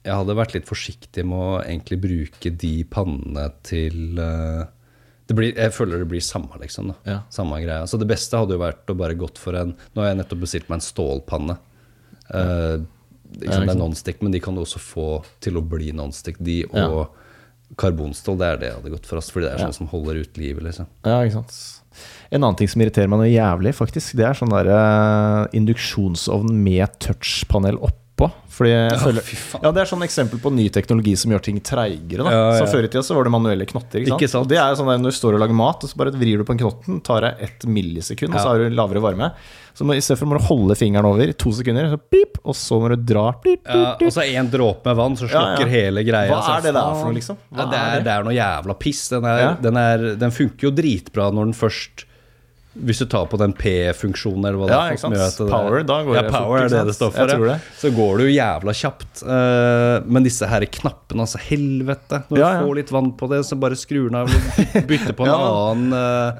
jeg 0.04 0.20
hadde 0.20 0.38
vært 0.38 0.56
litt 0.58 0.68
forsiktig 0.68 1.26
med 1.28 1.40
å 1.40 1.60
egentlig 1.64 2.00
bruke 2.04 2.54
de 2.64 2.74
pannene 2.92 3.50
til 3.66 4.20
uh, 4.20 4.64
det 5.30 5.38
blir, 5.38 5.54
Jeg 5.56 5.72
føler 5.72 6.02
det 6.04 6.10
blir 6.12 6.24
samme, 6.24 6.52
liksom. 6.60 6.92
Ja. 7.08 7.22
Samme 7.32 7.62
greia. 7.64 7.86
Så 7.88 8.00
det 8.02 8.10
beste 8.10 8.40
hadde 8.40 8.58
jo 8.58 8.64
vært 8.64 8.90
å 8.92 8.98
bare 9.00 9.16
gått 9.16 9.40
for 9.40 9.56
en 9.56 9.72
Nå 9.96 10.04
har 10.04 10.12
jeg 10.12 10.20
nettopp 10.20 10.42
bestilt 10.44 10.68
meg 10.68 10.82
en 10.82 10.90
stålpanne. 10.90 11.56
Ja. 12.24 12.42
sant, 12.42 12.84
det 13.42 13.52
er 13.54 13.78
nonstick, 13.80 14.22
men 14.24 14.34
de 14.36 14.42
kan 14.44 14.56
du 14.56 14.64
også 14.64 14.82
få 14.82 15.08
til 15.44 15.60
å 15.60 15.66
bli 15.66 15.92
nonstick. 15.96 16.40
De 16.44 16.64
og 16.70 17.14
karbonstål, 17.80 18.38
det 18.40 18.50
er 18.50 18.60
det 18.62 18.70
jeg 18.70 18.80
hadde 18.80 18.94
gått 18.94 19.08
for. 19.10 19.22
ass, 19.22 19.32
Fordi 19.34 19.48
det 19.48 19.56
er 19.56 19.64
sånn 19.66 19.80
som 19.82 19.90
holder 19.94 20.22
ut 20.22 20.38
livet, 20.40 20.64
liksom. 20.68 20.90
Ja, 21.06 21.22
ikke 21.24 21.42
sant. 21.42 21.58
En 22.34 22.42
annen 22.42 22.58
ting 22.58 22.70
som 22.70 22.82
irriterer 22.82 23.10
meg 23.12 23.22
noe 23.22 23.32
jævlig, 23.32 23.74
faktisk, 23.78 24.16
det 24.18 24.26
er 24.26 24.38
sånn 24.38 24.54
der 24.54 24.70
uh, 24.74 25.44
induksjonsovn 25.56 26.54
med 26.66 26.96
touchpanel 27.04 27.78
oppå. 27.82 28.30
Fordi 28.54 28.70
jeg 28.70 28.98
føler, 29.02 29.26
fy 29.26 29.38
ja, 29.64 29.72
Det 29.74 29.82
er 29.82 29.90
sånn 29.90 30.06
eksempel 30.06 30.42
på 30.42 30.52
ny 30.54 30.68
teknologi 30.74 31.16
som 31.18 31.34
gjør 31.34 31.44
ting 31.48 31.58
treigere. 31.66 32.26
Ja, 32.30 32.44
ja. 32.54 32.60
Så 32.62 32.70
Før 32.70 32.86
i 32.86 32.92
tida 32.92 33.02
så 33.06 33.18
var 33.18 33.26
det 33.26 33.34
manuelle 33.34 33.66
knotter. 33.70 34.02
Ikke 34.02 34.14
sant? 34.14 34.22
Ikke 34.22 34.34
sant. 34.36 34.50
Det 34.52 34.60
er 34.62 34.78
sånn 34.78 34.92
der 34.92 35.02
Når 35.02 35.16
du 35.16 35.18
står 35.18 35.38
og 35.38 35.44
lager 35.44 35.58
mat, 35.58 35.86
og 35.86 35.90
så 35.90 36.00
bare 36.02 36.14
vrir 36.14 36.42
du 36.42 36.46
på 36.46 36.54
en 36.54 36.62
knotten, 36.62 37.02
tar 37.06 37.26
deg 37.26 37.42
ett 37.48 37.66
millisekund, 37.66 38.34
og 38.34 38.40
så 38.40 38.54
har 38.54 38.62
du 38.62 38.78
lavere 38.78 39.02
varme. 39.04 39.34
Så 39.74 39.84
må, 39.90 39.96
i 39.98 40.02
stedet 40.06 40.20
for 40.20 40.30
må 40.30 40.38
du 40.38 40.44
holde 40.46 40.76
fingeren 40.78 41.08
over 41.10 41.26
i 41.26 41.34
to 41.34 41.50
sekunder, 41.52 41.88
så 41.90 41.98
pip, 41.98 42.38
og 42.46 42.54
så 42.54 42.78
må 42.80 42.92
du 42.94 42.96
dra 43.10 43.32
pip, 43.42 43.64
pip, 43.64 43.74
Ja, 43.74 43.96
pip. 43.98 44.06
og 44.08 44.14
så 44.14 44.22
én 44.30 44.52
dråpe 44.54 44.86
med 44.86 44.96
vann, 45.00 45.16
så 45.18 45.26
slukker 45.26 45.66
Ja, 45.66 45.66
ja. 45.66 45.74
hele 45.74 46.04
greia. 46.06 46.30
Hva 46.30 46.58
er 46.60 46.62
det 46.68 46.74
der 46.78 46.94
for 46.94 47.06
noe, 47.10 47.18
liksom? 47.18 47.38
Ja, 47.50 47.66
det, 47.72 47.80
er 47.82 48.02
det? 48.06 48.14
er 48.14 48.24
noe 48.30 48.36
jævla 48.38 48.76
piss. 48.80 49.10
Den, 49.10 49.26
er, 49.26 49.40
Ja. 49.42 49.54
den, 49.60 49.78
er, 49.78 50.16
den 50.22 50.32
funker 50.32 50.70
jo 50.70 50.72
dritbra 50.72 51.32
når 51.34 51.46
den 51.50 51.54
først 51.58 52.06
Hvis 52.74 52.98
du 52.98 53.06
tar 53.06 53.28
på 53.30 53.38
den 53.38 53.52
P-funksjonen, 53.54 54.48
eller 54.50 54.58
hva 54.58 54.66
det 54.66 54.74
Ja, 54.74 54.86
er. 54.94 54.98
som 54.98 55.12
gjør 55.14 55.28
at 55.28 55.38
det- 55.38 55.50
Power, 55.52 55.84
da 55.84 55.98
går 56.04 56.16
ja, 56.16 56.22
det 56.24 56.32
fort, 56.32 56.42
power 56.42 56.58
ikke 56.58 56.66
er 56.66 56.70
det 56.70 56.86
det 56.88 56.96
står 56.96 57.12
for. 57.14 57.28
Ja. 57.30 57.38
det. 57.54 57.62
Så 57.78 57.92
går 57.94 58.18
det 58.18 58.24
jo 58.26 58.34
jævla 58.34 58.74
kjapt. 58.74 59.22
Eh, 59.30 60.02
men 60.10 60.24
disse 60.24 60.48
her 60.50 60.62
knappene, 60.66 61.22
altså 61.22 61.38
helvete. 61.38 62.24
Når 62.32 62.38
Ja, 62.40 62.50
du 62.50 62.58
ja. 62.58 62.62
får 62.66 62.76
litt 62.76 62.90
vann 62.92 63.12
på 63.14 63.30
det, 63.30 63.42
så 63.46 63.60
bare 63.60 63.76
skrur 63.78 64.10
den 64.10 64.16
av 64.16 64.28
bytter 64.90 65.14
på 65.14 65.22
en 65.22 65.30
Ja, 65.34 65.38
annen 65.70 65.94
eh, 65.94 66.34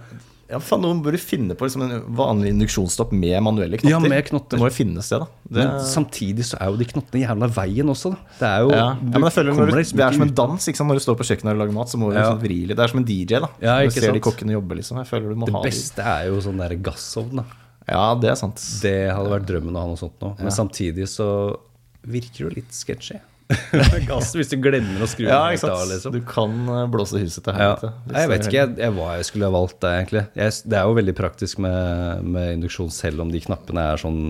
Ja, 0.54 0.60
faen, 0.62 0.84
Noen 0.86 1.00
burde 1.02 1.18
finne 1.22 1.56
på 1.58 1.66
liksom 1.66 1.82
en 1.88 1.94
vanlig 2.14 2.52
induksjonsstopp 2.54 3.12
med 3.18 3.40
manuelle 3.42 3.80
knotter. 3.82 3.90
Ja, 3.96 4.00
med 4.00 4.28
knotter. 4.28 4.54
Det 4.56 4.62
må 4.62 4.70
jo 4.70 4.76
finnes, 4.76 5.10
det, 5.10 5.18
da. 5.24 5.28
Det, 5.50 5.64
Men 5.64 5.80
samtidig 5.90 6.46
så 6.46 6.60
er 6.62 6.70
jo 6.70 6.78
de 6.78 6.86
knottene 6.92 7.24
jævla 7.24 7.50
veien 7.56 7.90
også, 7.94 8.14
da. 8.14 8.36
Det 8.38 8.50
er 8.52 8.60
jo 8.68 8.70
ja. 8.76 8.84
ja, 8.94 9.16
men 9.18 9.26
jeg 9.28 9.36
føler 9.40 9.58
når 9.58 9.72
du, 9.72 9.76
liksom 9.80 9.98
Det 10.00 10.06
er 10.06 10.18
som 10.20 10.26
en 10.28 10.36
dans. 10.44 10.68
ikke 10.70 10.82
sant? 10.82 10.92
Når 10.94 11.02
du 11.02 11.06
står 11.08 11.18
på 11.24 11.28
kjøkkenet 11.32 11.56
og 11.56 11.62
lager 11.64 11.78
mat, 11.80 11.90
så 11.90 11.98
må 12.02 12.12
du 12.12 12.16
Ja. 12.20 12.28
liksom 12.30 12.44
vri 12.46 12.60
litt. 12.70 12.78
Det 12.78 12.86
er 12.86 12.94
som 12.94 13.02
en 13.02 13.10
DJ. 13.10 13.42
da 13.42 13.50
Ja, 13.66 13.76
ikke 13.82 13.98
du 13.98 14.06
ser 14.06 14.14
de 14.20 14.24
kokkene 14.30 14.54
jobbe. 14.56 14.78
liksom 14.78 15.02
Jeg 15.02 15.10
føler 15.10 15.34
du 15.34 15.36
må 15.42 15.50
Det 15.50 15.56
ha 15.58 15.62
Det 15.66 15.72
beste 15.74 16.08
er 16.14 16.30
jo 16.30 16.40
sånn 16.46 16.62
der 16.64 16.76
gassovn, 16.78 17.36
da. 17.42 17.46
Ja, 17.90 18.06
det 18.16 18.30
er 18.32 18.36
sant. 18.40 18.62
Det 18.82 18.96
hadde 19.12 19.34
vært 19.34 19.50
drømmen 19.50 19.76
å 19.76 19.82
ha 19.84 19.88
noe 19.92 20.00
sånt 20.00 20.22
nå. 20.22 20.36
Men 20.40 20.54
samtidig 20.56 21.10
så 21.12 21.58
virker 22.06 22.38
det 22.38 22.46
jo 22.46 22.56
litt 22.62 22.72
sketchy. 22.72 23.20
Gass 24.10 24.34
hvis 24.38 24.52
du 24.52 24.58
glemmer 24.64 25.04
å 25.04 25.08
skru 25.10 25.26
Ja, 25.28 25.42
den 25.52 25.72
av, 25.72 25.86
liksom. 25.90 26.16
Du 26.16 26.22
kan 26.28 26.54
eh, 26.68 26.84
blåse 26.92 27.22
huset 27.22 27.46
til 27.46 27.58
helvete. 27.58 27.92
Ja. 28.10 28.18
Jeg 28.20 28.32
vet 28.32 28.48
ikke 28.48 28.60
jeg, 28.60 28.76
jeg, 28.84 28.96
hva 28.98 29.16
jeg 29.18 29.30
skulle 29.30 29.50
ha 29.50 29.56
valgt 29.56 29.80
der, 29.84 29.98
egentlig. 30.02 30.26
Jeg, 30.40 30.60
det 30.70 30.80
er 30.80 30.90
jo 30.90 31.00
veldig 31.00 31.16
praktisk 31.18 31.64
med, 31.64 32.30
med 32.36 32.60
induksjon, 32.60 32.94
selv 32.94 33.26
om 33.26 33.34
de 33.34 33.42
knappene 33.44 33.88
er 33.94 34.04
sånn 34.04 34.22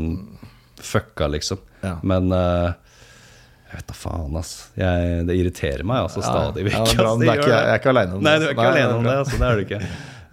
fucka, 0.84 1.30
liksom. 1.34 1.62
Ja. 1.84 1.98
Men 2.04 2.32
uh, 2.34 2.72
jeg 3.74 3.80
vet 3.80 3.90
da 3.90 3.98
faen, 3.98 4.40
ass. 4.40 4.54
Jeg, 4.78 5.22
det 5.26 5.36
irriterer 5.40 5.86
meg 5.88 6.06
altså 6.06 6.22
stadig 6.22 6.68
vekk. 6.68 6.76
Ja, 6.78 6.88
det 6.90 6.98
bra, 7.00 7.14
det 7.18 7.30
er 7.30 7.40
ikke, 7.40 7.54
jeg 7.54 7.70
er 7.72 7.80
ikke 7.82 7.94
aleine 7.94 8.18
om 8.18 8.20
det. 8.20 8.28
Nei, 8.28 8.36
du 8.38 8.46
er 8.46 8.56
ikke 8.56 8.72
alene 8.72 8.98
om 9.00 9.08
det. 9.08 9.16
Altså, 9.24 9.40
det 9.40 9.48
er 9.48 9.56
du 9.58 9.64
ikke. 9.68 9.80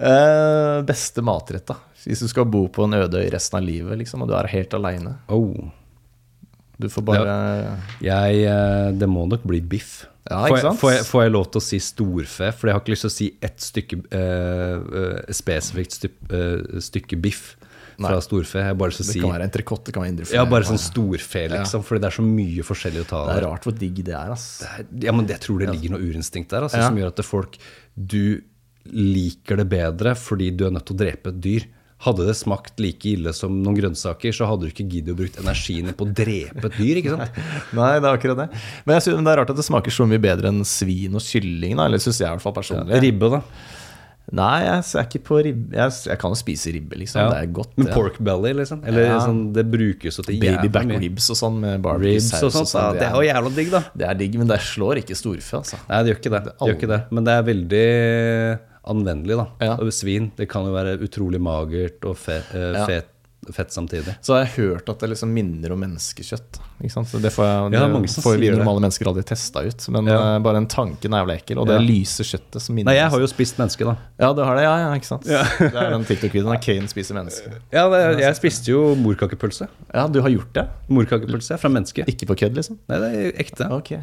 Uh, 0.00 0.76
beste 0.90 1.24
matrett, 1.24 1.66
da? 1.70 1.78
Hvis 2.04 2.24
du 2.24 2.28
skal 2.32 2.48
bo 2.48 2.66
på 2.72 2.84
en 2.84 2.96
øde 3.00 3.20
øy 3.20 3.28
resten 3.32 3.60
av 3.60 3.64
livet, 3.64 4.00
liksom, 4.00 4.24
og 4.24 4.30
du 4.30 4.36
er 4.36 4.48
helt 4.52 4.76
aleine. 4.76 5.14
Oh. 5.32 5.70
Du 6.80 6.88
får 6.88 7.04
bare 7.04 7.34
Jeg, 8.04 8.42
eh, 8.48 8.90
det 8.96 9.08
må 9.10 9.26
nok 9.28 9.44
bli 9.48 9.60
biff. 9.60 10.06
Ja, 10.30 10.44
får, 10.46 10.58
jeg, 10.60 10.74
får, 10.80 10.92
jeg, 10.94 11.04
får 11.08 11.22
jeg 11.24 11.32
lov 11.34 11.46
til 11.50 11.60
å 11.60 11.64
si 11.64 11.78
storfe? 11.82 12.50
For 12.56 12.68
jeg 12.70 12.76
har 12.76 12.82
ikke 12.84 12.92
lyst 12.94 13.04
til 13.06 13.10
å 13.10 13.14
si 13.16 13.28
ett 13.48 13.64
stykke 13.64 13.98
eh, 14.16 14.76
eh, 15.00 15.32
spesifikt 15.34 15.96
styp- 15.96 16.34
eh, 16.36 16.78
stykke 16.84 17.18
biff 17.24 17.42
fra 18.00 18.14
Nei. 18.14 18.20
storfe. 18.24 18.62
Jeg 18.64 18.76
bare 18.80 18.92
lyst 18.94 19.02
Det 19.02 19.08
si 19.10 19.20
kan 19.20 19.32
være 19.34 19.48
entrecôte, 19.48 19.84
det 19.90 19.94
kan 19.96 20.04
være 20.06 20.12
indrefe. 20.14 20.32
ja, 20.36 20.44
bare 20.48 20.64
sånn 20.68 20.78
storfe, 20.80 21.42
liksom. 21.52 21.82
Fordi 21.84 22.00
det 22.04 22.08
er 22.12 22.16
så 22.16 22.24
mye 22.24 22.64
forskjellig 22.64 23.02
å 23.04 23.08
ta 23.10 23.18
av. 23.24 23.26
Det 23.32 23.34
er 23.42 23.46
rart 23.48 23.66
hvor 23.68 23.76
digg 23.80 23.98
det 24.06 24.14
er, 24.16 24.30
ass. 24.36 24.46
Ja, 25.04 25.12
men 25.12 25.26
jeg 25.28 25.40
tror 25.44 25.58
det 25.64 25.68
ligger 25.74 25.96
noe 25.96 26.06
urinstinkt 26.06 26.48
der, 26.54 26.64
altså, 26.68 26.78
Ja. 26.80 26.88
som 26.88 26.96
gjør 26.96 27.10
at 27.12 27.16
det 27.20 27.26
folk 27.28 27.58
Du 27.98 28.40
liker 28.86 29.56
det 29.60 29.68
bedre 29.68 30.14
fordi 30.16 30.50
du 30.56 30.64
er 30.66 30.70
nødt 30.72 30.86
til 30.88 30.96
å 30.96 31.00
drepe 31.02 31.28
et 31.34 31.40
dyr. 31.44 31.66
Hadde 32.00 32.24
det 32.24 32.34
smakt 32.38 32.78
like 32.80 33.04
ille 33.10 33.32
som 33.36 33.58
noen 33.60 33.76
grønnsaker, 33.76 34.32
så 34.32 34.46
hadde 34.48 34.64
du 34.64 34.70
ikke 34.72 34.86
giddet 34.88 35.12
å 35.12 35.18
bruke 35.18 35.42
energien 35.42 35.90
på 35.92 36.06
å 36.06 36.12
drepe 36.16 36.70
et 36.70 36.78
dyr. 36.80 37.00
ikke 37.02 37.16
sant? 37.16 37.42
Nei, 37.76 37.90
det 38.00 38.08
er 38.08 38.14
akkurat 38.14 38.38
det. 38.40 38.46
Men 38.86 38.96
jeg 38.96 39.04
synes 39.08 39.26
det 39.26 39.34
er 39.34 39.42
rart 39.42 39.52
at 39.52 39.60
det 39.60 39.66
smaker 39.66 39.92
så 39.92 40.06
mye 40.08 40.22
bedre 40.22 40.48
enn 40.48 40.62
svin 40.64 41.18
og 41.18 41.20
kylling. 41.26 41.76
Da. 41.76 41.90
Eller 41.90 42.00
syns 42.00 42.22
jeg 42.22 42.28
i 42.28 42.32
hvert 42.32 42.46
fall 42.46 42.56
personlig. 42.56 43.02
Ribbe, 43.04 43.30
da. 43.36 43.42
Nei, 44.30 44.60
jeg 44.62 44.84
er 44.94 45.06
ikke 45.08 45.20
på 45.26 45.38
ribbe. 45.42 45.74
Jeg, 45.74 45.94
jeg 46.06 46.18
kan 46.22 46.30
jo 46.30 46.38
spise 46.38 46.70
ribbe, 46.72 46.94
liksom. 47.00 47.18
Ja. 47.20 47.28
Det 47.34 47.38
er 47.42 47.52
godt. 47.60 47.72
Men 47.80 47.88
ja. 47.90 47.94
pork 47.98 48.20
belly, 48.22 48.52
liksom? 48.60 48.84
Eller 48.86 49.08
Ja. 49.08 49.18
sånn, 49.24 49.40
det 49.56 49.64
brukes 49.72 50.20
jo 50.20 50.22
til 50.22 50.38
Baby 50.38 50.70
back 50.70 50.92
ribs 51.02 51.26
og 51.34 51.38
sånn 51.40 51.56
med 51.64 51.82
barbecue 51.82 52.14
Ribs 52.20 52.30
og 52.38 52.54
sånt, 52.54 52.70
ja, 52.78 52.92
det 52.94 53.08
er 53.08 53.16
jo 53.18 53.26
jævla 53.26 53.52
digg, 53.56 53.72
da. 53.74 53.82
det 53.92 54.06
er 54.06 54.18
digg, 54.20 54.38
men 54.38 54.46
det 54.52 54.60
slår 54.62 55.02
ikke 55.02 55.18
storfe, 55.18 55.58
altså. 55.58 55.80
Nei, 55.88 56.00
det 56.06 56.12
gjør 56.14 56.20
ikke 56.22 56.34
det. 56.36 56.42
det, 56.46 56.54
gjør 56.62 56.78
ikke 56.78 56.92
det. 56.94 57.00
Men 57.10 57.26
det 57.26 57.34
er 57.34 57.48
veldig 57.50 57.86
anvendelig, 58.90 59.38
da. 59.40 59.46
Ja. 59.64 59.78
Og 59.80 59.92
svin. 59.94 60.30
Det 60.36 60.48
kan 60.50 60.66
jo 60.68 60.74
være 60.76 60.98
utrolig 61.06 61.40
magert 61.40 62.04
og 62.10 62.18
fe, 62.18 62.42
eh, 62.52 62.72
Ja. 62.76 62.84
fet, 62.86 63.08
fett 63.56 63.70
samtidig. 63.72 64.12
Så 64.20 64.34
har 64.36 64.42
jeg 64.44 64.52
hørt 64.58 64.88
at 64.92 64.98
det 65.00 65.08
liksom 65.14 65.30
minner 65.32 65.72
om 65.72 65.80
menneskekjøtt. 65.80 66.58
Ikke 66.84 66.92
sant? 66.92 67.08
Så 67.08 67.20
det 67.22 67.30
får, 67.32 67.46
jeg, 67.48 67.72
Ja, 67.72 67.86
det 67.86 67.92
mange 67.94 68.08
får 68.12 68.36
vi 68.38 68.50
det. 68.50 68.58
normale 68.58 68.82
mennesker 68.84 69.08
aldri 69.08 69.24
testa 69.24 69.62
ut. 69.64 69.88
Men 69.88 70.06
Ja. 70.06 70.36
eh, 70.36 70.38
bare 70.44 70.54
den 70.60 70.66
tanken 70.66 71.14
er 71.14 71.22
jævla 71.24 71.36
ekkel. 71.40 71.58
Og 71.58 71.66
det 71.66 71.78
Ja. 71.80 71.86
lyse 71.86 72.20
kjøttet 72.22 72.60
som 72.60 72.74
minner 72.76 72.92
Nei, 72.92 72.96
jeg 73.00 73.10
har 73.10 73.18
jo 73.18 73.26
spist 73.26 73.56
menneske, 73.56 73.84
da. 73.88 73.96
Ja, 74.20 74.32
du 74.34 74.42
har 74.44 74.54
det? 74.56 74.62
Ja, 74.64 74.76
ja, 74.76 74.94
ikke 74.94 75.06
sant? 75.08 75.24
Det 75.72 75.74
er 75.74 75.90
den 75.90 76.04
TikTok-videoen 76.04 76.54
av 76.54 76.60
Kane 76.62 76.86
spiser 76.86 77.14
menneske. 77.16 77.48
Ja, 77.72 77.88
det, 77.88 78.20
jeg 78.20 78.36
spiste 78.36 78.68
jo 78.68 78.94
morkakepølse. 78.94 79.68
Ja, 79.94 80.06
du 80.06 80.20
har 80.20 80.28
gjort 80.28 80.52
det? 80.52 80.68
Morkakepølse 80.90 81.58
fra 81.58 81.70
menneske. 81.70 82.04
Ikke 82.06 82.26
på 82.28 82.36
kødd, 82.36 82.54
liksom? 82.54 82.76
Nei, 82.90 82.98
det 82.98 83.10
er 83.16 83.40
ekte. 83.40 83.70
Ok. 83.72 83.96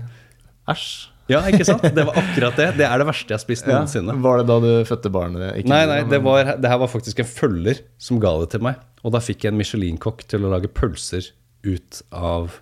Æsj. 0.67 1.07
Ja, 1.29 1.41
ikke 1.49 1.65
sant? 1.67 1.81
Det 1.83 2.05
var 2.07 2.15
akkurat 2.21 2.55
det. 2.55 2.67
Det 2.79 2.85
er 2.87 3.01
det 3.01 3.07
verste 3.09 3.33
jeg 3.33 3.37
har 3.39 3.43
spist 3.43 3.67
Ja. 3.67 3.79
noensinne. 3.79 4.15
Var 4.23 4.37
det 4.41 4.47
da 4.47 4.59
du 4.63 4.69
fødte 4.87 5.11
barnet? 5.11 5.57
Nei, 5.67 5.81
nei, 5.89 6.01
det, 6.07 6.21
var, 6.23 6.53
det 6.57 6.69
her 6.71 6.77
var 6.79 6.87
faktisk 6.91 7.19
en 7.19 7.27
følger 7.29 7.81
som 7.99 8.19
ga 8.23 8.31
det 8.41 8.51
til 8.55 8.63
meg. 8.63 8.75
Og 9.03 9.11
da 9.15 9.19
fikk 9.23 9.43
jeg 9.45 9.51
en 9.53 9.59
Michelin-kokk 9.59 10.23
til 10.31 10.45
å 10.47 10.51
lage 10.55 10.69
pølser 10.71 11.27
ut 11.67 12.01
av 12.15 12.55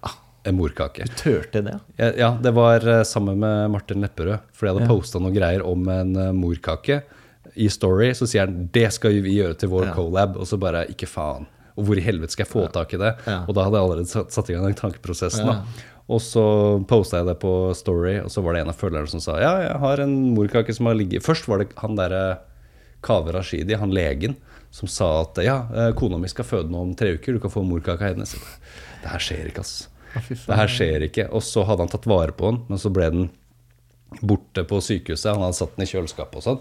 en 0.46 0.58
morkake. 0.58 1.06
Du 1.10 1.16
tørte 1.18 1.62
det? 1.66 1.76
Ja, 1.98 2.10
ja, 2.18 2.32
det 2.42 2.52
var 2.58 2.84
eh, 2.86 3.04
sammen 3.08 3.40
med 3.42 3.72
Martin 3.74 4.02
Lepperød. 4.04 4.50
Fordi 4.54 4.70
jeg 4.70 4.76
hadde 4.76 4.88
Ja. 4.88 4.94
posta 4.94 5.20
noen 5.22 5.34
greier 5.38 5.64
om 5.66 5.88
en 5.90 6.16
eh, 6.16 6.32
morkake. 6.38 7.02
I 7.56 7.68
Story 7.72 8.12
så 8.18 8.28
sier 8.28 8.46
han 8.48 8.68
det 8.74 8.90
skal 8.94 9.14
vi 9.24 9.38
gjøre 9.40 9.58
til 9.62 9.70
vår 9.70 9.88
Ja. 9.92 9.94
colab. 9.98 10.38
Og 10.38 10.46
så 10.50 10.58
bare 10.62 10.86
ikke 10.90 11.08
faen. 11.10 11.46
Og 11.78 11.86
hvor 11.90 11.98
i 11.98 12.04
helvete 12.06 12.32
skal 12.32 12.46
jeg 12.46 12.52
få 12.54 12.66
tak 12.72 12.94
i 12.94 12.98
det? 13.02 13.16
Ja. 13.28 13.42
Og 13.50 13.54
da 13.58 13.64
hadde 13.66 13.78
jeg 13.78 13.84
allerede 13.90 14.08
satt, 14.12 14.32
satt 14.32 14.50
i 14.50 14.54
gang 14.56 14.64
den 14.70 14.78
tankeprosessen. 14.80 15.46
Ja. 15.46 15.54
da 15.60 15.92
Og 16.06 16.20
så 16.22 16.42
posta 16.86 17.18
jeg 17.22 17.26
det 17.32 17.38
på 17.42 17.52
Story, 17.78 18.20
og 18.22 18.30
så 18.30 18.44
var 18.46 18.54
det 18.54 18.62
en 18.62 18.70
av 18.70 18.78
følgerne 18.78 19.10
som 19.10 19.24
sa 19.24 19.40
ja, 19.42 19.54
jeg 19.64 19.80
har 19.82 20.02
en 20.04 20.14
morkake 20.36 20.74
som 20.78 20.86
har 20.86 20.94
ligget 21.00 21.26
Først 21.26 21.48
var 21.50 21.64
det 21.64 21.72
han 21.82 21.98
derre 21.98 22.38
Kaveh 23.06 23.34
Rashidi, 23.34 23.74
han 23.78 23.94
legen, 23.94 24.36
som 24.74 24.90
sa 24.90 25.08
at 25.24 25.38
ja, 25.46 25.56
eh, 25.74 25.92
kona 25.98 26.18
mi 26.22 26.30
skal 26.30 26.46
føde 26.46 26.70
nå 26.74 26.80
om 26.88 26.94
tre 26.98 27.16
uker, 27.18 27.36
du 27.38 27.42
kan 27.44 27.54
få 27.54 27.62
morkaka 27.66 28.12
hennes. 28.12 28.34
Det 29.04 29.12
her 29.12 29.22
skjer 29.22 29.50
ikke, 29.52 29.62
ass. 29.66 29.76
Det 30.32 30.58
her 30.58 30.72
skjer 30.72 31.06
ikke. 31.10 31.28
Og 31.36 31.44
så 31.46 31.62
hadde 31.68 31.86
han 31.86 31.92
tatt 31.92 32.08
vare 32.10 32.34
på 32.34 32.50
den, 32.50 32.62
men 32.70 32.82
så 32.82 32.90
ble 32.94 33.10
den 33.14 33.28
borte 34.26 34.64
på 34.66 34.80
sykehuset. 34.82 35.34
Han 35.36 35.44
hadde 35.46 35.58
satt 35.60 35.76
den 35.78 35.86
i 35.86 35.90
kjøleskapet 35.92 36.40
og 36.42 36.46
sånn. 36.48 36.60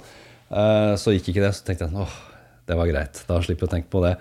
Eh, 0.50 0.92
Så 1.00 1.14
gikk 1.16 1.32
ikke 1.32 1.44
det. 1.46 1.52
Så 1.56 1.64
tenkte 1.68 1.88
jeg 1.88 1.96
åh, 2.04 2.16
det 2.68 2.76
var 2.80 2.90
greit. 2.92 3.22
Da 3.28 3.40
slipper 3.44 3.64
jeg 3.66 3.70
å 3.72 3.74
tenke 3.78 3.92
på 3.94 4.04
det. 4.04 4.14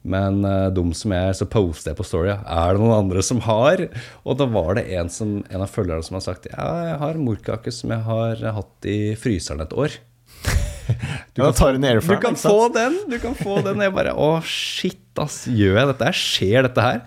Men 0.00 0.40
uh, 0.46 0.70
dum 0.72 0.94
som 0.96 1.12
jeg 1.12 1.28
er, 1.28 1.36
så 1.36 1.46
poster 1.50 1.92
jeg 1.92 1.98
på 1.98 2.06
Story. 2.08 2.32
Er 2.32 2.76
det 2.76 2.80
noen 2.80 2.96
andre 3.02 3.24
som 3.24 3.42
har? 3.44 3.82
Og 4.24 4.38
da 4.40 4.46
var 4.48 4.78
det 4.78 4.86
en, 4.96 5.10
som, 5.12 5.40
en 5.44 5.64
av 5.64 5.72
følgerne 5.72 6.06
som 6.06 6.16
har 6.16 6.24
sagt 6.24 6.48
ja, 6.48 6.68
jeg 6.88 7.00
har 7.02 7.20
morkake 7.20 7.74
som 7.74 7.92
jeg 7.92 8.06
har 8.06 8.44
hatt 8.56 8.88
i 8.88 9.00
fryseren 9.20 9.64
et 9.66 9.76
år. 9.76 9.98
Du 11.36 11.44
kan 11.44 11.54
ta 11.54 11.68
den 11.70 11.84
i 11.86 11.92
Du 12.02 12.16
kan 12.18 12.34
få 12.34 12.66
den! 12.74 12.96
Du 13.06 13.14
kan 13.22 13.36
få 13.38 13.60
den. 13.62 13.78
Jeg 13.84 13.92
bare 13.94 14.10
Å, 14.18 14.40
shit, 14.42 15.04
ass. 15.22 15.44
Gjør 15.46 15.76
jeg 15.78 15.90
dette 15.92 16.08
her? 16.08 16.16
Skjer 16.18 16.66
dette 16.66 16.86
her? 16.86 17.04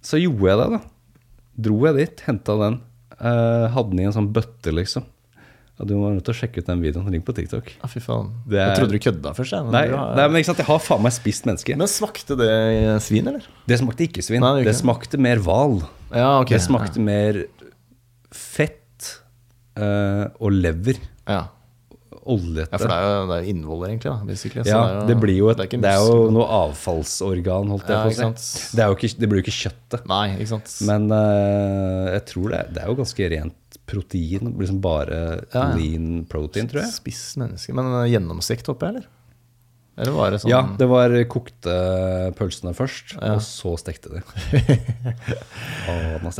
Så 0.00 0.16
gjorde 0.16 0.48
jeg 0.48 0.60
det, 0.62 0.68
da. 0.78 0.80
dro 1.66 1.82
jeg 1.90 1.98
dit, 1.98 2.22
henta 2.24 2.56
den. 2.62 2.78
Uh, 3.20 3.66
hadde 3.74 3.90
den 3.92 4.00
i 4.00 4.06
en 4.08 4.16
sånn 4.16 4.30
bøtte, 4.32 4.72
liksom. 4.72 5.04
Og 5.80 5.88
du 5.88 5.94
må 5.96 6.10
nødt 6.12 6.26
til 6.28 6.34
å 6.34 6.36
sjekke 6.36 6.60
ut 6.60 6.66
den 6.68 6.82
videoen. 6.84 7.06
Ring 7.10 7.22
på 7.24 7.32
TikTok. 7.32 7.70
Ja, 7.80 7.88
fy 7.88 8.00
faen. 8.04 8.26
Det 8.46 8.58
er- 8.60 8.68
Jeg 8.74 8.78
trodde 8.82 8.92
du 8.92 8.98
kødda 9.00 9.30
først. 9.34 9.50
Jeg, 9.56 9.64
men 9.64 9.72
Nei, 9.72 9.86
har- 9.88 10.14
nei, 10.16 10.26
men 10.28 10.36
ikke 10.42 10.50
sant, 10.50 10.58
jeg 10.60 10.66
har 10.66 10.78
faen 10.78 11.02
meg 11.02 11.12
spist 11.12 11.46
menneske. 11.48 11.76
Men 11.76 11.88
smakte 11.88 12.36
det 12.36 13.00
svin, 13.00 13.26
eller? 13.32 13.46
Det 13.66 13.78
smakte 13.80 14.04
ikke 14.06 14.22
svin. 14.22 14.40
Nei, 14.44 14.52
det 14.60 14.66
ikke. 14.66 14.72
det 14.72 14.76
smakte 14.82 15.18
mer 15.18 15.36
hval. 15.38 15.80
Ja, 16.12 16.40
ok. 16.42 16.48
Det 16.52 16.60
smakte 16.60 17.00
mer 17.00 17.44
fett 18.30 18.76
uh, 19.80 20.28
og 20.40 20.52
lever. 20.52 21.00
Ja. 21.26 21.46
Oljete. 22.30 22.68
ja, 22.70 22.76
for 22.78 22.90
det 22.90 22.96
er 23.00 23.06
jo, 23.06 23.20
det 23.30 23.34
er 23.38 23.44
jo 23.46 23.50
innvoller, 23.54 23.88
egentlig. 23.88 24.10
da, 24.12 24.24
basically. 24.28 24.62
Så 24.62 24.68
Ja, 24.74 24.80
er 24.84 25.00
jo- 25.00 25.06
det 25.08 25.16
blir 25.22 25.36
jo, 25.38 25.48
et, 25.48 25.56
det 25.56 25.70
det 25.70 25.84
er 25.88 25.96
er, 25.96 26.04
jo 26.06 26.30
noe 26.30 26.46
avfallsorgan, 26.46 27.70
holdt 27.72 27.86
jeg 27.88 27.96
Ja, 27.96 28.02
på 28.04 28.10
å 28.10 28.38
si. 28.38 28.76
Det, 28.76 28.84
er 28.84 29.18
det 29.20 29.28
blir 29.30 29.40
jo 29.40 29.44
ikke 29.48 29.70
kjøttet. 29.70 30.06
Nei, 30.06 30.36
ikke 30.36 30.48
sant. 30.52 30.76
Men 30.86 31.10
uh, 31.10 32.12
jeg 32.12 32.26
tror 32.26 32.50
det 32.50 32.58
er, 32.60 32.68
det 32.74 32.82
er 32.82 32.86
jo 32.92 32.94
ganske 33.00 33.30
rent 33.30 33.69
protein. 33.90 34.54
Liksom 34.58 34.80
bare 34.84 35.20
Ja, 35.52 35.66
lean 35.74 36.24
protein, 36.30 36.68
tror 36.70 36.84
jeg. 36.84 36.92
Spiss 36.94 37.24
menneske. 37.40 37.74
Men 37.76 37.90
eh, 38.00 38.08
gjennomstekt 38.14 38.70
oppi, 38.72 38.88
eller? 38.92 39.08
Eller 39.98 40.12
var 40.16 40.30
det 40.32 40.38
sånn 40.40 40.48
Ja, 40.52 40.60
det 40.78 40.86
var 40.88 41.12
kokte 41.28 41.72
pølsene 42.38 42.70
først, 42.76 43.16
Ja. 43.18 43.34
og 43.34 43.42
så 43.44 43.74
stekte 43.80 44.08
de. 44.14 44.22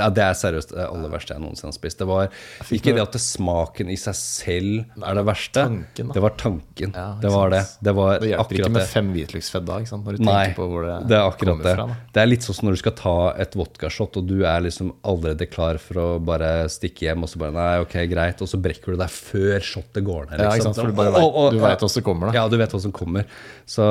Ja, 0.01 0.09
det 0.15 0.23
er 0.23 0.37
seriøst 0.39 0.71
det 0.77 0.85
aller 0.87 1.11
verste 1.13 1.35
jeg 1.35 1.43
noensinne 1.43 1.71
har 1.71 1.77
spist. 1.77 1.99
Det 2.01 2.07
var 2.09 2.29
ikke 2.73 2.95
det 2.97 3.03
at 3.03 3.17
det 3.17 3.21
smaken 3.25 3.91
i 3.93 3.97
seg 4.01 4.17
selv 4.17 5.03
er 5.03 5.19
det 5.19 5.25
verste. 5.27 5.65
tanken, 5.67 6.13
det 6.15 6.23
var 6.23 6.35
tanken. 6.41 6.95
Ja, 6.97 7.07
det 7.21 7.33
var 7.35 7.51
det. 7.53 7.63
Det 7.83 7.95
var 7.97 8.19
Det 8.23 8.31
hjelper 8.31 8.61
ikke 8.61 8.71
med 8.77 8.87
fem 8.89 9.11
hvitløksfett 9.15 9.67
da, 9.67 9.79
ikke 9.83 9.93
sant? 9.93 10.07
når 10.07 10.17
du 10.21 10.25
Nei, 10.25 10.37
tenker 10.47 10.57
på 10.61 10.69
hvor 10.71 10.87
det, 10.87 10.97
det 11.11 11.19
er 11.19 11.27
akkurat 11.27 11.63
det. 11.65 11.75
fra. 11.77 11.87
Det 12.15 12.23
er 12.23 12.31
litt 12.31 12.47
sånn 12.47 12.59
som 12.61 12.69
når 12.71 12.79
du 12.79 12.83
skal 12.85 12.97
ta 13.01 13.17
et 13.45 13.57
vodkashot, 13.59 14.21
og 14.21 14.29
du 14.31 14.37
er 14.47 14.65
liksom 14.65 14.93
allerede 15.03 15.51
klar 15.51 15.81
for 15.83 16.01
å 16.01 16.09
bare 16.25 16.53
stikke 16.73 17.09
hjem, 17.11 17.27
og 17.27 17.33
så 17.33 17.43
bare 17.43 17.57
Nei, 17.61 17.71
ok, 17.85 17.97
greit. 18.11 18.41
Og 18.45 18.49
så 18.49 18.61
brekker 18.63 18.95
du 18.95 19.01
deg 19.03 19.11
før 19.13 19.59
shotet 19.61 20.05
går 20.07 20.31
ned. 20.31 20.39
Ja, 20.41 20.53
liksom. 20.55 20.55
ikke 20.55 20.65
sant? 20.71 20.81
For 20.81 20.87
du 20.95 21.01
bare 21.01 21.15
vet, 21.17 21.53
du 21.57 21.61
vet 21.67 21.85
hva 21.85 21.91
som 21.91 22.07
kommer, 22.07 22.31
da. 22.31 22.39
Ja, 22.41 22.47
du 22.49 22.57
vet 22.61 22.77
hva 22.77 22.81
som 22.87 22.95
kommer. 22.95 23.27
Så 23.69 23.85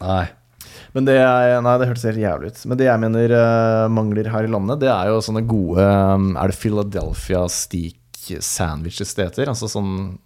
nei. 0.00 0.26
Men 0.94 1.06
det 1.06 1.16
jeg, 1.18 1.58
Nei, 1.64 1.74
det 1.78 1.86
hørtes 1.90 2.06
helt 2.08 2.22
jævlig 2.22 2.50
ut. 2.50 2.62
Men 2.70 2.80
det 2.80 2.88
jeg 2.88 3.02
mener 3.02 3.34
uh, 3.36 3.90
mangler 3.92 4.30
her 4.32 4.46
i 4.46 4.50
landet, 4.50 4.80
det 4.82 4.90
er 4.90 5.10
jo 5.12 5.20
sånne 5.22 5.44
gode 5.48 5.84
um, 5.86 6.32
Er 6.34 6.50
det 6.50 6.58
Philadelphia 6.58 7.44
steak 7.52 7.98
sandwiches 8.42 9.14
det 9.16 9.30
heter? 9.30 9.52
Altså 9.52 9.70
sånn 9.70 10.18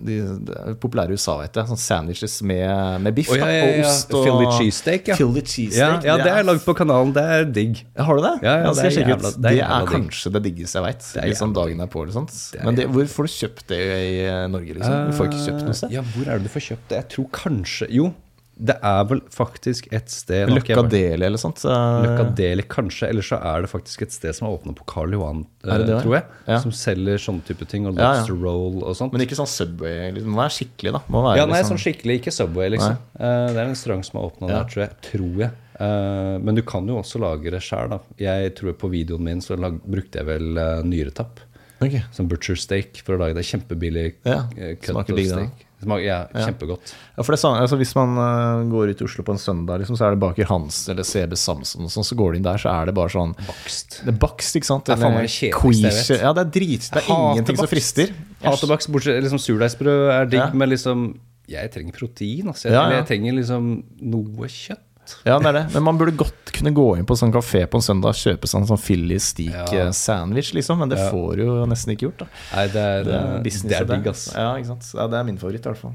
de, 0.00 0.16
de 0.46 0.54
er 0.60 0.74
populære 0.80 1.14
i 1.14 1.18
USA, 1.18 1.34
vet 1.40 1.56
jeg. 1.56 1.68
Sånn 1.70 1.80
sandwiches 1.80 2.34
med, 2.46 3.00
med 3.04 3.14
biff 3.16 3.30
oh, 3.32 3.38
ja, 3.38 3.44
da, 3.46 3.52
ja, 3.54 3.64
og 3.64 3.88
ost 3.90 4.14
og 4.14 4.24
Philly 4.26 4.46
cheesesteak, 4.58 5.08
ja. 5.12 5.16
Philly 5.18 5.40
Ja, 5.42 5.46
cheesesteak. 5.54 6.04
ja, 6.08 6.16
det 6.20 6.32
er 6.36 6.46
lagd 6.48 6.64
på 6.66 6.74
kanalen. 6.78 7.12
Det 7.16 7.24
er 7.36 7.44
digg. 7.60 7.82
Har 7.96 8.20
du 8.20 8.22
det? 8.26 8.34
Ja, 8.46 8.54
ja, 8.64 8.72
det 8.76 8.84
er 8.86 8.90
jeg 9.00 9.08
jævla- 9.10 9.34
det 9.36 9.42
Det 9.46 9.52
er 9.58 9.64
er, 9.66 9.86
digg. 9.86 9.92
kanskje 9.96 10.32
det 10.36 10.42
diggeste 10.48 10.78
jeg 10.80 10.86
veit. 10.88 11.10
er 11.24 11.28
jævla 11.32 11.52
dagen 11.60 11.80
er 11.80 11.86
på 11.96 12.02
eller 12.04 12.12
sånt. 12.18 12.36
er 12.58 12.64
Men 12.64 12.74
det, 12.80 12.86
hvor 12.92 13.06
får 13.16 13.30
du 13.30 13.32
kjøpt 13.36 13.66
det 13.72 13.80
i 13.80 14.18
eh, 14.26 14.46
Norge, 14.52 14.74
liksom? 14.74 15.10
Du 15.10 15.16
får 15.16 15.30
ikke 15.30 15.44
kjøpt 15.48 15.64
noe 15.68 15.78
sted? 15.80 15.90
Ja, 15.96 16.02
hvor 16.02 16.26
er 16.28 16.38
det 16.38 16.42
du 16.48 16.52
får 16.54 16.66
kjøpt 16.70 16.88
det? 16.88 16.96
Jeg 17.00 17.08
tror 17.16 17.30
kanskje 17.32 17.90
Jo, 17.90 18.12
det 18.60 18.74
er 18.84 19.04
vel 19.08 19.20
faktisk 19.32 19.86
et 19.96 20.10
sted 20.12 20.48
nå 20.50 20.52
har 20.52 20.60
ikke 20.60 20.72
jeg 20.72 20.76
Løkka 20.76 20.82
vært- 20.84 20.92
Deli 20.92 21.26
eller 21.26 21.40
sånt? 21.40 21.60
Så... 21.62 21.72
Løkkadeli, 22.04 22.64
kanskje. 22.68 23.08
Eller 23.08 23.24
så 23.24 23.38
er 23.40 23.62
det 23.64 23.70
faktisk 23.72 24.02
et 24.04 24.12
sted 24.12 24.36
som 24.36 24.48
er 24.48 24.56
åpnet 24.58 24.76
på 24.76 24.84
Karl 24.90 25.14
Johan, 25.16 25.40
det 25.64 25.78
det, 25.86 25.94
eh, 25.96 26.02
tror 26.04 26.16
jeg. 26.18 26.24
ja? 26.46 26.58
Som 26.60 26.74
selger 26.76 27.22
sånne 27.24 27.42
type 27.48 27.66
ting. 27.70 27.86
Og 27.88 27.96
Ja, 27.96 28.10
ja. 28.20 28.26
roll 28.28 28.82
og 28.84 28.94
sånt. 28.98 29.12
Men 29.16 29.24
ikke 29.24 29.38
sånn 29.38 29.48
Subway. 29.48 30.12
Liksom. 30.12 30.30
Må 30.36 30.42
være 30.42 30.54
skikkelig, 30.58 30.92
da. 30.98 31.02
Være, 31.08 31.36
ja, 31.40 31.46
nei, 31.46 31.58
liksom, 31.62 31.76
sånn 31.78 31.82
skikkelig. 31.86 32.18
Ikke 32.20 32.34
Subway, 32.36 32.68
liksom. 32.76 32.96
Nei. 33.16 33.32
det 33.54 33.56
er 33.56 33.64
en 33.64 33.72
restaurant 33.74 34.04
som 34.10 34.20
er 34.20 34.28
åpna 34.30 34.48
der, 34.52 34.64
tror 34.74 34.84
jeg. 34.84 34.96
Tror 35.08 35.44
jeg. 35.46 35.50
Eh, 35.80 36.38
men 36.44 36.54
du 36.54 36.62
kan 36.68 36.86
jo 36.92 36.98
også 37.00 37.20
lage 37.24 37.50
det 37.56 37.62
sjøl, 37.64 37.88
da. 37.96 38.00
Jeg 38.20 38.54
tror 38.60 38.76
på 38.76 38.90
videoen 38.92 39.24
min 39.24 39.40
så 39.40 39.56
lag, 39.56 39.80
brukte 39.88 40.20
jeg 40.20 40.26
vel 40.28 40.52
nyretapp. 40.84 41.40
Okay. 41.80 42.02
Som 42.12 42.28
butcher 42.28 42.58
steak 42.60 43.00
for 43.06 43.16
å 43.16 43.22
lage 43.22 43.38
det. 43.38 43.46
Kjempebillig 43.48 44.10
Ja, 44.28 44.42
eh, 44.58 44.74
cut 44.76 44.96
of 45.00 45.06
digg, 45.16 45.32
det. 45.80 45.86
Smaker, 45.88 46.04
ja, 46.04 46.18
kjempegodt. 46.46 46.92
Ja, 47.16 47.24
for 47.24 47.32
det 47.32 47.38
er 47.38 47.42
sånn, 47.42 47.56
altså 47.60 47.78
Hvis 47.80 47.94
man 47.96 48.12
uh, 48.20 48.64
går 48.70 48.92
ut 48.92 49.00
i 49.02 49.06
Oslo 49.06 49.24
på 49.26 49.34
en 49.34 49.40
søndag, 49.42 49.80
liksom, 49.82 49.96
så 49.98 50.06
er 50.06 50.14
det 50.16 50.20
Baker 50.22 50.48
Hans 50.50 50.82
eller 50.92 51.06
CB 51.08 51.38
Samson, 51.40 51.86
og 51.88 51.94
sånn, 51.94 52.06
så 52.06 52.18
går 52.20 52.32
du 52.32 52.40
inn 52.40 52.46
der, 52.46 52.60
så 52.60 52.70
er 52.74 52.90
det 52.90 52.94
bare 52.98 53.12
sånn 53.14 53.32
Bakst. 53.40 54.00
Det 54.04 54.12
er 54.14 54.18
bakst, 54.26 54.58
ikke 54.60 54.68
sant? 54.70 54.84
Det 54.86 54.94
er 54.96 55.00
faen 55.00 55.16
meg 55.16 55.24
Eller 55.24 55.30
det 55.30 55.34
kjedeligste 55.38 56.14
jeg 56.18 56.22
Ja, 56.26 56.34
det 56.36 56.44
er 56.46 56.52
drit. 56.58 56.90
Det 56.90 57.02
er 57.02 57.10
ingenting 57.16 57.60
som 57.62 57.70
frister. 57.70 58.14
Hater 58.44 58.70
bakst, 58.74 58.92
bortsett 58.92 59.24
liksom 59.24 59.40
Surdeigsbrød 59.42 60.06
er 60.18 60.30
digg, 60.30 60.44
Ja. 60.44 60.50
men 60.52 60.68
liksom 60.72 61.08
Jeg 61.50 61.72
trenger 61.74 61.96
protein, 61.96 62.46
altså. 62.52 62.68
Jeg, 62.68 62.74
Ja, 62.76 62.80
ja. 62.80 62.86
eller 62.86 63.00
jeg 63.00 63.08
trenger 63.10 63.34
liksom 63.40 63.72
noe 64.12 64.46
kjøtt. 64.46 64.84
Ja, 65.26 65.38
det 65.38 65.46
er 65.50 65.56
det. 65.60 65.64
Men 65.74 65.82
man 65.86 65.98
burde 66.00 66.16
godt 66.16 66.52
kunne 66.56 66.72
gå 66.76 66.86
inn 66.98 67.06
på 67.08 67.16
sånn 67.16 67.32
kafé 67.32 67.64
på 67.70 67.78
en 67.80 67.84
søndag 67.86 68.12
og 68.12 68.18
kjøpe 68.20 68.48
sånn, 68.50 68.66
sånn 68.68 68.80
Philly 68.80 69.18
steak 69.18 69.72
Ja. 69.72 69.86
eh, 69.86 69.90
sandwich, 69.96 70.52
liksom. 70.54 70.78
Men 70.78 70.88
det 70.92 70.98
Ja. 70.98 71.10
får 71.10 71.36
du 71.36 71.42
jo 71.44 71.66
nesten 71.66 71.92
ikke 71.96 72.06
gjort. 72.10 72.18
da 72.18 72.26
Nei, 72.56 72.66
det 72.68 72.76
er, 72.76 73.02
Det 73.04 73.14
er 73.14 73.36
eh, 73.36 73.42
business. 73.42 73.70
det 73.78 73.80
er 73.80 73.90
digg, 73.96 74.06
ass. 74.08 74.32
Ja, 74.34 74.54
ikke 74.56 74.66
sant. 74.66 74.92
Ja, 74.94 75.06
det 75.06 75.18
er 75.20 75.24
min 75.24 75.38
favoritt, 75.38 75.66
i 75.66 75.68
hvert 75.70 75.76
fall. 75.78 75.94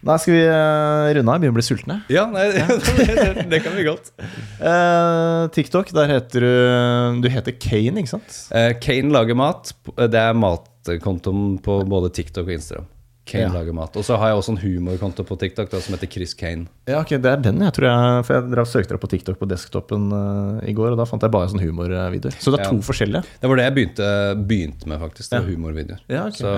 Nei, 0.00 0.16
skal 0.16 0.32
vi 0.32 0.42
eh, 0.46 1.14
runde 1.18 1.32
av? 1.32 1.40
Begynne 1.42 1.50
å 1.50 1.58
bli 1.58 1.66
sultne. 1.66 1.96
Ja, 2.08 2.26
nei, 2.30 2.44
det, 2.52 3.48
det 3.50 3.62
kan 3.64 3.74
vi 3.74 3.82
godt. 3.88 4.12
Uh, 4.58 5.46
TikTok, 5.54 5.92
der 5.94 6.08
heter 6.10 6.40
du 6.42 7.20
Du 7.22 7.28
heter 7.30 7.52
Kane, 7.62 8.00
ikke 8.02 8.08
sant? 8.10 8.38
Uh, 8.52 8.72
Kane 8.82 9.10
lager 9.14 9.36
mat. 9.38 9.72
Det 9.96 10.14
er 10.18 10.34
matkontoen 10.34 11.60
på 11.62 11.76
både 11.86 12.10
TikTok 12.12 12.46
og 12.48 12.54
Instagram. 12.58 12.86
Kane 13.28 13.44
Ja. 13.44 13.52
lager 13.52 13.74
mat. 13.76 13.96
Og 14.00 14.04
så 14.06 14.16
har 14.18 14.30
jeg 14.32 14.38
også 14.40 14.54
en 14.54 14.60
humorkonto 14.62 15.24
på 15.28 15.36
TikTok 15.38 15.68
da, 15.70 15.80
som 15.84 15.94
heter 15.94 16.10
Chris 16.10 16.32
Kane. 16.34 16.66
Ja, 16.88 17.00
ok, 17.02 17.10
Det 17.20 17.26
er 17.30 17.36
den, 17.44 17.60
jeg 17.60 17.72
tror 17.76 17.86
jeg 17.88 18.24
For 18.26 18.34
jeg 18.38 18.50
drev 18.54 18.66
søkte 18.70 18.94
deg 18.96 19.00
på 19.04 19.10
TikTok 19.12 19.38
på 19.38 19.48
desktopen 19.50 20.08
uh, 20.12 20.60
i 20.68 20.72
går, 20.72 20.92
og 20.92 20.98
da 20.98 21.04
fant 21.04 21.22
jeg 21.22 21.30
bare 21.34 21.48
sånn 21.52 21.60
humorvideoer. 21.62 22.34
Så 22.40 22.50
det 22.54 22.60
er 22.60 22.64
Ja. 22.64 22.70
to 22.70 22.80
forskjellige? 22.88 23.22
Det 23.40 23.48
var 23.52 23.56
det 23.60 23.64
jeg 23.68 23.74
begynte, 23.78 24.08
begynte 24.48 24.86
med, 24.88 25.00
faktisk. 25.00 25.30
Det 25.30 25.38
var 25.40 25.46
Ja. 25.46 25.54
humorvideoer. 25.54 26.00
Ja, 26.08 26.26
ok. 26.26 26.40
Så 26.40 26.54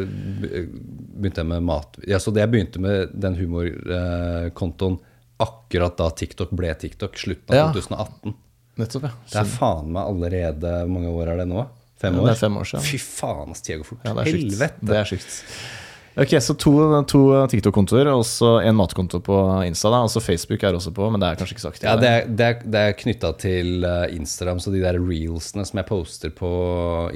eh, 0.00 0.66
begynte 1.20 1.42
jeg 1.44 1.46
med 1.46 1.62
mat 1.62 1.96
Ja, 2.06 2.18
så 2.18 2.32
det 2.32 2.40
jeg 2.46 2.50
begynte 2.56 2.80
med 2.80 3.12
den 3.14 3.36
humorkontoen 3.36 4.98
akkurat 5.38 5.96
da 5.98 6.08
TikTok 6.16 6.50
ble 6.56 6.72
TikTok, 6.74 7.16
slutten 7.20 7.52
av 7.52 7.56
Ja. 7.56 7.72
2018. 7.72 8.34
Nettopp, 8.78 9.02
ja. 9.08 9.10
Det 9.32 9.40
er 9.40 9.44
faen 9.48 9.90
meg 9.92 10.04
allerede 10.04 10.60
Hvor 10.84 10.88
mange 10.92 11.08
år 11.12 11.28
er 11.32 11.36
det 11.38 11.48
nå? 11.48 11.66
Fem 11.98 12.12
Ja, 12.14 12.20
år? 12.20 12.26
det 12.26 12.34
er 12.36 12.40
fem 12.48 12.56
år 12.60 12.64
siden. 12.68 12.82
Fy 12.84 12.98
faen, 13.00 13.50
ass, 13.50 13.62
tida 13.64 13.78
går 13.80 13.86
fort. 13.88 14.00
Ja, 14.04 14.12
det 14.12 14.26
er. 14.26 14.36
Helvete. 14.36 14.84
Det 14.84 14.96
er 14.96 15.04
sjukt. 15.08 15.36
Ok, 16.16 16.30
så 16.40 16.54
to, 16.56 16.70
to 17.04 17.18
TikTok-kontoer 17.52 18.08
og 18.08 18.22
så 18.24 18.54
en 18.64 18.76
matkonto 18.78 19.18
på 19.20 19.34
Insta. 19.66 19.90
da 19.92 19.98
Altså 20.06 20.22
Facebook 20.24 20.62
er 20.64 20.72
også 20.78 20.88
på, 20.96 21.10
men 21.12 21.20
det 21.20 21.28
er 21.28 21.36
kanskje 21.42 21.52
ikke 21.58 21.64
så 21.66 21.68
aktivt. 21.74 21.88
Ja, 21.90 21.96
det 22.00 22.08
er, 22.08 22.22
det 22.38 22.46
er, 22.46 22.62
det 22.72 22.80
er 22.88 22.94
knytta 23.02 23.32
til 23.42 23.84
eh, 23.84 24.14
Instagram, 24.16 24.62
så 24.64 24.72
de 24.72 24.80
der 24.80 24.96
reelsene 24.96 25.66
som 25.68 25.76
jeg 25.82 25.86
poster 25.90 26.32
på 26.32 26.48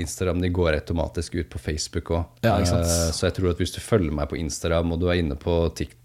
Instagram, 0.04 0.42
de 0.44 0.50
går 0.52 0.76
automatisk 0.82 1.38
ut 1.40 1.48
på 1.54 1.62
Facebook 1.64 2.12
òg. 2.12 2.26
Ja, 2.44 2.58
ikke 2.60 2.84
så 3.16 3.30
jeg 3.30 3.38
tror 3.40 3.54
at 3.54 3.64
hvis 3.64 3.72
du 3.72 3.80
følger 3.80 4.12
meg 4.20 4.28
på 4.28 4.36
Instagram, 4.36 4.92
og 4.92 5.00
du 5.00 5.08
er 5.08 5.22
inne 5.24 5.38
på, 5.40 5.56
TikTok 5.80 5.96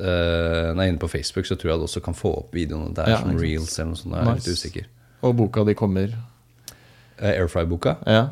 eh, 0.00 0.72
nei, 0.78 0.88
inne 0.88 1.02
på 1.04 1.12
Facebook, 1.12 1.44
så 1.44 1.60
tror 1.60 1.74
jeg 1.74 1.82
du 1.84 1.88
også 1.90 2.00
kan 2.08 2.16
få 2.16 2.32
opp 2.46 2.56
videoene 2.56 2.94
der 2.96 3.12
Ja, 3.12 3.20
som 3.20 3.36
reels 3.36 3.76
eller 3.76 3.92
noe 3.92 4.00
sånt. 4.00 4.16
Jeg 4.16 4.24
er 4.24 4.32
Nice. 4.32 4.48
litt 4.48 4.56
usikker. 4.64 4.88
Og 5.22 5.36
boka 5.36 5.68
di 5.68 5.76
kommer 5.76 6.16
Eh, 7.20 7.36
Airfry-boka? 7.36 7.98
ja, 8.08 8.30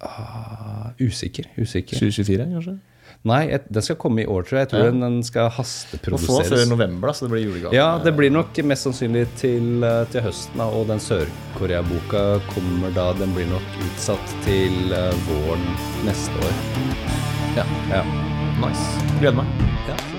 Ah, 0.00 0.92
usikker. 1.00 1.48
Usikker. 1.58 1.96
2024, 1.98 2.44
kanskje? 2.54 2.74
Nei, 3.26 3.40
et, 3.56 3.64
den 3.72 3.82
skal 3.82 3.96
komme 3.98 4.22
i 4.22 4.26
år, 4.30 4.44
tror 4.46 4.60
jeg. 4.60 4.66
Jeg 4.66 4.70
tror 4.70 4.84
Ja. 4.84 4.90
den, 4.92 5.00
den 5.02 5.22
skal 5.26 5.48
Og 5.50 6.20
få 6.22 6.36
før 6.46 6.64
november, 6.70 7.08
da, 7.10 7.12
så 7.12 7.26
det 7.26 7.32
blir 7.34 7.42
julegave. 7.48 7.74
Ja, 7.74 7.98
det 8.02 8.14
blir 8.16 8.30
nok 8.30 8.56
mest 8.64 8.86
sannsynlig 8.86 9.26
til, 9.40 9.82
eh, 9.82 10.04
til 10.12 10.22
høsten, 10.22 10.56
da, 10.62 10.68
og 10.70 10.86
den 10.86 11.02
Sør-Korea-boka 11.02 12.40
kommer 12.54 12.94
da 12.94 13.12
Den 13.18 13.34
blir 13.34 13.48
nok 13.50 13.80
utsatt 13.88 14.36
til 14.46 14.92
eh, 14.92 15.10
våren 15.26 15.66
neste 16.06 16.30
år. 16.46 16.54
Ja. 17.56 17.66
Ja. 17.90 18.04
Nice. 18.62 18.86
Gleder 19.20 19.42
meg. 19.42 19.46
ja. 19.88 20.15